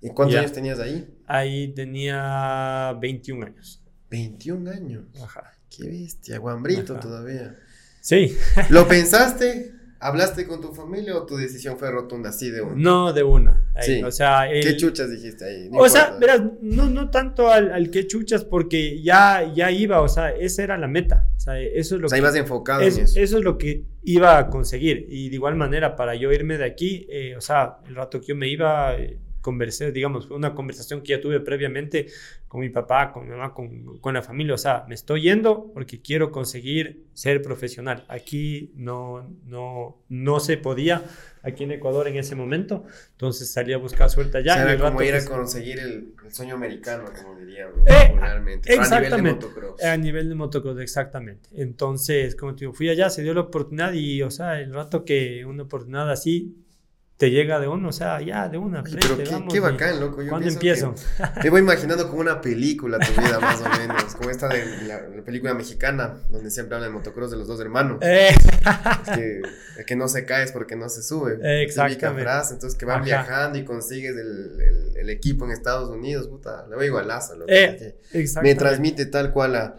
¿Y 0.00 0.08
cuántos 0.08 0.34
ya. 0.34 0.40
años 0.40 0.52
tenías 0.52 0.80
ahí? 0.80 1.08
Ahí 1.26 1.68
tenía 1.68 2.92
21 3.00 3.46
años. 3.46 3.84
21 4.10 4.70
años. 4.72 5.04
Ajá. 5.22 5.52
Qué 5.70 5.86
bestia, 5.86 6.38
guambrito 6.38 6.94
Ajá. 6.94 7.02
todavía. 7.02 7.54
Sí. 8.00 8.36
¿Lo 8.70 8.88
pensaste? 8.88 9.70
¿Hablaste 9.98 10.46
con 10.46 10.60
tu 10.60 10.74
familia 10.74 11.16
o 11.16 11.24
tu 11.24 11.36
decisión 11.36 11.78
fue 11.78 11.90
rotunda 11.90 12.28
así 12.28 12.50
de 12.50 12.60
una? 12.60 12.74
No, 12.76 13.12
de 13.12 13.22
una. 13.22 13.64
Ahí, 13.74 13.86
sí. 13.86 14.02
O 14.02 14.10
sea, 14.10 14.50
el, 14.50 14.62
¿qué 14.62 14.76
chuchas 14.76 15.10
dijiste 15.10 15.44
ahí? 15.44 15.70
No 15.70 15.78
o 15.78 15.86
importa. 15.86 15.90
sea, 15.90 16.18
verás, 16.18 16.42
no, 16.60 16.90
no 16.90 17.10
tanto 17.10 17.48
al, 17.50 17.72
al 17.72 17.90
qué 17.90 18.06
chuchas 18.06 18.44
porque 18.44 19.02
ya, 19.02 19.52
ya 19.54 19.70
iba, 19.70 20.02
o 20.02 20.08
sea, 20.08 20.30
esa 20.30 20.62
era 20.62 20.76
la 20.76 20.86
meta. 20.86 21.26
O 21.36 21.40
sea, 21.40 21.58
eso 21.58 21.94
es 21.94 22.00
lo 22.00 22.06
o 22.06 22.10
sea, 22.10 22.16
que, 22.16 22.20
ibas 22.20 22.36
enfocado 22.36 22.80
es, 22.82 22.98
en 22.98 23.04
eso. 23.04 23.20
Eso 23.20 23.38
es 23.38 23.44
lo 23.44 23.56
que 23.56 23.84
iba 24.02 24.36
a 24.36 24.48
conseguir. 24.48 25.06
Y 25.08 25.30
de 25.30 25.34
igual 25.36 25.56
manera, 25.56 25.96
para 25.96 26.14
yo 26.14 26.30
irme 26.30 26.58
de 26.58 26.64
aquí, 26.64 27.06
eh, 27.08 27.34
o 27.36 27.40
sea, 27.40 27.78
el 27.88 27.94
rato 27.94 28.20
que 28.20 28.26
yo 28.26 28.36
me 28.36 28.48
iba, 28.48 28.94
eh, 28.96 29.18
conversé, 29.46 29.92
digamos, 29.92 30.28
una 30.32 30.56
conversación 30.56 31.02
que 31.02 31.12
ya 31.12 31.20
tuve 31.20 31.38
previamente 31.38 32.08
con 32.48 32.62
mi 32.62 32.68
papá, 32.68 33.12
con 33.12 33.26
mi 33.26 33.30
mamá, 33.30 33.54
con, 33.54 34.00
con, 34.00 34.12
la 34.12 34.20
familia. 34.20 34.54
O 34.54 34.58
sea, 34.58 34.84
me 34.88 34.96
estoy 34.96 35.22
yendo 35.22 35.70
porque 35.72 36.02
quiero 36.02 36.32
conseguir 36.32 37.04
ser 37.12 37.42
profesional. 37.42 38.04
Aquí 38.08 38.72
no, 38.74 39.30
no, 39.44 40.02
no 40.08 40.40
se 40.40 40.56
podía, 40.56 41.04
aquí 41.44 41.62
en 41.62 41.70
Ecuador 41.70 42.08
en 42.08 42.16
ese 42.16 42.34
momento. 42.34 42.86
Entonces 43.12 43.48
salí 43.48 43.72
a 43.72 43.78
buscar 43.78 44.10
suerte 44.10 44.38
allá. 44.38 44.54
O 44.54 44.56
sea, 44.56 44.72
era 44.72 44.82
como 44.82 45.00
ir 45.02 45.14
a 45.14 45.24
conseguir 45.24 45.78
el, 45.78 46.14
el, 46.24 46.34
sueño 46.34 46.56
americano, 46.56 47.04
como 47.16 47.38
diríamos 47.38 47.78
eh, 47.86 48.08
popularmente. 48.08 48.74
Exactamente. 48.74 49.14
A 49.14 49.16
nivel 49.16 49.22
de 49.22 49.46
motocross. 49.46 49.84
A 49.84 49.96
nivel 49.96 50.28
de 50.28 50.34
motocross, 50.34 50.80
exactamente. 50.80 51.48
Entonces, 51.52 52.34
como 52.34 52.56
te 52.56 52.62
digo, 52.62 52.72
fui 52.72 52.88
allá, 52.88 53.10
se 53.10 53.22
dio 53.22 53.32
la 53.32 53.42
oportunidad 53.42 53.92
y, 53.92 54.22
o 54.22 54.30
sea, 54.32 54.58
el 54.60 54.74
rato 54.74 55.04
que 55.04 55.44
una 55.44 55.62
oportunidad 55.62 56.10
así 56.10 56.65
te 57.16 57.30
llega 57.30 57.58
de 57.58 57.66
uno, 57.66 57.88
o 57.88 57.92
sea, 57.92 58.20
ya 58.20 58.48
de 58.48 58.58
una. 58.58 58.82
Pero 58.82 59.16
qué, 59.16 59.24
vamos, 59.30 59.52
qué 59.52 59.58
bacán, 59.58 59.98
loco. 60.00 60.22
Yo 60.22 60.28
¿Cuándo 60.28 60.48
empiezo? 60.48 60.94
Te 61.42 61.48
voy 61.48 61.62
imaginando 61.62 62.08
como 62.08 62.20
una 62.20 62.42
película 62.42 62.98
tu 62.98 63.18
vida, 63.18 63.40
más 63.40 63.62
o 63.62 63.68
menos. 63.70 64.14
Como 64.14 64.28
esta 64.28 64.48
de 64.48 64.86
la, 64.86 65.00
la 65.00 65.22
película 65.22 65.54
mexicana, 65.54 66.18
donde 66.28 66.50
siempre 66.50 66.74
habla 66.74 66.88
de 66.88 66.92
motocross 66.92 67.30
de 67.30 67.38
los 67.38 67.48
dos 67.48 67.58
hermanos. 67.60 67.98
Eh. 68.02 68.34
Es 68.34 69.16
que 69.16 69.42
el 69.78 69.84
que 69.86 69.96
no 69.96 70.08
se 70.08 70.26
cae 70.26 70.44
es 70.44 70.52
porque 70.52 70.76
no 70.76 70.90
se 70.90 71.02
sube. 71.02 71.38
Eh, 71.42 71.62
exactamente. 71.62 72.22
Frase, 72.22 72.54
entonces 72.54 72.78
que 72.78 72.84
van 72.84 72.96
Ajá. 72.96 73.04
viajando 73.04 73.58
y 73.58 73.64
consigues 73.64 74.14
el, 74.16 74.60
el, 74.60 74.96
el, 74.98 75.10
equipo 75.10 75.46
en 75.46 75.52
Estados 75.52 75.88
Unidos, 75.88 76.28
puta, 76.28 76.66
le 76.68 76.76
voy 76.76 76.86
igualazo, 76.86 77.34
loco. 77.34 77.50
Eh, 77.50 77.94
me 78.42 78.54
transmite 78.54 79.06
tal 79.06 79.32
cual 79.32 79.56
a 79.56 79.76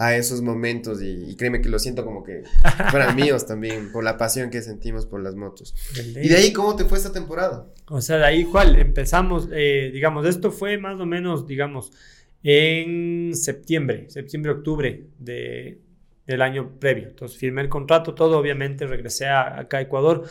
a 0.00 0.16
esos 0.16 0.40
momentos 0.40 1.02
y, 1.02 1.30
y, 1.30 1.36
créeme 1.36 1.60
que 1.60 1.68
lo 1.68 1.78
siento 1.78 2.06
como 2.06 2.24
que 2.24 2.42
fueran 2.90 3.14
míos 3.14 3.46
también, 3.46 3.92
por 3.92 4.02
la 4.02 4.16
pasión 4.16 4.48
que 4.48 4.62
sentimos 4.62 5.04
por 5.04 5.22
las 5.22 5.34
motos. 5.34 5.74
¿Y 5.94 6.26
de 6.26 6.36
ahí 6.36 6.54
cómo 6.54 6.74
te 6.74 6.86
fue 6.86 6.96
esta 6.96 7.12
temporada? 7.12 7.66
O 7.86 8.00
sea, 8.00 8.16
de 8.16 8.24
ahí, 8.24 8.44
¿cuál? 8.44 8.76
Empezamos, 8.76 9.50
eh, 9.52 9.90
digamos, 9.92 10.26
esto 10.26 10.50
fue 10.52 10.78
más 10.78 10.98
o 11.00 11.04
menos, 11.04 11.46
digamos, 11.46 11.92
en 12.42 13.34
septiembre, 13.34 14.08
septiembre, 14.08 14.52
octubre 14.52 15.04
de, 15.18 15.82
del 16.26 16.40
año 16.40 16.78
previo. 16.80 17.08
Entonces 17.08 17.36
firmé 17.36 17.60
el 17.60 17.68
contrato, 17.68 18.14
todo, 18.14 18.38
obviamente 18.38 18.86
regresé 18.86 19.26
a, 19.26 19.60
acá 19.60 19.76
a 19.76 19.80
Ecuador 19.82 20.24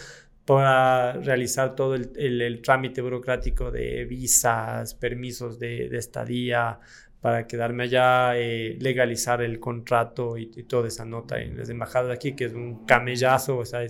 para 0.45 1.13
realizar 1.13 1.75
todo 1.75 1.93
el, 1.93 2.11
el, 2.15 2.61
trámite 2.63 3.03
burocrático 3.03 3.69
de 3.69 4.05
visas, 4.05 4.95
permisos 4.95 5.59
de, 5.59 5.89
de 5.89 5.97
estadía, 5.99 6.79
para 7.21 7.47
quedarme 7.47 7.83
allá, 7.83 8.37
eh, 8.37 8.77
legalizar 8.79 9.41
el 9.41 9.59
contrato 9.59 10.37
y, 10.37 10.47
toda 10.63 10.87
esa 10.87 11.03
nota 11.03 11.39
en 11.39 11.57
las 11.57 11.69
embajadas 11.69 12.07
de 12.07 12.13
aquí, 12.13 12.33
que 12.33 12.45
es 12.45 12.53
un 12.53 12.85
camellazo, 12.85 13.57
o 13.57 13.65
sea, 13.65 13.81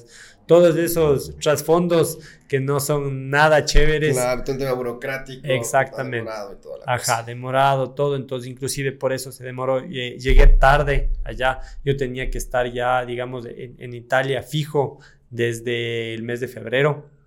todos 0.47 0.75
esos 0.77 1.37
trasfondos 1.37 2.19
que 2.47 2.59
no 2.59 2.79
son 2.79 3.29
nada 3.29 3.65
chéveres. 3.65 4.15
Claro, 4.15 4.43
todo 4.43 4.53
el 4.53 4.59
tema 4.59 4.73
burocrático. 4.73 5.47
Exactamente. 5.47 6.17
Demorado 6.17 6.53
y 6.53 6.55
toda 6.61 6.77
la 6.79 6.83
Ajá, 6.87 7.21
demorado, 7.21 7.91
todo, 7.91 8.15
entonces 8.15 8.49
inclusive 8.49 8.93
por 8.93 9.13
eso 9.13 9.31
se 9.31 9.43
demoró, 9.43 9.85
llegué 9.85 10.47
tarde 10.47 11.11
allá, 11.23 11.59
yo 11.85 11.95
tenía 11.95 12.31
que 12.31 12.39
estar 12.39 12.71
ya, 12.71 13.05
digamos, 13.05 13.45
en, 13.45 13.75
en 13.77 13.93
Italia 13.93 14.41
fijo 14.41 14.99
desde 15.29 16.15
el 16.15 16.23
mes 16.23 16.39
de 16.39 16.47
febrero 16.47 17.18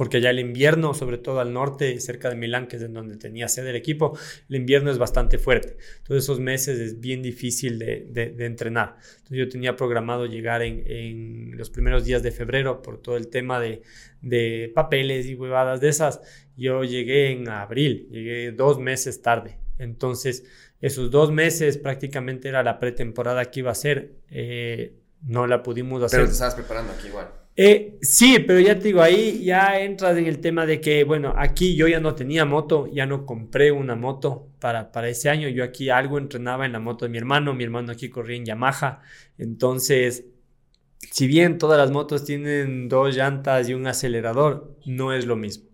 porque 0.00 0.16
allá 0.16 0.30
el 0.30 0.38
invierno, 0.38 0.94
sobre 0.94 1.18
todo 1.18 1.40
al 1.40 1.52
norte, 1.52 2.00
cerca 2.00 2.30
de 2.30 2.34
Milán, 2.34 2.68
que 2.68 2.76
es 2.76 2.82
en 2.82 2.94
donde 2.94 3.18
tenía 3.18 3.48
sede 3.48 3.68
el 3.68 3.76
equipo, 3.76 4.18
el 4.48 4.56
invierno 4.56 4.90
es 4.90 4.96
bastante 4.96 5.36
fuerte. 5.36 5.76
Entonces 5.98 6.24
esos 6.24 6.40
meses 6.40 6.78
es 6.78 7.00
bien 7.00 7.20
difícil 7.20 7.78
de, 7.78 8.06
de, 8.08 8.46
entrenar. 8.46 8.96
Entonces 8.96 9.36
yo 9.36 9.48
tenía 9.50 9.76
programado 9.76 10.24
llegar 10.24 10.62
en, 10.62 10.84
en, 10.86 11.58
los 11.58 11.68
primeros 11.68 12.06
días 12.06 12.22
de 12.22 12.30
febrero 12.30 12.80
por 12.80 13.02
todo 13.02 13.18
el 13.18 13.28
tema 13.28 13.60
de, 13.60 13.82
de 14.22 14.72
papeles 14.74 15.26
y 15.26 15.34
huevadas 15.34 15.82
de 15.82 15.90
esas. 15.90 16.22
Yo 16.56 16.82
llegué 16.82 17.32
en 17.32 17.50
abril, 17.50 18.08
llegué 18.10 18.52
dos 18.52 18.78
meses 18.78 19.20
tarde. 19.20 19.58
Entonces 19.76 20.46
esos 20.80 21.10
dos 21.10 21.30
meses 21.30 21.76
prácticamente 21.76 22.48
era 22.48 22.62
la 22.62 22.78
pretemporada 22.78 23.50
que 23.50 23.60
iba 23.60 23.70
a 23.70 23.74
ser. 23.74 24.14
Eh, 24.30 24.94
no 25.20 25.46
la 25.46 25.62
pudimos 25.62 26.02
hacer. 26.02 26.20
Pero 26.20 26.28
te 26.28 26.32
estabas 26.32 26.54
preparando 26.54 26.90
aquí 26.94 27.08
igual. 27.08 27.39
Eh, 27.62 27.98
sí, 28.00 28.38
pero 28.38 28.58
ya 28.58 28.78
te 28.78 28.84
digo, 28.84 29.02
ahí 29.02 29.44
ya 29.44 29.78
entras 29.80 30.16
en 30.16 30.26
el 30.26 30.40
tema 30.40 30.64
de 30.64 30.80
que, 30.80 31.04
bueno, 31.04 31.34
aquí 31.36 31.76
yo 31.76 31.88
ya 31.88 32.00
no 32.00 32.14
tenía 32.14 32.46
moto, 32.46 32.86
ya 32.90 33.04
no 33.04 33.26
compré 33.26 33.70
una 33.70 33.94
moto 33.94 34.48
para, 34.58 34.90
para 34.92 35.10
ese 35.10 35.28
año. 35.28 35.46
Yo 35.50 35.62
aquí 35.62 35.90
algo 35.90 36.16
entrenaba 36.16 36.64
en 36.64 36.72
la 36.72 36.80
moto 36.80 37.04
de 37.04 37.10
mi 37.10 37.18
hermano, 37.18 37.52
mi 37.52 37.62
hermano 37.64 37.92
aquí 37.92 38.08
corría 38.08 38.38
en 38.38 38.46
Yamaha. 38.46 39.02
Entonces, 39.36 40.24
si 41.10 41.26
bien 41.26 41.58
todas 41.58 41.76
las 41.76 41.90
motos 41.90 42.24
tienen 42.24 42.88
dos 42.88 43.14
llantas 43.14 43.68
y 43.68 43.74
un 43.74 43.86
acelerador, 43.86 44.78
no 44.86 45.12
es 45.12 45.26
lo 45.26 45.36
mismo. 45.36 45.68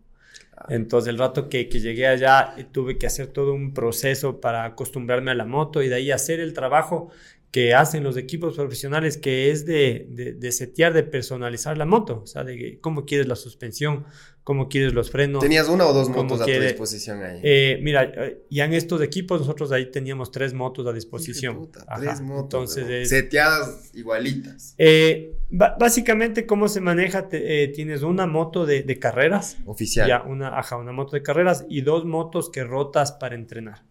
Entonces, 0.68 1.10
el 1.10 1.18
rato 1.18 1.48
que, 1.48 1.68
que, 1.68 1.78
llegué 1.78 2.08
allá, 2.08 2.56
tuve 2.72 2.98
que 2.98 3.06
hacer 3.06 3.28
todo 3.28 3.54
un 3.54 3.74
proceso 3.74 4.40
para 4.40 4.64
acostumbrarme 4.64 5.30
a 5.30 5.34
la 5.34 5.44
moto 5.44 5.82
y 5.84 5.88
de 5.88 5.94
ahí 5.94 6.10
hacer 6.10 6.40
el 6.40 6.52
trabajo 6.52 7.12
que 7.56 7.72
hacen 7.72 8.04
los 8.04 8.18
equipos 8.18 8.54
profesionales, 8.54 9.16
que 9.16 9.50
es 9.50 9.64
de, 9.64 10.06
de, 10.10 10.52
setear, 10.52 10.92
de 10.92 11.02
personalizar 11.02 11.78
la 11.78 11.86
moto, 11.86 12.20
o 12.22 12.26
sea, 12.26 12.44
de 12.44 12.78
cómo 12.82 13.06
quieres 13.06 13.28
la 13.28 13.34
suspensión, 13.34 14.04
cómo 14.44 14.68
quieres 14.68 14.92
los 14.92 15.10
frenos. 15.10 15.40
¿Tenías 15.40 15.66
una 15.70 15.86
o 15.86 15.94
dos 15.94 16.10
motos 16.10 16.42
a 16.42 16.44
tu 16.44 16.50
disposición 16.50 17.22
ahí? 17.22 17.40
Eh, 17.42 17.78
mira, 17.80 18.12
ya 18.50 18.66
en 18.66 18.74
estos 18.74 19.00
equipos 19.00 19.40
nosotros 19.40 19.72
ahí 19.72 19.90
teníamos 19.90 20.30
tres 20.30 20.52
motos 20.52 20.86
a 20.86 20.92
disposición. 20.92 21.70
tres 21.96 22.20
motos. 22.20 22.76
Entonces, 22.76 23.08
seteadas 23.08 23.90
igualitas. 23.94 24.74
Eh, 24.76 25.32
básicamente, 25.48 26.44
¿cómo 26.44 26.68
se 26.68 26.82
maneja? 26.82 27.26
Eh, 27.32 27.72
tienes 27.74 28.02
una 28.02 28.26
moto 28.26 28.66
de, 28.66 28.82
de, 28.82 28.98
carreras. 28.98 29.56
Oficial. 29.64 30.06
Ya, 30.06 30.20
una, 30.24 30.58
ajá, 30.58 30.76
una 30.76 30.92
moto 30.92 31.16
de 31.16 31.22
carreras 31.22 31.64
y 31.70 31.80
dos 31.80 32.04
motos 32.04 32.50
que 32.50 32.64
rotas 32.64 33.12
para 33.12 33.34
entrenar. 33.34 33.82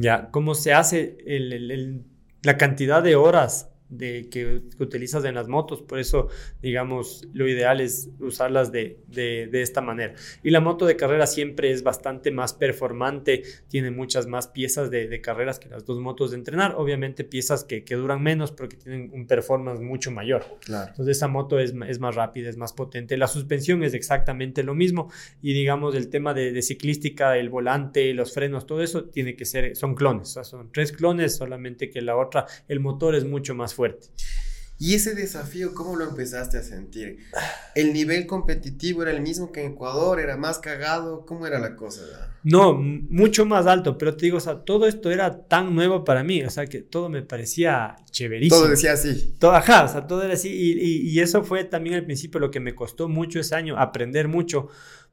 Ya, 0.00 0.30
¿cómo 0.30 0.54
se 0.54 0.72
hace 0.72 1.18
la 2.44 2.56
cantidad 2.56 3.02
de 3.02 3.16
horas 3.16 3.74
de, 3.88 4.28
que, 4.30 4.62
utilizas 4.78 5.24
en 5.24 5.34
las 5.34 5.48
motos. 5.48 5.82
Por 5.82 5.98
eso, 5.98 6.28
digamos, 6.62 7.26
lo 7.32 7.48
ideal 7.48 7.80
es 7.80 8.10
usarlas 8.20 8.72
de, 8.72 8.98
de, 9.08 9.48
esta 9.62 9.80
manera. 9.80 10.14
Y 10.42 10.50
la 10.50 10.60
moto 10.60 10.86
de 10.86 10.96
carrera 10.96 11.26
siempre 11.26 11.70
es 11.70 11.82
bastante 11.82 12.30
más 12.30 12.52
performante, 12.52 13.42
tiene 13.68 13.90
muchas 13.90 14.26
más 14.26 14.48
piezas 14.48 14.90
de, 14.90 15.20
carreras 15.20 15.58
que 15.58 15.68
las 15.68 15.84
dos 15.84 15.98
motos 16.00 16.30
de 16.30 16.36
entrenar. 16.36 16.74
Obviamente 16.76 17.24
piezas 17.24 17.64
que, 17.64 17.84
que, 17.84 17.94
duran 17.94 18.22
menos, 18.22 18.52
pero 18.52 18.68
que 18.68 18.76
tienen 18.76 19.10
un 19.12 19.26
performance 19.26 19.80
mucho 19.80 20.10
mayor. 20.10 20.44
Claro. 20.64 20.90
Entonces 20.90 21.16
esa 21.16 21.28
moto 21.28 21.58
es, 21.58 21.74
es 21.88 21.98
más 21.98 22.14
rápida, 22.14 22.48
es 22.48 22.56
más 22.56 22.72
potente. 22.72 23.16
La 23.16 23.26
suspensión 23.26 23.82
es 23.82 23.94
exactamente 23.94 24.62
lo 24.62 24.74
mismo. 24.74 25.10
Y 25.42 25.52
digamos, 25.52 25.94
el 25.94 26.08
tema 26.08 26.34
de, 26.34 26.60
ciclística, 26.62 27.36
el 27.36 27.48
volante, 27.48 28.12
los 28.14 28.32
frenos, 28.32 28.66
todo 28.66 28.82
eso 28.82 29.04
tiene 29.04 29.36
que 29.36 29.44
ser, 29.44 29.76
son 29.76 29.94
clones. 29.94 30.28
O 30.28 30.32
sea, 30.32 30.44
son 30.44 30.70
tres 30.72 30.92
clones, 30.92 31.36
solamente 31.36 31.90
que 31.90 32.00
la 32.00 32.16
otra, 32.16 32.46
el 32.68 32.80
motor 32.80 33.14
es 33.14 33.24
mucho 33.24 33.54
más 33.54 33.74
fuerte. 33.78 34.08
¿Y 34.80 34.94
ese 34.94 35.14
desafío 35.14 35.74
cómo 35.74 35.96
lo 35.96 36.08
empezaste 36.08 36.56
a 36.58 36.62
sentir? 36.62 37.18
¿El 37.74 37.92
nivel 37.92 38.26
competitivo 38.26 39.02
era 39.02 39.10
el 39.10 39.20
mismo 39.20 39.50
que 39.50 39.64
en 39.64 39.72
Ecuador? 39.72 40.20
¿Era 40.20 40.36
más 40.36 40.58
cagado? 40.58 41.26
¿Cómo 41.26 41.46
era 41.46 41.58
la 41.58 41.74
cosa? 41.76 42.02
No, 42.44 42.74
mucho 42.74 43.44
más 43.44 43.66
alto, 43.66 43.98
pero 43.98 44.16
te 44.16 44.26
digo, 44.26 44.38
o 44.38 44.40
sea, 44.40 44.64
todo 44.64 44.86
esto 44.86 45.10
era 45.10 45.46
tan 45.46 45.74
nuevo 45.74 46.04
para 46.04 46.22
mí, 46.22 46.42
o 46.44 46.50
sea, 46.50 46.66
que 46.66 46.80
todo 46.80 47.08
me 47.08 47.22
parecía 47.22 47.96
chéverísimo. 48.10 48.60
Todo 48.60 48.68
decía 48.68 48.92
así. 48.92 49.34
Todo, 49.38 49.52
ajá, 49.52 49.84
o 49.84 49.88
sea, 49.88 50.06
todo 50.06 50.22
era 50.22 50.34
así, 50.34 50.48
y, 50.48 51.10
y 51.10 51.20
eso 51.20 51.42
fue 51.42 51.64
también 51.64 51.96
al 51.96 52.04
principio 52.04 52.38
lo 52.38 52.50
que 52.50 52.60
me 52.60 52.76
costó 52.76 53.08
mucho 53.08 53.40
ese 53.40 53.56
año, 53.56 53.76
aprender 53.78 54.28
mucho, 54.28 54.68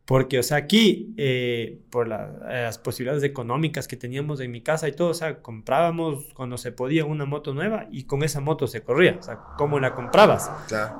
porque, 0.05 0.37
o 0.37 0.43
sea, 0.43 0.57
aquí, 0.57 1.15
eh, 1.17 1.79
por 1.89 2.07
las 2.07 2.77
posibilidades 2.77 3.23
económicas 3.23 3.87
que 3.87 3.97
teníamos 3.97 4.39
en 4.39 4.51
mi 4.51 4.61
casa 4.61 4.87
y 4.87 4.91
todo, 4.91 5.09
o 5.09 5.13
sea, 5.15 5.41
comprábamos 5.41 6.31
cuando 6.35 6.59
se 6.59 6.71
podía 6.71 7.05
una 7.05 7.25
moto 7.25 7.55
nueva 7.55 7.87
y 7.91 8.03
con 8.03 8.21
esa 8.23 8.39
moto 8.39 8.67
se 8.67 8.83
corría. 8.83 9.17
O 9.19 9.23
sea, 9.23 9.39
¿cómo 9.57 9.79
la 9.79 9.95
comprabas? 9.95 10.51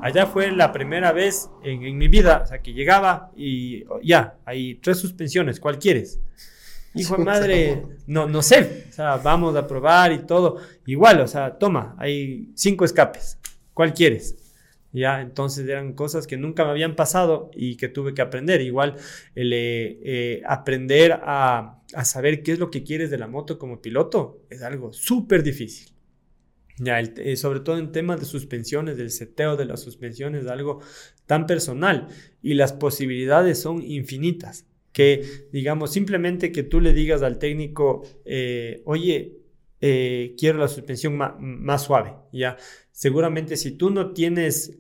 Allá 0.01 0.25
fue 0.25 0.51
la 0.51 0.71
primera 0.71 1.11
vez 1.11 1.51
en, 1.63 1.95
mi 1.99 2.07
vida, 2.07 2.41
o 2.43 2.47
sea, 2.47 2.63
que 2.63 2.73
llegaba 2.73 3.29
y 3.35 3.85
ya, 4.03 4.37
hay 4.43 4.75
tres 4.75 4.97
suspensiones, 4.97 5.59
¿cuál 5.59 5.77
quieres? 5.77 6.19
Hijo 6.95 7.15
de 7.15 7.23
madre, 7.25 7.83
no, 8.07 8.27
no 8.27 8.41
sé, 8.41 8.87
o 8.89 8.91
sea, 8.91 9.17
vamos 9.17 9.55
a 9.55 9.67
probar 9.67 10.13
y 10.13 10.25
todo. 10.25 10.57
Igual, 10.87 11.21
o 11.21 11.27
sea, 11.27 11.59
toma, 11.59 11.95
hay 11.99 12.49
cinco 12.55 12.85
escapes, 12.85 13.37
¿cuál 13.71 13.93
quieres? 13.93 14.44
¿Ya? 14.95 15.21
Entonces 15.21 15.67
eran 15.67 15.93
cosas 15.93 16.25
que 16.25 16.37
nunca 16.37 16.63
me 16.63 16.71
habían 16.71 16.95
pasado 16.95 17.51
y 17.53 17.75
que 17.75 17.89
tuve 17.89 18.13
que 18.13 18.21
aprender. 18.21 18.61
Igual 18.61 18.95
el 19.35 19.53
eh, 19.53 19.99
eh, 20.03 20.41
aprender 20.47 21.19
a, 21.21 21.81
saber 22.03 22.43
qué 22.43 22.53
es 22.53 22.59
lo 22.59 22.71
que 22.71 22.83
quieres 22.83 23.09
de 23.09 23.17
la 23.17 23.27
moto 23.27 23.59
como 23.59 23.81
piloto 23.81 24.41
es 24.49 24.61
algo 24.61 24.93
súper 24.93 25.43
difícil. 25.43 25.93
Ya, 26.77 26.99
eh, 26.99 27.37
sobre 27.37 27.61
todo 27.61 27.77
en 27.77 27.91
temas 27.91 28.19
de 28.19 28.25
suspensiones, 28.25 28.97
del 28.97 29.11
seteo 29.11 29.55
de 29.55 29.65
las 29.65 29.81
suspensiones, 29.81 30.43
es 30.43 30.49
algo 30.49 30.81
tan 31.25 31.45
personal 31.45 32.07
y 32.41 32.55
las 32.55 32.73
posibilidades 32.73 33.59
son 33.59 33.81
infinitas. 33.81 34.65
Que, 34.91 35.49
digamos, 35.51 35.91
simplemente 35.91 36.53
que 36.53 36.63
tú 36.63 36.79
le 36.79 36.93
digas 36.93 37.21
al 37.21 37.37
técnico, 37.37 38.03
oye, 38.85 39.44
quiero 39.79 40.57
la 40.57 40.67
suspensión 40.67 41.15
más 41.15 41.83
suave, 41.83 42.13
¿ya? 42.31 42.57
seguramente 42.95 43.57
si 43.57 43.71
tú 43.71 43.89
no 43.89 44.13
tienes 44.13 44.77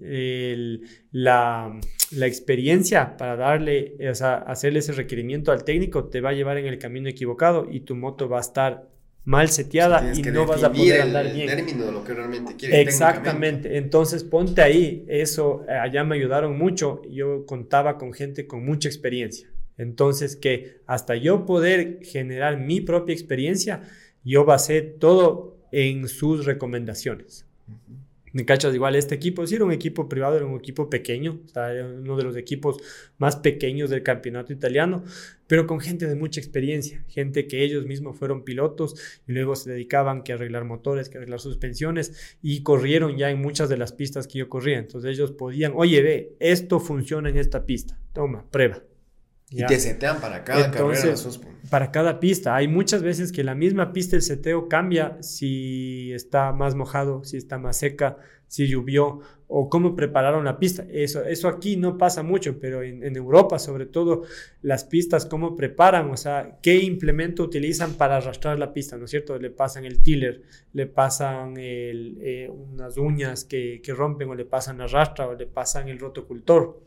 la, 1.11 1.77
experiencia 2.21 3.17
para 3.17 3.35
darle, 3.35 3.97
o 4.09 4.15
sea, 4.15 4.35
hacerle 4.35 4.79
ese 4.79 4.93
requerimiento 4.93 5.51
al 5.51 5.65
técnico, 5.65 6.05
te 6.05 6.21
va 6.21 6.29
a 6.29 6.33
llevar 6.33 6.57
en 6.57 6.65
el 6.67 6.79
camino 6.79 7.09
equivocado 7.09 7.67
y 7.69 7.81
tu 7.81 7.93
moto 7.95 8.29
va 8.29 8.37
a 8.37 8.41
estar 8.41 8.87
mal 9.25 9.49
seteada 9.49 10.13
y 10.15 10.21
no 10.21 10.45
vas 10.45 10.63
a 10.63 10.71
poder 10.71 11.01
andar 11.01 11.33
bien. 11.33 11.47
Término 11.47 11.87
de 11.87 11.91
lo 11.91 12.03
que 12.05 12.13
realmente 12.13 12.55
quieres. 12.55 12.87
Exactamente. 12.87 13.77
Entonces 13.77 14.23
ponte 14.23 14.61
ahí. 14.61 15.03
Eso 15.09 15.65
allá 15.67 16.05
me 16.05 16.15
ayudaron 16.15 16.57
mucho. 16.57 17.01
Yo 17.09 17.45
contaba 17.45 17.97
con 17.97 18.13
gente 18.13 18.47
con 18.47 18.63
mucha 18.63 18.87
experiencia. 18.87 19.49
Entonces 19.77 20.37
que 20.37 20.77
hasta 20.85 21.17
yo 21.17 21.45
poder 21.45 21.99
generar 22.03 22.57
mi 22.59 22.79
propia 22.79 23.13
experiencia, 23.13 23.81
yo 24.25 24.43
basé 24.43 24.81
todo 24.81 25.57
en 25.71 26.07
sus 26.07 26.45
recomendaciones. 26.45 27.45
Me 28.33 28.43
cachas 28.45 28.75
igual 28.75 28.97
este 28.97 29.15
equipo, 29.15 29.47
sí 29.47 29.55
era 29.55 29.63
un 29.63 29.71
equipo 29.71 30.09
privado, 30.09 30.35
era 30.35 30.45
un 30.45 30.57
equipo 30.57 30.89
pequeño, 30.89 31.39
era 31.51 31.87
uno 31.87 32.17
de 32.17 32.23
los 32.25 32.35
equipos 32.35 32.75
más 33.17 33.37
pequeños 33.37 33.89
del 33.89 34.03
campeonato 34.03 34.51
italiano, 34.51 35.05
pero 35.47 35.65
con 35.65 35.79
gente 35.79 36.05
de 36.05 36.15
mucha 36.15 36.41
experiencia, 36.41 37.05
gente 37.07 37.47
que 37.47 37.63
ellos 37.63 37.85
mismos 37.85 38.17
fueron 38.17 38.43
pilotos 38.43 39.21
y 39.25 39.31
luego 39.31 39.55
se 39.55 39.71
dedicaban 39.71 40.21
que 40.21 40.33
a 40.33 40.35
arreglar 40.35 40.65
motores, 40.65 41.07
que 41.07 41.17
a 41.17 41.19
arreglar 41.19 41.39
suspensiones 41.39 42.37
y 42.41 42.61
corrieron 42.61 43.15
ya 43.15 43.29
en 43.29 43.41
muchas 43.41 43.69
de 43.69 43.77
las 43.77 43.93
pistas 43.93 44.27
que 44.27 44.39
yo 44.39 44.49
corría. 44.49 44.79
Entonces 44.79 45.11
ellos 45.11 45.31
podían, 45.31 45.71
oye, 45.73 46.01
ve, 46.01 46.35
esto 46.41 46.81
funciona 46.81 47.29
en 47.29 47.37
esta 47.37 47.65
pista, 47.65 47.97
toma, 48.11 48.45
prueba. 48.51 48.83
Y 49.49 49.65
te 49.65 49.79
setean 49.79 50.19
para 50.19 50.43
cada 50.43 50.71
carrera, 50.71 51.15
Para 51.69 51.91
cada 51.91 52.19
pista. 52.19 52.55
Hay 52.55 52.67
muchas 52.67 53.03
veces 53.03 53.31
que 53.31 53.43
la 53.43 53.53
misma 53.53 53.93
pista 53.93 54.15
el 54.15 54.23
seteo 54.23 54.67
cambia 54.67 55.17
si 55.21 56.11
está 56.13 56.51
más 56.51 56.73
mojado, 56.73 57.23
si 57.23 57.37
está 57.37 57.59
más 57.59 57.77
seca, 57.77 58.17
si 58.47 58.67
llovió 58.67 59.19
o 59.47 59.69
cómo 59.69 59.95
prepararon 59.95 60.45
la 60.45 60.57
pista. 60.57 60.85
Eso, 60.89 61.23
eso 61.23 61.47
aquí 61.47 61.77
no 61.77 61.97
pasa 61.97 62.23
mucho, 62.23 62.59
pero 62.59 62.81
en, 62.81 63.15
Europa, 63.15 63.59
sobre 63.59 63.85
todo, 63.85 64.23
las 64.63 64.83
pistas, 64.83 65.27
cómo 65.27 65.55
preparan, 65.55 66.09
o 66.09 66.17
sea, 66.17 66.57
qué 66.63 66.77
implemento 66.77 67.43
utilizan 67.43 67.93
para 67.93 68.17
arrastrar 68.17 68.57
la 68.57 68.73
pista, 68.73 68.97
¿no 68.97 69.05
es 69.05 69.11
cierto? 69.11 69.37
Le 69.37 69.51
pasan 69.51 69.85
el 69.85 70.01
tiller, 70.01 70.41
le 70.73 70.87
pasan 70.87 71.53
eh, 71.57 72.49
unas 72.51 72.97
uñas 72.97 73.45
que, 73.45 73.81
que 73.83 73.93
rompen 73.93 74.29
o 74.29 74.35
le 74.35 74.45
pasan 74.45 74.79
la 74.79 74.87
rastra 74.87 75.27
o 75.27 75.35
le 75.35 75.45
pasan 75.45 75.87
el 75.87 75.99
rotocultor 75.99 76.84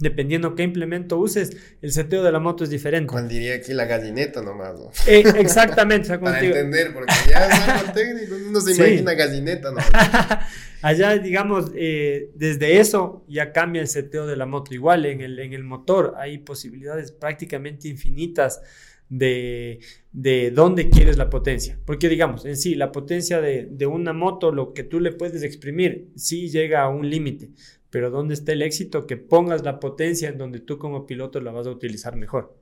dependiendo 0.00 0.54
qué 0.54 0.62
implemento 0.62 1.18
uses, 1.18 1.56
el 1.82 1.92
seteo 1.92 2.22
de 2.22 2.32
la 2.32 2.38
moto 2.38 2.64
es 2.64 2.70
diferente. 2.70 3.10
Cuando 3.10 3.30
diría 3.30 3.54
aquí 3.54 3.72
la 3.72 3.84
gallineta 3.84 4.42
nomás. 4.42 4.78
Eh, 5.06 5.24
exactamente. 5.36 6.18
Para 6.18 6.40
entender, 6.40 6.92
porque 6.92 7.12
ya 7.28 7.46
es 7.46 7.68
algo 7.68 7.92
técnico, 7.94 8.34
uno 8.48 8.60
se 8.60 8.74
imagina 8.74 9.14
gallineta 9.14 9.70
nomás. 9.70 9.90
Allá, 10.82 11.18
digamos, 11.18 11.72
eh, 11.74 12.30
desde 12.34 12.78
eso 12.78 13.24
ya 13.28 13.52
cambia 13.52 13.82
el 13.82 13.88
seteo 13.88 14.26
de 14.26 14.36
la 14.36 14.46
moto. 14.46 14.74
Igual 14.74 15.06
en 15.06 15.20
el, 15.20 15.38
en 15.40 15.52
el 15.52 15.64
motor 15.64 16.14
hay 16.16 16.38
posibilidades 16.38 17.10
prácticamente 17.10 17.88
infinitas 17.88 18.60
de, 19.08 19.80
de 20.12 20.52
dónde 20.52 20.88
quieres 20.88 21.16
la 21.16 21.30
potencia. 21.30 21.78
Porque 21.84 22.08
digamos, 22.08 22.44
en 22.44 22.56
sí, 22.56 22.76
la 22.76 22.92
potencia 22.92 23.40
de, 23.40 23.66
de 23.68 23.86
una 23.86 24.12
moto, 24.12 24.52
lo 24.52 24.72
que 24.72 24.84
tú 24.84 25.00
le 25.00 25.10
puedes 25.10 25.42
exprimir, 25.42 26.10
sí 26.14 26.48
llega 26.48 26.82
a 26.82 26.88
un 26.88 27.10
límite 27.10 27.50
pero 27.90 28.10
¿dónde 28.10 28.34
está 28.34 28.52
el 28.52 28.62
éxito? 28.62 29.06
Que 29.06 29.16
pongas 29.16 29.62
la 29.62 29.80
potencia 29.80 30.28
en 30.28 30.38
donde 30.38 30.60
tú 30.60 30.78
como 30.78 31.06
piloto 31.06 31.40
la 31.40 31.52
vas 31.52 31.66
a 31.66 31.70
utilizar 31.70 32.16
mejor. 32.16 32.56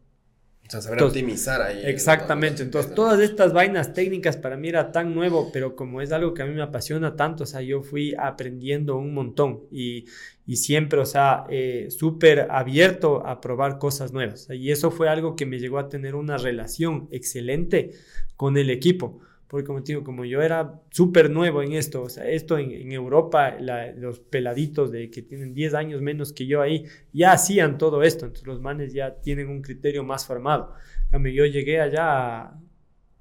O 0.66 0.70
sea, 0.70 0.80
saber 0.80 1.02
optimizar 1.02 1.62
ahí. 1.62 1.80
Exactamente. 1.84 2.62
Entonces, 2.62 2.92
todas 2.94 3.20
estas 3.20 3.52
vainas 3.52 3.94
técnicas 3.94 4.36
para 4.36 4.56
mí 4.56 4.68
era 4.68 4.90
tan 4.90 5.14
nuevo, 5.14 5.50
pero 5.52 5.76
como 5.76 6.00
es 6.00 6.10
algo 6.10 6.34
que 6.34 6.42
a 6.42 6.46
mí 6.46 6.54
me 6.54 6.62
apasiona 6.62 7.14
tanto, 7.14 7.44
o 7.44 7.46
sea, 7.46 7.62
yo 7.62 7.82
fui 7.82 8.14
aprendiendo 8.18 8.96
un 8.96 9.14
montón 9.14 9.62
y, 9.70 10.06
y 10.44 10.56
siempre, 10.56 10.98
o 10.98 11.06
sea, 11.06 11.44
eh, 11.50 11.86
súper 11.90 12.48
abierto 12.50 13.24
a 13.24 13.40
probar 13.40 13.78
cosas 13.78 14.12
nuevas. 14.12 14.48
Y 14.50 14.72
eso 14.72 14.90
fue 14.90 15.08
algo 15.08 15.36
que 15.36 15.46
me 15.46 15.60
llegó 15.60 15.78
a 15.78 15.88
tener 15.88 16.16
una 16.16 16.36
relación 16.36 17.08
excelente 17.12 17.92
con 18.36 18.56
el 18.56 18.70
equipo 18.70 19.20
porque 19.48 19.66
como 19.66 19.82
te 19.82 19.92
digo, 19.92 20.04
como 20.04 20.24
yo 20.24 20.42
era 20.42 20.82
súper 20.90 21.30
nuevo 21.30 21.62
en 21.62 21.72
esto, 21.72 22.02
o 22.02 22.08
sea, 22.08 22.28
esto 22.28 22.58
en, 22.58 22.92
Europa, 22.92 23.56
los 23.96 24.20
peladitos 24.20 24.90
de 24.90 25.10
que 25.10 25.22
tienen 25.22 25.54
10 25.54 25.74
años 25.74 26.02
menos 26.02 26.32
que 26.32 26.46
yo 26.46 26.60
ahí, 26.62 26.84
ya 27.12 27.32
hacían 27.32 27.78
todo 27.78 28.02
esto, 28.02 28.26
entonces 28.26 28.46
los 28.46 28.60
manes 28.60 28.92
ya 28.92 29.20
tienen 29.20 29.48
un 29.48 29.62
criterio 29.62 30.02
más 30.04 30.26
formado. 30.26 30.74
yo 31.12 31.46
llegué 31.46 31.80
allá 31.80 32.52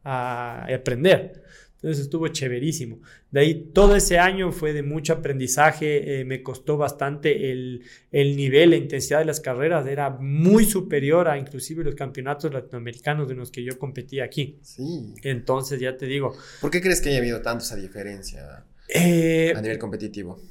a 0.04 0.68
aprender. 0.74 1.44
Entonces 1.86 2.06
estuvo 2.06 2.28
chéverísimo. 2.30 3.00
De 3.30 3.42
ahí 3.42 3.70
todo 3.72 3.96
ese 3.96 4.18
año 4.18 4.52
fue 4.52 4.74
de 4.74 4.82
mucho 4.82 5.14
aprendizaje, 5.14 6.20
eh, 6.20 6.26
me 6.26 6.42
costó 6.42 6.78
bastante 6.78 7.52
el, 7.52 7.84
el, 8.12 8.36
nivel, 8.36 8.72
la 8.72 8.78
intensidad 8.78 9.20
de 9.20 9.26
las 9.26 9.40
carreras, 9.40 9.86
era 9.86 10.10
muy 10.10 10.66
superior 10.66 11.28
a 11.28 11.38
inclusive 11.38 11.84
los 11.84 11.94
campeonatos 11.94 12.52
latinoamericanos 12.52 13.28
de 13.28 13.36
los 13.36 13.52
que 13.52 13.64
yo 13.64 13.78
competía 13.78 14.24
aquí. 14.24 14.58
Sí. 14.64 15.14
Entonces 15.22 15.80
ya 15.80 15.96
te 15.96 16.08
digo. 16.08 16.36
¿Por 16.60 16.72
qué 16.72 16.82
crees 16.82 17.02
que 17.02 17.10
haya 17.10 17.20
habido 17.20 17.44
tanto 17.44 17.64
esa 17.64 17.76
diferencia 17.76 18.66
eh, 18.90 19.54
a 19.56 19.62
nivel 19.62 19.78
competitivo? 19.78 20.42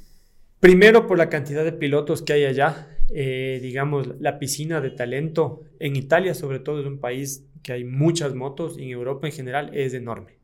Primero 0.61 1.05
por 1.05 1.17
la 1.17 1.27
cantidad 1.27 1.65
de 1.65 1.73
pilotos 1.73 2.21
que 2.21 2.31
hay 2.31 2.45
allá. 2.45 2.97
Eh, 3.09 3.59
digamos, 3.61 4.07
la 4.21 4.39
piscina 4.39 4.79
de 4.79 4.91
talento 4.91 5.63
en 5.79 5.97
Italia 5.97 6.33
sobre 6.33 6.59
todo 6.59 6.79
es 6.79 6.85
un 6.85 6.99
país 6.99 7.43
que 7.61 7.73
hay 7.73 7.83
muchas 7.83 8.33
motos 8.33 8.77
y 8.77 8.83
en 8.83 8.91
Europa 8.91 9.27
en 9.27 9.33
general 9.33 9.71
es 9.73 9.93
enorme. 9.93 10.34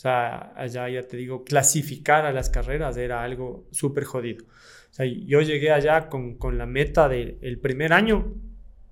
O 0.00 0.02
sea, 0.02 0.54
allá 0.56 0.88
ya 0.88 1.02
te 1.02 1.18
digo, 1.18 1.44
clasificar 1.44 2.24
a 2.24 2.32
las 2.32 2.48
carreras 2.48 2.96
era 2.96 3.22
algo 3.22 3.68
súper 3.70 4.04
jodido. 4.04 4.46
O 4.46 4.94
sea, 4.94 5.04
yo 5.04 5.42
llegué 5.42 5.72
allá 5.72 6.08
con, 6.08 6.38
con 6.38 6.56
la 6.56 6.64
meta 6.64 7.06
del 7.06 7.58
primer 7.60 7.92
año, 7.92 8.32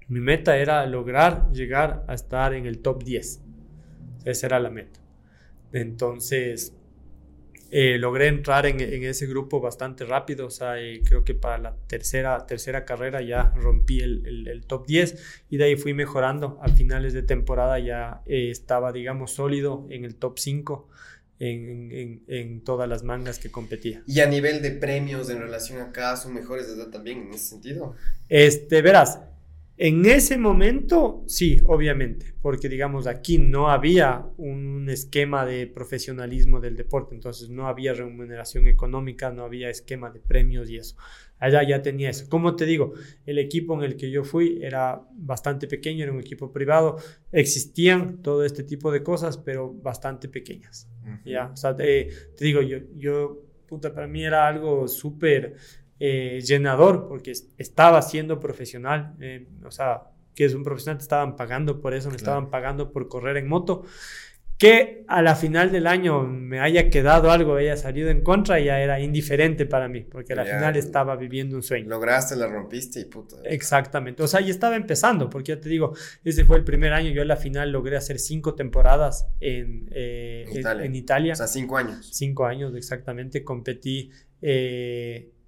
mi 0.08 0.20
meta 0.20 0.58
era 0.58 0.84
lograr 0.84 1.50
llegar 1.50 2.04
a 2.08 2.12
estar 2.12 2.52
en 2.52 2.66
el 2.66 2.80
top 2.80 3.04
10. 3.04 3.40
Esa 4.26 4.46
era 4.48 4.60
la 4.60 4.68
meta. 4.68 5.00
Entonces, 5.72 6.77
eh, 7.70 7.98
logré 7.98 8.28
entrar 8.28 8.64
en, 8.66 8.80
ese 8.80 9.26
grupo 9.26 9.60
bastante 9.60 10.04
rápido, 10.04 10.46
o 10.46 10.50
sea, 10.50 10.74
creo 11.04 11.24
que 11.24 11.34
para 11.34 11.58
la 11.58 11.76
tercera, 11.86 12.46
tercera 12.46 12.84
carrera 12.84 13.20
ya 13.20 13.52
rompí 13.56 14.00
el, 14.00 14.64
top 14.66 14.86
10 14.86 15.44
y 15.50 15.56
de 15.58 15.64
ahí 15.64 15.76
fui 15.76 15.92
mejorando. 15.92 16.58
A 16.62 16.68
finales 16.68 17.12
de 17.12 17.22
temporada 17.22 17.78
ya 17.78 18.22
eh, 18.26 18.50
estaba, 18.50 18.92
digamos, 18.92 19.32
sólido 19.32 19.86
en 19.90 20.04
el 20.04 20.14
top 20.14 20.38
5 20.38 20.88
en, 21.40 22.22
en, 22.26 22.60
todas 22.62 22.88
las 22.88 23.04
mangas 23.04 23.38
que 23.38 23.50
competía. 23.50 24.02
¿Y 24.06 24.20
a 24.20 24.26
nivel 24.26 24.62
de 24.62 24.72
premios 24.72 25.30
en 25.30 25.40
relación 25.40 25.80
a 25.80 25.84
acá 25.84 26.16
son 26.16 26.34
mejores 26.34 26.66
de 26.66 26.74
edad 26.74 26.90
también 26.90 27.20
en 27.22 27.34
ese 27.34 27.50
sentido? 27.50 27.94
Este, 28.28 28.82
verás, 28.82 29.20
en 29.80 30.06
ese 30.06 30.38
momento, 30.38 31.22
sí, 31.28 31.60
obviamente, 31.64 32.34
porque 32.42 32.68
digamos 32.68 33.06
aquí 33.06 33.38
no 33.38 33.70
había 33.70 34.26
un 34.36 34.90
esquema 34.90 35.46
de 35.46 35.68
profesionalismo 35.68 36.58
del 36.58 36.76
deporte, 36.76 37.14
entonces 37.14 37.48
no 37.48 37.68
había 37.68 37.94
remuneración 37.94 38.66
económica, 38.66 39.30
no 39.30 39.44
había 39.44 39.70
esquema 39.70 40.10
de 40.10 40.18
premios 40.18 40.68
y 40.68 40.78
eso. 40.78 40.96
Allá 41.38 41.62
ya 41.62 41.80
tenía 41.80 42.10
eso. 42.10 42.28
Como 42.28 42.56
te 42.56 42.66
digo, 42.66 42.94
el 43.24 43.38
equipo 43.38 43.74
en 43.74 43.84
el 43.84 43.96
que 43.96 44.10
yo 44.10 44.24
fui 44.24 44.58
era 44.60 45.00
bastante 45.12 45.68
pequeño, 45.68 46.02
era 46.02 46.12
un 46.12 46.20
equipo 46.20 46.52
privado, 46.52 46.96
existían 47.30 48.20
todo 48.20 48.44
este 48.44 48.64
tipo 48.64 48.90
de 48.90 49.04
cosas, 49.04 49.38
pero 49.38 49.72
bastante 49.72 50.28
pequeñas. 50.28 50.88
Ya, 51.24 51.50
o 51.52 51.56
sea, 51.56 51.76
te, 51.76 52.08
digo, 52.40 52.62
yo, 52.62 52.78
yo, 52.96 53.46
puta, 53.68 53.94
para 53.94 54.08
mí 54.08 54.24
era 54.24 54.48
algo 54.48 54.88
súper 54.88 55.54
eh, 56.00 56.40
llenador 56.42 57.08
porque 57.08 57.32
estaba 57.56 58.02
siendo 58.02 58.38
profesional, 58.38 59.16
eh, 59.20 59.48
o 59.64 59.70
sea, 59.70 60.02
que 60.34 60.44
es 60.44 60.54
un 60.54 60.62
profesional, 60.62 60.98
te 60.98 61.02
estaban 61.02 61.34
pagando 61.34 61.80
por 61.80 61.94
eso, 61.94 62.10
me 62.10 62.16
estaban 62.16 62.50
pagando 62.50 62.92
por 62.92 63.08
correr 63.08 63.36
en 63.36 63.48
moto. 63.48 63.84
Que 64.56 65.04
a 65.06 65.22
la 65.22 65.36
final 65.36 65.70
del 65.70 65.86
año 65.86 66.24
me 66.24 66.58
haya 66.58 66.90
quedado 66.90 67.30
algo, 67.30 67.54
haya 67.54 67.76
salido 67.76 68.10
en 68.10 68.22
contra, 68.22 68.58
ya 68.58 68.80
era 68.80 69.00
indiferente 69.00 69.66
para 69.66 69.88
mí, 69.88 70.02
porque 70.02 70.32
a 70.32 70.36
la 70.36 70.44
final 70.44 70.76
estaba 70.76 71.14
viviendo 71.16 71.54
un 71.54 71.62
sueño. 71.62 71.88
Lograste, 71.88 72.34
la 72.34 72.48
rompiste 72.48 73.00
y 73.00 73.04
puta. 73.04 73.36
Exactamente, 73.44 74.22
o 74.22 74.26
sea, 74.28 74.40
y 74.40 74.50
estaba 74.50 74.74
empezando, 74.74 75.30
porque 75.30 75.54
ya 75.54 75.60
te 75.60 75.68
digo, 75.68 75.94
ese 76.24 76.44
fue 76.44 76.56
el 76.56 76.64
primer 76.64 76.92
año, 76.92 77.10
yo 77.10 77.22
a 77.22 77.24
la 77.24 77.36
final 77.36 77.70
logré 77.70 77.96
hacer 77.96 78.18
cinco 78.18 78.54
temporadas 78.54 79.28
en, 79.38 79.88
eh, 79.92 80.44
en, 80.52 80.94
Italia. 80.94 81.34
O 81.34 81.36
sea, 81.36 81.46
cinco 81.46 81.76
años. 81.76 82.10
Cinco 82.12 82.46
años, 82.46 82.74
exactamente, 82.74 83.44
competí 83.44 84.10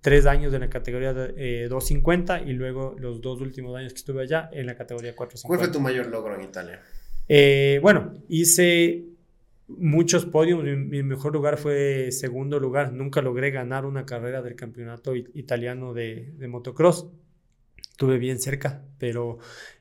tres 0.00 0.26
años 0.26 0.52
en 0.54 0.60
la 0.60 0.70
categoría 0.70 1.12
de, 1.12 1.68
250 1.68 2.38
eh, 2.38 2.44
y 2.46 2.52
luego 2.52 2.96
los 2.98 3.20
dos 3.20 3.40
últimos 3.40 3.76
años 3.76 3.92
que 3.92 3.98
estuve 3.98 4.22
allá 4.22 4.48
en 4.52 4.66
la 4.66 4.74
categoría 4.74 5.14
450. 5.14 5.46
¿Cuál 5.48 5.58
fue 5.58 5.72
tu 5.72 5.80
mayor 5.80 6.06
logro 6.06 6.34
en 6.34 6.42
Italia? 6.42 6.80
Eh, 7.28 7.78
bueno, 7.82 8.14
hice 8.28 9.04
muchos 9.68 10.26
podios. 10.26 10.62
Mi, 10.64 11.02
mejor 11.02 11.32
lugar 11.32 11.58
fue 11.58 12.10
segundo 12.12 12.58
lugar. 12.58 12.92
Nunca 12.92 13.22
logré 13.22 13.50
ganar 13.50 13.84
una 13.84 14.06
carrera 14.06 14.42
del 14.42 14.56
campeonato 14.56 15.14
italiano 15.14 15.94
de, 15.94 16.32
de 16.36 16.48
motocross 16.48 17.06
estuve 18.00 18.16
bien 18.16 18.40
cerca, 18.40 18.82
pero 18.96 19.40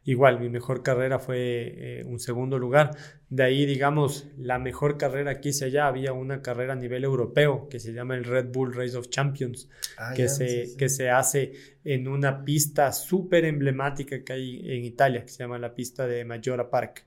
igual 0.09 0.39
mi 0.39 0.49
mejor 0.49 0.81
carrera 0.81 1.19
fue 1.19 1.99
eh, 1.99 2.03
un 2.03 2.19
segundo 2.19 2.57
lugar. 2.57 2.97
De 3.29 3.43
ahí, 3.43 3.65
digamos, 3.67 4.27
la 4.37 4.57
mejor 4.57 4.97
carrera 4.97 5.39
que 5.39 5.49
hice 5.49 5.65
allá, 5.65 5.87
había 5.87 6.13
una 6.13 6.41
carrera 6.41 6.73
a 6.73 6.75
nivel 6.75 7.03
europeo 7.03 7.69
que 7.69 7.79
se 7.79 7.93
llama 7.93 8.15
el 8.15 8.23
Red 8.23 8.47
Bull 8.51 8.73
Race 8.73 8.97
of 8.97 9.09
Champions, 9.09 9.69
ah, 9.97 10.13
que, 10.15 10.27
se, 10.27 10.75
que 10.77 10.89
se 10.89 11.11
hace 11.11 11.53
en 11.83 12.07
una 12.07 12.43
pista 12.43 12.91
súper 12.91 13.45
emblemática 13.45 14.23
que 14.23 14.33
hay 14.33 14.71
en 14.71 14.83
Italia, 14.83 15.23
que 15.23 15.31
se 15.31 15.43
llama 15.43 15.59
la 15.59 15.75
pista 15.75 16.07
de 16.07 16.25
Majora 16.25 16.69
Park. 16.69 17.05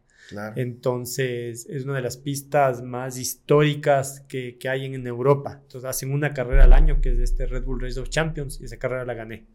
Entonces, 0.55 1.67
es 1.69 1.85
una 1.85 1.97
de 1.97 2.03
las 2.03 2.17
pistas 2.17 2.83
más 2.83 3.19
históricas 3.19 4.25
que, 4.29 4.57
que 4.57 4.69
hay 4.69 4.87
en, 4.87 4.95
en 4.95 5.07
Europa. 5.09 5.59
Entonces, 5.61 5.91
hacen 5.91 6.13
una 6.13 6.33
carrera 6.33 6.65
al 6.65 6.73
año 6.73 7.01
que 7.01 7.11
es 7.11 7.19
este 7.19 7.47
Red 7.47 7.65
Bull 7.65 7.81
Race 7.81 7.99
of 7.99 8.09
Champions 8.09 8.61
y 8.61 8.65
esa 8.65 8.79
carrera 8.79 9.05
la 9.05 9.15
gané 9.15 9.47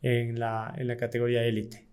en 0.00 0.38
la, 0.38 0.72
en 0.78 0.86
la 0.86 0.96
categoría 0.96 1.42
élite. 1.42 1.87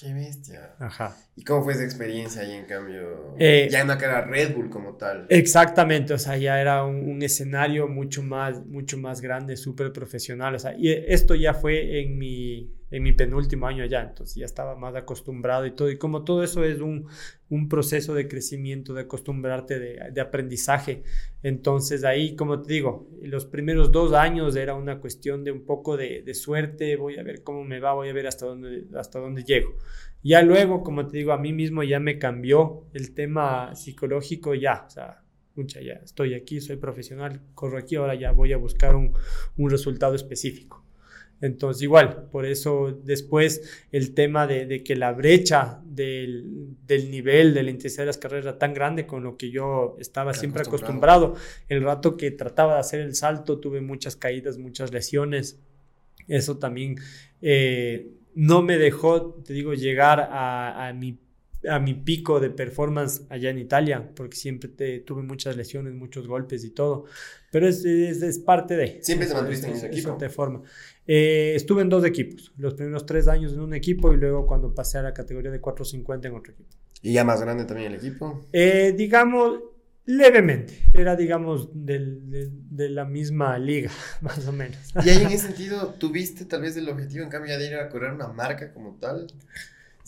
Qué 0.00 0.12
bestia. 0.14 0.76
Ajá. 0.78 1.16
¿Y 1.34 1.42
cómo 1.42 1.64
fue 1.64 1.72
esa 1.72 1.82
experiencia 1.82 2.42
ahí 2.42 2.52
en 2.52 2.66
cambio? 2.66 3.34
Eh, 3.36 3.68
ya 3.68 3.80
en 3.80 3.88
la 3.88 3.98
cara 3.98 4.20
Red 4.20 4.54
Bull 4.54 4.70
como 4.70 4.94
tal. 4.94 5.26
Exactamente, 5.28 6.14
o 6.14 6.18
sea, 6.18 6.36
ya 6.36 6.60
era 6.60 6.84
un, 6.84 7.20
escenario 7.20 7.88
mucho 7.88 8.22
más, 8.22 8.64
mucho 8.64 8.96
más 8.96 9.20
grande, 9.20 9.56
súper 9.56 9.92
profesional. 9.92 10.54
O 10.54 10.58
sea, 10.60 10.72
y 10.78 10.92
esto 10.92 11.34
ya 11.34 11.52
fue 11.52 12.00
en 12.00 12.16
mi, 12.16 12.70
en 12.90 13.02
mi 13.02 13.12
penúltimo 13.12 13.66
año 13.66 13.84
allá, 13.84 14.02
entonces 14.02 14.36
ya 14.36 14.44
estaba 14.46 14.74
más 14.76 14.94
acostumbrado 14.94 15.66
y 15.66 15.72
todo. 15.72 15.90
Y 15.90 15.98
como 15.98 16.24
todo 16.24 16.42
eso 16.42 16.64
es 16.64 16.80
un, 16.80 17.06
un 17.50 17.68
proceso 17.68 18.14
de 18.14 18.28
crecimiento, 18.28 18.94
de 18.94 19.02
acostumbrarte, 19.02 19.78
de, 19.78 20.20
aprendizaje. 20.20 21.02
Entonces 21.42 22.04
ahí, 22.04 22.34
como 22.34 22.62
te 22.62 22.72
digo, 22.72 23.08
los 23.22 23.46
primeros 23.46 23.92
dos 23.92 24.12
años 24.12 24.56
era 24.56 24.74
una 24.74 25.00
cuestión 25.00 25.44
de 25.44 25.52
un 25.52 25.64
poco 25.64 25.96
de, 25.96 26.34
suerte, 26.34 26.96
voy 26.96 27.18
a 27.18 27.22
ver 27.22 27.42
cómo 27.42 27.64
me 27.64 27.80
va, 27.80 27.94
voy 27.94 28.08
a 28.08 28.12
ver 28.12 28.26
hasta 28.26 28.46
dónde, 28.46 28.86
hasta 28.96 29.18
dónde 29.18 29.44
llego. 29.44 29.76
Ya 30.22 30.42
luego, 30.42 30.82
como 30.82 31.06
te 31.06 31.18
digo, 31.18 31.32
a 31.32 31.38
mí 31.38 31.52
mismo 31.52 31.82
ya 31.82 32.00
me 32.00 32.18
cambió 32.18 32.86
el 32.92 33.14
tema 33.14 33.74
psicológico, 33.74 34.54
ya, 34.54 34.84
o 34.86 34.90
sea, 34.90 35.22
ya 35.66 35.94
estoy 36.04 36.34
aquí, 36.34 36.60
soy 36.60 36.76
profesional, 36.76 37.40
corro 37.54 37.78
aquí, 37.78 37.96
ahora 37.96 38.14
ya 38.14 38.32
voy 38.32 38.52
a 38.52 38.56
buscar 38.56 38.94
un, 38.94 39.12
un 39.56 39.70
resultado 39.70 40.14
específico. 40.14 40.87
Entonces, 41.40 41.82
igual, 41.82 42.28
por 42.32 42.46
eso 42.46 43.00
después 43.04 43.86
el 43.92 44.14
tema 44.14 44.46
de, 44.46 44.66
de 44.66 44.82
que 44.82 44.96
la 44.96 45.12
brecha 45.12 45.80
del, 45.84 46.76
del, 46.86 47.10
nivel, 47.10 47.54
de 47.54 47.62
la 47.62 47.70
intensidad 47.70 48.02
de 48.02 48.08
las 48.08 48.18
carreras 48.18 48.44
era 48.44 48.58
tan 48.58 48.74
grande 48.74 49.06
con 49.06 49.22
lo 49.22 49.36
que 49.36 49.50
yo 49.50 49.96
estaba 50.00 50.34
siempre 50.34 50.62
acostumbrado. 50.62 51.26
acostumbrado. 51.26 51.66
El 51.68 51.84
rato 51.84 52.16
que 52.16 52.32
trataba 52.32 52.74
de 52.74 52.80
hacer 52.80 53.00
el 53.00 53.14
salto, 53.14 53.60
tuve 53.60 53.80
muchas 53.80 54.16
caídas, 54.16 54.58
muchas 54.58 54.92
lesiones. 54.92 55.60
Eso 56.26 56.58
también 56.58 56.96
eh, 57.40 58.10
no 58.34 58.62
me 58.62 58.76
dejó, 58.76 59.34
te 59.44 59.52
digo, 59.52 59.74
llegar 59.74 60.20
a, 60.20 60.88
a 60.88 60.92
mi 60.92 61.18
a 61.68 61.78
mi 61.78 61.94
pico 61.94 62.40
de 62.40 62.50
performance 62.50 63.22
allá 63.30 63.50
en 63.50 63.58
Italia, 63.58 64.10
porque 64.14 64.36
siempre 64.36 64.68
te, 64.68 65.00
tuve 65.00 65.22
muchas 65.22 65.56
lesiones, 65.56 65.94
muchos 65.94 66.28
golpes 66.28 66.64
y 66.64 66.70
todo. 66.70 67.06
Pero 67.50 67.66
es, 67.66 67.84
es, 67.84 68.22
es 68.22 68.38
parte 68.38 68.76
de. 68.76 68.98
¿Siempre 69.02 69.26
te 69.26 69.34
mantuviste 69.34 69.66
en 69.66 69.74
ese 69.74 69.86
equipo? 69.86 70.16
te 70.16 70.28
forma. 70.28 70.62
Eh, 71.06 71.54
estuve 71.56 71.82
en 71.82 71.88
dos 71.88 72.04
equipos, 72.04 72.52
los 72.58 72.74
primeros 72.74 73.06
tres 73.06 73.28
años 73.28 73.52
en 73.54 73.60
un 73.60 73.72
equipo 73.72 74.12
y 74.12 74.18
luego 74.18 74.46
cuando 74.46 74.74
pasé 74.74 74.98
a 74.98 75.02
la 75.02 75.14
categoría 75.14 75.50
de 75.50 75.60
450 75.60 76.28
en 76.28 76.34
otro 76.34 76.52
equipo. 76.52 76.68
¿Y 77.00 77.14
ya 77.14 77.24
más 77.24 77.40
grande 77.40 77.64
también 77.64 77.92
el 77.92 77.98
equipo? 77.98 78.44
Eh, 78.52 78.94
digamos, 78.96 79.60
levemente. 80.04 80.84
Era, 80.92 81.16
digamos, 81.16 81.70
del, 81.72 82.30
de, 82.30 82.50
de, 82.52 82.88
la 82.90 83.04
misma 83.04 83.58
liga, 83.58 83.90
más 84.20 84.46
o 84.46 84.52
menos. 84.52 84.78
¿Y 85.04 85.08
ahí 85.08 85.22
en 85.22 85.28
ese 85.28 85.46
sentido 85.46 85.94
tuviste 85.98 86.44
tal 86.44 86.62
vez 86.62 86.76
el 86.76 86.88
objetivo 86.88 87.24
en 87.24 87.30
cambio 87.30 87.52
ya 87.52 87.58
de 87.58 87.68
ir 87.68 87.74
a 87.76 87.88
correr 87.88 88.12
una 88.12 88.28
marca 88.28 88.72
como 88.72 88.96
tal? 89.00 89.28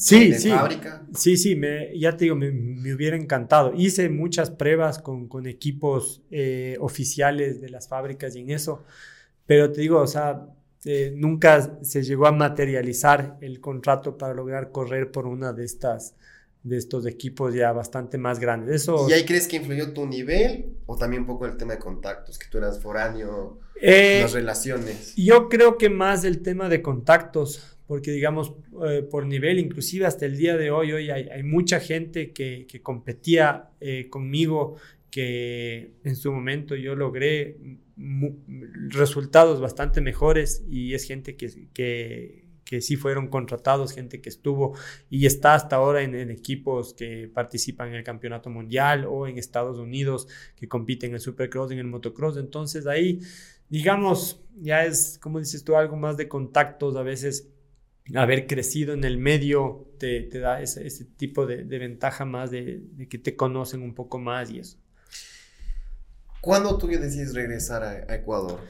Sí, 0.00 0.32
sí. 0.32 0.48
Fábrica. 0.48 1.02
Sí, 1.14 1.36
sí, 1.36 1.54
me, 1.56 1.96
ya 1.98 2.16
te 2.16 2.24
digo, 2.24 2.34
me, 2.34 2.50
me, 2.50 2.94
hubiera 2.94 3.16
encantado. 3.16 3.74
Hice 3.76 4.08
muchas 4.08 4.50
pruebas 4.50 4.98
con, 4.98 5.28
con 5.28 5.46
equipos 5.46 6.22
eh, 6.30 6.78
oficiales 6.80 7.60
de 7.60 7.68
las 7.68 7.86
fábricas 7.86 8.34
y 8.34 8.40
en 8.40 8.50
eso, 8.50 8.82
pero 9.44 9.70
te 9.70 9.82
digo, 9.82 10.00
o 10.00 10.06
sea, 10.06 10.46
eh, 10.86 11.12
nunca 11.14 11.78
se 11.82 12.02
llegó 12.02 12.26
a 12.26 12.32
materializar 12.32 13.36
el 13.42 13.60
contrato 13.60 14.16
para 14.16 14.32
lograr 14.32 14.72
correr 14.72 15.10
por 15.10 15.26
una 15.26 15.52
de 15.52 15.64
estas 15.64 16.14
de 16.62 16.76
estos 16.76 17.06
equipos 17.06 17.54
ya 17.54 17.72
bastante 17.72 18.18
más 18.18 18.38
grandes. 18.38 18.82
Eso, 18.82 19.08
¿Y 19.08 19.12
ahí 19.12 19.24
crees 19.24 19.48
que 19.48 19.56
influyó 19.56 19.92
tu 19.92 20.06
nivel 20.06 20.76
o 20.86 20.96
también 20.96 21.22
un 21.22 21.26
poco 21.26 21.46
el 21.46 21.56
tema 21.56 21.74
de 21.74 21.78
contactos, 21.78 22.38
que 22.38 22.48
tú 22.50 22.58
eras 22.58 22.80
foráneo, 22.80 23.60
eh, 23.80 24.20
las 24.22 24.32
relaciones? 24.32 25.14
Yo 25.16 25.48
creo 25.48 25.78
que 25.78 25.88
más 25.88 26.24
el 26.24 26.42
tema 26.42 26.68
de 26.68 26.82
contactos, 26.82 27.78
porque 27.90 28.12
digamos, 28.12 28.54
eh, 28.86 29.02
por 29.02 29.26
nivel, 29.26 29.58
inclusive 29.58 30.06
hasta 30.06 30.24
el 30.24 30.36
día 30.36 30.56
de 30.56 30.70
hoy, 30.70 30.92
hoy 30.92 31.10
hay, 31.10 31.42
mucha 31.42 31.80
gente 31.80 32.30
que, 32.30 32.64
que 32.68 32.82
competía 32.82 33.70
eh, 33.80 34.06
conmigo, 34.08 34.76
que 35.10 35.94
en 36.04 36.14
su 36.14 36.30
momento 36.30 36.76
yo 36.76 36.94
logré 36.94 37.56
resultados 38.90 39.60
bastante 39.60 40.00
mejores 40.00 40.64
y 40.70 40.94
es 40.94 41.02
gente 41.02 41.34
que, 41.34 41.66
que, 41.74 42.44
que, 42.64 42.80
sí 42.80 42.94
fueron 42.94 43.26
contratados, 43.26 43.92
gente 43.92 44.20
que 44.20 44.28
estuvo 44.28 44.78
y 45.10 45.26
está 45.26 45.56
hasta 45.56 45.74
ahora 45.74 46.02
en, 46.02 46.14
en, 46.14 46.30
equipos 46.30 46.94
que 46.94 47.28
participan 47.34 47.88
en 47.88 47.96
el 47.96 48.04
campeonato 48.04 48.50
mundial 48.50 49.04
o 49.04 49.26
en 49.26 49.36
Estados 49.36 49.78
Unidos 49.78 50.28
que 50.54 50.68
compiten 50.68 51.10
en 51.10 51.14
el 51.16 51.20
supercross, 51.20 51.72
en 51.72 51.80
el 51.80 51.88
motocross. 51.88 52.36
Entonces 52.36 52.86
ahí, 52.86 53.18
digamos, 53.68 54.44
ya 54.54 54.84
es, 54.84 55.18
como 55.20 55.40
dices 55.40 55.64
tú, 55.64 55.74
algo 55.74 55.96
más 55.96 56.16
de 56.16 56.28
contactos 56.28 56.94
a 56.94 57.02
veces 57.02 57.48
haber 58.14 58.46
crecido 58.46 58.94
en 58.94 59.04
el 59.04 59.18
medio 59.18 59.88
te, 59.98 60.22
te 60.22 60.40
da 60.40 60.60
ese, 60.60 60.86
ese, 60.86 61.04
tipo 61.04 61.46
de, 61.46 61.64
de 61.64 61.78
ventaja 61.78 62.24
más 62.24 62.50
de, 62.50 62.82
de, 62.92 63.08
que 63.08 63.18
te 63.18 63.36
conocen 63.36 63.82
un 63.82 63.94
poco 63.94 64.18
más 64.18 64.50
y 64.50 64.58
eso. 64.58 64.78
¿Cuándo 66.40 66.78
tú 66.78 66.86
decides 66.86 67.34
regresar 67.34 67.82
a, 67.82 67.90
a, 68.12 68.14
Ecuador? 68.14 68.60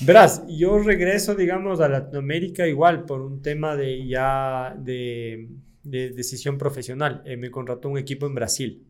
Verás, 0.00 0.42
yo 0.48 0.78
regreso, 0.78 1.34
digamos, 1.34 1.80
a 1.80 1.88
Latinoamérica 1.88 2.66
igual 2.66 3.04
por 3.04 3.22
un 3.22 3.42
tema 3.42 3.76
de 3.76 4.06
ya 4.06 4.76
de, 4.78 5.48
de 5.82 6.10
decisión 6.10 6.58
profesional. 6.58 7.22
Eh, 7.24 7.36
me 7.36 7.50
contrató 7.50 7.88
un 7.88 7.98
equipo 7.98 8.26
en 8.26 8.34
Brasil. 8.34 8.86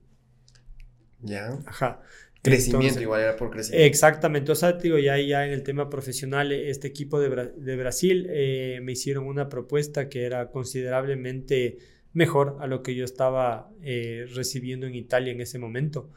Ya. 1.21 1.59
Ajá. 1.67 2.01
Crecimiento, 2.45 2.79
Entonces, 2.83 3.03
igual 3.03 3.23
era 3.23 3.37
por 3.37 3.51
crecimiento. 3.51 3.87
Exactamente, 3.87 4.53
o 4.53 4.55
sea, 4.55 4.73
digo, 4.73 4.99
ya, 4.99 5.19
ya 5.19 5.47
en 5.47 5.53
el 5.53 5.63
tema 5.63 5.89
profesional, 5.89 6.53
este 6.53 6.89
equipo 6.89 7.19
de, 7.19 7.31
Bra 7.31 7.47
de 7.47 7.77
Brasil 7.77 8.27
eh, 8.29 8.81
me 8.83 8.93
hicieron 8.93 9.25
una 9.25 9.49
propuesta 9.49 10.11
que 10.11 10.25
era 10.25 10.51
considerablemente 10.51 11.79
mejor 12.13 12.59
a 12.61 12.67
lo 12.67 12.83
que 12.83 12.95
yo 12.95 13.07
estaba 13.07 13.71
eh, 13.83 14.27
recibiendo 14.35 14.87
en 14.87 14.95
Italia 14.95 15.33
en 15.33 15.41
ese 15.41 15.59
momento. 15.59 16.11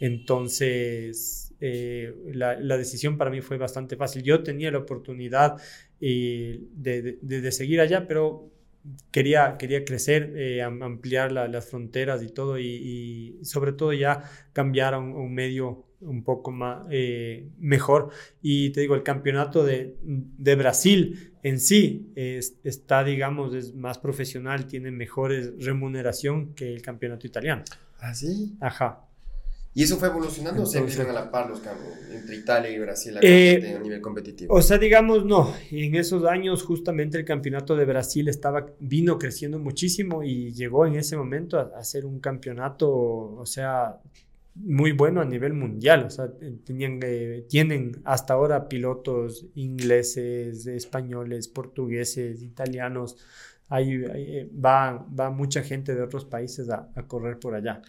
Entonces, 0.00 1.54
eh, 1.60 2.14
la, 2.34 2.60
la, 2.60 2.76
decisión 2.76 3.16
para 3.16 3.30
mí 3.30 3.40
fue 3.40 3.56
bastante 3.56 3.96
fácil. 3.96 4.22
Yo 4.22 4.42
tenía 4.42 4.70
la 4.70 4.78
oportunidad 4.78 5.56
eh, 6.00 6.60
de, 6.72 7.18
de, 7.22 7.40
de, 7.40 7.52
seguir 7.52 7.80
allá, 7.80 8.06
pero 8.06 8.50
quería, 9.10 9.56
quería 9.58 9.84
crecer, 9.84 10.32
eh, 10.36 10.62
ampliar 10.62 11.32
la, 11.32 11.48
las 11.48 11.68
fronteras 11.68 12.22
y 12.22 12.28
todo, 12.28 12.58
y, 12.58 12.66
y, 12.66 13.44
sobre 13.44 13.72
todo 13.72 13.92
ya 13.92 14.24
cambiar 14.52 14.94
a 14.94 14.98
un, 14.98 15.12
un 15.12 15.34
medio 15.34 15.86
un 16.00 16.24
poco 16.24 16.50
más 16.50 16.86
eh, 16.90 17.50
mejor. 17.58 18.10
Y 18.42 18.70
te 18.70 18.80
digo, 18.80 18.94
el 18.94 19.02
campeonato 19.02 19.64
de, 19.64 19.96
de 20.02 20.54
Brasil 20.54 21.34
en 21.42 21.60
sí 21.60 22.12
es, 22.14 22.58
está, 22.64 23.04
digamos, 23.04 23.54
es 23.54 23.74
más 23.74 23.98
profesional, 23.98 24.66
tiene 24.66 24.90
mejores 24.90 25.52
remuneración 25.64 26.54
que 26.54 26.72
el 26.72 26.82
campeonato 26.82 27.26
italiano. 27.26 27.64
¿Ah, 27.98 28.14
sí? 28.14 28.56
Ajá. 28.60 29.09
¿Y 29.80 29.84
eso 29.84 29.96
fue 29.96 30.08
evolucionando 30.08 30.60
Entonces, 30.60 30.82
o 30.82 30.88
se 30.88 30.96
vieron 30.96 31.16
a 31.16 31.20
la 31.24 31.30
par 31.30 31.48
los 31.48 31.60
cambios 31.60 31.94
entre 32.12 32.36
Italia 32.36 32.70
y 32.70 32.78
Brasil 32.78 33.16
a, 33.16 33.20
eh, 33.22 33.76
a, 33.78 33.80
nivel 33.80 34.02
competitivo? 34.02 34.54
O 34.54 34.60
sea, 34.60 34.76
digamos, 34.76 35.24
no. 35.24 35.54
En 35.70 35.94
esos 35.94 36.26
años, 36.26 36.62
justamente 36.64 37.16
el 37.16 37.24
campeonato 37.24 37.74
de 37.74 37.86
Brasil 37.86 38.28
estaba, 38.28 38.66
vino 38.78 39.18
creciendo 39.18 39.58
muchísimo 39.58 40.22
y 40.22 40.52
llegó 40.52 40.84
en 40.84 40.96
ese 40.96 41.16
momento 41.16 41.58
a, 41.58 41.70
a 41.78 41.82
ser 41.82 42.04
un 42.04 42.20
campeonato, 42.20 42.90
o 42.90 43.46
sea, 43.46 43.98
muy 44.54 44.92
bueno 44.92 45.22
a 45.22 45.24
nivel 45.24 45.54
mundial. 45.54 46.04
O 46.04 46.10
sea, 46.10 46.30
tenían, 46.62 47.00
eh, 47.02 47.46
tienen 47.48 48.02
hasta 48.04 48.34
ahora 48.34 48.68
pilotos 48.68 49.46
ingleses, 49.54 50.66
españoles, 50.66 51.48
portugueses, 51.48 52.42
italianos. 52.42 53.16
Ahí, 53.70 54.04
ahí 54.12 54.50
va, 54.62 55.06
va 55.18 55.30
mucha 55.30 55.62
gente 55.62 55.94
de 55.94 56.02
otros 56.02 56.26
países 56.26 56.68
a, 56.68 56.90
a 56.94 57.06
correr 57.06 57.38
por 57.38 57.54
allá. 57.54 57.80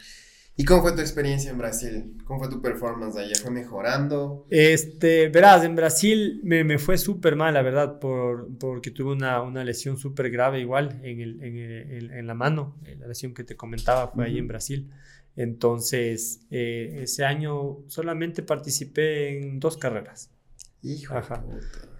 ¿Y 0.61 0.63
cómo 0.63 0.83
fue 0.83 0.91
tu 0.91 1.01
experiencia 1.01 1.49
en 1.49 1.57
Brasil? 1.57 2.17
¿Cómo 2.23 2.37
fue 2.37 2.47
tu 2.47 2.61
performance 2.61 3.17
allá? 3.17 3.33
¿Fue 3.41 3.49
mejorando? 3.49 4.45
Este, 4.51 5.29
verás, 5.29 5.63
en 5.63 5.75
Brasil 5.75 6.39
me, 6.43 6.63
me 6.63 6.77
fue 6.77 6.99
súper 6.99 7.35
mal, 7.35 7.55
la 7.55 7.63
verdad, 7.63 7.97
por, 7.97 8.47
porque 8.59 8.91
tuve 8.91 9.11
una, 9.11 9.41
una 9.41 9.63
lesión 9.63 9.97
súper 9.97 10.29
grave 10.29 10.59
igual 10.59 10.99
en, 11.01 11.19
el, 11.19 11.41
en, 11.41 11.57
el, 11.57 12.11
en, 12.11 12.27
la 12.27 12.35
mano. 12.35 12.77
La 12.99 13.07
lesión 13.07 13.33
que 13.33 13.43
te 13.43 13.55
comentaba 13.57 14.09
fue 14.09 14.23
uh 14.23 14.27
-huh. 14.27 14.29
ahí 14.29 14.37
en 14.37 14.47
Brasil. 14.47 14.91
Entonces, 15.35 16.45
eh, 16.51 16.99
ese 17.01 17.25
año 17.25 17.79
solamente 17.87 18.43
participé 18.43 19.39
en 19.39 19.59
dos 19.59 19.77
carreras. 19.77 20.29
Hijo 20.83 21.15
Ajá. 21.15 21.43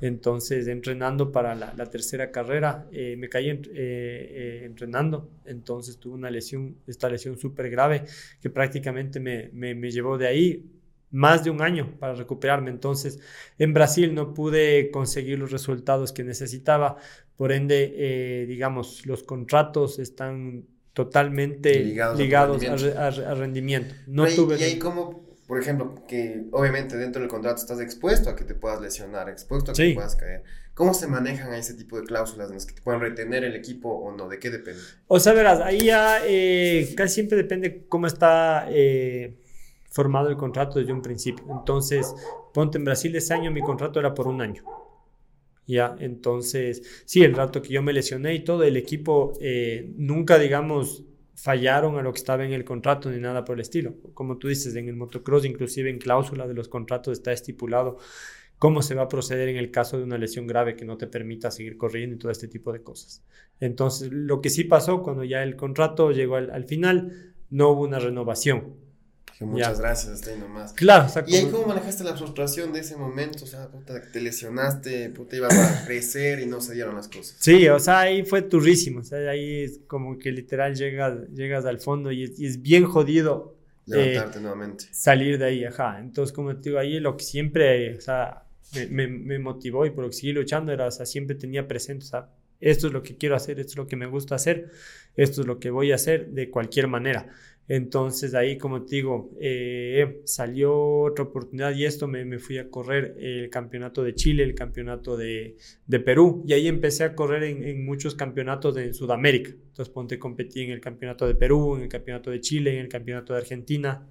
Entonces, 0.01 0.67
entrenando 0.67 1.31
para 1.31 1.53
la, 1.53 1.73
la 1.77 1.85
tercera 1.85 2.31
carrera, 2.31 2.87
eh, 2.91 3.15
me 3.17 3.29
caí 3.29 3.49
en, 3.49 3.57
eh, 3.57 3.69
eh, 3.73 4.61
entrenando. 4.65 5.29
Entonces, 5.45 5.99
tuve 5.99 6.15
una 6.15 6.31
lesión, 6.31 6.77
esta 6.87 7.07
lesión 7.07 7.37
súper 7.37 7.69
grave 7.69 8.05
que 8.41 8.49
prácticamente 8.49 9.19
me, 9.19 9.49
me, 9.53 9.75
me, 9.75 9.91
llevó 9.91 10.17
de 10.17 10.27
ahí 10.27 10.65
más 11.11 11.43
de 11.43 11.51
un 11.51 11.61
año 11.61 11.95
para 11.99 12.15
recuperarme. 12.15 12.71
Entonces, 12.71 13.19
en 13.59 13.73
Brasil 13.73 14.15
no 14.15 14.33
pude 14.33 14.89
conseguir 14.89 15.37
los 15.37 15.51
resultados 15.51 16.11
que 16.11 16.23
necesitaba. 16.23 16.97
Por 17.37 17.51
ende, 17.51 17.93
eh, 17.95 18.45
digamos, 18.47 19.05
los 19.05 19.21
contratos 19.21 19.99
están 19.99 20.65
totalmente 20.93 21.83
ligados, 21.83 22.19
ligados 22.19 22.63
a, 22.63 22.75
rendimiento. 22.75 22.99
A, 22.99 23.03
a, 23.03 23.31
a, 23.31 23.35
rendimiento. 23.35 23.95
No 24.07 24.27
¿Y, 24.27 24.35
tuve... 24.35 24.59
¿Y 24.59 24.63
ahí 24.63 24.79
cómo 24.79 25.30
por 25.51 25.59
ejemplo, 25.59 25.95
que 26.07 26.45
obviamente 26.53 26.95
dentro 26.95 27.21
del 27.21 27.29
contrato 27.29 27.57
estás 27.57 27.81
expuesto 27.81 28.29
a 28.29 28.37
que 28.37 28.45
te 28.45 28.55
puedas 28.55 28.79
lesionar, 28.79 29.27
expuesto 29.27 29.71
a 29.71 29.73
que 29.73 29.83
sí. 29.83 29.89
te 29.89 29.95
puedas 29.95 30.15
caer. 30.15 30.43
¿Cómo 30.73 30.93
se 30.93 31.07
manejan 31.07 31.51
a 31.51 31.57
ese 31.57 31.73
tipo 31.73 31.99
de 31.99 32.05
cláusulas 32.05 32.47
en 32.47 32.53
las 32.53 32.65
que 32.65 32.73
te 32.73 32.81
puedan 32.81 33.01
retener 33.01 33.43
el 33.43 33.53
equipo 33.53 33.89
o 33.89 34.15
no? 34.15 34.29
¿De 34.29 34.39
qué 34.39 34.49
depende? 34.49 34.79
O 35.07 35.19
sea, 35.19 35.33
verás, 35.33 35.59
ahí 35.59 35.79
ya 35.79 36.19
eh, 36.25 36.93
casi 36.95 37.15
siempre 37.15 37.37
depende 37.37 37.83
cómo 37.89 38.07
está 38.07 38.65
eh, 38.69 39.35
formado 39.89 40.29
el 40.29 40.37
contrato 40.37 40.79
desde 40.79 40.93
un 40.93 41.01
principio. 41.01 41.43
Entonces, 41.49 42.15
ponte 42.53 42.77
en 42.77 42.85
Brasil 42.85 43.13
ese 43.13 43.33
año, 43.33 43.51
mi 43.51 43.59
contrato 43.59 43.99
era 43.99 44.13
por 44.13 44.29
un 44.29 44.39
año. 44.39 44.63
Ya, 45.67 45.97
entonces, 45.99 47.03
sí, 47.03 47.25
el 47.25 47.35
rato 47.35 47.61
que 47.61 47.73
yo 47.73 47.81
me 47.81 47.91
lesioné 47.91 48.35
y 48.35 48.45
todo, 48.45 48.63
el 48.63 48.77
equipo 48.77 49.33
eh, 49.41 49.91
nunca, 49.97 50.39
digamos, 50.39 51.03
fallaron 51.41 51.97
a 51.97 52.03
lo 52.03 52.13
que 52.13 52.19
estaba 52.19 52.45
en 52.45 52.53
el 52.53 52.63
contrato 52.63 53.09
ni 53.09 53.19
nada 53.19 53.43
por 53.43 53.55
el 53.55 53.61
estilo. 53.61 53.95
Como 54.13 54.37
tú 54.37 54.47
dices, 54.47 54.75
en 54.75 54.87
el 54.87 54.95
motocross, 54.95 55.45
inclusive 55.45 55.89
en 55.89 55.97
cláusula 55.97 56.47
de 56.47 56.53
los 56.53 56.67
contratos 56.67 57.13
está 57.13 57.31
estipulado 57.31 57.97
cómo 58.59 58.83
se 58.83 58.93
va 58.93 59.03
a 59.03 59.07
proceder 59.07 59.49
en 59.49 59.57
el 59.57 59.71
caso 59.71 59.97
de 59.97 60.03
una 60.03 60.19
lesión 60.19 60.45
grave 60.45 60.75
que 60.75 60.85
no 60.85 60.95
te 60.95 61.07
permita 61.07 61.49
seguir 61.49 61.77
corriendo 61.77 62.15
y 62.15 62.19
todo 62.19 62.31
este 62.31 62.47
tipo 62.47 62.71
de 62.71 62.83
cosas. 62.83 63.23
Entonces, 63.59 64.09
lo 64.11 64.39
que 64.39 64.51
sí 64.51 64.65
pasó 64.65 65.01
cuando 65.01 65.23
ya 65.23 65.41
el 65.41 65.55
contrato 65.55 66.11
llegó 66.11 66.35
al, 66.35 66.65
final, 66.65 67.33
no 67.49 67.69
hubo 67.69 67.81
una 67.81 67.97
renovación. 67.97 68.75
Muchas 69.45 69.79
gracias, 69.79 70.13
hasta 70.13 70.31
ahí 70.31 70.39
nomás. 70.39 70.73
Claro, 70.73 71.07
¿Y 71.27 71.35
ahí 71.35 71.47
cómo 71.49 71.67
manejaste 71.67 72.03
la 72.03 72.15
frustración 72.15 72.73
de 72.73 72.79
ese 72.81 72.95
momento? 72.95 73.43
O 73.43 73.47
sea, 73.47 73.69
te 74.11 74.21
lesionaste, 74.21 75.09
puta, 75.09 75.35
ibas 75.35 75.57
a 75.57 75.85
crecer 75.85 76.39
y 76.39 76.45
no 76.45 76.61
se 76.61 76.73
dieron 76.73 76.95
las 76.95 77.07
cosas. 77.07 77.35
Sí, 77.39 77.67
o 77.67 77.79
sea, 77.79 78.01
ahí 78.01 78.23
fue 78.23 78.41
turrísimo. 78.41 79.01
O 79.01 79.03
sea, 79.03 79.29
ahí 79.29 79.63
es 79.63 79.79
como 79.87 80.17
que 80.17 80.31
literal 80.31 80.75
llegas, 80.75 81.27
llegas 81.33 81.65
al 81.65 81.79
fondo 81.79 82.11
y 82.11 82.23
es, 82.23 82.61
bien 82.61 82.85
jodido. 82.85 83.55
Levantarte 83.85 84.37
eh, 84.37 84.41
nuevamente. 84.41 84.85
Salir 84.91 85.37
de 85.37 85.45
ahí, 85.45 85.65
ajá. 85.65 85.99
Entonces, 85.99 86.33
como 86.33 86.55
te 86.55 86.69
digo, 86.69 86.79
ahí 86.79 86.99
lo 86.99 87.17
que 87.17 87.23
siempre, 87.23 87.97
o 87.97 88.01
sea, 88.01 88.43
me, 88.89 89.07
me, 89.07 89.39
motivó 89.39 89.85
y 89.85 89.89
por 89.89 90.03
lo 90.03 90.09
que 90.09 90.15
seguí 90.15 90.33
luchando 90.33 90.71
era, 90.71 90.87
o 90.87 90.91
sea, 90.91 91.05
siempre 91.05 91.35
tenía 91.35 91.67
presente, 91.67 92.05
o 92.05 92.07
sea, 92.07 92.29
esto 92.61 92.87
es 92.87 92.93
lo 92.93 93.03
que 93.03 93.17
quiero 93.17 93.35
hacer, 93.35 93.59
esto 93.59 93.71
es 93.71 93.77
lo 93.77 93.87
que 93.87 93.95
me 93.95 94.05
gusta 94.05 94.35
hacer, 94.35 94.71
esto 95.15 95.41
es 95.41 95.47
lo 95.47 95.59
que 95.59 95.71
voy 95.71 95.91
a 95.91 95.95
hacer 95.95 96.29
de 96.29 96.49
cualquier 96.49 96.87
manera. 96.87 97.27
Entonces 97.67 98.33
ahí, 98.33 98.57
como 98.57 98.83
te 98.83 98.97
digo, 98.97 99.31
eh, 99.39 100.21
salió 100.25 101.03
otra 101.03 101.23
oportunidad 101.23 101.73
y 101.73 101.85
esto 101.85 102.07
me, 102.07 102.25
me, 102.25 102.37
fui 102.37 102.57
a 102.57 102.69
correr 102.69 103.15
el 103.17 103.49
campeonato 103.49 104.03
de 104.03 104.13
Chile, 104.13 104.43
el 104.43 104.55
campeonato 104.55 105.15
de, 105.15 105.55
de 105.87 105.99
Perú 106.01 106.43
y 106.45 106.53
ahí 106.53 106.67
empecé 106.67 107.05
a 107.05 107.15
correr 107.15 107.43
en, 107.43 107.63
en, 107.63 107.85
muchos 107.85 108.15
campeonatos 108.15 108.75
de 108.75 108.93
Sudamérica. 108.93 109.51
Entonces 109.51 109.87
ponte, 109.87 110.19
competí 110.19 110.63
en 110.63 110.71
el 110.71 110.81
campeonato 110.81 111.25
de 111.27 111.35
Perú, 111.35 111.77
en 111.77 111.83
el 111.83 111.89
campeonato 111.89 112.29
de 112.29 112.41
Chile, 112.41 112.73
en 112.73 112.81
el 112.81 112.89
campeonato 112.89 113.33
de 113.33 113.39
Argentina. 113.39 114.05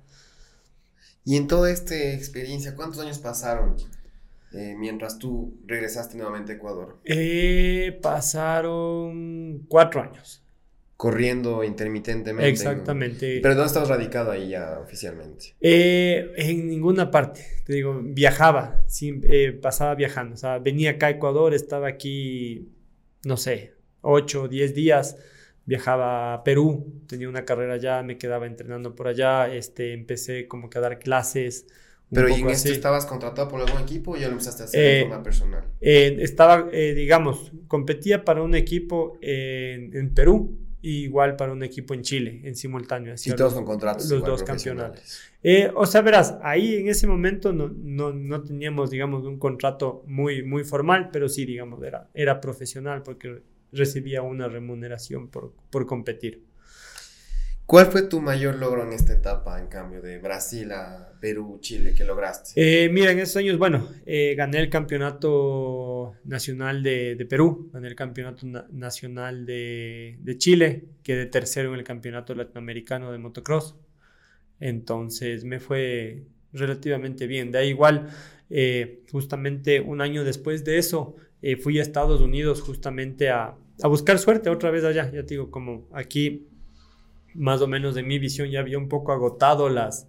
Y 1.25 1.37
en 1.37 1.47
toda 1.47 1.71
esta 1.71 1.95
experiencia, 2.15 2.75
¿cuántos 2.75 3.01
años 3.01 3.19
pasaron? 3.19 3.77
Eh, 4.53 4.75
mientras 4.77 5.19
tú 5.19 5.59
regresaste 5.67 6.17
nuevamente 6.17 6.53
a 6.53 6.55
Ecuador? 6.57 6.99
Eh, 7.05 7.99
pasaron 8.03 9.65
cuatro 9.69 10.03
años. 10.03 10.45
Corriendo 10.97 11.65
intermitentemente. 11.65 12.51
Exactamente. 12.51 13.41
¿Pero 13.41 13.55
dónde 13.55 13.69
estabas 13.69 13.89
radicado 13.89 14.33
ahí 14.33 14.51
ya 14.51 14.79
oficialmente? 14.81 15.55
Eh, 15.61 16.33
en 16.37 16.69
ninguna 16.69 17.11
parte. 17.11 17.43
Te 17.65 17.73
digo, 17.73 18.01
viajaba, 18.03 18.85
pasaba 19.63 19.95
viajando. 19.95 20.35
O 20.35 20.37
sea, 20.37 20.59
venía 20.59 20.91
acá 20.91 21.07
a 21.07 21.11
Ecuador, 21.11 21.55
estaba 21.55 21.89
aquí, 21.89 22.69
no 23.25 23.37
sé, 23.39 23.75
ocho 24.03 24.43
o 24.43 24.49
diez 24.49 24.75
días 24.75 25.17
viajaba 25.71 26.35
a 26.35 26.43
Perú, 26.43 27.01
tenía 27.07 27.29
una 27.29 27.45
carrera 27.45 27.75
allá, 27.75 28.03
me 28.03 28.19
quedaba 28.19 28.47
entrenando 28.47 28.97
por 28.97 29.07
allá, 29.07 29.53
este, 29.55 29.93
empecé 29.93 30.49
como 30.49 30.69
que 30.69 30.79
a 30.79 30.81
dar 30.81 30.99
clases, 30.99 31.69
pero 32.13 32.29
¿y 32.29 32.41
en 32.41 32.51
esto 32.51 32.71
estabas 32.71 33.07
contratado 33.07 33.49
por 33.49 33.61
algún 33.61 33.81
equipo 33.81 34.13
o 34.13 34.17
ya 34.17 34.27
lo 34.27 34.33
empezaste 34.33 34.63
a 34.63 34.67
hacer 34.67 34.81
de 34.81 34.99
eh, 34.99 35.03
forma 35.03 35.23
personal? 35.23 35.65
Eh, 35.81 36.17
estaba, 36.21 36.69
eh, 36.73 36.93
digamos, 36.95 37.53
competía 37.69 38.25
para 38.25 38.43
un 38.43 38.55
equipo 38.55 39.17
en, 39.21 40.13
Perú 40.13 40.59
y 40.83 41.05
igual 41.05 41.37
para 41.37 41.53
un 41.53 41.63
equipo 41.63 41.95
en 41.95 42.03
Chile, 42.03 42.41
en 42.43 42.57
simultáneo. 42.57 43.15
Y 43.25 43.31
todos 43.33 43.55
con 43.55 43.65
contratos. 43.65 44.11
Los 44.11 44.25
dos 44.25 44.43
campeonatos. 44.43 45.21
o 45.75 45.87
sea, 45.87 46.01
verás, 46.01 46.37
ahí 46.43 46.77
en 46.77 46.89
ese 46.89 47.07
momento 47.07 47.53
no, 47.53 47.69
no, 47.69 48.13
no, 48.13 48.43
teníamos, 48.43 48.91
digamos, 48.91 49.25
un 49.25 49.39
contrato 49.39 50.03
muy, 50.07 50.43
muy 50.43 50.65
formal, 50.65 51.11
pero 51.13 51.29
sí, 51.29 51.45
digamos, 51.45 51.83
era, 51.83 52.09
era 52.15 52.41
profesional 52.41 53.03
porque 53.05 53.43
recibía 53.73 54.23
una 54.23 54.49
remuneración 54.49 55.29
por, 55.29 55.53
por 55.71 55.87
competir. 55.87 56.50
¿Cuál 57.71 57.87
fue 57.87 58.03
tu 58.03 58.21
mayor 58.21 58.57
logro 58.57 58.83
en 58.83 58.93
esta 58.93 59.13
etapa, 59.13 59.61
en 59.61 59.69
cambio, 59.69 60.03
de 60.03 60.19
Brasil 60.19 60.73
a 60.73 61.13
Perú, 61.21 61.59
Chile, 61.61 61.95
que 61.95 62.05
lograste? 62.05 62.51
Eh, 62.57 62.89
mira, 62.89 63.13
en 63.13 63.21
esos 63.21 63.37
años, 63.37 63.59
bueno, 63.59 63.87
eh, 64.07 64.35
gané 64.37 64.59
el 64.59 64.69
campeonato 64.69 66.17
nacional 66.25 66.83
de, 66.83 67.25
Perú, 67.31 67.71
gané 67.73 67.87
el 67.87 67.95
campeonato 67.95 68.45
nacional 68.73 69.47
de, 69.47 70.19
Chile, 70.37 70.87
quedé 71.05 71.27
tercero 71.27 71.73
en 71.73 71.79
el 71.79 71.85
campeonato 71.85 72.35
latinoamericano 72.35 73.13
de 73.13 73.19
motocross. 73.19 73.77
Entonces 74.59 75.45
me 75.45 75.61
fue 75.61 76.25
relativamente 76.53 77.29
bien. 77.29 77.53
De 77.53 77.65
igual, 77.67 78.09
eh, 78.51 79.05
justamente 79.13 79.81
un 79.81 80.01
año 80.01 80.25
después 80.25 80.65
de 80.65 80.79
eso, 80.79 81.15
fui 81.63 81.79
a 81.79 81.83
Estados 81.83 82.21
Unidos 82.21 82.63
justamente 82.63 83.31
a, 83.31 83.55
a 83.81 83.87
buscar 83.87 84.19
suerte 84.19 84.51
otra 84.51 84.73
vez 84.73 84.83
allá. 84.83 85.09
Ya 85.13 85.23
te 85.23 85.35
digo, 85.35 85.53
como 85.53 85.89
aquí 85.93 86.50
más 87.35 87.61
o 87.61 87.67
menos 87.67 87.95
de 87.95 88.03
mi 88.03 88.19
visión 88.19 88.51
ya 88.51 88.61
había 88.61 88.79
un 88.79 88.89
poco 88.89 89.13
agotado 89.13 89.69
las, 89.69 90.09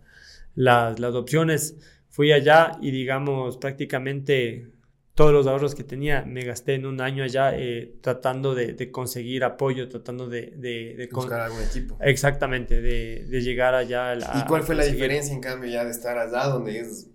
las, 0.55 0.99
las 0.99 1.15
opciones. 1.15 1.75
Fui 2.09 2.31
allá 2.31 2.73
y 2.81 2.91
digamos 2.91 3.57
prácticamente 3.57 4.71
todos 5.13 5.33
los 5.33 5.47
ahorros 5.47 5.75
que 5.75 5.83
tenía 5.83 6.23
me 6.23 6.43
gasté 6.43 6.75
en 6.75 6.85
un 6.85 7.01
año 7.01 7.23
allá 7.23 7.55
eh, 7.55 7.95
tratando 8.01 8.55
de, 8.55 8.73
de, 8.73 8.91
conseguir 8.91 9.43
apoyo, 9.43 9.89
tratando 9.89 10.27
de... 10.27 10.53
de, 10.55 11.09
Buscar 11.11 11.41
algún 11.41 11.61
equipo. 11.61 11.97
Exactamente, 12.01 12.81
de, 12.81 13.41
llegar 13.41 13.75
allá. 13.75 14.11
A, 14.11 14.39
¿Y 14.39 14.45
cuál 14.45 14.63
fue 14.63 14.75
la 14.75 14.85
diferencia 14.85 15.33
en 15.33 15.41
cambio 15.41 15.69
ya 15.69 15.83
de 15.83 15.91
estar 15.91 16.17
allá 16.17 16.45
donde 16.45 16.79
es 16.79 17.09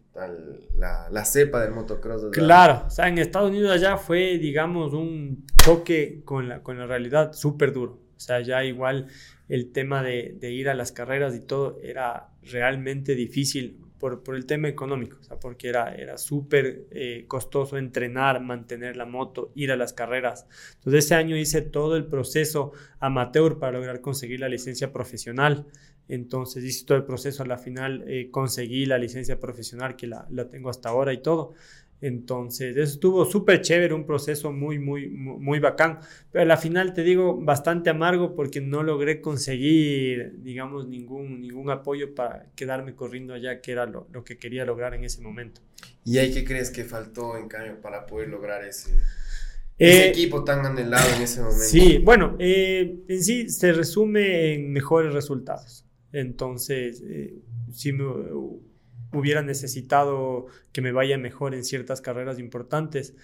la, 0.76 1.08
la, 1.10 1.24
cepa 1.24 1.62
del 1.62 1.72
motocross? 1.72 2.30
Claro, 2.32 2.84
o 2.86 2.90
sea, 2.90 3.08
en 3.08 3.18
Estados 3.18 3.50
Unidos 3.50 3.72
allá 3.72 3.96
fue, 3.96 4.38
digamos, 4.38 4.92
un 4.92 5.44
choque 5.56 6.22
con 6.24 6.48
la, 6.48 6.62
con 6.62 6.78
la 6.78 6.86
realidad 6.86 7.32
súper 7.32 7.72
duro. 7.72 7.98
O 8.16 8.20
sea, 8.20 8.40
ya 8.40 8.64
igual 8.64 9.08
el 9.48 9.72
tema 9.72 10.02
de, 10.02 10.38
ir 10.50 10.68
a 10.68 10.74
las 10.74 10.92
carreras 10.92 11.34
y 11.34 11.40
todo 11.40 11.78
era 11.82 12.28
realmente 12.42 13.14
difícil 13.14 13.78
por, 13.98 14.22
el 14.36 14.46
tema 14.46 14.68
económico, 14.68 15.16
porque 15.40 15.68
era, 15.68 16.18
súper 16.18 16.86
eh, 16.90 17.24
costoso 17.26 17.78
entrenar, 17.78 18.40
mantener 18.40 18.96
la 18.96 19.06
moto, 19.06 19.52
ir 19.54 19.72
a 19.72 19.76
las 19.76 19.92
carreras. 19.92 20.46
Entonces 20.76 21.06
ese 21.06 21.14
año 21.14 21.36
hice 21.36 21.62
todo 21.62 21.96
el 21.96 22.06
proceso 22.06 22.72
amateur 23.00 23.58
para 23.58 23.78
lograr 23.78 24.00
conseguir 24.00 24.40
la 24.40 24.48
licencia 24.48 24.92
profesional. 24.92 25.66
Entonces 26.08 26.62
hice 26.62 26.84
todo 26.84 26.98
el 26.98 27.04
proceso, 27.04 27.42
a 27.42 27.46
la 27.46 27.58
final 27.58 28.04
eh, 28.06 28.30
conseguí 28.30 28.86
la 28.86 28.98
licencia 28.98 29.40
profesional 29.40 29.96
que 29.96 30.06
la 30.06 30.48
tengo 30.50 30.70
hasta 30.70 30.90
ahora 30.90 31.12
y 31.12 31.18
todo. 31.18 31.54
Entonces, 32.00 32.76
estuvo 32.76 33.24
súper 33.24 33.62
chévere, 33.62 33.94
un 33.94 34.04
proceso 34.04 34.52
muy, 34.52 34.78
muy, 34.78 35.08
muy, 35.08 35.58
bacán. 35.58 36.00
Pero 36.30 36.42
a 36.42 36.46
la 36.46 36.56
final, 36.56 36.92
te 36.92 37.02
digo, 37.02 37.40
bastante 37.40 37.90
amargo 37.90 38.34
porque 38.34 38.60
no 38.60 38.82
logré 38.82 39.20
conseguir, 39.20 40.34
digamos, 40.42 40.86
ningún, 40.86 41.40
ningún 41.40 41.70
apoyo 41.70 42.14
para 42.14 42.50
quedarme 42.54 42.94
corriendo 42.94 43.32
allá, 43.32 43.60
que 43.60 43.72
era 43.72 43.86
lo, 43.86 44.06
que 44.24 44.36
quería 44.36 44.64
lograr 44.64 44.94
en 44.94 45.04
ese 45.04 45.22
momento. 45.22 45.62
¿Y 46.04 46.18
ahí 46.18 46.32
qué 46.32 46.44
crees 46.44 46.70
que 46.70 46.84
faltó, 46.84 47.36
en 47.38 47.48
cambio, 47.48 47.80
para 47.80 48.06
poder 48.06 48.28
lograr 48.28 48.64
ese, 48.64 48.90
ese 49.78 50.06
eh, 50.06 50.08
equipo 50.10 50.44
tan 50.44 50.66
anhelado 50.66 51.16
en 51.16 51.22
ese 51.22 51.40
momento? 51.40 51.64
Sí, 51.64 51.98
bueno, 51.98 52.36
eh, 52.38 53.04
en 53.08 53.24
sí 53.24 53.48
se 53.48 53.72
resume 53.72 54.54
en 54.54 54.70
mejores 54.72 55.14
resultados. 55.14 55.86
Entonces, 56.12 57.02
eh, 57.06 57.34
sí 57.72 57.92
me 57.92 58.04
hubiera 59.12 59.42
necesitado 59.42 60.46
que 60.72 60.82
me 60.82 60.92
vaya 60.92 61.18
mejor 61.18 61.54
en 61.54 61.64
ciertas 61.64 62.00
carreras 62.00 62.38
importantes. 62.38 63.14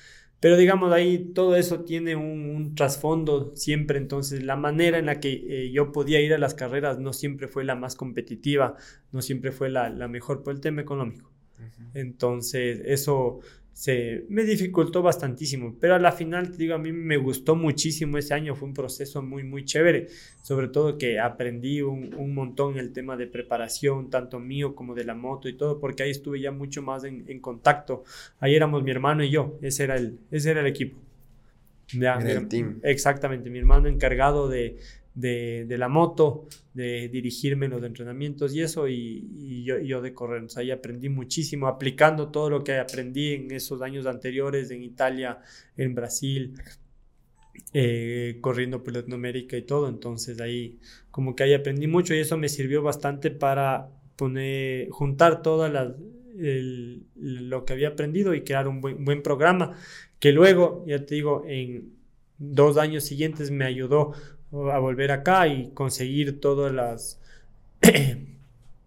Pero 0.40 0.56
digamos, 0.56 0.92
ahí 0.92 1.30
todo 1.34 1.54
eso 1.54 1.84
tiene 1.84 2.16
un, 2.16 2.74
trasfondo 2.74 3.54
siempre, 3.54 3.98
entonces 3.98 4.42
la 4.42 4.56
manera 4.56 4.98
en 4.98 5.06
la 5.06 5.20
que 5.20 5.44
eh, 5.48 5.70
yo 5.72 5.92
podía 5.92 6.20
ir 6.20 6.34
a 6.34 6.38
las 6.38 6.54
carreras 6.54 6.98
no 6.98 7.12
siempre 7.12 7.46
fue 7.46 7.62
la 7.62 7.76
más 7.76 7.94
competitiva, 7.94 8.76
no 9.12 9.22
siempre 9.22 9.52
fue 9.52 9.70
la, 9.70 9.88
la 9.88 10.08
mejor 10.08 10.42
por 10.42 10.54
el 10.54 10.60
tema 10.60 10.82
económico. 10.82 11.30
Entonces, 11.94 12.80
eso 12.84 13.40
se 13.72 14.26
me 14.28 14.44
dificultó 14.44 15.02
bastantísimo, 15.02 15.76
pero 15.80 15.94
a 15.94 15.98
la 15.98 16.12
final, 16.12 16.50
te 16.50 16.58
digo, 16.58 16.74
a 16.74 16.78
mí 16.78 16.92
me 16.92 17.16
gustó 17.16 17.56
muchísimo 17.56 18.18
ese 18.18 18.34
año, 18.34 18.54
fue 18.54 18.68
un 18.68 18.74
proceso 18.74 19.22
muy, 19.22 19.44
muy 19.44 19.64
chévere, 19.64 20.08
sobre 20.42 20.68
todo 20.68 20.98
que 20.98 21.18
aprendí 21.18 21.80
un, 21.80 22.14
un 22.14 22.34
montón 22.34 22.78
el 22.78 22.92
tema 22.92 23.16
de 23.16 23.26
preparación, 23.26 24.10
tanto 24.10 24.38
mío 24.38 24.74
como 24.74 24.94
de 24.94 25.04
la 25.04 25.14
moto 25.14 25.48
y 25.48 25.56
todo, 25.56 25.80
porque 25.80 26.02
ahí 26.02 26.10
estuve 26.10 26.40
ya 26.40 26.52
mucho 26.52 26.82
más 26.82 27.04
en, 27.04 27.24
en 27.28 27.40
contacto, 27.40 28.04
ahí 28.40 28.54
éramos 28.54 28.82
mi 28.82 28.90
hermano 28.90 29.24
y 29.24 29.30
yo, 29.30 29.58
ese 29.62 29.84
era 29.84 29.96
el, 29.96 30.18
ese 30.30 30.50
era 30.50 30.60
el 30.60 30.66
equipo. 30.66 30.98
Ya, 31.94 32.14
el 32.14 32.48
team. 32.48 32.80
Exactamente, 32.82 33.50
mi 33.50 33.58
hermano 33.58 33.88
encargado 33.88 34.48
de, 34.48 34.78
de, 35.14 35.66
la 35.78 35.88
moto, 35.88 36.46
de 36.74 37.08
dirigirme 37.08 37.66
en 37.66 37.72
los 37.72 37.82
entrenamientos 37.82 38.54
y 38.54 38.62
eso, 38.62 38.88
y, 38.88 39.64
yo, 39.64 40.00
de 40.00 40.14
correr. 40.14 40.44
O 40.44 40.58
ahí 40.58 40.70
aprendí 40.70 41.08
muchísimo, 41.08 41.66
aplicando 41.66 42.30
todo 42.30 42.50
lo 42.50 42.64
que 42.64 42.78
aprendí 42.78 43.34
en 43.34 43.50
esos 43.50 43.82
años 43.82 44.06
anteriores, 44.06 44.70
en 44.70 44.82
Italia, 44.82 45.38
en 45.76 45.94
Brasil, 45.94 46.54
eh, 47.72 48.38
corriendo 48.40 48.82
por 48.82 48.94
Latinoamérica 48.94 49.56
y 49.56 49.62
todo. 49.62 49.88
Entonces 49.88 50.40
ahí 50.40 50.78
como 51.10 51.36
que 51.36 51.44
ahí 51.44 51.54
aprendí 51.54 51.86
mucho 51.86 52.14
y 52.14 52.18
eso 52.18 52.36
me 52.38 52.48
sirvió 52.48 52.82
bastante 52.82 53.30
para 53.30 53.90
poner, 54.16 54.88
juntar 54.90 55.42
todas 55.42 55.72
las 55.72 55.92
lo 57.14 57.64
que 57.66 57.74
había 57.74 57.88
aprendido 57.88 58.34
y 58.34 58.40
crear 58.40 58.66
un 58.66 58.80
buen, 58.80 59.04
buen 59.04 59.22
programa 59.22 59.76
que 60.18 60.32
luego, 60.32 60.84
ya 60.86 61.04
te 61.04 61.16
digo, 61.16 61.44
en 61.46 61.92
dos 62.38 62.76
años 62.76 63.04
siguientes 63.04 63.50
me 63.50 63.64
ayudó 63.64 64.12
a 64.52 64.78
volver 64.78 65.12
acá 65.12 65.48
y 65.48 65.70
conseguir 65.70 66.40
todas 66.40 66.72
las 66.72 67.20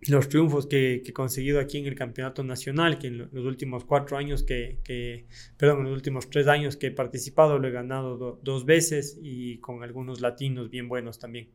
los 0.07 0.29
triunfos 0.29 0.67
que, 0.67 1.03
he 1.05 1.13
conseguido 1.13 1.59
aquí 1.59 1.77
en 1.79 1.85
el 1.85 1.95
campeonato 1.95 2.43
nacional, 2.43 2.99
que 2.99 3.07
en 3.07 3.17
los 3.17 3.45
últimos 3.45 3.85
cuatro 3.85 4.17
años 4.17 4.43
que, 4.43 5.25
perdón, 5.57 5.79
en 5.79 5.83
los 5.85 5.93
últimos 5.93 6.29
tres 6.29 6.47
años 6.47 6.77
que 6.77 6.87
he 6.87 6.91
participado 6.91 7.59
lo 7.59 7.67
he 7.67 7.71
ganado 7.71 8.39
dos 8.41 8.65
veces 8.65 9.17
y 9.21 9.57
con 9.59 9.83
algunos 9.83 10.21
latinos 10.21 10.69
bien 10.69 10.87
buenos 10.87 11.19
también. 11.19 11.49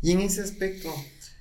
Y 0.00 0.12
en 0.12 0.20
ese 0.20 0.42
aspecto, 0.42 0.92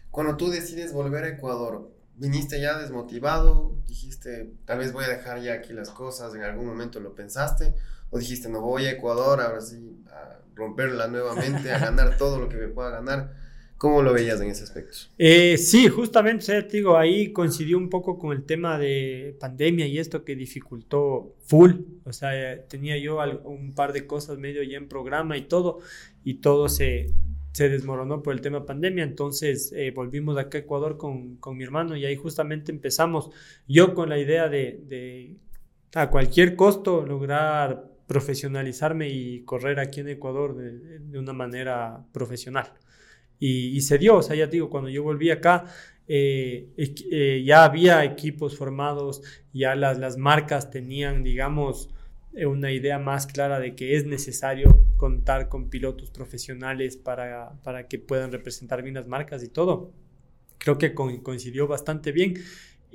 cuando 0.10 0.38
tú 0.38 0.50
decides 0.50 0.94
volver 0.94 1.26
a 1.26 1.30
Ecuador, 1.30 1.92
viniste 2.16 2.60
ya 2.60 2.78
desmotivado, 2.78 3.78
dijiste, 3.88 4.54
tal 4.66 4.80
vez 4.80 4.94
voy 4.94 5.04
a 5.04 5.10
dejar 5.10 5.42
ya 5.42 5.54
aquí 5.54 5.74
las 5.74 5.90
cosas, 5.90 6.34
en 6.34 6.42
algún 6.42 6.66
momento 6.66 7.00
lo 7.00 7.14
pensaste, 7.14 7.76
o 8.16 8.20
dijiste, 8.20 8.48
no 8.48 8.62
voy 8.62 8.86
a 8.86 8.92
Ecuador, 8.92 9.42
ahora 9.42 9.60
sí, 9.60 10.02
a 10.08 10.40
romperla 10.56 11.10
nuevamente, 11.10 11.70
a 11.70 11.80
ganar 11.80 12.18
todo 12.18 12.40
lo 12.40 12.48
que 12.48 12.56
me 12.56 12.70
pueda 12.70 12.90
ganar. 12.90 13.34
¿Cómo 13.78 14.02
lo 14.02 14.14
veías 14.14 14.40
en 14.40 14.50
ese 14.50 14.64
aspecto? 14.64 14.98
Eh, 15.18 15.58
sí, 15.58 15.90
justamente, 15.90 16.64
te 16.64 16.78
digo, 16.78 16.98
ahí 16.98 17.34
coincidió 17.34 17.78
un 17.78 17.90
poco 17.90 18.18
con 18.18 18.32
el 18.32 18.46
tema 18.46 18.80
de 18.80 19.36
pandemia 19.38 19.86
y 19.86 20.00
esto 20.00 20.24
que 20.24 20.34
dificultó 20.38 21.36
full. 21.46 21.74
O 22.06 22.14
sea, 22.14 22.32
tenía 22.70 22.98
yo 22.98 23.20
un 23.44 23.76
par 23.76 23.92
de 23.92 24.08
cosas 24.08 24.38
medio 24.38 24.64
ya 24.64 24.78
en 24.78 24.88
programa 24.88 25.36
y 25.36 25.42
todo, 25.42 25.80
y 26.24 26.36
todo 26.36 26.70
se, 26.70 27.12
se 27.52 27.68
desmoronó 27.68 28.24
por 28.24 28.34
el 28.34 28.40
tema 28.40 28.66
pandemia. 28.66 29.04
Entonces 29.04 29.74
eh, 29.76 29.92
volvimos 29.94 30.38
acá 30.38 30.58
a 30.58 30.62
Ecuador 30.62 30.96
con, 30.96 31.36
con, 31.36 31.58
mi 31.58 31.66
hermano 31.66 31.98
y 31.98 32.06
ahí 32.06 32.16
justamente 32.16 32.72
empezamos 32.72 33.30
yo 33.68 33.94
con 33.94 34.08
la 34.08 34.18
idea 34.18 34.48
de, 34.48 34.80
de 34.88 35.36
a 35.96 36.10
cualquier 36.10 36.56
costo 36.56 37.06
lograr 37.06 37.95
profesionalizarme 38.08 39.10
y 39.10 39.42
correr 39.42 39.80
aquí 39.80 40.02
en 40.02 40.10
Ecuador 40.10 40.56
de, 40.56 41.20
una 41.20 41.34
manera 41.34 42.06
profesional. 42.12 42.74
Y, 43.40 43.82
se 43.82 43.98
dio, 43.98 44.18
o 44.18 44.24
sea, 44.24 44.36
ya 44.36 44.48
digo, 44.48 44.70
cuando 44.70 44.90
yo 44.90 45.04
volví 45.04 45.30
acá, 45.30 45.66
eh, 46.08 46.70
eh, 46.78 47.44
ya 47.46 47.66
había 47.66 48.04
equipos 48.04 48.58
formados, 48.58 49.22
ya 49.54 49.76
las, 49.76 49.98
las 49.98 50.18
marcas 50.18 50.72
tenían, 50.72 51.24
digamos, 51.24 51.90
eh, 52.34 52.46
una 52.46 52.72
idea 52.72 53.00
más 53.00 53.28
clara 53.28 53.60
de 53.60 53.76
que 53.76 53.96
es 53.96 54.06
necesario 54.06 54.86
contar 54.98 55.48
con 55.48 55.70
pilotos 55.70 56.12
profesionales 56.12 56.98
para, 56.98 57.54
para 57.64 57.88
que 57.88 57.98
puedan 57.98 58.32
representar 58.32 58.84
bien 58.84 58.96
las 58.96 59.08
marcas 59.08 59.44
y 59.44 59.50
todo. 59.50 59.94
Creo 60.58 60.78
que 60.78 60.94
coincidió 60.94 61.68
bastante 61.68 62.12
bien 62.12 62.36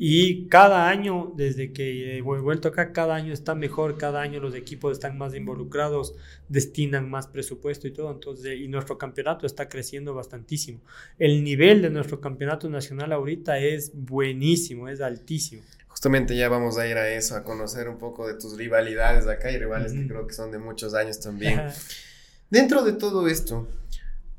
y 0.03 0.49
cada 0.49 0.89
año, 0.89 1.31
desde 1.37 1.75
que 1.75 2.17
he 2.17 2.23
vuelto 2.23 2.69
acá, 2.69 2.91
cada 2.91 3.15
año 3.15 3.35
está 3.35 3.55
mejor, 3.55 3.99
cada 3.99 4.23
año 4.23 4.41
los 4.41 4.55
equipos 4.55 4.93
están 4.93 5.19
más 5.19 5.35
involucrados, 5.35 6.15
destinan 6.49 7.11
más 7.11 7.27
presupuesto 7.27 7.87
y 7.87 7.93
todo. 7.93 8.11
Entonces, 8.11 8.59
y 8.59 8.67
nuestro 8.67 8.97
campeonato 8.97 9.45
está 9.45 9.69
creciendo 9.69 10.15
bastantísimo. 10.15 10.81
El 11.19 11.45
nivel 11.45 11.83
de 11.83 11.91
nuestro 11.91 12.19
campeonato 12.19 12.71
nacional 12.71 13.13
ahorita 13.13 13.59
es 13.59 13.93
buenísimo, 13.93 14.89
es 14.89 15.03
altísimo. 15.03 15.61
Justamente 15.89 16.35
ya 16.35 16.49
vamos 16.49 16.79
a 16.79 16.89
ir 16.89 16.97
a 16.97 17.11
eso, 17.11 17.37
a 17.37 17.45
conocer 17.45 17.87
un 17.91 17.99
poco 17.99 18.27
de 18.27 18.33
tus 18.41 18.57
rivalidades 18.57 19.27
acá 19.27 19.53
y 19.53 19.59
rivales 19.59 19.93
que 19.93 20.09
creo 20.09 20.27
que 20.27 20.33
son 20.33 20.51
de 20.51 20.59
muchos 20.59 20.95
años 20.95 21.21
también. 21.21 21.61
Dentro 22.49 22.85
de 22.85 22.95
todo 22.95 23.29
esto, 23.29 23.69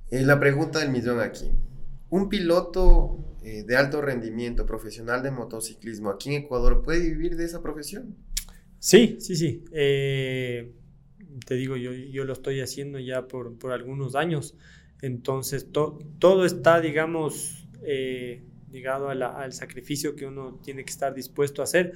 eh, 0.10 0.24
la 0.24 0.40
pregunta 0.40 0.80
del 0.80 0.90
millón 0.90 1.20
aquí. 1.20 1.52
Un 2.12 2.28
piloto 2.28 3.38
eh, 3.42 3.64
de 3.64 3.78
alto 3.78 4.02
rendimiento 4.02 4.66
profesional 4.66 5.24
de 5.24 5.32
motociclismo 5.32 6.10
aquí 6.10 6.36
en 6.36 6.44
Ecuador 6.44 6.84
puede 6.84 7.00
vivir 7.00 7.38
de 7.38 7.46
esa 7.46 7.64
profesión? 7.64 8.18
Sí, 8.80 9.16
sí, 9.22 9.38
sí. 9.38 9.64
Eh, 9.72 10.74
te 11.46 11.56
digo, 11.56 11.78
yo, 11.78 11.94
yo, 11.94 12.26
lo 12.26 12.34
estoy 12.34 12.60
haciendo 12.60 13.00
ya 13.00 13.30
por, 13.30 13.58
por 13.58 13.72
algunos 13.72 14.16
años. 14.16 14.58
Entonces, 15.02 15.70
todo 15.72 16.46
está, 16.46 16.82
digamos, 16.82 17.66
eh, 17.82 18.44
ligado 18.72 19.10
al 19.10 19.54
sacrificio 19.54 20.14
que 20.18 20.26
uno 20.26 20.60
tiene 20.62 20.84
que 20.84 20.92
estar 20.92 21.14
dispuesto 21.16 21.62
a 21.62 21.64
hacer 21.64 21.94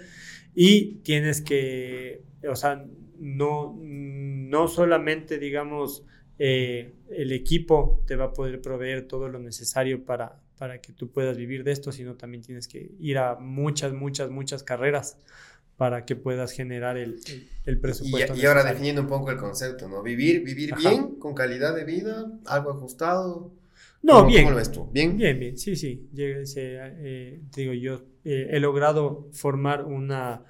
y 0.55 0.99
tienes 1.03 1.41
que, 1.41 2.23
o 2.49 2.55
sea, 2.55 2.85
no, 3.19 3.77
no 3.81 4.67
solamente, 4.69 5.39
digamos, 5.39 6.05
el 6.37 7.31
equipo 7.31 8.03
te 8.05 8.15
va 8.15 8.25
a 8.25 8.33
poder 8.33 8.61
proveer 8.61 9.07
todo 9.07 9.29
lo 9.29 9.39
necesario 9.39 10.03
para, 10.03 10.41
para 10.57 10.79
que 10.81 10.93
tú 10.93 11.09
puedas 11.09 11.37
vivir 11.37 11.63
de 11.63 11.71
esto, 11.71 11.91
sino 11.91 12.15
también 12.15 12.43
tienes 12.43 12.67
que 12.67 12.91
ir 12.99 13.17
a 13.17 13.35
muchas, 13.35 13.93
muchas, 13.93 14.29
muchas 14.29 14.63
carreras 14.63 15.17
para 15.77 16.05
que 16.05 16.15
puedas 16.15 16.51
generar 16.51 16.97
el, 16.97 17.19
el, 17.65 17.79
presupuesto. 17.79 18.35
Y, 18.35 18.45
ahora 18.45 18.63
definiendo 18.63 19.01
un 19.01 19.07
poco 19.07 19.31
el 19.31 19.37
concepto, 19.37 19.89
¿no? 19.89 20.01
Vivir, 20.01 20.41
vivir 20.43 20.73
bien, 20.75 21.15
con 21.15 21.33
calidad 21.33 21.75
de 21.75 21.83
vida, 21.83 22.31
algo 22.45 22.71
ajustado. 22.71 23.51
No, 24.01 24.25
bien. 24.25 24.43
¿Cómo 24.43 24.51
lo 24.51 24.57
ves 24.57 24.71
tú? 24.71 24.87
¿Bien? 24.91 25.17
Bien, 25.17 25.37
bien, 25.37 25.57
sí, 25.57 25.75
sí. 25.75 26.07
Eh, 26.15 27.41
digo, 27.53 27.73
yo 27.73 28.05
eh, 28.23 28.49
he 28.51 28.59
logrado 28.59 29.27
formar 29.33 29.83
una, 29.83 30.43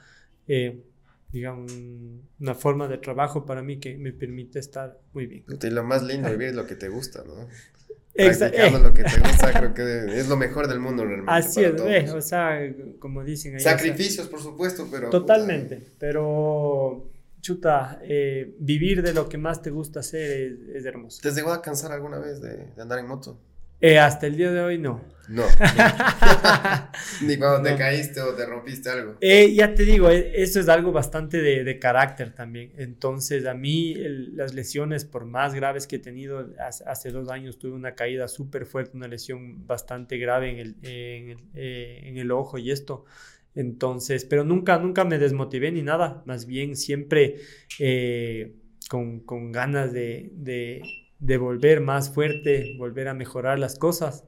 eh, 0.48 0.84
digamos, 1.36 1.70
una 2.40 2.56
forma 2.56 2.88
de 2.88 2.98
trabajo 2.98 3.46
para 3.46 3.62
mí 3.62 3.78
que 3.78 3.98
me 3.98 4.14
permite 4.14 4.58
estar 4.58 4.98
muy 5.12 5.26
bien. 5.26 5.44
Y 5.62 5.70
lo 5.70 5.84
más 5.84 6.02
lindo 6.02 6.30
vivir 6.32 6.48
es 6.50 6.56
lo 6.56 6.66
que 6.66 6.76
te 6.76 6.88
gusta, 6.88 7.26
¿no? 7.26 7.50
Exacto. 8.14 8.80
lo 8.80 8.94
que 8.94 9.04
te 9.04 9.20
gusta, 9.20 9.52
creo 9.52 9.74
que 9.74 10.18
es 10.18 10.30
lo 10.30 10.38
mejor 10.38 10.70
del 10.70 10.80
mundo 10.80 11.04
realmente. 11.04 11.34
Así 11.34 11.62
es, 11.62 12.14
o 12.14 12.22
sea, 12.22 12.58
como 13.00 13.26
dicen. 13.26 13.60
Sacrificios, 13.60 14.28
por 14.28 14.42
supuesto, 14.42 14.88
pero. 14.90 15.10
Totalmente, 15.10 15.82
pero. 16.00 17.12
Chuta, 17.42 18.00
eh, 18.02 18.56
vivir 18.58 19.04
de 19.04 19.14
lo 19.14 19.30
que 19.30 19.38
más 19.38 19.62
te 19.62 19.70
gusta 19.70 20.00
hacer 20.00 20.58
es, 20.74 20.86
hermoso. 20.86 21.20
¿Te 21.22 21.32
llegó 21.32 21.52
a 21.52 21.62
cansar 21.62 21.92
alguna 21.92 22.18
vez 22.18 22.42
de 22.42 22.70
andar 22.82 22.98
en 22.98 23.08
moto? 23.08 23.38
Eh, 23.82 24.00
hasta 24.00 24.26
el 24.26 24.38
día 24.38 24.52
de 24.52 24.62
hoy 24.62 24.80
no. 24.80 25.02
No. 25.28 25.44
Ni 27.22 27.38
cuando 27.38 27.70
te 27.70 27.76
caíste 27.76 28.22
o 28.22 28.34
te 28.34 28.46
rompiste 28.46 28.90
algo. 28.90 29.18
Eh, 29.22 29.54
ya 29.54 29.74
te 29.74 29.84
digo, 29.84 30.10
eh, 30.10 30.32
eso 30.36 30.60
es 30.60 30.70
algo 30.70 30.92
bastante 30.92 31.42
de, 31.42 31.80
carácter 31.80 32.34
también. 32.34 32.74
Entonces, 32.78 33.46
a 33.46 33.54
mí 33.54 33.96
las 34.34 34.54
lesiones, 34.54 35.06
por 35.06 35.26
más 35.26 35.54
graves 35.54 35.88
que 35.88 35.98
he 35.98 36.00
tenido, 36.00 36.50
hace, 36.60 37.12
dos 37.12 37.30
años 37.30 37.58
tuve 37.60 37.74
una 37.74 37.96
caída 37.96 38.28
súper 38.28 38.66
fuerte, 38.66 38.98
una 38.98 39.08
lesión 39.08 39.66
bastante 39.66 40.18
grave 40.18 40.52
en 40.52 40.60
el, 40.60 40.76
en 40.84 42.18
el, 42.18 42.32
ojo 42.32 42.58
y 42.58 42.72
esto. 42.72 43.06
Entonces, 43.56 44.26
pero 44.26 44.44
nunca, 44.44 44.78
nunca 44.80 45.06
me 45.06 45.18
desmotivé 45.18 45.72
ni 45.72 45.82
nada. 45.82 46.24
Más 46.26 46.46
bien 46.46 46.76
siempre 46.76 47.38
con, 48.90 49.22
con, 49.22 49.52
ganas 49.52 49.94
de 49.94 50.32
de 51.20 51.38
volver 51.38 51.82
más 51.82 52.14
fuerte, 52.14 52.76
volver 52.78 53.08
a 53.08 53.14
mejorar 53.14 53.58
las 53.58 53.80
cosas 53.80 54.26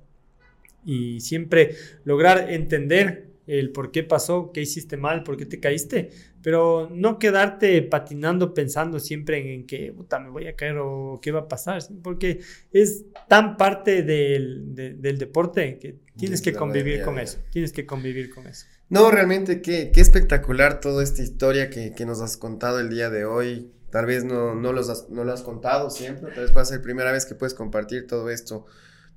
y 0.88 1.20
siempre 1.20 1.76
lograr 2.06 2.50
entender 2.52 3.28
el 3.46 3.72
por 3.72 3.92
qué 3.92 4.04
pasó, 4.04 4.52
qué 4.54 4.62
hiciste 4.62 4.98
mal, 4.98 5.24
por 5.24 5.38
qué 5.38 5.46
te 5.46 5.60
caíste, 5.60 6.10
pero 6.42 6.90
no 6.92 7.20
quedarte 7.20 7.82
patinando 7.82 8.54
pensando 8.54 9.00
siempre 9.00 9.54
en, 9.54 9.68
que 9.68 9.94
puta, 9.94 10.20
me 10.20 10.30
voy 10.30 10.48
a 10.48 10.56
caer 10.56 10.78
o 10.80 11.20
qué 11.22 11.32
va 11.32 11.42
a 11.42 11.48
pasar, 11.48 11.82
porque 12.02 12.40
es 12.72 13.06
tan 13.28 13.58
parte 13.58 14.04
del, 14.04 14.74
del 14.76 15.18
deporte 15.18 15.78
que 15.78 15.98
tienes 16.18 16.42
que 16.42 16.54
convivir 16.54 17.04
con 17.04 17.20
eso, 17.20 17.40
tienes 17.52 17.74
que 17.74 17.86
convivir 17.86 18.34
con 18.34 18.48
eso. 18.48 18.66
No, 18.90 19.12
realmente 19.12 19.62
qué, 19.62 19.92
qué 19.94 20.00
espectacular 20.00 20.80
toda 20.80 21.04
esta 21.04 21.22
historia 21.22 21.70
que, 21.70 21.94
que 21.94 22.06
nos 22.06 22.22
has 22.22 22.38
contado 22.38 22.80
el 22.80 22.90
día 22.90 23.10
de 23.10 23.26
hoy. 23.26 23.72
Tal 23.92 24.06
vez 24.06 24.26
no, 24.26 24.56
no, 24.56 24.74
los 24.74 25.10
no 25.10 25.24
lo 25.24 25.32
has 25.32 25.42
contado 25.42 25.90
siempre, 25.90 26.32
tal 26.34 26.44
vez 26.44 26.52
pueda 26.52 26.66
ser 26.66 26.80
la 26.80 26.84
primera 26.84 27.12
vez 27.14 27.26
que 27.26 27.36
puedes 27.36 27.54
compartir 27.54 28.06
todo 28.06 28.30
esto, 28.30 28.66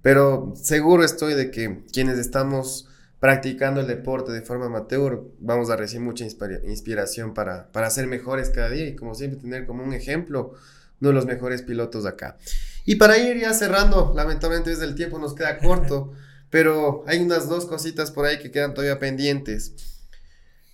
pero 0.03 0.53
seguro 0.57 1.05
estoy 1.05 1.35
de 1.35 1.51
que 1.51 1.85
quienes 1.93 2.19
estamos 2.19 2.89
practicando 3.21 3.81
el 3.81 3.87
deporte 3.87 4.33
de 4.33 4.41
forma 4.41 4.67
amateur 4.67 5.23
vamos 5.39 5.69
a 5.71 5.77
recibir 5.77 6.05
mucha 6.07 6.25
inspiración 6.25 7.35
para, 7.35 7.71
para 7.71 7.91
ser 7.91 8.07
mejores 8.07 8.51
cada 8.51 8.71
día 8.71 8.87
y 8.87 8.97
como 8.97 9.15
siempre 9.15 9.39
tener 9.39 9.67
como 9.67 9.85
un 9.85 9.93
ejemplo 9.93 10.55
uno 11.01 11.09
de 11.11 11.15
los 11.15 11.27
mejores 11.27 11.63
pilotos 11.63 12.07
acá. 12.07 12.37
Y 12.85 12.97
para 12.97 13.19
ir 13.19 13.39
ya 13.39 13.53
cerrando, 13.55 14.13
lamentablemente 14.15 14.71
desde 14.71 14.85
el 14.85 14.95
tiempo 14.95 15.19
nos 15.19 15.35
queda 15.35 15.59
corto, 15.63 16.13
pero 16.51 17.05
hay 17.07 17.21
unas 17.21 17.49
dos 17.49 17.67
cositas 17.67 18.11
por 18.11 18.27
ahí 18.27 18.39
que 18.39 18.51
quedan 18.51 18.75
todavía 18.75 18.99
pendientes. 18.99 19.75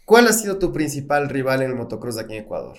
¿Cuál 0.05 0.29
ha 0.29 0.33
sido 0.33 0.59
tu 0.59 0.73
principal 0.73 1.29
rival 1.29 1.63
en 1.63 1.71
el 1.71 1.77
motocross 1.77 2.19
aquí 2.19 2.35
en 2.35 2.45
Ecuador? 2.45 2.79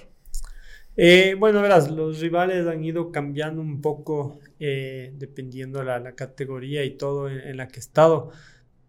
Eh, 0.99 1.35
bueno, 1.37 1.61
verás, 1.61 1.91
los 1.91 2.19
rivales 2.19 2.65
han 2.65 2.83
ido 2.83 3.11
cambiando 3.11 3.61
un 3.61 3.81
poco 3.81 4.39
eh, 4.59 5.13
dependiendo 5.15 5.83
la, 5.83 5.99
la 5.99 6.13
categoría 6.13 6.83
y 6.83 6.97
todo 6.97 7.29
en, 7.29 7.55
la 7.55 7.67
que 7.67 7.75
he 7.75 7.79
estado. 7.79 8.31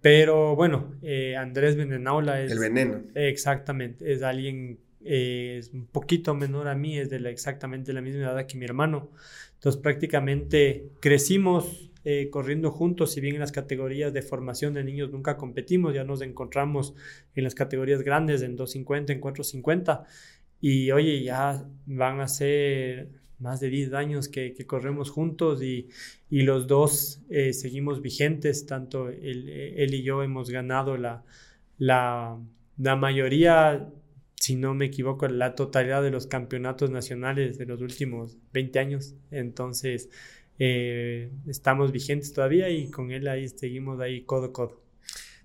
Pero 0.01 0.57
bueno, 0.57 0.95
eh, 1.03 1.37
Andrés 1.37 1.77
Venenaula 1.77 2.43
es... 2.43 2.53
El 2.53 2.61
veneno. 2.61 3.03
exactamente, 3.15 4.11
es 4.11 4.23
alguien, 4.23 4.79
es 5.05 5.71
un 5.75 5.87
poquito 5.87 6.35
menor 6.35 6.69
a 6.69 6.75
mí, 6.75 6.99
es 6.99 7.11
de 7.11 7.21
la, 7.21 7.29
exactamente 7.29 7.93
la 7.93 8.01
misma 8.01 8.23
edad 8.23 8.47
que 8.47 8.57
mi 8.57 8.65
hermano. 8.65 9.11
Entonces 9.57 9.81
prácticamente 9.81 10.89
crecimos 11.01 11.89
eh, 12.05 12.31
corriendo 12.31 12.71
juntos, 12.71 13.13
si 13.13 13.21
bien 13.21 13.35
en 13.35 13.41
las 13.41 13.53
categorías 13.53 14.15
de 14.15 14.23
formación 14.23 14.73
de 14.73 14.83
niños 14.83 15.11
nunca 15.11 15.37
competimos, 15.37 15.93
ya 15.93 16.05
nos 16.05 16.23
encontramos 16.23 16.95
en 17.35 17.45
las 17.45 17.55
categorías 17.55 18.03
grandes, 18.03 18.41
en 18.41 18.57
250, 18.57 19.13
en 19.13 19.21
450, 19.21 20.05
y 20.61 20.91
oye, 20.91 21.23
ya 21.23 21.65
van 21.87 22.21
a 22.21 22.29
ser 22.29 23.11
más 23.39 23.61
de 23.61 23.69
10 23.71 23.93
años 23.95 24.29
que, 24.29 24.55
corremos 24.67 25.11
juntos 25.11 25.63
y, 25.63 25.89
los 26.31 26.67
dos 26.67 27.23
eh, 27.31 27.53
seguimos 27.53 28.03
vigentes, 28.03 28.67
tanto 28.67 29.09
él, 29.09 29.49
él, 29.49 29.95
y 29.95 30.03
yo 30.03 30.23
hemos 30.23 30.51
ganado 30.51 30.97
la, 30.97 31.25
la, 31.79 32.39
la 32.77 32.97
mayoría 32.97 33.89
si 34.41 34.57
no 34.57 34.75
me 34.75 34.87
equivoco, 34.87 35.29
la 35.29 35.55
totalidad 35.55 36.03
de 36.03 36.11
los 36.11 36.27
campeonatos 36.27 36.91
nacionales 36.91 37.59
de 37.59 37.67
los 37.67 37.81
últimos 37.81 38.39
20 38.53 38.79
años. 38.79 39.15
Entonces, 39.31 40.11
eh, 40.59 41.31
estamos 41.47 41.93
vigentes 41.93 42.33
todavía 42.33 42.71
y 42.71 42.91
con 42.91 43.11
él 43.11 43.29
ahí 43.29 43.49
seguimos 43.49 44.01
ahí 44.01 44.23
codo 44.23 44.47
a 44.47 44.53
codo. 44.53 44.88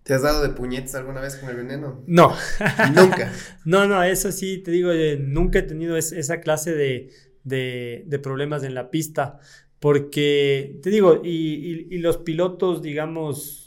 ¿Te 0.03 0.13
has 0.13 0.21
dado 0.21 0.41
de 0.41 0.49
puñetes 0.49 0.95
alguna 0.95 1.21
vez 1.21 1.37
con 1.37 1.49
el 1.49 1.55
veneno? 1.55 2.03
No. 2.07 2.35
Nunca. 2.95 3.31
no, 3.65 3.87
no, 3.87 4.03
eso 4.03 4.31
sí, 4.31 4.57
te 4.57 4.71
digo, 4.71 4.91
eh, 4.91 5.17
nunca 5.17 5.59
he 5.59 5.63
tenido 5.63 5.95
esa 5.97 6.41
clase 6.41 6.73
de, 6.73 7.09
de, 7.43 8.19
problemas 8.19 8.63
en 8.63 8.75
la 8.75 8.91
pista. 8.91 9.39
Porque, 9.79 10.79
te 10.81 10.89
digo, 10.89 11.21
y, 11.23 11.87
y 11.89 11.97
los 11.99 12.17
pilotos, 12.17 12.81
digamos, 12.81 13.63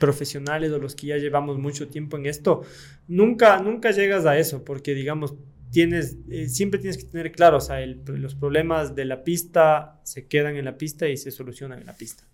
profesionales 0.00 0.72
o 0.72 0.78
los 0.78 0.96
que 0.96 1.08
ya 1.08 1.18
llevamos 1.18 1.58
mucho 1.58 1.88
tiempo 1.88 2.16
en 2.16 2.26
esto, 2.26 2.62
nunca, 3.06 3.60
nunca 3.60 3.92
llegas 3.92 4.26
a 4.26 4.38
eso, 4.38 4.64
porque 4.64 4.94
digamos, 4.94 5.34
tienes, 5.70 6.16
eh, 6.28 6.48
siempre 6.48 6.80
tienes 6.80 6.98
que 6.98 7.04
tener 7.04 7.32
claro, 7.32 7.58
o 7.58 7.60
sea, 7.60 7.84
los 7.86 8.34
problemas 8.34 8.94
de 8.94 9.04
la 9.04 9.22
pista 9.22 10.00
se 10.02 10.26
quedan 10.26 10.56
en 10.56 10.64
la 10.64 10.76
pista 10.76 11.06
y 11.06 11.16
se 11.16 11.30
solucionan 11.30 11.78
en 11.78 11.86
la 11.86 11.94
pista. 11.94 12.24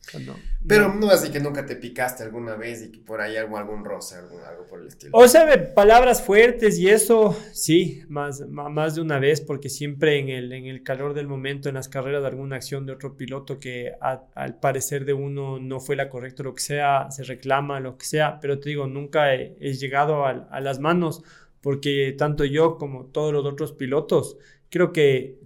Pero 0.67 0.95
no. 0.95 1.11
así 1.11 1.31
que 1.31 1.41
nunca 1.41 1.67
te 1.67 1.77
picaste 1.77 2.23
alguna 2.23 2.55
vez 2.55 2.83
y 2.83 2.91
que 2.91 3.01
por 3.01 3.21
ahí 3.21 3.37
algo, 3.37 3.59
algún 3.59 3.85
roce, 3.85 4.17
algo, 4.17 4.39
algo 4.45 4.67
por 4.67 4.81
el 4.81 4.87
estilo. 4.87 5.11
O 5.13 5.29
sea, 5.29 5.75
palabras 5.75 6.23
fuertes 6.23 6.79
y 6.79 6.89
eso, 6.89 7.37
sí, 7.53 8.03
más, 8.09 8.41
más 8.49 8.95
de 8.95 9.01
una 9.03 9.19
vez, 9.19 9.41
porque 9.41 9.69
siempre 9.69 10.19
en 10.19 10.29
el, 10.29 10.53
en 10.53 10.67
el 10.67 10.83
calor 10.83 11.13
del 11.13 11.27
momento, 11.27 11.69
en 11.69 11.75
las 11.75 11.89
carreras 11.89 12.23
de 12.23 12.29
alguna 12.29 12.57
acción 12.57 12.87
de 12.87 12.93
otro 12.93 13.17
piloto 13.17 13.59
que 13.59 13.93
al 14.01 14.59
parecer 14.59 15.05
de 15.05 15.13
uno 15.13 15.59
no 15.59 15.81
fue 15.81 15.97
la 15.97 16.09
correcta, 16.09 16.43
lo 16.43 16.55
que 16.55 16.63
sea, 16.63 17.11
se 17.11 17.25
reclama, 17.25 17.81
lo 17.81 17.99
que 17.99 18.07
sea, 18.07 18.39
pero 18.41 18.59
te 18.59 18.71
digo, 18.71 18.87
nunca 18.87 19.35
he, 19.35 19.57
llegado 19.77 20.25
a, 20.25 20.31
a 20.51 20.61
las 20.61 20.79
manos 20.79 21.23
porque 21.67 22.15
tanto 22.17 22.45
yo 22.45 22.79
como 22.79 23.07
todos 23.07 23.33
los 23.33 23.45
otros 23.45 23.73
pilotos, 23.73 24.39
creo 24.71 24.93
que 24.93 25.41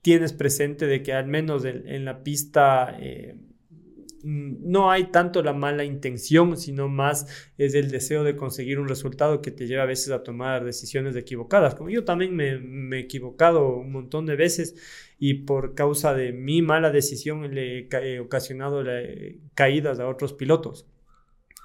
tienes 0.00 0.32
presente 0.32 0.86
de 0.86 1.02
que 1.02 1.12
al 1.12 1.26
menos 1.26 1.66
en, 1.66 2.06
la 2.06 2.22
pista 2.22 2.96
eh, 2.98 3.36
no 4.22 4.90
hay 4.90 5.10
tanto 5.10 5.42
la 5.42 5.52
mala 5.52 5.84
intención, 5.84 6.56
sino 6.56 6.88
más 6.88 7.50
es 7.58 7.74
el 7.74 7.90
deseo 7.90 8.24
de 8.24 8.36
conseguir 8.36 8.78
un 8.78 8.88
resultado 8.88 9.42
que 9.42 9.50
te 9.50 9.66
lleva 9.66 9.82
a 9.82 9.86
veces 9.86 10.12
a 10.12 10.22
tomar 10.22 10.64
decisiones 10.64 11.14
equivocadas. 11.14 11.74
Como 11.74 11.90
yo 11.90 12.04
también 12.04 12.34
me, 12.34 12.96
he 12.96 13.00
equivocado 13.00 13.76
un 13.76 13.92
montón 13.92 14.24
de 14.24 14.36
veces 14.36 14.76
y 15.18 15.44
por 15.44 15.74
causa 15.74 16.14
de 16.14 16.32
mi 16.32 16.62
mala 16.62 16.90
decisión 16.90 17.54
le 17.54 17.86
he 17.90 18.20
ocasionado 18.20 18.82
eh, 18.90 19.40
caídas 19.54 20.00
a 20.00 20.08
otros 20.08 20.32
pilotos. 20.32 20.86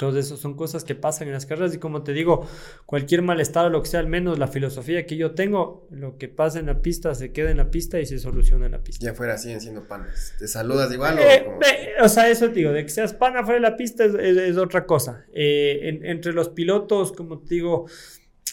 Entonces, 0.01 0.25
eso 0.25 0.37
son 0.37 0.55
cosas 0.55 0.83
que 0.83 0.95
pasan 0.95 1.27
en 1.27 1.33
las 1.35 1.45
carreras 1.45 1.75
y 1.75 1.77
como 1.77 2.01
te 2.01 2.11
digo, 2.11 2.47
cualquier 2.87 3.21
malestar 3.21 3.67
o 3.67 3.69
lo 3.69 3.83
que 3.83 3.89
sea, 3.89 3.99
al 3.99 4.07
menos 4.07 4.39
la 4.39 4.47
filosofía 4.47 5.05
que 5.05 5.15
yo 5.15 5.35
tengo, 5.35 5.87
lo 5.91 6.17
que 6.17 6.27
pasa 6.27 6.59
en 6.59 6.65
la 6.65 6.81
pista 6.81 7.13
se 7.13 7.31
queda 7.31 7.51
en 7.51 7.57
la 7.57 7.69
pista 7.69 7.99
y 7.99 8.07
se 8.07 8.17
soluciona 8.17 8.65
en 8.65 8.71
la 8.71 8.83
pista. 8.83 9.05
Ya 9.05 9.13
fuera 9.13 9.37
siguen 9.37 9.61
siendo 9.61 9.87
panas. 9.87 10.33
¿Te 10.39 10.47
saludas 10.47 10.91
igual 10.91 11.19
eh, 11.19 11.45
o, 12.01 12.09
sea, 12.09 12.31
eso 12.31 12.49
te 12.49 12.55
digo, 12.55 12.71
de 12.71 12.83
que 12.83 12.89
seas 12.89 13.13
pana 13.13 13.43
fuera 13.43 13.59
de 13.59 13.69
la 13.69 13.77
pista 13.77 14.05
es, 14.05 14.57
otra 14.57 14.87
cosa. 14.87 15.23
Eh, 15.33 15.99
entre 16.01 16.33
los 16.33 16.49
pilotos, 16.49 17.11
como 17.11 17.37
te 17.37 17.53
digo, 17.53 17.85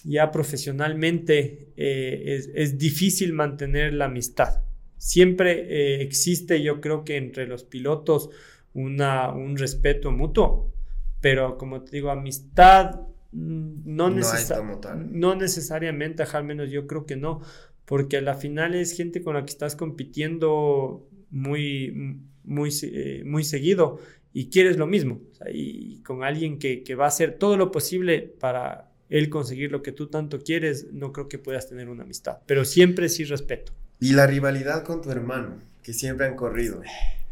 ya 0.04 0.30
profesionalmente 0.30 1.72
eh, 1.78 2.22
es, 2.26 2.50
es, 2.54 2.76
difícil 2.76 3.32
mantener 3.32 3.94
la 3.94 4.04
amistad. 4.04 4.60
Siempre 4.98 6.02
existe, 6.02 6.60
yo 6.60 6.82
creo 6.82 7.04
que 7.06 7.16
entre 7.16 7.46
los 7.46 7.64
pilotos, 7.64 8.28
una, 8.74 9.30
un 9.30 9.56
respeto 9.56 10.12
mutuo 10.12 10.74
pero 11.20 11.59
como 11.59 11.82
te 11.82 11.93
digo, 11.93 12.11
amistad 12.11 13.01
mm, 13.32 13.82
no, 13.85 14.11
no 14.11 15.35
necesariamente, 15.35 16.23
al 16.23 16.45
menos 16.45 16.70
yo 16.70 16.86
creo 16.86 17.07
que 17.07 17.16
no, 17.16 17.40
porque 17.85 18.19
a 18.19 18.20
la 18.23 18.35
final 18.35 18.74
es 18.74 18.97
gente 18.97 19.23
con 19.23 19.35
la 19.35 19.45
que 19.45 19.51
estás 19.51 19.77
compitiendo 19.77 21.09
muy, 21.31 22.23
muy, 22.45 22.70
eh, 22.82 23.23
muy 23.24 23.45
seguido 23.45 23.99
y 24.32 24.51
quieres 24.51 24.77
lo 24.77 24.86
mismo, 24.86 25.20
y 25.53 26.01
con 26.03 26.23
alguien 26.23 26.59
que, 26.59 26.82
que 26.82 26.95
va 26.95 27.07
a 27.07 27.09
hacer 27.09 27.39
todo 27.39 27.57
lo 27.57 27.73
posible 27.73 28.20
para 28.20 28.90
él 29.09 29.31
conseguir 29.31 29.73
lo 29.73 29.82
que 29.82 29.93
tú 29.93 30.09
tanto 30.09 30.40
quieres, 30.40 30.93
no 30.93 31.12
creo 31.12 31.28
que 31.28 31.39
puedas 31.39 31.69
tener 31.69 31.89
una 31.89 32.05
amistad, 32.05 32.39
pero 32.47 32.65
siempre 32.65 33.09
sí 33.09 33.24
respeto. 33.24 33.73
Y 34.01 34.12
la 34.12 34.27
rivalidad 34.27 34.85
con 34.85 35.03
tu 35.03 35.11
hermano, 35.11 35.57
que 35.82 35.93
siempre 35.93 36.27
han 36.27 36.36
corrido. 36.36 36.82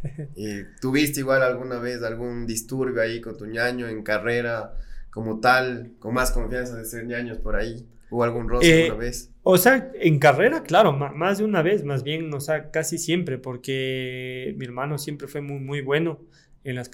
¿Tuviste 0.80 1.20
igual 1.20 1.42
alguna 1.42 1.78
vez 1.78 2.02
algún 2.02 2.46
disturbio 2.46 3.00
ahí 3.02 3.20
con 3.20 3.36
tu 3.36 3.46
ñaño 3.46 3.88
en 3.88 4.02
carrera 4.02 4.74
como 5.10 5.40
tal, 5.40 5.92
con 5.98 6.14
más 6.14 6.30
confianza 6.30 6.76
de 6.76 6.84
ser 6.84 7.06
ñaños 7.06 7.38
por 7.38 7.56
ahí? 7.56 7.86
¿O 8.10 8.22
algún 8.22 8.48
roce 8.48 8.68
eh, 8.68 8.84
alguna 8.84 9.04
vez? 9.04 9.30
O 9.42 9.58
sea, 9.58 9.90
en 9.94 10.18
carrera, 10.18 10.62
claro, 10.62 10.92
más 10.92 11.38
de 11.38 11.44
una 11.44 11.62
vez, 11.62 11.84
más 11.84 12.02
bien, 12.02 12.32
o 12.32 12.40
sea, 12.40 12.70
casi 12.70 12.98
siempre, 12.98 13.38
porque 13.38 14.54
mi 14.58 14.64
hermano 14.64 14.98
siempre 14.98 15.28
fue 15.28 15.40
muy, 15.40 15.58
muy 15.58 15.80
bueno 15.80 16.20
en 16.64 16.74
las 16.74 16.90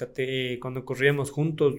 cuando 0.60 0.84
corríamos 0.84 1.30
juntos, 1.30 1.74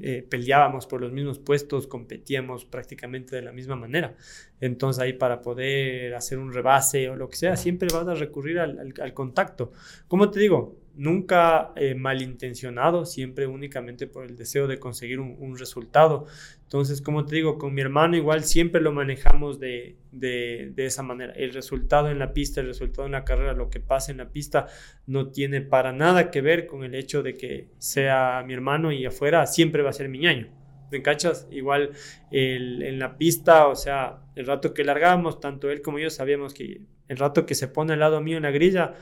eh, 0.00 0.24
peleábamos 0.28 0.86
por 0.86 1.00
los 1.00 1.12
mismos 1.12 1.38
puestos, 1.38 1.86
competíamos 1.86 2.64
prácticamente 2.64 3.36
de 3.36 3.42
la 3.42 3.52
misma 3.52 3.76
manera. 3.76 4.14
Entonces 4.60 5.02
ahí 5.02 5.14
para 5.14 5.42
poder 5.42 6.14
hacer 6.14 6.38
un 6.38 6.52
rebase 6.52 7.08
o 7.08 7.16
lo 7.16 7.28
que 7.28 7.36
sea, 7.36 7.56
siempre 7.56 7.88
vas 7.92 8.06
a 8.06 8.14
recurrir 8.14 8.58
al, 8.60 8.94
al 9.00 9.14
contacto. 9.14 9.72
Como 10.08 10.30
te 10.30 10.40
digo, 10.40 10.76
nunca 11.00 11.72
eh, 11.76 11.94
malintencionado, 11.94 13.06
siempre 13.06 13.46
únicamente 13.46 14.06
por 14.06 14.26
el 14.26 14.36
deseo 14.36 14.66
de 14.66 14.78
conseguir 14.78 15.18
un, 15.18 15.58
resultado. 15.58 16.26
Entonces, 16.64 17.00
como 17.00 17.24
te 17.24 17.36
digo, 17.36 17.56
con 17.56 17.72
mi 17.72 17.80
hermano 17.80 18.16
igual 18.16 18.44
siempre 18.44 18.82
lo 18.82 18.92
manejamos 18.92 19.58
de, 19.58 19.96
de, 20.12 20.74
esa 20.76 21.02
manera. 21.02 21.32
El 21.32 21.54
resultado 21.54 22.10
en 22.10 22.18
la 22.18 22.34
pista, 22.34 22.60
el 22.60 22.66
resultado 22.66 23.06
en 23.06 23.12
la 23.12 23.24
carrera, 23.24 23.54
lo 23.54 23.70
que 23.70 23.80
pasa 23.80 24.12
en 24.12 24.18
la 24.18 24.28
pista, 24.28 24.66
no 25.06 25.28
tiene 25.28 25.62
para 25.62 25.92
nada 25.92 26.30
que 26.30 26.42
ver 26.42 26.66
con 26.66 26.84
el 26.84 26.94
hecho 26.94 27.22
de 27.22 27.34
que 27.34 27.68
sea 27.78 28.44
mi 28.46 28.52
hermano 28.52 28.92
y 28.92 29.06
afuera 29.06 29.46
siempre 29.46 29.82
va 29.82 29.90
a 29.90 29.94
ser 29.94 30.10
mi 30.10 30.18
ñaño. 30.18 30.48
¿Me 30.92 31.00
cachas? 31.00 31.48
Igual 31.50 31.92
en 32.30 32.98
la 32.98 33.16
pista, 33.16 33.68
o 33.68 33.74
sea, 33.74 34.18
el 34.36 34.44
rato 34.44 34.74
que 34.74 34.84
largamos, 34.84 35.40
tanto 35.40 35.70
él 35.70 35.80
como 35.80 35.98
yo 35.98 36.10
sabíamos 36.10 36.52
que 36.52 36.82
el 37.10 37.16
rato 37.16 37.44
que 37.44 37.56
se 37.56 37.66
pone 37.66 37.94
al 37.94 37.98
lado 37.98 38.20
mío 38.20 38.36
en 38.36 38.44
la 38.44 38.52
grilla, 38.52 38.94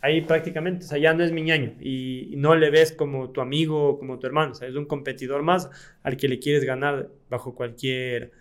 ahí 0.00 0.22
prácticamente, 0.22 0.86
o 0.86 0.88
sea, 0.88 0.96
ya 0.96 1.12
no 1.12 1.22
es 1.22 1.32
mi 1.32 1.42
ñaño 1.42 1.74
y, 1.78 2.32
no 2.38 2.54
le 2.54 2.70
ves 2.70 2.92
como 2.92 3.28
tu 3.28 3.42
amigo 3.42 3.90
o 3.90 3.98
como 3.98 4.18
tu 4.18 4.26
hermano, 4.26 4.52
o 4.52 4.54
sea, 4.54 4.68
es 4.68 4.74
un 4.74 4.86
competidor 4.86 5.42
más 5.42 5.68
al 6.02 6.16
que 6.16 6.28
le 6.28 6.38
quieres 6.38 6.64
ganar 6.64 7.10
bajo 7.28 7.54
cualquier, 7.54 8.32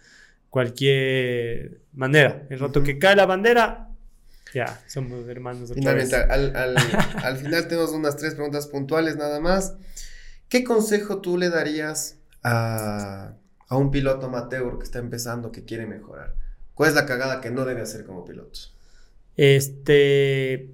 cualquier 0.49 1.81
manera. 1.91 2.48
El 2.49 2.60
rato 2.60 2.84
que 2.84 2.98
cae 2.98 3.18
la 3.18 3.26
bandera, 3.26 3.90
ya, 4.53 4.81
somos 4.88 5.27
hermanos. 5.27 5.73
Finalmente, 5.73 6.15
al, 6.15 6.56
al, 6.56 6.77
al 7.22 7.35
final 7.35 7.68
tenemos 7.68 7.91
unas 7.91 8.15
tres 8.15 8.34
preguntas 8.34 8.68
puntuales 8.68 9.18
nada 9.18 9.41
más. 9.41 9.76
¿Qué 10.48 10.64
consejo 10.64 11.19
tú 11.19 11.38
le 11.38 11.49
darías 11.49 12.18
a, 12.44 13.34
a 13.68 13.76
un 13.76 13.91
piloto 13.91 14.27
amateur 14.27 14.77
que 14.77 14.85
está 14.85 14.99
empezando, 14.99 15.52
que 15.52 15.65
quiere 15.65 15.85
mejorar? 15.85 16.43
¿Cuál 16.74 16.90
es 16.90 16.95
la 16.95 17.06
cagada 17.06 17.41
que 17.41 17.52
no 17.52 17.66
debe 17.66 17.82
hacer 17.82 18.06
como 18.06 18.26
piloto? 18.26 18.60
Este, 19.36 20.72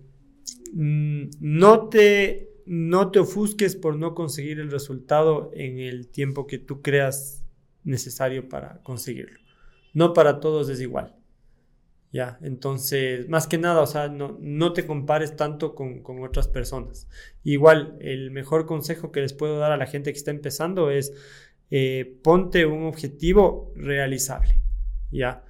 mm, 0.74 1.30
no 1.40 1.90
te, 1.90 2.52
no 2.66 3.12
te 3.12 3.20
ofusques 3.20 3.76
por 3.76 3.96
no 3.96 4.16
conseguir 4.16 4.60
el 4.60 4.72
resultado 4.72 5.52
en 5.54 5.80
el 5.80 6.08
tiempo 6.08 6.48
que 6.48 6.58
tú 6.58 6.82
creas 6.82 7.44
necesario 7.84 8.50
para 8.50 8.82
conseguirlo. 8.84 9.40
No 9.94 10.14
para 10.14 10.40
todos 10.40 10.70
es 10.70 10.80
igual. 10.82 11.16
Ya, 12.12 12.40
entonces, 12.42 13.30
más 13.30 13.46
que 13.46 13.60
nada, 13.60 13.82
o 13.82 13.88
sea, 13.88 14.08
no, 14.08 14.36
no 14.42 14.74
te 14.74 14.88
compares 14.88 15.36
tanto 15.36 15.76
con, 15.76 16.02
con, 16.02 16.24
otras 16.24 16.48
personas. 16.48 17.08
Igual, 17.44 17.98
el 18.02 18.32
mejor 18.32 18.66
consejo 18.66 19.12
que 19.12 19.22
les 19.22 19.34
puedo 19.34 19.60
dar 19.60 19.72
a 19.72 19.78
la 19.78 19.86
gente 19.86 20.12
que 20.12 20.18
está 20.18 20.32
empezando 20.32 20.90
es 20.90 21.14
eh, 21.70 22.18
ponte 22.24 22.66
un 22.66 22.86
objetivo 22.86 23.72
realizable. 23.76 24.60
Ya, 25.12 25.44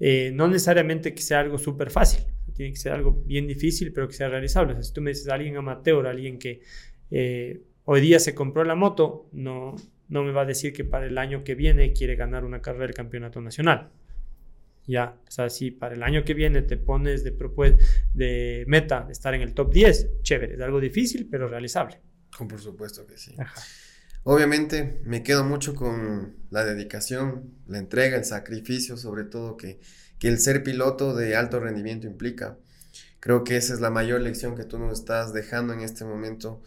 eh, 0.00 0.30
no 0.34 0.48
necesariamente 0.48 1.14
que 1.14 1.22
sea 1.22 1.40
algo 1.40 1.58
súper 1.58 1.90
fácil, 1.90 2.24
tiene 2.54 2.72
que 2.72 2.78
ser 2.78 2.92
algo 2.92 3.12
bien 3.24 3.46
difícil, 3.46 3.92
pero 3.92 4.08
que 4.08 4.14
sea 4.14 4.28
realizable. 4.28 4.80
si 4.82 4.92
tú 4.92 5.00
me 5.00 5.10
dices 5.10 5.28
a 5.28 5.34
alguien 5.34 5.56
amateur, 5.56 6.06
alguien 6.06 6.38
que 6.38 6.60
eh, 7.10 7.62
hoy 7.84 8.00
día 8.00 8.18
se 8.18 8.34
compró 8.34 8.64
la 8.64 8.74
moto, 8.74 9.28
no, 9.32 9.74
no 10.08 10.24
me 10.24 10.32
va 10.32 10.42
a 10.42 10.46
decir 10.46 10.72
que 10.72 10.84
para 10.84 11.06
el 11.06 11.18
año 11.18 11.44
que 11.44 11.54
viene 11.54 11.92
quiere 11.92 12.16
ganar 12.16 12.44
una 12.44 12.60
carrera 12.60 12.86
del 12.86 12.94
campeonato 12.94 13.40
nacional. 13.40 13.90
Ya, 14.86 15.16
o 15.26 15.30
sea, 15.30 15.48
si 15.48 15.70
para 15.70 15.94
el 15.94 16.02
año 16.02 16.24
que 16.24 16.34
viene 16.34 16.62
te 16.62 16.76
pones 16.76 17.22
de 17.22 17.32
propuesta, 17.32 17.82
de 18.12 18.64
meta, 18.66 19.06
estar 19.10 19.32
en 19.34 19.42
el 19.42 19.54
top 19.54 19.72
10, 19.72 20.22
chévere, 20.22 20.54
es 20.54 20.60
algo 20.60 20.80
difícil, 20.80 21.28
pero 21.30 21.48
realizable. 21.48 22.00
Por 22.36 22.60
supuesto 22.60 23.06
que 23.06 23.16
sí. 23.16 23.34
Obviamente 24.24 25.00
me 25.04 25.22
quedo 25.22 25.44
mucho 25.44 25.74
con 25.74 26.36
la 26.50 26.64
dedicación, 26.64 27.54
la 27.66 27.78
entrega, 27.78 28.16
el 28.16 28.24
sacrificio, 28.24 28.96
sobre 28.96 29.24
todo 29.24 29.56
que, 29.56 29.80
que 30.18 30.28
el 30.28 30.38
ser 30.38 30.62
piloto 30.62 31.14
de 31.14 31.34
alto 31.34 31.58
rendimiento 31.58 32.06
implica. 32.06 32.56
Creo 33.18 33.44
que 33.44 33.56
esa 33.56 33.74
es 33.74 33.80
la 33.80 33.90
mayor 33.90 34.20
lección 34.20 34.56
que 34.56 34.64
tú 34.64 34.78
nos 34.78 34.98
estás 34.98 35.32
dejando 35.32 35.72
en 35.72 35.80
este 35.80 36.04
momento. 36.04 36.62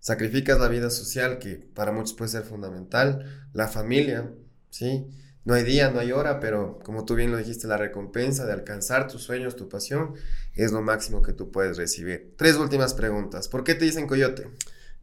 Sacrificas 0.00 0.58
la 0.58 0.68
vida 0.68 0.90
social, 0.90 1.38
que 1.38 1.56
para 1.56 1.92
muchos 1.92 2.14
puede 2.14 2.30
ser 2.30 2.44
fundamental, 2.44 3.48
la 3.52 3.68
familia, 3.68 4.30
¿sí? 4.70 5.06
No 5.44 5.54
hay 5.54 5.64
día, 5.64 5.90
no 5.90 6.00
hay 6.00 6.12
hora, 6.12 6.40
pero 6.40 6.78
como 6.82 7.04
tú 7.04 7.14
bien 7.14 7.30
lo 7.30 7.38
dijiste, 7.38 7.66
la 7.66 7.76
recompensa 7.76 8.46
de 8.46 8.52
alcanzar 8.52 9.08
tus 9.08 9.22
sueños, 9.22 9.56
tu 9.56 9.68
pasión, 9.68 10.14
es 10.54 10.72
lo 10.72 10.82
máximo 10.82 11.22
que 11.22 11.32
tú 11.32 11.50
puedes 11.50 11.76
recibir. 11.76 12.34
Tres 12.36 12.56
últimas 12.56 12.94
preguntas. 12.94 13.48
¿Por 13.48 13.64
qué 13.64 13.74
te 13.74 13.84
dicen 13.84 14.06
coyote? 14.06 14.48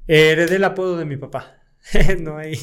heredé 0.07 0.57
el 0.57 0.63
apodo 0.63 0.97
de 0.97 1.05
mi 1.05 1.17
papá. 1.17 1.62
no, 2.19 2.37
hay, 2.37 2.55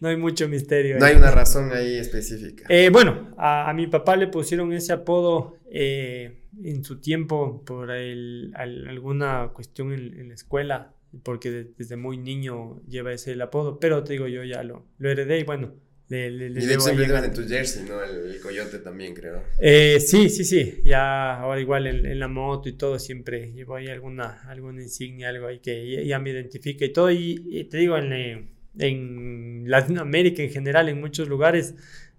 no 0.00 0.08
hay 0.08 0.16
mucho 0.16 0.48
misterio. 0.48 0.98
No 0.98 1.06
hay 1.06 1.16
una 1.16 1.30
razón 1.30 1.72
ahí 1.72 1.96
específica. 1.96 2.64
Eh, 2.68 2.90
bueno, 2.90 3.34
a, 3.36 3.72
mi 3.74 3.86
papá 3.86 4.16
le 4.16 4.28
pusieron 4.28 4.72
ese 4.72 4.92
apodo 4.92 5.56
eh, 5.70 6.42
en 6.62 6.84
su 6.84 7.00
tiempo 7.00 7.64
por 7.64 7.90
alguna 7.90 9.50
cuestión 9.54 9.92
en, 9.92 10.18
en, 10.18 10.28
la 10.28 10.34
escuela, 10.34 10.94
porque 11.22 11.68
desde 11.76 11.96
muy 11.96 12.18
niño 12.18 12.82
lleva 12.86 13.12
ese 13.12 13.32
el 13.32 13.42
apodo, 13.42 13.80
pero 13.80 14.04
te 14.04 14.12
digo, 14.14 14.28
yo 14.28 14.44
ya 14.44 14.62
lo, 14.62 14.86
lo 14.98 15.10
heredé 15.10 15.40
y 15.40 15.44
bueno, 15.44 15.74
le, 16.08 16.30
le, 16.30 16.46
y 16.46 16.66
de 16.66 16.80
siempre 16.80 17.04
en 17.04 17.34
tu 17.34 17.46
jersey, 17.46 17.84
¿no? 17.86 18.02
El, 18.02 18.40
coyote 18.40 18.78
también, 18.78 19.14
creo. 19.14 19.42
Eh, 19.58 20.00
sí, 20.00 20.30
sí, 20.30 20.42
sí. 20.44 20.80
Ya 20.82 21.34
ahora 21.34 21.60
igual 21.60 21.86
en, 21.86 22.18
la 22.18 22.28
moto 22.28 22.70
y 22.70 22.72
todo 22.72 22.98
siempre 22.98 23.52
llevo 23.52 23.74
ahí 23.74 23.88
alguna, 23.88 24.40
alguna 24.48 24.82
insignia, 24.82 25.28
algo 25.28 25.48
ahí 25.48 25.58
que 25.58 26.06
ya, 26.06 26.18
me 26.18 26.30
identifica 26.30 26.86
y 26.86 26.92
todo. 26.94 27.10
Y, 27.10 27.66
te 27.70 27.76
digo, 27.76 27.98
en, 27.98 28.48
en, 28.78 29.64
Latinoamérica 29.70 30.42
en 30.42 30.50
general, 30.50 30.88
en 30.88 31.00
muchos 31.00 31.28
lugares, 31.28 31.74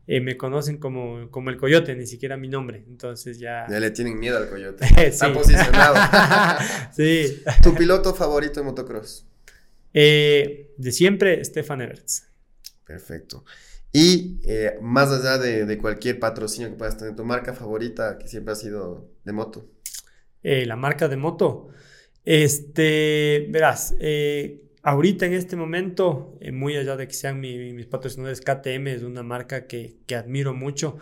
eh, 0.08 0.22
me 0.22 0.38
conocen 0.38 0.78
como, 0.78 1.30
como 1.32 1.50
el 1.50 1.58
coyote, 1.58 1.96
ni 1.96 2.06
siquiera 2.06 2.38
mi 2.38 2.48
nombre. 2.48 2.84
Entonces 2.88 3.40
ya... 3.40 3.66
Ya 3.70 3.80
le 3.80 3.92
tienen 3.92 4.20
miedo 4.20 4.38
al 4.38 4.50
coyote. 4.50 4.86
Está 4.98 5.34
posicionado. 5.34 5.96
sí. 6.92 7.44
¿Tu 7.64 7.74
piloto 7.76 8.14
favorito 8.14 8.60
de 8.60 8.66
motocross? 8.66 9.26
Eh, 9.94 10.72
de 10.78 10.92
siempre, 10.92 11.44
Stefan 11.44 11.82
Everts. 11.82 12.28
Perfecto. 12.86 13.44
Y 13.92 14.40
eh, 14.44 14.78
más 14.82 15.10
allá 15.12 15.38
de, 15.38 15.78
cualquier 15.80 16.20
patrocinio 16.20 16.70
que 16.70 16.76
puedas 16.76 16.98
tener, 16.98 17.16
tu 17.16 17.26
marca 17.26 17.54
favorita 17.54 18.18
que 18.20 18.28
siempre 18.28 18.54
ha 18.54 18.56
sido 18.56 19.10
de 19.24 19.32
moto. 19.32 19.68
Eh, 20.44 20.66
la 20.66 20.76
marca 20.76 21.08
de 21.08 21.18
moto. 21.18 21.70
Este, 22.24 23.48
verás, 23.50 23.96
eh, 24.00 24.69
ahorita 24.84 25.26
en 25.26 25.34
este 25.34 25.56
momento, 25.56 26.38
muy 26.52 26.76
allá 26.78 26.96
de 26.98 27.08
que 27.08 27.14
sean 27.14 27.40
mis 27.40 27.86
patrocinadores, 27.88 28.42
KTM 28.42 28.88
es 28.88 29.04
una 29.04 29.24
marca 29.24 29.68
que, 29.68 29.98
admiro 30.16 30.54
mucho, 30.54 30.98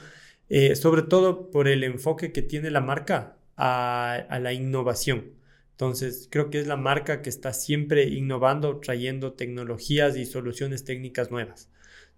sobre 0.76 1.04
todo 1.04 1.52
por 1.52 1.68
el 1.68 1.84
enfoque 1.84 2.32
que 2.32 2.42
tiene 2.42 2.72
la 2.72 2.82
marca 2.82 3.38
a, 3.56 4.14
a 4.14 4.40
la 4.40 4.54
innovación. 4.54 5.34
Entonces, 5.72 6.28
creo 6.32 6.50
que 6.50 6.60
es 6.60 6.68
la 6.68 6.78
marca 6.78 7.22
que 7.22 7.30
está 7.30 7.54
siempre 7.54 8.06
innovando, 8.06 8.80
trayendo 8.80 9.34
tecnologías 9.34 10.18
y 10.18 10.26
soluciones 10.26 10.84
técnicas 10.84 11.32
nuevas. 11.32 11.70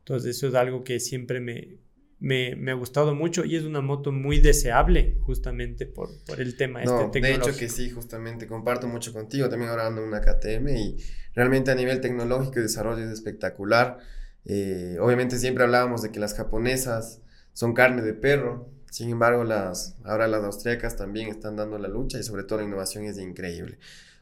Entonces 0.09 0.37
eso 0.37 0.47
es 0.47 0.55
algo 0.55 0.83
que 0.83 0.99
siempre 0.99 1.39
me, 1.39 1.77
me, 2.19 2.71
ha 2.71 2.73
gustado 2.73 3.15
mucho 3.15 3.45
y 3.45 3.55
es 3.55 3.63
una 3.63 3.81
moto 3.81 4.11
muy 4.11 4.39
deseable 4.39 5.17
justamente 5.21 5.85
por, 5.85 6.09
por 6.25 6.41
el 6.41 6.57
tema 6.57 6.83
este 6.83 6.93
no, 6.93 7.09
De 7.09 7.33
hecho 7.33 7.55
que 7.55 7.69
sí, 7.69 7.89
justamente 7.89 8.45
comparto 8.47 8.87
mucho 8.87 9.13
contigo, 9.13 9.47
también 9.49 9.71
ahora 9.71 9.87
ando 9.87 10.01
en 10.01 10.07
una 10.09 10.21
KTM 10.21 10.67
y 10.69 10.97
realmente 11.33 11.71
a 11.71 11.75
nivel 11.75 12.01
tecnológico 12.01 12.59
y 12.59 12.63
desarrollo 12.63 13.03
es 13.03 13.11
espectacular. 13.11 13.99
Eh, 14.45 14.97
obviamente 14.99 15.37
siempre 15.37 15.63
hablábamos 15.63 16.01
de 16.01 16.11
que 16.11 16.19
las 16.19 16.33
japonesas 16.33 17.21
son 17.53 17.73
carne 17.73 18.01
de 18.01 18.13
perro, 18.13 18.69
sin 18.91 19.09
embargo 19.09 19.43
las, 19.43 19.95
ahora 20.03 20.27
las 20.27 20.43
austriacas 20.43 20.97
también 20.97 21.29
están 21.29 21.55
dando 21.55 21.77
la 21.77 21.87
lucha 21.87 22.19
y 22.19 22.23
sobre 22.23 22.43
todo 22.43 22.59
la 22.59 22.65
innovación 22.65 23.05
es 23.05 23.17
increíble. 23.17 23.79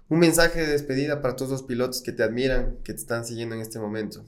Un 0.10 0.20
mensaje 0.20 0.62
de 0.62 0.68
despedida 0.68 1.22
para 1.22 1.36
todos 1.36 1.52
los 1.52 1.64
pilotos 1.64 2.02
que 2.02 2.12
te 2.12 2.24
admiran, 2.24 2.78
que 2.84 2.94
te 2.94 3.00
están 3.00 3.26
siguiendo 3.26 3.56
en 3.56 3.62
este 3.62 3.80
momento. 3.80 4.24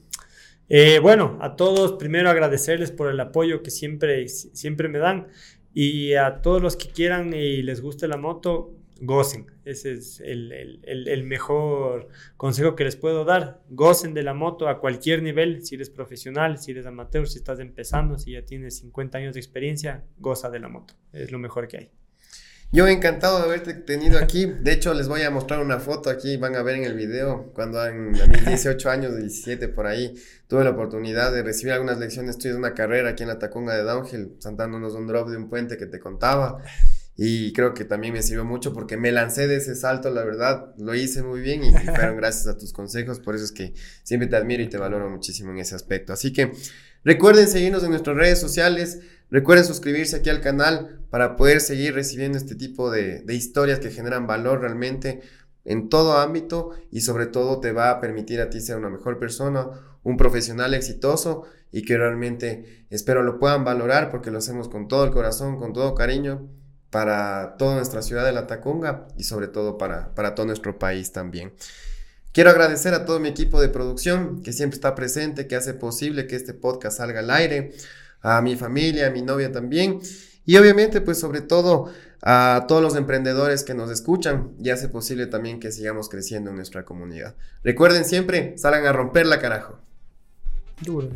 Eh, 0.72 1.00
bueno, 1.00 1.36
a 1.40 1.56
todos 1.56 1.94
primero 1.94 2.30
agradecerles 2.30 2.92
por 2.92 3.10
el 3.10 3.18
apoyo 3.18 3.60
que 3.60 3.72
siempre, 3.72 4.28
siempre 4.28 4.88
me 4.88 5.00
dan 5.00 5.26
y 5.74 6.14
a 6.14 6.42
todos 6.42 6.62
los 6.62 6.76
que 6.76 6.88
quieran 6.90 7.34
y 7.34 7.62
les 7.62 7.80
guste 7.80 8.06
la 8.06 8.16
moto, 8.16 8.76
gocen. 9.00 9.46
Ese 9.64 9.94
es 9.94 10.20
el, 10.20 11.24
mejor 11.24 12.06
consejo 12.36 12.76
que 12.76 12.84
les 12.84 12.94
puedo 12.94 13.24
dar. 13.24 13.60
Gocen 13.68 14.14
de 14.14 14.22
la 14.22 14.32
moto 14.32 14.68
a 14.68 14.78
cualquier 14.78 15.24
nivel, 15.24 15.66
si 15.66 15.74
eres 15.74 15.90
profesional, 15.90 16.58
si 16.58 16.70
eres 16.70 16.86
amateur, 16.86 17.26
si 17.26 17.38
estás 17.38 17.58
empezando, 17.58 18.16
si 18.16 18.32
ya 18.32 18.44
tienes 18.44 18.78
50 18.78 19.18
años 19.18 19.34
de 19.34 19.40
experiencia, 19.40 20.04
goza 20.18 20.50
de 20.50 20.60
la 20.60 20.68
moto. 20.68 20.94
Es 21.12 21.32
lo 21.32 21.40
mejor 21.40 21.66
que 21.66 21.78
hay. 21.78 21.90
Yo 22.72 22.86
encantado 22.86 23.38
de 23.38 23.44
haberte 23.46 23.74
tenido 23.74 24.16
aquí. 24.16 24.46
De 24.46 24.70
hecho, 24.70 24.94
les 24.94 25.08
voy 25.08 25.22
a 25.22 25.30
mostrar 25.30 25.58
una 25.60 25.80
foto 25.80 26.08
aquí, 26.08 26.36
van 26.36 26.54
a 26.54 26.62
ver 26.62 26.76
en 26.76 26.84
el 26.84 26.94
video, 26.94 27.50
cuando 27.52 27.84
en, 27.84 28.14
a 28.20 28.26
mis 28.26 28.46
18 28.46 28.90
años, 28.90 29.16
17 29.16 29.66
por 29.68 29.88
ahí, 29.88 30.14
tuve 30.46 30.62
la 30.62 30.70
oportunidad 30.70 31.32
de 31.32 31.42
recibir 31.42 31.72
algunas 31.72 31.98
lecciones 31.98 32.38
de 32.38 32.54
una 32.54 32.72
carrera 32.72 33.10
aquí 33.10 33.24
en 33.24 33.28
la 33.28 33.40
Tacunga 33.40 33.74
de 33.74 33.82
Downhill, 33.82 34.36
saltándonos 34.38 34.94
un 34.94 35.08
drop 35.08 35.30
de 35.30 35.36
un 35.36 35.48
puente 35.48 35.76
que 35.76 35.86
te 35.86 35.98
contaba. 35.98 36.62
Y 37.16 37.52
creo 37.52 37.74
que 37.74 37.84
también 37.84 38.12
me 38.12 38.22
sirvió 38.22 38.44
mucho 38.44 38.72
porque 38.72 38.96
me 38.96 39.10
lancé 39.10 39.48
de 39.48 39.56
ese 39.56 39.74
salto, 39.74 40.08
la 40.10 40.24
verdad, 40.24 40.72
lo 40.78 40.94
hice 40.94 41.24
muy 41.24 41.40
bien 41.40 41.64
y, 41.64 41.72
fueron 41.72 42.16
gracias 42.16 42.46
a 42.46 42.56
tus 42.56 42.72
consejos, 42.72 43.18
por 43.18 43.34
eso 43.34 43.44
es 43.44 43.52
que 43.52 43.74
siempre 44.04 44.28
te 44.28 44.36
admiro 44.36 44.62
y 44.62 44.68
te 44.68 44.78
valoro 44.78 45.10
muchísimo 45.10 45.50
en 45.50 45.58
ese 45.58 45.74
aspecto. 45.74 46.12
Así 46.12 46.32
que 46.32 46.52
recuerden 47.02 47.48
seguirnos 47.48 47.82
en 47.82 47.90
nuestras 47.90 48.16
redes 48.16 48.40
sociales, 48.40 49.00
Recuerden 49.30 49.64
suscribirse 49.64 50.16
aquí 50.16 50.30
al 50.30 50.40
canal 50.40 51.00
para 51.10 51.36
poder 51.36 51.60
seguir 51.60 51.94
recibiendo 51.94 52.36
este 52.36 52.54
tipo 52.54 52.90
de, 52.90 53.24
historias 53.28 53.78
que 53.78 53.90
generan 53.90 54.26
valor 54.26 54.60
realmente 54.60 55.20
en 55.64 55.88
todo 55.88 56.18
ámbito 56.18 56.70
y 56.90 57.02
sobre 57.02 57.26
todo 57.26 57.60
te 57.60 57.72
va 57.72 57.90
a 57.90 58.00
permitir 58.00 58.40
a 58.40 58.50
ti 58.50 58.60
ser 58.60 58.76
una 58.76 58.90
mejor 58.90 59.18
persona, 59.18 59.68
un 60.02 60.16
profesional 60.16 60.74
exitoso 60.74 61.44
y 61.70 61.82
que 61.82 61.96
realmente 61.96 62.86
espero 62.90 63.22
lo 63.22 63.38
puedan 63.38 63.64
valorar 63.64 64.10
porque 64.10 64.30
lo 64.30 64.38
hacemos 64.38 64.68
con 64.68 64.88
todo 64.88 65.04
el 65.04 65.10
corazón, 65.10 65.58
con 65.58 65.72
todo 65.72 65.94
cariño 65.94 66.48
para 66.90 67.54
toda 67.56 67.76
nuestra 67.76 68.02
ciudad 68.02 68.24
de 68.24 68.32
La 68.32 68.48
Tacunga 68.48 69.06
y 69.16 69.24
sobre 69.24 69.46
todo 69.46 69.78
para, 69.78 70.12
para 70.14 70.34
todo 70.34 70.46
nuestro 70.46 70.78
país 70.78 71.12
también. 71.12 71.52
Quiero 72.32 72.50
agradecer 72.50 72.94
a 72.94 73.04
todo 73.04 73.20
mi 73.20 73.28
equipo 73.28 73.60
de 73.60 73.68
producción 73.68 74.42
que 74.42 74.52
siempre 74.52 74.76
está 74.76 74.94
presente, 74.94 75.46
que 75.46 75.56
hace 75.56 75.74
posible 75.74 76.26
que 76.26 76.36
este 76.36 76.54
podcast 76.54 76.98
salga 76.98 77.20
al 77.20 77.30
aire 77.30 77.72
a 78.22 78.40
mi 78.40 78.56
familia, 78.56 79.08
a 79.08 79.10
mi 79.10 79.22
novia 79.22 79.52
también. 79.52 80.00
Y 80.44 80.56
obviamente, 80.56 81.00
pues 81.00 81.18
sobre 81.18 81.40
todo 81.40 81.92
a 82.22 82.66
todos 82.68 82.82
los 82.82 82.96
emprendedores 82.96 83.64
que 83.64 83.74
nos 83.74 83.90
escuchan 83.90 84.52
y 84.58 84.70
hace 84.70 84.88
posible 84.88 85.26
también 85.26 85.60
que 85.60 85.72
sigamos 85.72 86.08
creciendo 86.08 86.50
en 86.50 86.56
nuestra 86.56 86.84
comunidad. 86.84 87.34
Recuerden 87.62 88.04
siempre, 88.04 88.58
salgan 88.58 88.86
a 88.86 88.92
romper 88.92 89.26
la 89.26 89.40
carajo. 89.40 89.78
Duro, 90.82 91.08